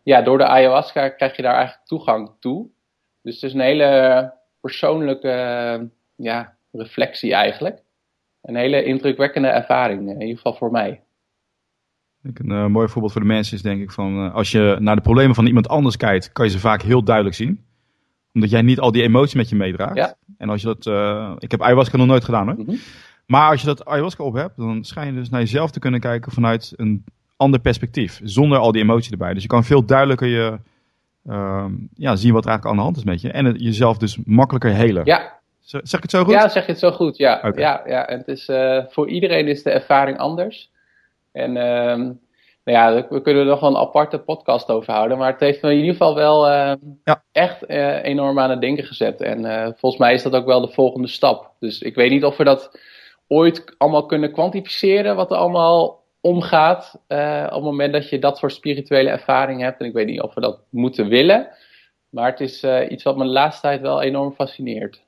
ja, 0.02 0.22
door 0.22 0.38
de 0.38 0.44
ayahuasca 0.44 1.08
krijg 1.08 1.36
je 1.36 1.42
daar 1.42 1.54
eigenlijk 1.54 1.86
toegang 1.86 2.30
toe. 2.40 2.68
Dus 3.22 3.34
het 3.34 3.42
is 3.42 3.52
een 3.52 3.60
hele 3.60 4.32
persoonlijke 4.60 5.88
ja, 6.16 6.54
reflectie 6.72 7.34
eigenlijk. 7.34 7.82
Een 8.42 8.56
hele 8.56 8.84
indrukwekkende 8.84 9.48
ervaring, 9.48 10.08
in 10.08 10.20
ieder 10.20 10.36
geval 10.36 10.54
voor 10.54 10.70
mij. 10.70 11.00
Een 12.22 12.52
uh, 12.52 12.66
mooi 12.66 12.88
voorbeeld 12.88 13.12
voor 13.12 13.20
de 13.20 13.26
mensen 13.26 13.56
is 13.56 13.62
denk 13.62 13.82
ik 13.82 13.90
van 13.90 14.24
uh, 14.24 14.34
als 14.34 14.50
je 14.50 14.76
naar 14.80 14.96
de 14.96 15.02
problemen 15.02 15.34
van 15.34 15.46
iemand 15.46 15.68
anders 15.68 15.96
kijkt, 15.96 16.32
kan 16.32 16.44
je 16.44 16.50
ze 16.50 16.58
vaak 16.58 16.82
heel 16.82 17.04
duidelijk 17.04 17.36
zien. 17.36 17.64
Omdat 18.32 18.50
jij 18.50 18.62
niet 18.62 18.80
al 18.80 18.92
die 18.92 19.02
emoties 19.02 19.34
met 19.34 19.48
je 19.48 19.56
meedraagt. 19.56 19.96
Ja. 19.96 20.14
En 20.38 20.48
als 20.48 20.60
je 20.60 20.66
dat, 20.66 20.86
uh, 20.86 21.32
ik 21.38 21.50
heb 21.50 21.62
ayahuasca 21.62 21.96
nog 21.96 22.06
nooit 22.06 22.24
gedaan 22.24 22.46
hoor. 22.46 22.56
Mm 22.58 22.66
-hmm. 22.66 22.78
Maar 23.26 23.50
als 23.50 23.60
je 23.60 23.66
dat 23.66 23.84
ayahuasca 23.84 24.24
op 24.24 24.34
hebt, 24.34 24.56
dan 24.56 24.84
schijn 24.84 25.06
je 25.06 25.20
dus 25.20 25.28
naar 25.28 25.40
jezelf 25.40 25.70
te 25.70 25.78
kunnen 25.78 26.00
kijken 26.00 26.32
vanuit 26.32 26.72
een 26.76 27.04
ander 27.36 27.60
perspectief. 27.60 28.20
Zonder 28.22 28.58
al 28.58 28.72
die 28.72 28.82
emotie 28.82 29.12
erbij. 29.12 29.34
Dus 29.34 29.42
je 29.42 29.48
kan 29.48 29.64
veel 29.64 29.84
duidelijker 29.84 30.28
je, 30.28 30.58
ja, 31.94 32.16
zien 32.16 32.32
wat 32.32 32.44
er 32.44 32.50
eigenlijk 32.50 32.64
aan 32.64 32.76
de 32.76 32.82
hand 32.82 32.96
is 32.96 33.04
met 33.04 33.20
je. 33.20 33.30
En 33.30 33.44
het, 33.44 33.60
jezelf 33.60 33.98
dus 33.98 34.18
makkelijker 34.24 34.70
helen. 34.70 35.04
Ja. 35.04 35.38
Zeg 35.60 35.92
ik 35.92 36.02
het 36.02 36.10
zo 36.10 36.24
goed? 36.24 36.32
Ja, 36.32 36.48
zeg 36.48 36.66
je 36.66 36.70
het 36.70 36.80
zo 36.80 36.90
goed. 36.90 37.16
Ja, 37.16 37.36
okay. 37.36 37.52
ja, 37.62 37.82
ja. 37.86 38.06
En 38.06 38.18
het 38.18 38.28
is, 38.28 38.50
voor 38.92 39.08
iedereen 39.08 39.48
is 39.48 39.62
de 39.62 39.70
ervaring 39.70 40.18
anders. 40.18 40.70
En 41.32 41.56
uh, 41.56 42.10
nou 42.64 42.78
ja, 42.78 43.06
we 43.08 43.20
kunnen 43.20 43.42
er 43.42 43.48
nog 43.48 43.60
wel 43.60 43.70
een 43.70 43.76
aparte 43.76 44.18
podcast 44.18 44.70
over 44.70 44.92
houden. 44.92 45.18
Maar 45.18 45.32
het 45.32 45.40
heeft 45.40 45.62
me 45.62 45.70
in 45.70 45.76
ieder 45.76 45.92
geval 45.92 46.14
wel 46.14 46.48
uh, 46.48 46.72
ja. 47.04 47.22
echt 47.32 47.70
uh, 47.70 48.04
enorm 48.04 48.38
aan 48.38 48.50
het 48.50 48.60
denken 48.60 48.84
gezet. 48.84 49.20
En 49.20 49.44
uh, 49.44 49.62
volgens 49.62 49.96
mij 49.96 50.14
is 50.14 50.22
dat 50.22 50.34
ook 50.34 50.46
wel 50.46 50.60
de 50.60 50.72
volgende 50.72 51.08
stap. 51.08 51.52
Dus 51.58 51.82
ik 51.82 51.94
weet 51.94 52.10
niet 52.10 52.24
of 52.24 52.36
we 52.36 52.44
dat 52.44 52.80
ooit 53.28 53.74
allemaal 53.78 54.06
kunnen 54.06 54.32
kwantificeren. 54.32 55.16
Wat 55.16 55.30
er 55.30 55.36
allemaal 55.36 55.99
omgaat 56.20 56.92
op 57.46 57.50
het 57.50 57.62
moment 57.62 57.92
dat 57.92 58.08
je 58.08 58.18
dat 58.18 58.38
soort 58.38 58.52
spirituele 58.52 59.10
ervaring 59.10 59.60
hebt. 59.60 59.80
En 59.80 59.86
ik 59.86 59.92
weet 59.92 60.06
niet 60.06 60.20
of 60.20 60.34
we 60.34 60.40
dat 60.40 60.60
moeten 60.70 61.08
willen. 61.08 61.48
Maar 62.08 62.30
het 62.30 62.40
is 62.40 62.64
iets 62.88 63.02
wat 63.02 63.16
me 63.16 63.24
de 63.24 63.30
laatste 63.30 63.60
tijd 63.60 63.80
wel 63.80 64.02
enorm 64.02 64.32
fascineert. 64.32 65.02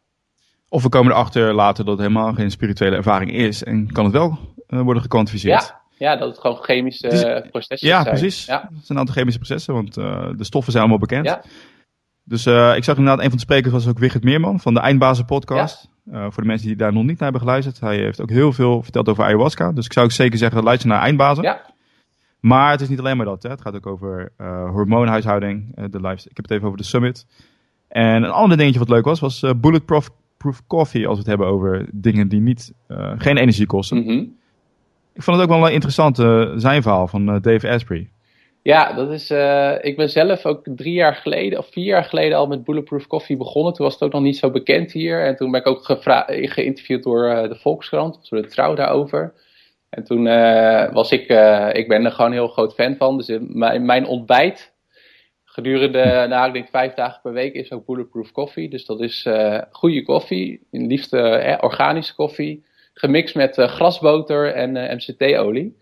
Of 0.69 0.83
we 0.83 0.89
komen 0.89 1.13
erachter 1.13 1.55
later 1.55 1.85
dat 1.85 1.99
het 1.99 2.07
helemaal 2.07 2.33
geen 2.33 2.51
spirituele 2.51 2.97
ervaring 2.97 3.33
is. 3.33 3.65
En 3.65 3.93
kan 3.93 4.05
het 4.05 4.13
wel 4.13 4.39
worden 4.67 5.03
gekwantificeerd. 5.03 5.63
Ja. 5.63 5.81
Ja, 5.97 6.17
dat 6.17 6.29
het 6.29 6.39
gewoon 6.39 6.57
chemische 6.57 7.47
processen 7.51 7.89
Ja, 7.89 8.03
zijn. 8.03 8.15
precies. 8.17 8.45
Ja. 8.45 8.61
Het 8.61 8.69
zijn 8.71 8.85
een 8.87 8.99
aantal 8.99 9.15
chemische 9.15 9.39
processen, 9.41 9.75
want 9.75 9.95
de 9.95 10.45
stoffen 10.45 10.73
zijn 10.73 10.85
allemaal 10.85 11.01
bekend. 11.01 11.27
Ja. 11.27 11.43
Dus 12.25 12.47
ik 12.77 12.85
zag 12.85 12.97
inderdaad, 12.97 13.19
een 13.19 13.29
van 13.29 13.39
de 13.39 13.45
sprekers 13.45 13.73
was 13.73 13.89
ook 13.89 13.99
Wigert 13.99 14.25
Meerman 14.25 14.61
van 14.61 14.75
de 14.75 14.81
Eindbazen 14.81 15.25
podcast. 15.25 15.89
Uh, 16.11 16.27
voor 16.31 16.43
de 16.43 16.49
mensen 16.49 16.67
die 16.67 16.77
daar 16.77 16.93
nog 16.93 17.03
niet 17.03 17.19
naar 17.19 17.31
hebben 17.31 17.41
geluisterd. 17.41 17.81
Hij 17.81 17.97
heeft 17.97 18.21
ook 18.21 18.31
heel 18.31 18.53
veel 18.53 18.83
verteld 18.83 19.09
over 19.09 19.25
ayahuasca. 19.25 19.73
Dus 19.73 19.85
ik 19.85 19.93
zou 19.93 20.07
ook 20.07 20.13
zeker 20.13 20.39
zeggen, 20.39 20.63
luister 20.63 20.89
naar 20.89 21.03
Eindbazen. 21.03 21.45
Ja. 21.45 21.61
Maar 22.41 22.71
het 22.71 22.81
is 22.81 22.89
niet 22.89 22.99
alleen 22.99 23.17
maar 23.17 23.27
dat. 23.27 23.43
Hè. 23.43 23.51
Het 23.51 23.61
gaat 23.61 23.75
ook 23.75 23.87
over 23.87 24.33
hormoonhuishouding. 24.73 25.75
de 25.91 26.01
live, 26.01 26.29
ik 26.29 26.37
heb 26.37 26.45
het 26.45 26.51
even 26.51 26.67
over 26.67 26.79
de 26.79 26.85
summit. 26.85 27.27
En 27.89 28.23
een 28.23 28.31
ander 28.31 28.57
dingetje 28.57 28.79
wat 28.79 28.89
leuk 28.89 29.05
was, 29.05 29.21
was 29.21 29.45
bulletproof 29.57 30.11
proof 30.37 30.67
coffee. 30.67 31.07
Als 31.07 31.13
we 31.13 31.19
het 31.19 31.29
hebben 31.29 31.47
over 31.47 31.89
dingen 31.93 32.29
die 32.29 32.41
niet, 32.41 32.73
geen 33.17 33.37
energie 33.37 33.67
kosten. 33.67 33.99
Mhm. 33.99 34.25
Ik 35.13 35.23
vond 35.23 35.37
het 35.37 35.47
ook 35.47 35.53
wel 35.57 35.67
een 35.67 35.73
interessant 35.73 36.17
zijn 36.61 36.83
verhaal 36.83 37.09
van 37.09 37.27
Dave 37.41 37.71
Asprey. 37.71 38.11
Ja, 38.63 38.93
dat 38.93 39.11
is, 39.11 39.31
uh, 39.31 39.75
ik 39.81 39.97
ben 39.97 40.11
zelf 40.11 40.47
ook 40.47 40.63
drie 40.65 40.93
jaar 40.93 41.15
geleden 41.15 41.59
of 41.59 41.69
vier 41.71 41.85
jaar 41.85 42.05
geleden 42.05 42.39
al 42.39 42.47
met 42.47 42.65
Bulletproof 42.65 43.07
Coffee 43.07 43.37
begonnen. 43.37 43.73
Toen 43.73 43.85
was 43.85 43.95
het 43.95 44.03
ook 44.03 44.13
nog 44.13 44.23
niet 44.23 44.37
zo 44.37 44.51
bekend 44.51 44.93
hier. 44.93 45.25
En 45.25 45.37
toen 45.37 45.51
ben 45.51 45.61
ik 45.61 45.67
ook 45.67 45.99
geïnterviewd 46.27 47.03
door 47.03 47.49
de 47.49 47.57
Volkskrant, 47.61 48.31
door 48.31 48.43
de 48.43 48.49
Trouw 48.49 48.75
daarover. 48.75 49.35
En 49.91 50.05
toen 50.05 50.25
was 50.93 51.13
ik, 51.13 51.21
ik 51.73 51.89
ben 51.89 52.05
er 52.05 52.13
gewoon 52.13 52.31
een 52.31 52.37
heel 52.37 52.49
groot 52.49 52.75
fan 52.75 52.97
van. 52.97 53.17
Dus 53.17 53.39
mijn, 53.41 53.85
mijn 53.85 54.07
ontbijt 54.07 54.75
gedurende, 55.45 56.27
nou 56.29 56.47
ik 56.47 56.53
denk 56.53 56.69
vijf 56.69 56.95
dagen 56.95 57.21
per 57.23 57.33
week 57.33 57.55
is 57.55 57.73
ook 57.73 57.87
Bulletproof 57.87 58.33
Coffee. 58.33 58.69
Dus 58.69 58.85
dat 58.85 59.01
is 59.01 59.29
goede 59.71 60.03
koffie, 60.03 60.67
liefst 60.71 61.13
organische 61.61 62.15
koffie 62.15 62.65
gemixt 62.95 63.35
met 63.35 63.57
grasboter 63.57 64.53
en 64.53 64.97
MCT-olie. 64.97 65.77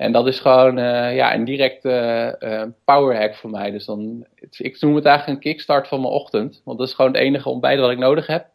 En 0.00 0.12
dat 0.12 0.26
is 0.26 0.40
gewoon 0.40 0.78
uh, 0.78 1.14
ja, 1.16 1.34
een 1.34 1.44
directe 1.44 2.74
power 2.84 3.16
hack 3.16 3.34
voor 3.34 3.50
mij. 3.50 3.70
Dus 3.70 3.84
dan, 3.84 4.26
ik 4.50 4.80
noem 4.80 4.94
het 4.94 5.04
eigenlijk 5.04 5.36
een 5.36 5.50
kickstart 5.50 5.88
van 5.88 6.00
mijn 6.00 6.12
ochtend. 6.12 6.62
Want 6.64 6.78
dat 6.78 6.88
is 6.88 6.94
gewoon 6.94 7.12
het 7.12 7.20
enige 7.20 7.48
ontbijt 7.48 7.80
wat 7.80 7.90
ik 7.90 7.98
nodig 7.98 8.26
heb. 8.26 8.46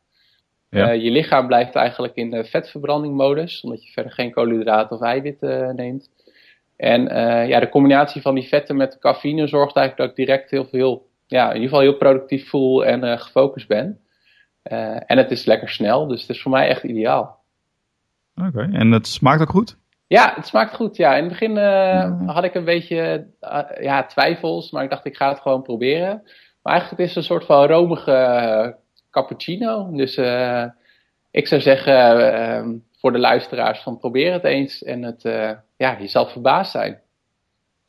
Ja. 0.69 0.91
je 0.91 1.11
lichaam 1.11 1.47
blijft 1.47 1.75
eigenlijk 1.75 2.15
in 2.15 2.31
de 2.31 2.45
vetverbrandingmodus. 2.45 3.61
Omdat 3.61 3.85
je 3.85 3.91
verder 3.91 4.11
geen 4.11 4.31
koolhydraten 4.31 4.95
of 4.95 5.01
eiwitten 5.01 5.75
neemt. 5.75 6.09
En 6.77 7.01
ja, 7.47 7.59
de 7.59 7.69
combinatie 7.69 8.21
van 8.21 8.35
die 8.35 8.47
vetten 8.47 8.75
met 8.75 8.91
de 8.91 8.99
cafeïne 8.99 9.47
zorgt 9.47 9.75
eigenlijk 9.75 9.97
dat 10.09 10.19
ik 10.19 10.25
direct 10.25 10.51
heel 10.51 10.65
veel, 10.65 11.07
ja, 11.27 11.47
in 11.47 11.53
ieder 11.53 11.69
geval 11.69 11.83
heel 11.83 11.97
productief 11.97 12.49
voel 12.49 12.85
en 12.85 13.19
gefocust 13.19 13.67
ben. 13.67 13.99
en 15.07 15.17
het 15.17 15.31
is 15.31 15.45
lekker 15.45 15.69
snel, 15.69 16.07
dus 16.07 16.21
het 16.21 16.29
is 16.29 16.41
voor 16.41 16.51
mij 16.51 16.67
echt 16.67 16.83
ideaal. 16.83 17.39
Oké, 18.35 18.47
okay. 18.47 18.69
en 18.71 18.91
het 18.91 19.07
smaakt 19.07 19.41
ook 19.41 19.49
goed? 19.49 19.77
Ja, 20.07 20.33
het 20.35 20.47
smaakt 20.47 20.75
goed. 20.75 20.97
Ja, 20.97 21.15
in 21.15 21.23
het 21.23 21.31
begin 21.31 21.57
uh, 21.57 22.21
had 22.25 22.43
ik 22.43 22.53
een 22.53 22.65
beetje 22.65 23.27
uh, 23.41 23.59
ja, 23.81 24.05
twijfels, 24.05 24.71
maar 24.71 24.83
ik 24.83 24.89
dacht 24.89 25.05
ik 25.05 25.15
ga 25.15 25.29
het 25.29 25.39
gewoon 25.39 25.61
proberen. 25.61 26.21
Maar 26.61 26.73
eigenlijk 26.73 27.01
het 27.01 27.09
is 27.09 27.15
een 27.15 27.23
soort 27.23 27.45
van 27.45 27.65
romige 27.65 28.75
cappuccino. 29.11 29.89
Dus 29.91 30.17
uh, 30.17 30.65
ik 31.31 31.47
zou 31.47 31.61
zeggen 31.61 32.83
voor 32.99 33.11
de 33.11 33.19
luisteraars 33.19 33.79
van 33.79 33.97
probeer 33.97 34.33
het 34.33 34.43
eens 34.43 34.83
en 34.83 35.03
het, 35.03 35.21
ja, 35.77 35.97
je 35.99 36.07
zal 36.07 36.27
verbaasd 36.27 36.71
zijn. 36.71 36.99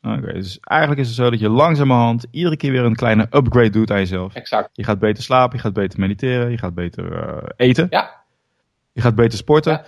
Oké, 0.01 0.17
okay, 0.17 0.33
dus 0.33 0.59
eigenlijk 0.59 1.01
is 1.01 1.07
het 1.07 1.15
zo 1.15 1.29
dat 1.29 1.39
je 1.39 1.49
langzamerhand 1.49 2.25
iedere 2.31 2.57
keer 2.57 2.71
weer 2.71 2.83
een 2.83 2.95
kleine 2.95 3.27
upgrade 3.31 3.69
doet 3.69 3.91
aan 3.91 3.99
jezelf. 3.99 4.33
Exact. 4.33 4.69
Je 4.73 4.83
gaat 4.83 4.99
beter 4.99 5.23
slapen, 5.23 5.55
je 5.55 5.63
gaat 5.63 5.73
beter 5.73 5.99
mediteren, 5.99 6.51
je 6.51 6.57
gaat 6.57 6.73
beter 6.73 7.43
eten. 7.55 7.87
Ja. 7.89 8.15
Je 8.93 9.01
gaat 9.01 9.15
beter 9.15 9.37
sporten. 9.37 9.71
Ja. 9.71 9.83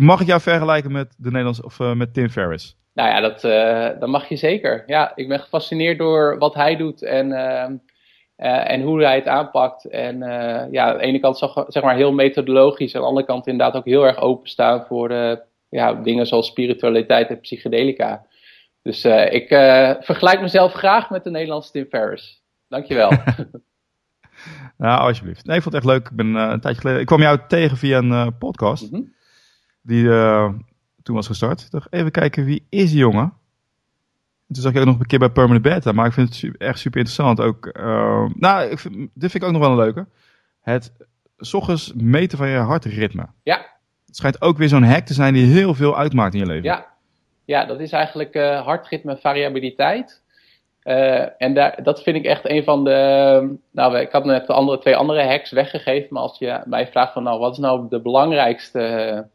Mag 0.00 0.20
ik 0.20 0.26
jou 0.26 0.40
vergelijken 0.40 0.92
met 0.92 1.14
de 1.18 1.28
Nederlandse 1.30 1.64
of 1.64 1.78
uh, 1.78 1.92
met 1.92 2.14
Tim 2.14 2.28
Ferriss? 2.28 2.76
Nou 2.94 3.08
ja, 3.08 3.20
dat, 3.20 3.44
uh, 3.44 4.00
dat 4.00 4.08
mag 4.08 4.28
je 4.28 4.36
zeker. 4.36 4.82
Ja, 4.86 5.12
ik 5.14 5.28
ben 5.28 5.40
gefascineerd 5.40 5.98
door 5.98 6.38
wat 6.38 6.54
hij 6.54 6.76
doet 6.76 7.02
en, 7.02 7.28
uh, 7.30 8.70
en 8.72 8.82
hoe 8.82 9.02
hij 9.02 9.14
het 9.14 9.26
aanpakt. 9.26 9.84
En 9.84 10.18
ja, 10.70 10.90
aan 10.90 10.96
de 10.96 11.02
ene 11.02 11.20
kant 11.20 11.38
zeg 11.68 11.82
maar 11.82 11.96
heel 11.96 12.12
methodologisch, 12.12 12.94
aan 12.94 13.00
de 13.00 13.06
andere 13.06 13.26
kant 13.26 13.46
inderdaad 13.46 13.76
ook 13.76 13.84
heel 13.84 14.06
erg 14.06 14.18
openstaan 14.18 14.84
voor 14.86 15.12
ja, 15.68 15.94
dingen 15.94 16.26
zoals 16.26 16.46
spiritualiteit 16.46 17.28
en 17.28 17.40
psychedelica. 17.40 18.26
Dus 18.82 19.04
ik 19.30 19.48
vergelijk 20.00 20.40
mezelf 20.40 20.72
graag 20.72 21.10
met 21.10 21.24
de 21.24 21.30
Nederlandse 21.30 21.72
Tim 21.72 21.86
Ferriss. 21.90 22.42
Dankjewel. 22.68 23.10
nou, 24.78 25.00
alsjeblieft. 25.00 25.46
Nee, 25.46 25.56
ik 25.56 25.62
vond 25.62 25.74
het 25.74 25.84
echt 25.84 25.92
leuk. 25.92 26.08
Ik, 26.08 26.16
ben, 26.16 26.34
een 26.34 26.60
tijdje 26.60 26.80
geleden, 26.80 27.00
ik 27.00 27.06
kwam 27.06 27.20
jou 27.20 27.38
tegen 27.48 27.76
via 27.76 27.98
een 27.98 28.38
podcast. 28.38 28.90
Mm 28.90 28.98
-hmm. 28.98 29.18
Die 29.90 30.04
uh, 30.04 30.48
toen 31.02 31.14
was 31.14 31.26
gestart. 31.26 31.60
Ik 31.60 31.70
dacht, 31.70 31.86
even 31.92 32.10
kijken, 32.10 32.44
wie 32.44 32.66
is 32.68 32.90
die 32.90 32.98
jongen? 32.98 33.22
En 34.48 34.54
toen 34.54 34.62
zag 34.62 34.72
ik 34.72 34.78
ook 34.78 34.84
nog 34.84 35.00
een 35.00 35.06
keer 35.06 35.18
bij 35.18 35.28
Permanent 35.30 35.62
Beta, 35.62 35.92
maar 35.92 36.06
ik 36.06 36.12
vind 36.12 36.28
het 36.28 36.36
su- 36.36 36.54
echt 36.58 36.78
super 36.78 36.98
interessant. 37.00 37.40
Ook, 37.40 37.66
eh, 37.66 38.24
nou, 38.34 38.70
ik 38.70 38.78
vind, 38.78 38.94
dit 38.94 39.30
vind 39.30 39.34
ik 39.34 39.44
ook 39.44 39.52
nog 39.52 39.60
wel 39.60 39.70
een 39.70 39.76
leuke. 39.76 40.06
Het 40.60 40.92
s 41.38 41.54
ochtends 41.54 41.92
meten 41.94 42.38
van 42.38 42.48
je 42.48 42.56
hartritme. 42.56 43.26
Ja, 43.42 43.56
Het 44.06 44.16
schijnt 44.16 44.42
ook 44.42 44.58
weer 44.58 44.68
zo'n 44.68 44.82
hack 44.82 45.04
te 45.06 45.14
zijn 45.14 45.34
die 45.34 45.46
heel 45.52 45.74
veel 45.74 45.96
uitmaakt 45.98 46.34
in 46.34 46.40
je 46.40 46.46
leven. 46.46 46.64
Ja, 46.64 46.86
ja 47.44 47.64
dat 47.64 47.80
is 47.80 47.92
eigenlijk 47.92 48.34
eh 48.34 48.64
hartritme 48.64 49.16
variabiliteit. 49.16 50.22
Eh, 50.82 51.42
en 51.42 51.54
daar, 51.54 51.82
dat 51.82 52.02
vind 52.02 52.16
ik 52.16 52.24
echt 52.24 52.48
een 52.50 52.64
van 52.64 52.84
de. 52.84 53.56
Nou, 53.70 53.98
ik 53.98 54.12
had 54.12 54.24
net 54.24 54.46
de 54.46 54.52
andere, 54.52 54.78
twee 54.78 54.96
andere 54.96 55.24
hacks 55.26 55.50
weggegeven. 55.50 56.08
Maar 56.10 56.22
als 56.22 56.38
je 56.38 56.60
mij 56.64 56.86
vraagt 56.86 57.12
van, 57.12 57.22
nou, 57.22 57.38
wat 57.38 57.52
is 57.52 57.58
nou 57.58 57.86
de 57.88 58.00
belangrijkste 58.00 59.26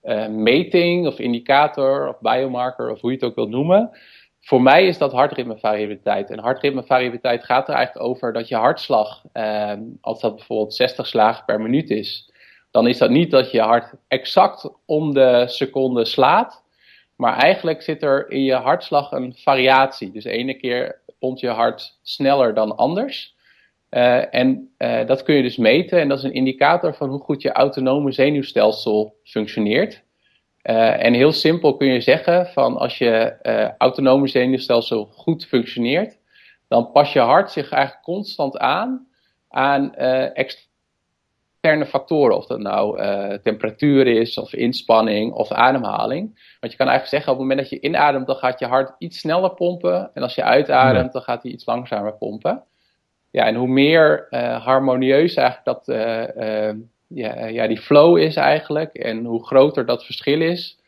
eh, 0.00 0.28
meting 0.28 1.06
of 1.06 1.18
indicator 1.18 2.08
of 2.08 2.20
biomarker 2.20 2.90
of 2.90 3.00
hoe 3.00 3.10
je 3.10 3.16
het 3.16 3.26
ook 3.26 3.34
wilt 3.34 3.50
noemen. 3.50 3.90
Voor 4.40 4.62
mij 4.62 4.86
is 4.86 4.98
dat 4.98 5.12
hartritmevariabiliteit. 5.12 6.30
En 6.30 6.38
hartritmevariabiliteit 6.38 7.44
gaat 7.44 7.68
er 7.68 7.74
eigenlijk 7.74 8.06
over 8.06 8.32
dat 8.32 8.48
je 8.48 8.56
hartslag, 8.56 9.22
eh, 9.32 9.72
als 10.00 10.20
dat 10.20 10.36
bijvoorbeeld 10.36 10.74
60 10.74 11.06
slagen 11.06 11.44
per 11.44 11.60
minuut 11.60 11.90
is, 11.90 12.32
dan 12.70 12.86
is 12.86 12.98
dat 12.98 13.10
niet 13.10 13.30
dat 13.30 13.50
je 13.50 13.60
hart 13.60 13.94
exact 14.08 14.70
om 14.86 15.14
de 15.14 15.44
seconde 15.46 16.04
slaat. 16.04 16.64
Maar 17.16 17.36
eigenlijk 17.36 17.82
zit 17.82 18.02
er 18.02 18.30
in 18.30 18.44
je 18.44 18.54
hartslag 18.54 19.12
een 19.12 19.34
variatie. 19.36 20.10
Dus 20.10 20.24
ene 20.24 20.54
keer 20.54 21.00
pompt 21.18 21.40
je 21.40 21.48
hart 21.48 21.98
sneller 22.02 22.54
dan 22.54 22.76
anders. 22.76 23.36
Uh, 23.90 24.34
en 24.34 24.70
uh, 24.78 25.06
dat 25.06 25.22
kun 25.22 25.34
je 25.34 25.42
dus 25.42 25.56
meten. 25.56 26.00
En 26.00 26.08
dat 26.08 26.18
is 26.18 26.24
een 26.24 26.32
indicator 26.32 26.94
van 26.94 27.08
hoe 27.08 27.20
goed 27.20 27.42
je 27.42 27.52
autonome 27.52 28.12
zenuwstelsel 28.12 29.16
functioneert. 29.24 30.02
Uh, 30.62 31.04
en 31.04 31.14
heel 31.14 31.32
simpel 31.32 31.76
kun 31.76 31.86
je 31.86 32.00
zeggen 32.00 32.46
van 32.46 32.76
als 32.76 32.98
je 32.98 33.36
autonome 33.78 34.28
zenuwstelsel 34.28 35.04
goed 35.04 35.46
functioneert, 35.46 36.18
dan 36.68 36.92
pas 36.92 37.12
je 37.12 37.20
hart 37.20 37.50
zich 37.50 37.70
eigenlijk 37.70 38.04
constant 38.04 38.58
aan 38.58 39.06
aan 39.48 39.94
externe 40.34 41.86
factoren. 41.86 42.36
Of 42.36 42.46
dat 42.46 42.58
nou 42.58 43.00
temperatuur 43.42 44.06
is, 44.06 44.38
of 44.38 44.54
inspanning, 44.54 45.32
of 45.32 45.52
ademhaling. 45.52 46.56
Want 46.60 46.72
je 46.72 46.78
kan 46.78 46.88
eigenlijk 46.88 47.06
zeggen, 47.06 47.32
op 47.32 47.38
het 47.38 47.48
moment 47.48 47.68
dat 47.68 47.80
je 47.80 47.86
inademt, 47.86 48.26
dan 48.26 48.36
gaat 48.36 48.58
je 48.58 48.66
hart 48.66 48.94
iets 48.98 49.18
sneller 49.18 49.54
pompen. 49.54 50.10
En 50.14 50.22
als 50.22 50.34
je 50.34 50.42
uitademt, 50.42 51.12
dan 51.12 51.22
gaat 51.22 51.42
hij 51.42 51.52
iets 51.52 51.66
langzamer 51.66 52.14
pompen. 52.14 52.62
Ja, 53.30 53.46
en 53.46 53.54
hoe 53.54 53.68
meer 53.68 54.26
uh, 54.30 54.64
harmonieus 54.64 55.34
eigenlijk 55.34 55.64
dat, 55.64 55.88
uh, 55.96 56.68
uh, 56.68 56.74
ja, 57.06 57.46
ja, 57.46 57.66
die 57.66 57.78
flow 57.78 58.18
is 58.18 58.36
eigenlijk. 58.36 58.94
En 58.94 59.24
hoe 59.24 59.46
groter 59.46 59.86
dat 59.86 60.04
verschil 60.04 60.40
is. 60.40 60.80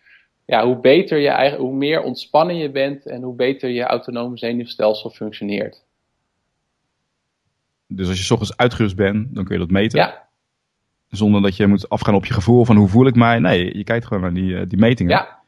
Ja, 0.46 0.64
hoe 0.64 0.80
beter 0.80 1.18
je 1.18 1.28
eigenlijk, 1.28 1.70
hoe 1.70 1.78
meer 1.78 2.02
ontspannen 2.02 2.56
je 2.56 2.70
bent 2.70 3.06
en 3.06 3.22
hoe 3.22 3.34
beter 3.34 3.70
je 3.70 3.82
autonome 3.82 4.38
zenuwstelsel 4.38 5.10
functioneert. 5.10 5.84
Dus 7.86 8.08
als 8.08 8.18
je 8.18 8.24
s 8.24 8.30
ochtends 8.30 8.56
uitgerust 8.56 8.96
bent, 8.96 9.34
dan 9.34 9.44
kun 9.44 9.54
je 9.54 9.60
dat 9.60 9.70
meten? 9.70 9.98
Ja. 9.98 10.28
Zonder 11.08 11.42
dat 11.42 11.56
je 11.56 11.66
moet 11.66 11.88
afgaan 11.88 12.14
op 12.14 12.26
je 12.26 12.32
gevoel 12.32 12.64
van 12.64 12.76
hoe 12.76 12.88
voel 12.88 13.06
ik 13.06 13.14
mij. 13.14 13.38
Nee, 13.38 13.76
je 13.76 13.84
kijkt 13.84 14.06
gewoon 14.06 14.22
naar 14.22 14.34
die, 14.34 14.66
die 14.66 14.78
metingen. 14.78 15.12
Ja. 15.12 15.39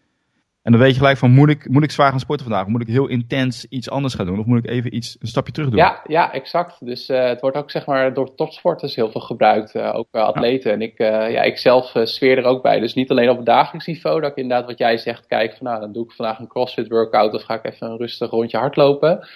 En 0.63 0.73
dan 0.73 0.81
weet 0.81 0.93
je 0.93 0.99
gelijk 0.99 1.19
van, 1.19 1.31
moet 1.31 1.49
ik, 1.49 1.69
moet 1.69 1.83
ik 1.83 1.91
zwaar 1.91 2.11
gaan 2.11 2.21
sporten 2.21 2.47
vandaag? 2.47 2.65
Of 2.65 2.71
moet 2.71 2.81
ik 2.81 2.89
heel 2.89 3.09
intens 3.09 3.67
iets 3.69 3.91
anders 3.91 4.15
gaan 4.15 4.27
doen? 4.27 4.39
Of 4.39 4.47
moet 4.47 4.59
ik 4.59 4.71
even 4.71 4.95
iets, 4.95 5.17
een 5.21 5.29
stapje 5.29 5.53
terug 5.53 5.69
doen? 5.69 5.79
Ja, 5.79 6.01
ja 6.07 6.33
exact. 6.33 6.87
Dus 6.87 7.09
uh, 7.09 7.25
het 7.25 7.41
wordt 7.41 7.57
ook 7.57 7.71
zeg 7.71 7.87
maar 7.87 8.15
door 8.15 8.35
topsporters 8.35 8.95
heel 8.95 9.11
veel 9.11 9.21
gebruikt. 9.21 9.75
Uh, 9.75 9.95
ook 9.95 10.09
uh, 10.13 10.23
atleten. 10.23 10.71
Ja. 10.71 10.77
En 10.77 10.83
ik, 10.83 10.99
ja, 11.33 11.43
ik 11.43 11.59
zelf 11.59 11.93
sfeer 12.03 12.39
er 12.39 12.45
ook 12.45 12.63
bij. 12.63 12.81
Dus 12.81 12.95
niet 12.95 13.11
alleen 13.11 13.31
op 13.31 13.37
het 13.37 13.47
dagelijks 13.47 13.87
niveau. 13.87 14.21
Dat 14.21 14.31
ik 14.31 14.37
inderdaad 14.37 14.67
wat 14.67 14.79
jij 14.79 14.97
zegt, 14.97 15.27
kijk 15.27 15.57
van 15.57 15.67
nou, 15.67 15.81
dan 15.81 15.93
doe 15.93 16.05
ik 16.05 16.13
vandaag 16.13 16.39
een 16.39 16.49
crossfit 16.49 16.89
workout. 16.89 17.35
Of 17.35 17.43
ga 17.43 17.55
ik 17.55 17.65
even 17.65 17.91
een 17.91 17.97
rustig 17.97 18.31
rondje 18.31 18.59
hardlopen. 18.59 19.29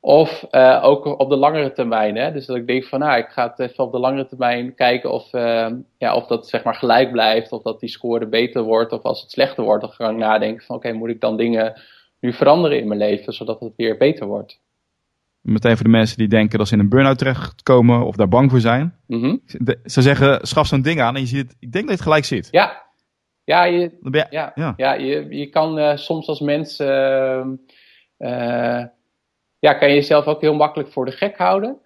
Of 0.00 0.46
uh, 0.50 0.80
ook 0.82 1.20
op 1.20 1.28
de 1.28 1.36
langere 1.36 1.72
termijn. 1.72 2.16
Hè? 2.16 2.32
Dus 2.32 2.46
dat 2.46 2.56
ik 2.56 2.66
denk 2.66 2.84
van, 2.84 2.98
nou, 2.98 3.18
ik 3.18 3.28
ga 3.28 3.48
het 3.48 3.58
even 3.58 3.84
op 3.84 3.92
de 3.92 3.98
langere 3.98 4.26
termijn 4.26 4.74
kijken 4.74 5.12
of, 5.12 5.32
uh, 5.32 5.68
ja, 5.98 6.14
of 6.14 6.26
dat 6.26 6.48
zeg 6.48 6.64
maar 6.64 6.74
gelijk 6.74 7.12
blijft. 7.12 7.52
Of 7.52 7.62
dat 7.62 7.80
die 7.80 7.88
score 7.88 8.26
beter 8.26 8.62
wordt. 8.62 8.92
Of 8.92 9.02
als 9.02 9.20
het 9.20 9.30
slechter 9.30 9.64
wordt, 9.64 9.82
dan 9.82 9.92
ga 9.92 10.10
ik 10.10 10.16
nadenken 10.16 10.64
van, 10.64 10.76
oké, 10.76 10.86
okay, 10.86 10.98
moet 10.98 11.08
ik 11.08 11.20
dan 11.20 11.36
dingen 11.36 11.80
nu 12.20 12.32
veranderen 12.32 12.78
in 12.78 12.88
mijn 12.88 13.00
leven, 13.00 13.32
zodat 13.32 13.60
het 13.60 13.72
weer 13.76 13.96
beter 13.96 14.26
wordt. 14.26 14.60
Meteen 15.40 15.74
voor 15.74 15.84
de 15.84 15.90
mensen 15.90 16.16
die 16.16 16.28
denken 16.28 16.58
dat 16.58 16.68
ze 16.68 16.74
in 16.74 16.80
een 16.80 16.88
burn-out 16.88 17.18
terechtkomen 17.18 18.06
of 18.06 18.16
daar 18.16 18.28
bang 18.28 18.50
voor 18.50 18.60
zijn. 18.60 18.94
Mm 19.06 19.20
-hmm. 19.20 19.40
Ze 19.84 20.02
zeggen, 20.02 20.46
schaf 20.46 20.66
zo'n 20.66 20.82
ding 20.82 21.00
aan 21.00 21.14
en 21.14 21.20
je 21.20 21.26
ziet 21.26 21.48
het, 21.48 21.56
ik 21.58 21.72
denk 21.72 21.84
dat 21.84 21.84
je 21.84 21.90
het 21.90 22.02
gelijk 22.02 22.24
ziet. 22.24 22.48
Ja, 22.50 22.82
ja, 23.44 23.64
je, 23.64 23.98
je, 24.02 24.26
ja, 24.30 24.52
ja. 24.54 24.74
ja 24.76 24.92
je, 24.92 25.26
je 25.28 25.48
kan 25.48 25.78
uh, 25.78 25.96
soms 25.96 26.26
als 26.26 26.40
mens 26.40 26.76
ja, 29.60 29.74
kan 29.74 29.88
je 29.88 29.94
jezelf 29.94 30.26
ook 30.26 30.40
heel 30.40 30.54
makkelijk 30.54 30.92
voor 30.92 31.04
de 31.04 31.12
gek 31.12 31.36
houden. 31.36 31.78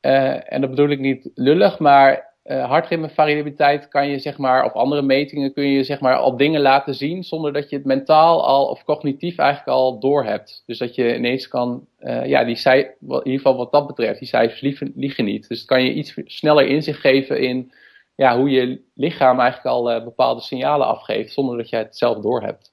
Uh, 0.00 0.52
en 0.52 0.60
dat 0.60 0.70
bedoel 0.70 0.88
ik 0.88 0.98
niet 0.98 1.30
lullig, 1.34 1.78
maar 1.78 2.36
uh, 2.44 2.64
hartritmevariabiliteit 2.64 3.88
kan 3.88 4.08
je 4.08 4.18
zeg 4.18 4.38
maar, 4.38 4.64
of 4.64 4.72
andere 4.72 5.02
metingen 5.02 5.52
kun 5.52 5.66
je 5.66 5.84
zeg 5.84 6.00
maar 6.00 6.16
al 6.16 6.36
dingen 6.36 6.60
laten 6.60 6.94
zien 6.94 7.24
zonder 7.24 7.52
dat 7.52 7.70
je 7.70 7.76
het 7.76 7.84
mentaal 7.84 8.46
al 8.46 8.66
of 8.66 8.84
cognitief 8.84 9.38
eigenlijk 9.38 9.76
al 9.78 9.98
doorhebt. 9.98 10.62
Dus 10.66 10.78
dat 10.78 10.94
je 10.94 11.16
ineens 11.16 11.48
kan, 11.48 11.86
uh, 12.00 12.26
ja, 12.26 12.44
die 12.44 12.70
in 12.70 12.96
ieder 13.00 13.32
geval 13.32 13.56
wat 13.56 13.72
dat 13.72 13.86
betreft, 13.86 14.18
die 14.18 14.28
cijfers 14.28 14.60
liegen, 14.94 15.24
niet. 15.24 15.48
Dus 15.48 15.64
kan 15.64 15.84
je 15.84 15.92
iets 15.92 16.14
sneller 16.24 16.66
inzicht 16.66 17.00
geven 17.00 17.40
in 17.40 17.72
ja, 18.14 18.36
hoe 18.38 18.50
je 18.50 18.82
lichaam 18.94 19.40
eigenlijk 19.40 19.74
al 19.74 20.04
bepaalde 20.04 20.40
signalen 20.40 20.86
afgeeft 20.86 21.32
zonder 21.32 21.56
dat 21.56 21.68
je 21.68 21.76
het 21.76 21.96
zelf 21.96 22.18
doorhebt 22.18 22.72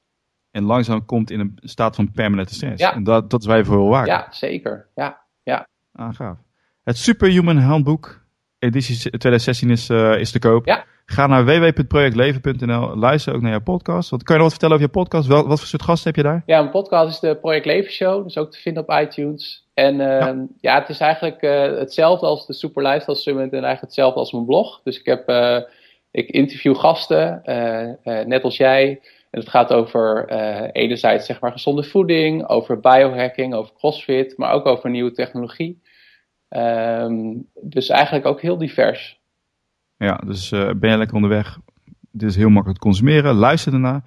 en 0.55 0.63
langzaam 0.63 1.05
komt 1.05 1.31
in 1.31 1.39
een 1.39 1.57
staat 1.61 1.95
van 1.95 2.11
permanente 2.11 2.53
stress. 2.53 2.81
Ja. 2.81 2.93
En 2.93 3.03
dat, 3.03 3.29
dat 3.29 3.41
is 3.41 3.47
wij 3.47 3.63
voor 3.63 3.89
waard. 3.89 4.07
Ja, 4.07 4.27
zeker. 4.29 4.87
Ja, 4.95 5.21
ja. 5.43 5.67
Ah, 5.93 6.13
gaaf. 6.13 6.37
Het 6.83 6.97
Superhuman 6.97 7.57
Handboek, 7.57 8.21
editie 8.59 8.95
2016 8.95 9.69
is, 9.69 9.89
uh, 9.89 10.19
is 10.19 10.31
te 10.31 10.39
koop. 10.39 10.65
Ja. 10.65 10.85
Ga 11.05 11.27
naar 11.27 11.45
www.projectleven.nl. 11.45 12.97
Luister 12.97 13.33
ook 13.33 13.41
naar 13.41 13.51
jouw 13.51 13.61
podcast. 13.61 14.09
Wat, 14.09 14.23
kan 14.23 14.35
je 14.35 14.41
nog 14.41 14.51
wat 14.51 14.59
vertellen 14.59 14.75
over 14.75 14.87
je 14.87 14.99
podcast? 14.99 15.27
Wel, 15.27 15.47
wat 15.47 15.59
voor 15.59 15.67
soort 15.67 15.81
gasten 15.81 16.07
heb 16.07 16.15
je 16.15 16.29
daar? 16.29 16.43
Ja, 16.45 16.59
mijn 16.59 16.71
podcast 16.71 17.13
is 17.13 17.19
de 17.19 17.35
Project 17.35 17.65
Leven 17.65 17.91
Show. 17.91 18.23
Dus 18.23 18.37
ook 18.37 18.51
te 18.51 18.59
vinden 18.59 18.83
op 18.83 18.99
iTunes. 19.01 19.67
En 19.73 19.93
uh, 19.93 20.07
ja. 20.07 20.45
ja. 20.61 20.79
het 20.79 20.89
is 20.89 20.99
eigenlijk 20.99 21.41
uh, 21.41 21.77
hetzelfde 21.77 22.25
als 22.25 22.45
de 22.47 22.53
Super 22.53 22.83
Lifestyle 22.83 23.15
Summit. 23.15 23.45
En 23.45 23.51
eigenlijk 23.51 23.81
hetzelfde 23.81 24.19
als 24.19 24.31
mijn 24.31 24.45
blog. 24.45 24.81
Dus 24.83 24.99
ik 24.99 25.05
heb... 25.05 25.29
ik 26.11 26.29
interview 26.29 26.75
gasten, 26.75 27.41
net 28.03 28.43
als 28.43 28.57
jij... 28.57 29.01
En 29.35 29.41
het 29.41 29.49
gaat 29.49 29.73
over 29.73 30.31
uh, 30.31 30.69
enerzijds 30.71 31.25
zeg 31.25 31.39
maar 31.39 31.51
gezonde 31.51 31.83
voeding, 31.83 32.47
over 32.47 32.79
biohacking, 32.79 33.53
over 33.53 33.73
crossfit, 33.73 34.37
maar 34.37 34.51
ook 34.51 34.65
over 34.65 34.89
nieuwe 34.89 35.11
technologie. 35.11 35.81
Um, 36.49 37.47
dus 37.61 37.89
eigenlijk 37.89 38.25
ook 38.25 38.41
heel 38.41 38.57
divers. 38.57 39.19
Ja, 39.97 40.15
dus 40.25 40.51
uh, 40.51 40.69
ben 40.75 40.89
je 40.89 40.97
lekker 40.97 41.15
onderweg. 41.15 41.57
Dit 42.11 42.29
is 42.29 42.35
heel 42.35 42.49
makkelijk 42.49 42.79
te 42.79 42.85
consumeren. 42.85 43.33
Luister 43.33 43.73
ernaar. 43.73 44.03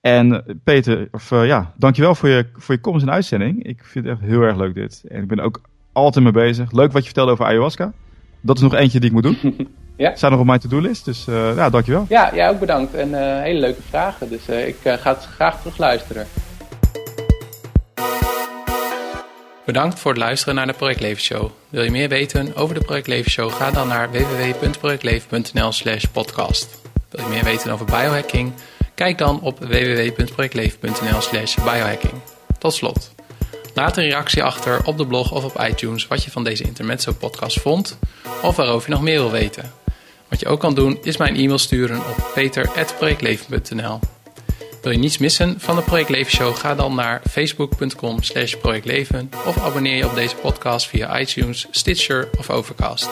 En 0.00 0.60
Peter, 0.64 1.08
of, 1.10 1.30
uh, 1.30 1.46
ja, 1.46 1.74
dankjewel 1.76 2.14
voor 2.14 2.28
je, 2.28 2.48
voor 2.52 2.74
je 2.74 2.80
komst 2.80 3.02
in 3.02 3.12
uitzending. 3.12 3.64
Ik 3.64 3.84
vind 3.84 4.04
het 4.04 4.18
echt 4.18 4.28
heel 4.30 4.42
erg 4.42 4.56
leuk 4.56 4.74
dit. 4.74 5.04
En 5.08 5.22
ik 5.22 5.28
ben 5.28 5.40
ook 5.40 5.60
altijd 5.92 6.24
mee 6.24 6.32
bezig. 6.32 6.72
Leuk 6.72 6.92
wat 6.92 7.00
je 7.00 7.06
vertelde 7.06 7.32
over 7.32 7.44
ayahuasca. 7.44 7.92
Dat 8.40 8.56
is 8.56 8.62
nog 8.62 8.74
eentje 8.74 9.00
die 9.00 9.08
ik 9.08 9.14
moet 9.14 9.22
doen. 9.22 9.56
Ja. 9.96 10.16
Zijn 10.16 10.30
nog 10.30 10.40
op 10.40 10.46
mijn 10.46 10.60
to-do-list, 10.60 11.04
dus 11.04 11.26
uh, 11.28 11.56
ja, 11.56 11.70
dankjewel. 11.70 12.06
Ja, 12.08 12.30
jij 12.34 12.48
ook 12.48 12.58
bedankt. 12.58 12.94
En 12.94 13.08
uh, 13.08 13.40
hele 13.40 13.60
leuke 13.60 13.82
vragen. 13.88 14.28
Dus 14.28 14.48
uh, 14.48 14.66
ik 14.66 14.76
ga 14.82 15.12
het 15.12 15.28
graag 15.34 15.58
terug 15.58 15.78
luisteren. 15.78 16.26
Bedankt 19.64 19.98
voor 19.98 20.10
het 20.10 20.20
luisteren 20.20 20.54
naar 20.54 20.66
de 20.66 20.72
Projectleven 20.72 21.22
Show. 21.22 21.50
Wil 21.68 21.82
je 21.82 21.90
meer 21.90 22.08
weten 22.08 22.56
over 22.56 22.74
de 22.74 22.84
Projectleven 22.84 23.30
Show? 23.30 23.52
Ga 23.52 23.70
dan 23.70 23.88
naar 23.88 24.10
www.projectleven.nl 24.10 25.72
slash 25.72 26.04
podcast. 26.04 26.80
Wil 27.10 27.24
je 27.24 27.30
meer 27.30 27.44
weten 27.44 27.72
over 27.72 27.86
biohacking? 27.86 28.52
Kijk 28.94 29.18
dan 29.18 29.40
op 29.40 29.58
www.projectleven.nl 29.58 31.20
slash 31.20 31.54
biohacking. 31.54 32.12
Tot 32.58 32.74
slot. 32.74 33.14
Laat 33.74 33.96
een 33.96 34.04
reactie 34.04 34.42
achter 34.42 34.80
op 34.84 34.98
de 34.98 35.06
blog 35.06 35.32
of 35.32 35.44
op 35.44 35.64
iTunes 35.68 36.06
wat 36.06 36.24
je 36.24 36.30
van 36.30 36.44
deze 36.44 36.64
Intermezzo 36.64 37.12
podcast 37.12 37.60
vond 37.60 37.98
of 38.42 38.56
waarover 38.56 38.88
je 38.88 38.94
nog 38.94 39.04
meer 39.04 39.18
wil 39.18 39.30
weten. 39.30 39.81
Wat 40.32 40.40
je 40.40 40.46
ook 40.46 40.60
kan 40.60 40.74
doen 40.74 40.98
is 41.02 41.16
mij 41.16 41.28
een 41.28 41.36
e-mail 41.36 41.58
sturen 41.58 41.98
op 41.98 42.30
peter.projectleven.nl 42.34 43.98
Wil 44.82 44.92
je 44.92 44.98
niets 44.98 45.18
missen 45.18 45.60
van 45.60 45.76
de 45.76 45.82
Project 45.82 46.08
Leven 46.08 46.32
Show? 46.32 46.56
Ga 46.56 46.74
dan 46.74 46.94
naar 46.94 47.22
facebook.com 47.30 48.22
slash 48.22 48.54
projectleven 48.54 49.30
of 49.46 49.58
abonneer 49.58 49.96
je 49.96 50.06
op 50.06 50.14
deze 50.14 50.36
podcast 50.36 50.86
via 50.86 51.20
iTunes, 51.20 51.66
Stitcher 51.70 52.28
of 52.38 52.50
Overcast. 52.50 53.08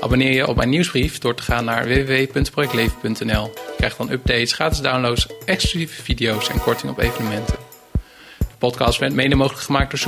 Abonneer 0.00 0.32
je 0.32 0.48
op 0.48 0.56
mijn 0.56 0.68
nieuwsbrief 0.68 1.18
door 1.18 1.34
te 1.34 1.42
gaan 1.42 1.64
naar 1.64 1.84
www.projectleven.nl. 1.84 3.52
Je 3.54 3.74
krijgt 3.76 3.96
dan 3.96 4.10
updates, 4.10 4.52
gratis 4.52 4.80
downloads, 4.80 5.26
exclusieve 5.44 6.02
video's 6.02 6.48
en 6.48 6.60
korting 6.60 6.92
op 6.92 6.98
evenementen. 6.98 7.56
De 8.38 8.44
podcast 8.58 8.98
werd 8.98 9.12
mede 9.12 9.34
mogelijk 9.34 9.64
gemaakt 9.64 9.90
door 9.90 9.98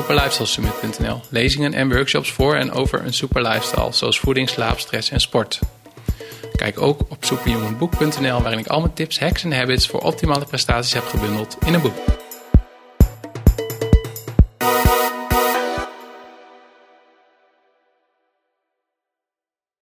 Kijk 6.52 6.80
ook 6.80 7.00
op 7.08 7.24
superhumanboek.nl 7.24 8.42
waarin 8.42 8.58
ik 8.58 8.66
al 8.66 8.80
mijn 8.80 8.92
tips, 8.92 9.18
hacks 9.18 9.44
en 9.44 9.52
habits 9.52 9.86
voor 9.86 10.00
optimale 10.00 10.44
prestaties 10.44 10.92
heb 10.92 11.04
gebundeld 11.04 11.56
in 11.66 11.74
een 11.74 11.80
boek. 11.80 12.15